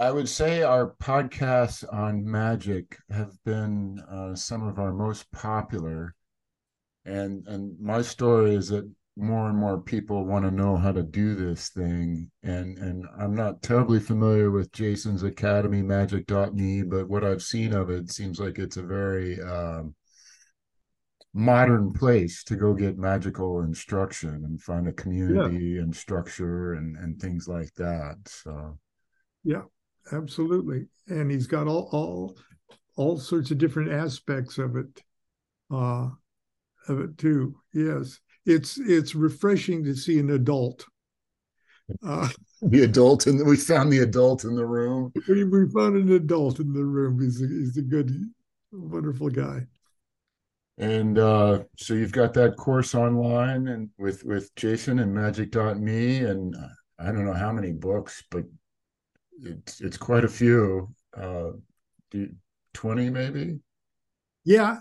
I 0.00 0.10
would 0.10 0.28
say 0.28 0.62
our 0.62 0.90
podcasts 0.96 1.84
on 1.92 2.28
magic 2.28 2.98
have 3.08 3.40
been 3.44 4.00
uh, 4.00 4.34
some 4.34 4.64
of 4.66 4.80
our 4.80 4.92
most 4.92 5.30
popular, 5.30 6.16
and 7.04 7.46
and 7.48 7.78
my 7.80 8.02
story 8.02 8.54
is 8.56 8.68
that 8.70 8.90
more 9.16 9.48
and 9.48 9.58
more 9.58 9.80
people 9.80 10.24
want 10.26 10.44
to 10.46 10.50
know 10.50 10.76
how 10.76 10.92
to 10.92 11.02
do 11.04 11.34
this 11.36 11.70
thing. 11.70 12.30
And 12.42 12.78
and 12.78 13.06
i'm 13.18 13.34
not 13.34 13.62
terribly 13.62 14.00
familiar 14.00 14.50
with 14.50 14.72
jason's 14.72 15.22
academy 15.22 15.82
magick.me 15.82 16.82
but 16.84 17.08
what 17.08 17.24
i've 17.24 17.42
seen 17.42 17.72
of 17.74 17.90
it 17.90 18.10
seems 18.10 18.40
like 18.40 18.58
it's 18.58 18.76
a 18.78 18.82
very 18.82 19.40
um, 19.42 19.94
modern 21.32 21.92
place 21.92 22.42
to 22.42 22.56
go 22.56 22.74
get 22.74 22.98
magical 22.98 23.60
instruction 23.62 24.42
and 24.44 24.60
find 24.60 24.88
a 24.88 24.92
community 24.92 25.74
yeah. 25.74 25.82
and 25.82 25.94
structure 25.94 26.74
and 26.74 26.96
and 26.96 27.20
things 27.20 27.46
like 27.46 27.72
that 27.74 28.16
so 28.26 28.76
yeah 29.44 29.62
absolutely 30.12 30.86
and 31.06 31.30
he's 31.30 31.46
got 31.46 31.68
all 31.68 31.88
all 31.92 32.36
all 32.96 33.16
sorts 33.16 33.52
of 33.52 33.58
different 33.58 33.92
aspects 33.92 34.58
of 34.58 34.74
it 34.74 35.02
uh 35.70 36.08
of 36.88 37.00
it 37.00 37.16
too 37.16 37.54
yes 37.72 38.18
it's 38.46 38.78
it's 38.78 39.14
refreshing 39.14 39.84
to 39.84 39.94
see 39.94 40.18
an 40.18 40.30
adult. 40.30 40.84
Uh, 42.06 42.28
the 42.62 42.84
adult, 42.84 43.26
and 43.26 43.44
we 43.44 43.56
found 43.56 43.92
the 43.92 43.98
adult 43.98 44.44
in 44.44 44.54
the 44.54 44.64
room. 44.64 45.12
We, 45.26 45.42
we 45.42 45.68
found 45.70 45.96
an 45.96 46.12
adult 46.12 46.60
in 46.60 46.72
the 46.72 46.84
room. 46.84 47.20
He's 47.20 47.42
a, 47.42 47.48
he's 47.48 47.76
a 47.78 47.82
good, 47.82 48.16
wonderful 48.70 49.28
guy. 49.28 49.62
And 50.80 51.18
uh, 51.18 51.64
so 51.76 51.92
you've 51.92 52.10
got 52.10 52.32
that 52.34 52.56
course 52.56 52.94
online 52.94 53.68
and 53.68 53.90
with 53.98 54.24
with 54.24 54.54
Jason 54.56 54.98
and 54.98 55.14
Magick.me, 55.14 56.24
and 56.24 56.56
uh, 56.56 56.68
I 56.98 57.06
don't 57.06 57.26
know 57.26 57.34
how 57.34 57.52
many 57.52 57.72
books, 57.72 58.24
but 58.30 58.44
it's 59.42 59.82
it's 59.82 59.98
quite 59.98 60.24
a 60.24 60.28
few. 60.28 60.88
Uh, 61.14 61.50
twenty 62.72 63.10
maybe. 63.10 63.58
Yeah, 64.44 64.78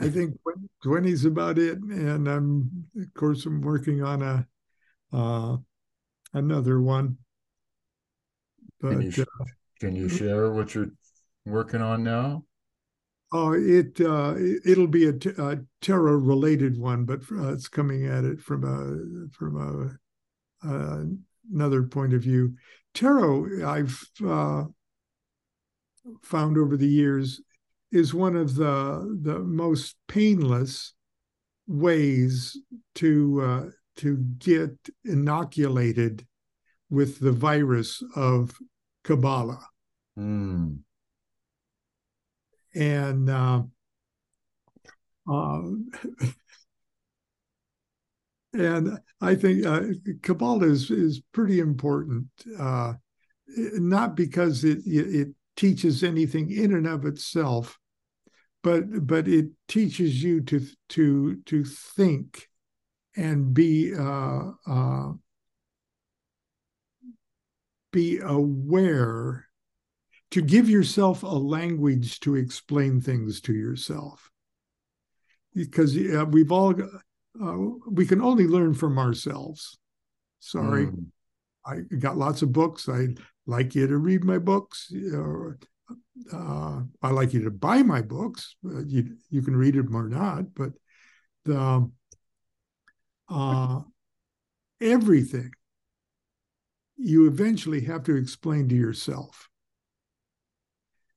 I 0.00 0.08
think 0.08 0.36
20 0.82 1.10
is 1.10 1.24
about 1.24 1.58
it. 1.58 1.78
And 1.78 2.28
I'm, 2.28 2.86
of 3.00 3.14
course, 3.14 3.46
I'm 3.46 3.60
working 3.60 4.02
on 4.02 4.22
a 4.22 4.46
uh, 5.12 5.56
another 6.32 6.80
one. 6.80 7.18
But 8.80 8.90
can 8.90 9.02
you, 9.02 9.22
uh, 9.22 9.44
can 9.80 9.96
you 9.96 10.08
share 10.08 10.50
what 10.50 10.74
you're 10.74 10.90
working 11.46 11.80
on 11.80 12.02
now? 12.02 12.44
Oh, 13.36 13.52
it 13.52 14.00
uh, 14.00 14.36
it'll 14.64 14.86
be 14.86 15.08
a, 15.08 15.12
t- 15.12 15.32
a 15.36 15.58
tarot 15.80 16.18
related 16.18 16.78
one, 16.78 17.04
but 17.04 17.18
uh, 17.32 17.52
it's 17.52 17.66
coming 17.66 18.06
at 18.06 18.22
it 18.22 18.40
from 18.40 18.62
a 18.62 19.28
from 19.36 19.98
a, 20.62 20.68
uh, 20.68 21.02
another 21.52 21.82
point 21.82 22.14
of 22.14 22.22
view. 22.22 22.54
Tarot, 22.94 23.68
I've 23.68 24.00
uh, 24.24 24.66
found 26.22 26.56
over 26.56 26.76
the 26.76 26.86
years, 26.86 27.40
is 27.90 28.14
one 28.14 28.36
of 28.36 28.54
the 28.54 29.18
the 29.20 29.40
most 29.40 29.96
painless 30.06 30.94
ways 31.66 32.56
to 32.94 33.42
uh, 33.42 33.70
to 33.96 34.16
get 34.38 34.76
inoculated 35.04 36.24
with 36.88 37.18
the 37.18 37.32
virus 37.32 38.00
of 38.14 38.56
Kabbalah. 39.02 39.66
Mm. 40.16 40.78
And 42.74 43.30
uh, 43.30 43.62
uh, 45.30 45.62
and 48.52 48.98
I 49.20 49.34
think 49.34 49.66
uh, 49.66 49.82
Kabbalah 50.22 50.66
is 50.66 50.90
is 50.90 51.20
pretty 51.32 51.60
important, 51.60 52.26
uh, 52.58 52.94
not 53.56 54.16
because 54.16 54.64
it, 54.64 54.78
it 54.86 55.28
teaches 55.56 56.02
anything 56.02 56.50
in 56.50 56.74
and 56.74 56.86
of 56.86 57.04
itself, 57.04 57.78
but 58.62 59.06
but 59.06 59.28
it 59.28 59.46
teaches 59.68 60.22
you 60.22 60.40
to 60.42 60.60
to 60.90 61.36
to 61.46 61.64
think 61.64 62.48
and 63.16 63.54
be 63.54 63.94
uh, 63.94 64.50
uh, 64.66 65.12
be 67.92 68.18
aware 68.18 69.46
to 70.34 70.42
give 70.42 70.68
yourself 70.68 71.22
a 71.22 71.26
language 71.26 72.18
to 72.18 72.34
explain 72.34 73.00
things 73.00 73.40
to 73.40 73.54
yourself. 73.54 74.32
Because 75.54 75.96
uh, 75.96 76.24
we've 76.28 76.50
all 76.50 76.74
uh, 77.40 77.56
we 77.88 78.04
can 78.04 78.20
only 78.20 78.48
learn 78.48 78.74
from 78.74 78.98
ourselves. 78.98 79.78
Sorry. 80.40 80.86
Mm. 80.86 81.06
i 81.64 81.76
got 81.98 82.16
lots 82.16 82.42
of 82.42 82.52
books. 82.52 82.88
I'd 82.88 83.20
like 83.46 83.76
you 83.76 83.86
to 83.86 83.96
read 83.96 84.24
my 84.24 84.38
books 84.38 84.92
or 85.12 85.58
uh, 86.32 86.80
i 87.02 87.10
like 87.10 87.34
you 87.34 87.42
to 87.42 87.50
buy 87.50 87.82
my 87.82 88.00
books 88.00 88.56
you 88.86 89.16
you 89.28 89.42
can 89.42 89.54
read 89.54 89.74
them 89.74 89.94
or 89.94 90.08
not 90.08 90.54
but 90.54 90.70
the 91.44 91.90
uh, 93.28 93.80
everything 94.80 95.50
you 96.96 97.26
eventually 97.26 97.82
have 97.82 98.04
to 98.04 98.16
explain 98.16 98.68
to 98.68 98.74
yourself 98.74 99.50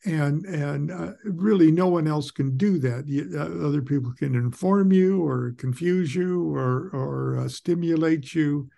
and 0.06 0.46
and 0.46 0.92
uh, 0.92 1.14
really 1.24 1.72
no 1.72 1.88
one 1.88 2.08
else 2.08 2.32
can 2.32 2.56
do 2.58 2.78
that. 2.80 3.08
You, 3.08 3.32
uh, 3.36 3.66
other 3.68 3.82
people 3.82 4.14
can 4.14 4.36
inform 4.36 4.92
you 4.92 5.26
or 5.26 5.54
confuse 5.58 6.14
you 6.14 6.54
or 6.56 6.90
or 6.94 7.40
uh, 7.40 7.48
stimulate 7.48 8.34
you. 8.34 8.70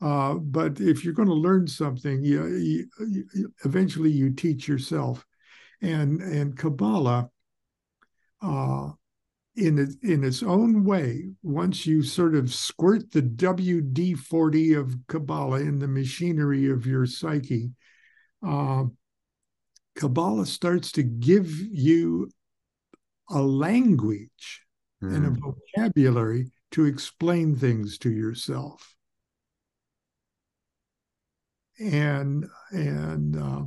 Uh, 0.00 0.34
but 0.34 0.78
if 0.78 1.04
you're 1.04 1.14
going 1.14 1.28
to 1.28 1.34
learn 1.34 1.66
something 1.66 2.22
you, 2.22 2.46
you, 2.48 2.86
you, 2.98 3.52
eventually 3.64 4.10
you 4.10 4.30
teach 4.30 4.68
yourself. 4.68 5.24
And 5.82 6.20
and 6.22 6.56
kabbalah 6.56 7.30
uh, 8.42 8.90
in 9.56 9.78
it, 9.78 9.90
in 10.02 10.22
its 10.24 10.42
own 10.42 10.84
way 10.84 11.30
once 11.42 11.86
you 11.86 12.02
sort 12.02 12.34
of 12.34 12.52
squirt 12.52 13.10
the 13.12 13.22
wd-40 13.22 14.78
of 14.78 14.96
kabbalah 15.08 15.60
in 15.60 15.78
the 15.78 15.88
machinery 15.88 16.70
of 16.70 16.86
your 16.86 17.06
psyche 17.06 17.70
uh, 18.46 18.84
Kabbalah 19.96 20.46
starts 20.46 20.92
to 20.92 21.02
give 21.02 21.50
you 21.50 22.30
a 23.30 23.40
language 23.40 24.62
mm. 25.02 25.14
and 25.14 25.26
a 25.26 25.30
hmm. 25.30 25.52
vocabulary 25.74 26.50
to 26.72 26.84
explain 26.84 27.56
things 27.56 27.98
to 27.98 28.10
yourself. 28.10 28.94
And 31.78 32.46
and 32.70 33.36
uh, 33.36 33.64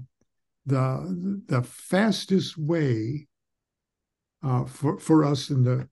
the 0.66 1.44
the 1.48 1.62
fastest 1.62 2.58
way 2.58 3.28
uh, 4.44 4.66
for 4.66 5.00
for 5.00 5.26
us 5.26 5.50
in 5.50 5.64
the 5.64 5.88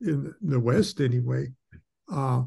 in 0.00 0.34
the 0.42 0.60
West 0.60 1.00
anyway 1.00 1.48
uh, 2.12 2.42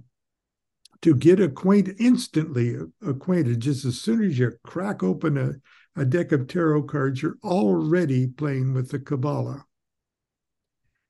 to 1.02 1.16
get 1.16 1.40
acquainted 1.40 1.96
instantly 2.00 2.76
acquainted 3.06 3.60
just 3.60 3.86
as 3.86 4.00
soon 4.00 4.24
as 4.24 4.38
you 4.38 4.52
crack 4.64 5.02
open 5.02 5.38
a 5.38 5.54
a 5.98 6.06
deck 6.06 6.32
of 6.32 6.48
tarot 6.48 6.84
cards, 6.84 7.22
you're 7.22 7.38
already 7.44 8.28
playing 8.28 8.74
with 8.74 8.92
the 8.92 9.00
Kabbalah. 9.00 9.66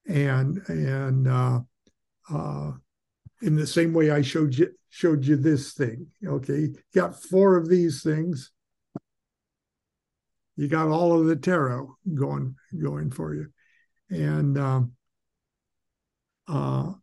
And 0.08 0.62
and 0.70 1.28
uh, 1.28 1.60
uh, 2.34 2.72
in 3.42 3.56
the 3.56 3.68
same 3.68 3.94
way 3.94 4.10
I 4.10 4.22
showed 4.22 4.56
you 4.56 4.74
showed 4.90 5.26
you 5.26 5.36
this 5.36 5.74
thing. 5.74 6.08
Okay, 6.26 6.70
got 6.96 7.22
four 7.22 7.58
of 7.58 7.68
these 7.68 8.02
things. 8.02 8.52
You 10.56 10.70
got 10.70 10.88
all 10.88 11.20
of 11.20 11.28
the 11.28 11.36
tarot 11.36 11.98
going 12.16 12.56
going 12.82 13.12
for 13.12 13.36
you, 13.36 13.48
and 14.10 14.58
um, 14.58 14.94
uh, 16.48 16.94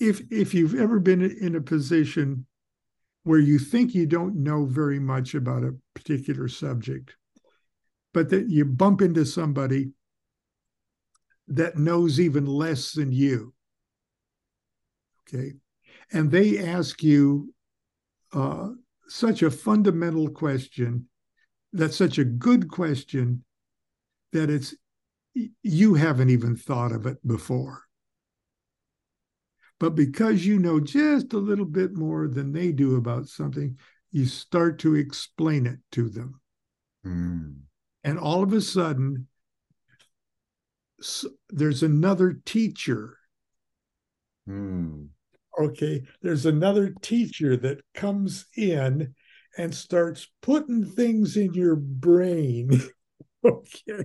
if 0.00 0.22
if 0.32 0.54
you've 0.54 0.74
ever 0.74 0.98
been 0.98 1.22
in 1.22 1.54
a 1.54 1.60
position 1.60 2.46
where 3.24 3.38
you 3.38 3.58
think 3.58 3.94
you 3.94 4.06
don't 4.06 4.36
know 4.36 4.64
very 4.64 5.00
much 5.00 5.34
about 5.34 5.64
a 5.64 5.74
particular 5.94 6.46
subject, 6.46 7.16
but 8.12 8.30
that 8.30 8.48
you 8.48 8.64
bump 8.64 9.02
into 9.02 9.24
somebody 9.24 9.90
that 11.48 11.76
knows 11.76 12.20
even 12.20 12.46
less 12.46 12.92
than 12.92 13.12
you. 13.12 13.52
Okay. 15.28 15.52
And 16.12 16.30
they 16.30 16.58
ask 16.58 17.02
you 17.02 17.52
uh, 18.32 18.70
such 19.08 19.42
a 19.42 19.50
fundamental 19.50 20.28
question, 20.28 21.08
that's 21.72 21.96
such 21.96 22.18
a 22.18 22.24
good 22.24 22.68
question 22.68 23.44
that 24.32 24.50
it's 24.50 24.74
you 25.62 25.94
haven't 25.94 26.30
even 26.30 26.56
thought 26.56 26.92
of 26.92 27.06
it 27.06 27.26
before. 27.26 27.82
But 29.80 29.94
because 29.94 30.46
you 30.46 30.58
know 30.58 30.80
just 30.80 31.32
a 31.32 31.38
little 31.38 31.64
bit 31.64 31.94
more 31.94 32.28
than 32.28 32.52
they 32.52 32.72
do 32.72 32.96
about 32.96 33.28
something, 33.28 33.76
you 34.12 34.26
start 34.26 34.78
to 34.80 34.94
explain 34.94 35.66
it 35.66 35.78
to 35.92 36.08
them. 36.08 36.40
Mm. 37.04 37.56
And 38.04 38.18
all 38.18 38.42
of 38.42 38.52
a 38.52 38.60
sudden, 38.60 39.26
there's 41.50 41.82
another 41.82 42.40
teacher. 42.44 43.18
Mm. 44.48 45.08
Okay, 45.58 46.02
there's 46.22 46.46
another 46.46 46.94
teacher 47.02 47.56
that 47.56 47.80
comes 47.94 48.46
in 48.56 49.14
and 49.56 49.74
starts 49.74 50.28
putting 50.40 50.84
things 50.84 51.36
in 51.36 51.54
your 51.54 51.76
brain. 51.76 52.80
okay 53.44 54.04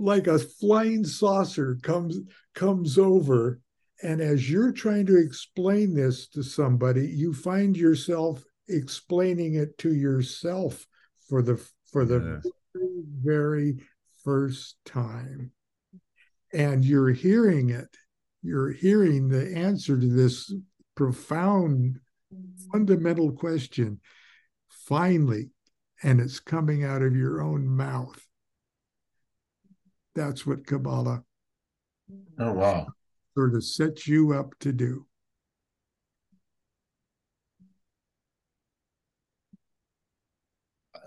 like 0.00 0.26
a 0.26 0.38
flying 0.38 1.04
saucer 1.04 1.78
comes 1.82 2.18
comes 2.54 2.98
over 2.98 3.60
and 4.02 4.20
as 4.20 4.50
you're 4.50 4.72
trying 4.72 5.06
to 5.06 5.16
explain 5.16 5.94
this 5.94 6.26
to 6.28 6.42
somebody 6.42 7.06
you 7.06 7.32
find 7.32 7.76
yourself 7.76 8.44
explaining 8.70 9.54
it 9.54 9.76
to 9.78 9.94
yourself 9.94 10.86
for 11.28 11.42
the 11.42 11.60
for 11.92 12.04
the 12.04 12.40
yes. 12.44 12.52
very, 12.74 13.02
very 13.22 13.78
first 14.24 14.76
time. 14.84 15.50
And 16.52 16.84
you're 16.84 17.10
hearing 17.10 17.70
it. 17.70 17.88
You're 18.42 18.72
hearing 18.72 19.28
the 19.28 19.54
answer 19.54 19.98
to 19.98 20.06
this 20.06 20.52
profound 20.94 22.00
fundamental 22.72 23.32
question 23.32 24.00
finally 24.68 25.50
and 26.02 26.20
it's 26.20 26.38
coming 26.38 26.84
out 26.84 27.02
of 27.02 27.16
your 27.16 27.42
own 27.42 27.66
mouth. 27.66 28.24
That's 30.14 30.46
what 30.46 30.66
Kabbalah 30.66 31.24
oh 32.38 32.52
wow 32.52 32.86
sort 33.36 33.54
of 33.54 33.64
sets 33.64 34.06
you 34.06 34.32
up 34.32 34.54
to 34.60 34.72
do. 34.72 35.06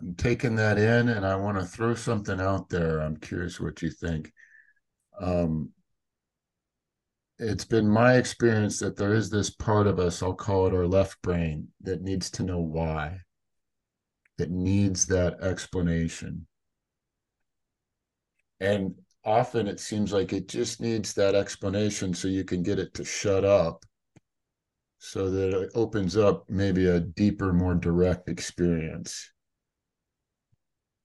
I'm 0.01 0.15
taking 0.15 0.55
that 0.55 0.77
in 0.77 1.09
and 1.09 1.25
I 1.25 1.35
want 1.35 1.57
to 1.59 1.65
throw 1.65 1.93
something 1.93 2.41
out 2.41 2.69
there. 2.69 2.99
I'm 2.99 3.17
curious 3.17 3.59
what 3.59 3.81
you 3.81 3.89
think. 3.89 4.31
Um, 5.19 5.69
it's 7.39 7.65
been 7.65 7.87
my 7.87 8.15
experience 8.15 8.79
that 8.79 8.95
there 8.95 9.13
is 9.13 9.29
this 9.29 9.49
part 9.49 9.87
of 9.87 9.99
us, 9.99 10.23
I'll 10.23 10.33
call 10.33 10.67
it 10.67 10.73
our 10.73 10.87
left 10.87 11.21
brain, 11.21 11.67
that 11.81 12.01
needs 12.01 12.31
to 12.31 12.43
know 12.43 12.59
why, 12.59 13.19
that 14.37 14.49
needs 14.49 15.05
that 15.07 15.41
explanation. 15.41 16.47
And 18.59 18.95
often 19.25 19.67
it 19.67 19.79
seems 19.79 20.11
like 20.11 20.33
it 20.33 20.47
just 20.47 20.81
needs 20.81 21.13
that 21.13 21.35
explanation 21.35 22.13
so 22.13 22.27
you 22.27 22.43
can 22.43 22.63
get 22.63 22.79
it 22.79 22.93
to 22.95 23.05
shut 23.05 23.45
up 23.45 23.85
so 24.99 25.29
that 25.29 25.59
it 25.61 25.69
opens 25.75 26.15
up 26.15 26.45
maybe 26.49 26.87
a 26.87 26.99
deeper, 26.99 27.51
more 27.51 27.75
direct 27.75 28.29
experience. 28.29 29.31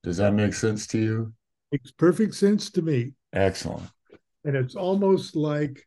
Does 0.03 0.19
that 0.19 0.33
make 0.35 0.55
sense 0.55 0.87
to 0.89 0.99
you? 0.99 1.33
Makes 1.73 1.91
perfect 1.93 2.35
sense 2.35 2.71
to 2.71 2.83
me. 2.83 3.13
Excellent. 3.33 3.89
And 4.45 4.57
it's 4.57 4.77
almost 4.77 5.37
like 5.37 5.85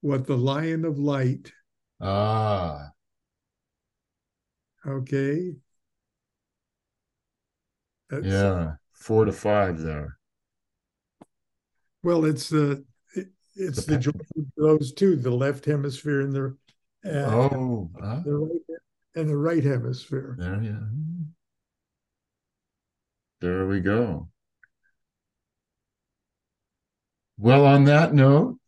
what 0.00 0.26
the 0.26 0.36
Lion 0.36 0.84
of 0.84 0.98
Light. 0.98 1.52
Ah. 2.00 2.90
Okay. 4.86 5.54
That's, 8.10 8.26
yeah, 8.26 8.72
four 8.92 9.24
to 9.24 9.32
five 9.32 9.78
there. 9.78 10.18
Well, 12.02 12.24
it's 12.24 12.48
the 12.48 12.84
it's 13.54 13.84
the, 13.84 13.98
the 13.98 14.46
those 14.56 14.92
two, 14.92 15.16
the 15.16 15.30
left 15.30 15.64
hemisphere 15.64 16.20
and 16.22 16.32
the 16.32 16.56
uh, 17.04 17.30
oh 17.30 17.90
uh, 18.02 18.20
the 18.22 18.34
right 18.34 18.80
and 19.14 19.28
the 19.28 19.36
right 19.36 19.64
hemisphere. 19.64 20.36
There, 20.38 20.62
yeah. 20.62 20.80
There 23.40 23.66
we 23.66 23.80
go. 23.80 24.28
Well, 27.38 27.64
on 27.66 27.84
that 27.84 28.14
note, 28.14 28.58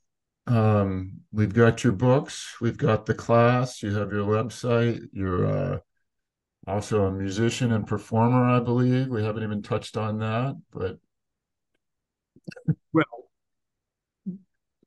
um, 0.46 1.20
we've 1.30 1.52
got 1.54 1.84
your 1.84 1.92
books, 1.92 2.56
we've 2.60 2.78
got 2.78 3.06
the 3.06 3.14
class, 3.14 3.82
you 3.82 3.94
have 3.94 4.12
your 4.12 4.26
website, 4.26 5.08
your 5.12 5.46
uh, 5.46 5.78
Also, 6.66 7.06
a 7.06 7.12
musician 7.12 7.72
and 7.72 7.86
performer, 7.86 8.44
I 8.44 8.60
believe. 8.60 9.08
We 9.08 9.24
haven't 9.24 9.42
even 9.42 9.62
touched 9.62 9.96
on 9.96 10.18
that, 10.18 10.56
but. 10.70 10.98
Well, 12.92 13.21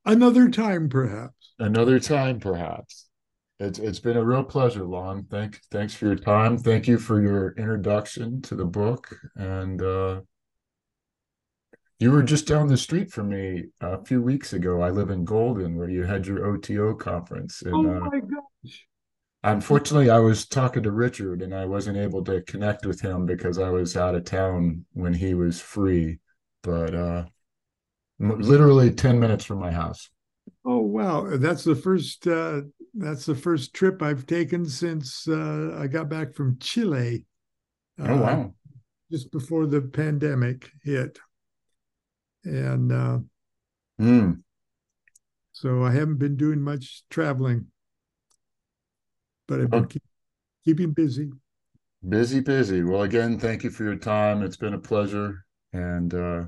another 0.06 0.50
time, 0.50 0.90
perhaps. 0.90 1.54
Another 1.60 2.00
time, 2.00 2.40
perhaps. 2.40 3.08
It's 3.60 3.80
it's 3.80 4.00
been 4.00 4.18
a 4.18 4.24
real 4.24 4.44
pleasure, 4.44 4.84
Lon. 4.84 5.26
Thank 5.30 5.62
thanks 5.72 5.94
for 5.94 6.08
your 6.08 6.18
time. 6.18 6.58
Thank 6.58 6.88
you 6.88 6.98
for 6.98 7.22
your 7.22 7.54
introduction 7.58 8.42
to 8.44 8.56
the 8.56 8.66
book. 8.66 9.16
And 9.36 9.82
uh, 9.82 10.22
you 12.00 12.12
were 12.12 12.24
just 12.24 12.48
down 12.48 12.68
the 12.68 12.76
street 12.76 13.12
from 13.12 13.30
me 13.30 13.66
a 13.80 14.04
few 14.04 14.22
weeks 14.22 14.52
ago. 14.52 14.82
I 14.82 14.90
live 14.90 15.10
in 15.10 15.24
Golden, 15.24 15.78
where 15.78 15.90
you 15.90 16.04
had 16.04 16.28
your 16.28 16.46
OTO 16.46 16.96
conference. 16.96 17.62
And, 17.62 17.74
oh 17.74 17.96
uh, 17.96 18.00
my 18.02 18.20
gosh! 18.20 18.88
Unfortunately, 19.46 20.10
I 20.10 20.20
was 20.20 20.48
talking 20.48 20.84
to 20.84 20.92
Richard, 20.92 21.42
and 21.42 21.56
I 21.56 21.66
wasn't 21.66 21.98
able 21.98 22.26
to 22.26 22.42
connect 22.42 22.86
with 22.86 23.00
him 23.00 23.26
because 23.26 23.58
I 23.58 23.70
was 23.70 23.96
out 23.96 24.16
of 24.16 24.26
town 24.26 24.84
when 24.92 25.14
he 25.14 25.34
was 25.34 25.62
free. 25.62 26.20
But 26.62 26.94
uh, 26.94 27.26
literally 28.20 28.92
ten 28.92 29.20
minutes 29.20 29.46
from 29.46 29.60
my 29.60 29.72
house. 29.72 30.10
Oh 30.64 30.80
wow, 30.80 31.38
that's 31.38 31.64
the 31.64 31.76
first 31.76 32.28
uh, 32.28 32.62
that's 32.94 33.26
the 33.26 33.36
first 33.36 33.74
trip 33.74 34.02
I've 34.02 34.26
taken 34.26 34.66
since 34.66 35.28
uh, 35.28 35.78
I 35.80 35.88
got 35.88 36.10
back 36.10 36.34
from 36.34 36.58
Chile. 36.60 37.24
Uh, 38.00 38.08
oh 38.10 38.22
wow! 38.22 38.54
Just 39.12 39.32
before 39.32 39.66
the 39.68 39.82
pandemic 39.82 40.70
hit, 40.84 41.20
and 42.44 42.92
uh, 42.92 43.20
mm. 44.00 44.42
so 45.52 45.84
I 45.84 45.92
haven't 45.92 46.18
been 46.18 46.36
doing 46.36 46.62
much 46.62 47.04
traveling, 47.10 47.68
but 49.48 49.62
I've 49.62 49.70
been 49.70 49.84
okay. 49.84 49.94
keep, 49.94 50.04
keeping 50.64 50.92
busy. 50.92 51.32
Busy, 52.08 52.40
busy. 52.40 52.84
Well, 52.84 53.02
again, 53.02 53.40
thank 53.40 53.64
you 53.64 53.72
for 53.72 53.84
your 53.84 53.96
time. 53.96 54.44
It's 54.44 54.58
been 54.58 54.76
a 54.76 54.80
pleasure, 54.80 55.46
and 55.74 56.14
uh, 56.14 56.44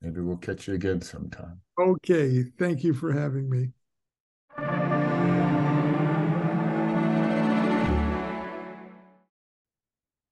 maybe 0.00 0.20
we'll 0.20 0.36
catch 0.36 0.68
you 0.68 0.74
again 0.74 1.00
sometime. 1.00 1.60
Okay, 1.78 2.44
thank 2.58 2.84
you 2.84 2.94
for 2.94 3.12
having 3.12 3.48
me. 3.48 3.70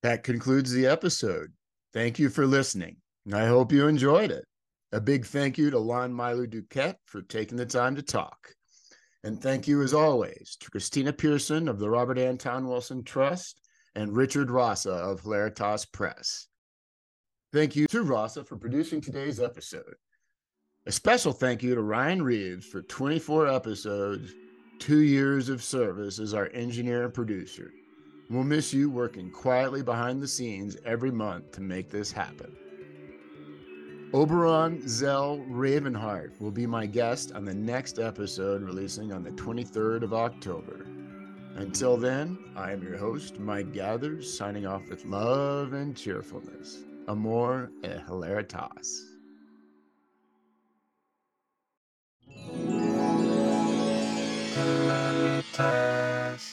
That 0.03 0.23
concludes 0.23 0.73
the 0.73 0.86
episode. 0.86 1.53
Thank 1.93 2.19
you 2.19 2.28
for 2.28 2.47
listening. 2.47 2.97
I 3.32 3.47
hope 3.47 3.73
you 3.73 3.89
enjoyed 3.89 4.31
it. 4.31 4.45
A 4.93 5.01
big 5.01 5.27
thank 5.27 5.59
you 5.59 5.70
to 5.70 5.78
Lon 5.78 6.12
Milo 6.12 6.47
DuQuette 6.47 6.97
for 7.05 7.20
taking 7.20 7.59
the 7.59 7.66
time 7.66 7.95
to 7.97 8.03
talk. 8.03 8.55
And 9.24 9.39
thank 9.43 9.69
you, 9.69 9.82
as 9.82 9.93
always, 9.93 10.57
to 10.61 10.70
Christina 10.70 11.12
Pearson 11.12 11.69
of 11.69 11.78
the 11.78 11.90
Robert 11.90 12.19
Anton 12.19 12.66
Wilson 12.66 13.03
Trust 13.03 13.61
and 13.95 14.16
Richard 14.16 14.51
Rasa 14.51 14.93
of 14.93 15.20
Hilaritas 15.23 15.90
Press. 15.93 16.48
Thank 17.51 17.75
you 17.77 17.87
to 17.87 18.03
Rasa 18.03 18.45
for 18.45 18.57
producing 18.57 19.01
today's 19.01 19.41
episode. 19.41 19.95
A 20.85 20.93
special 20.93 21.33
thank 21.33 21.62
you 21.62 21.75
to 21.75 21.81
Ryan 21.81 22.20
Reeves 22.20 22.66
for 22.66 22.83
24 22.83 23.49
episodes, 23.49 24.35
two 24.79 24.99
years 24.99 25.49
of 25.49 25.62
service 25.62 26.19
as 26.19 26.35
our 26.35 26.51
engineer 26.53 27.05
and 27.05 27.15
producer. 27.15 27.73
We'll 28.29 28.45
miss 28.45 28.75
you 28.75 28.91
working 28.91 29.31
quietly 29.31 29.83
behind 29.83 30.20
the 30.20 30.29
scenes 30.29 30.77
every 30.85 31.11
month 31.11 31.53
to 31.53 31.62
make 31.62 31.89
this 31.89 32.12
happen. 32.12 32.55
Oberon 34.12 34.87
Zell 34.87 35.39
Ravenheart 35.49 36.39
will 36.43 36.51
be 36.51 36.66
my 36.66 36.85
guest 36.85 37.33
on 37.33 37.47
the 37.47 37.55
next 37.55 37.99
episode 37.99 38.62
releasing 38.62 39.11
on 39.11 39.23
the 39.23 39.31
23rd 39.31 40.03
of 40.03 40.12
October. 40.12 40.85
Until 41.57 41.97
then, 41.97 42.39
I 42.55 42.73
am 42.73 42.83
your 42.83 42.99
host, 42.99 43.39
Mike 43.39 43.73
Gathers, 43.73 44.37
signing 44.37 44.66
off 44.66 44.87
with 44.91 45.07
love 45.07 45.73
and 45.73 45.97
cheerfulness. 45.97 46.85
Amor 47.09 47.72
e 47.82 47.89
hilaritas. 48.06 48.86
Hilaritas. 55.56 56.52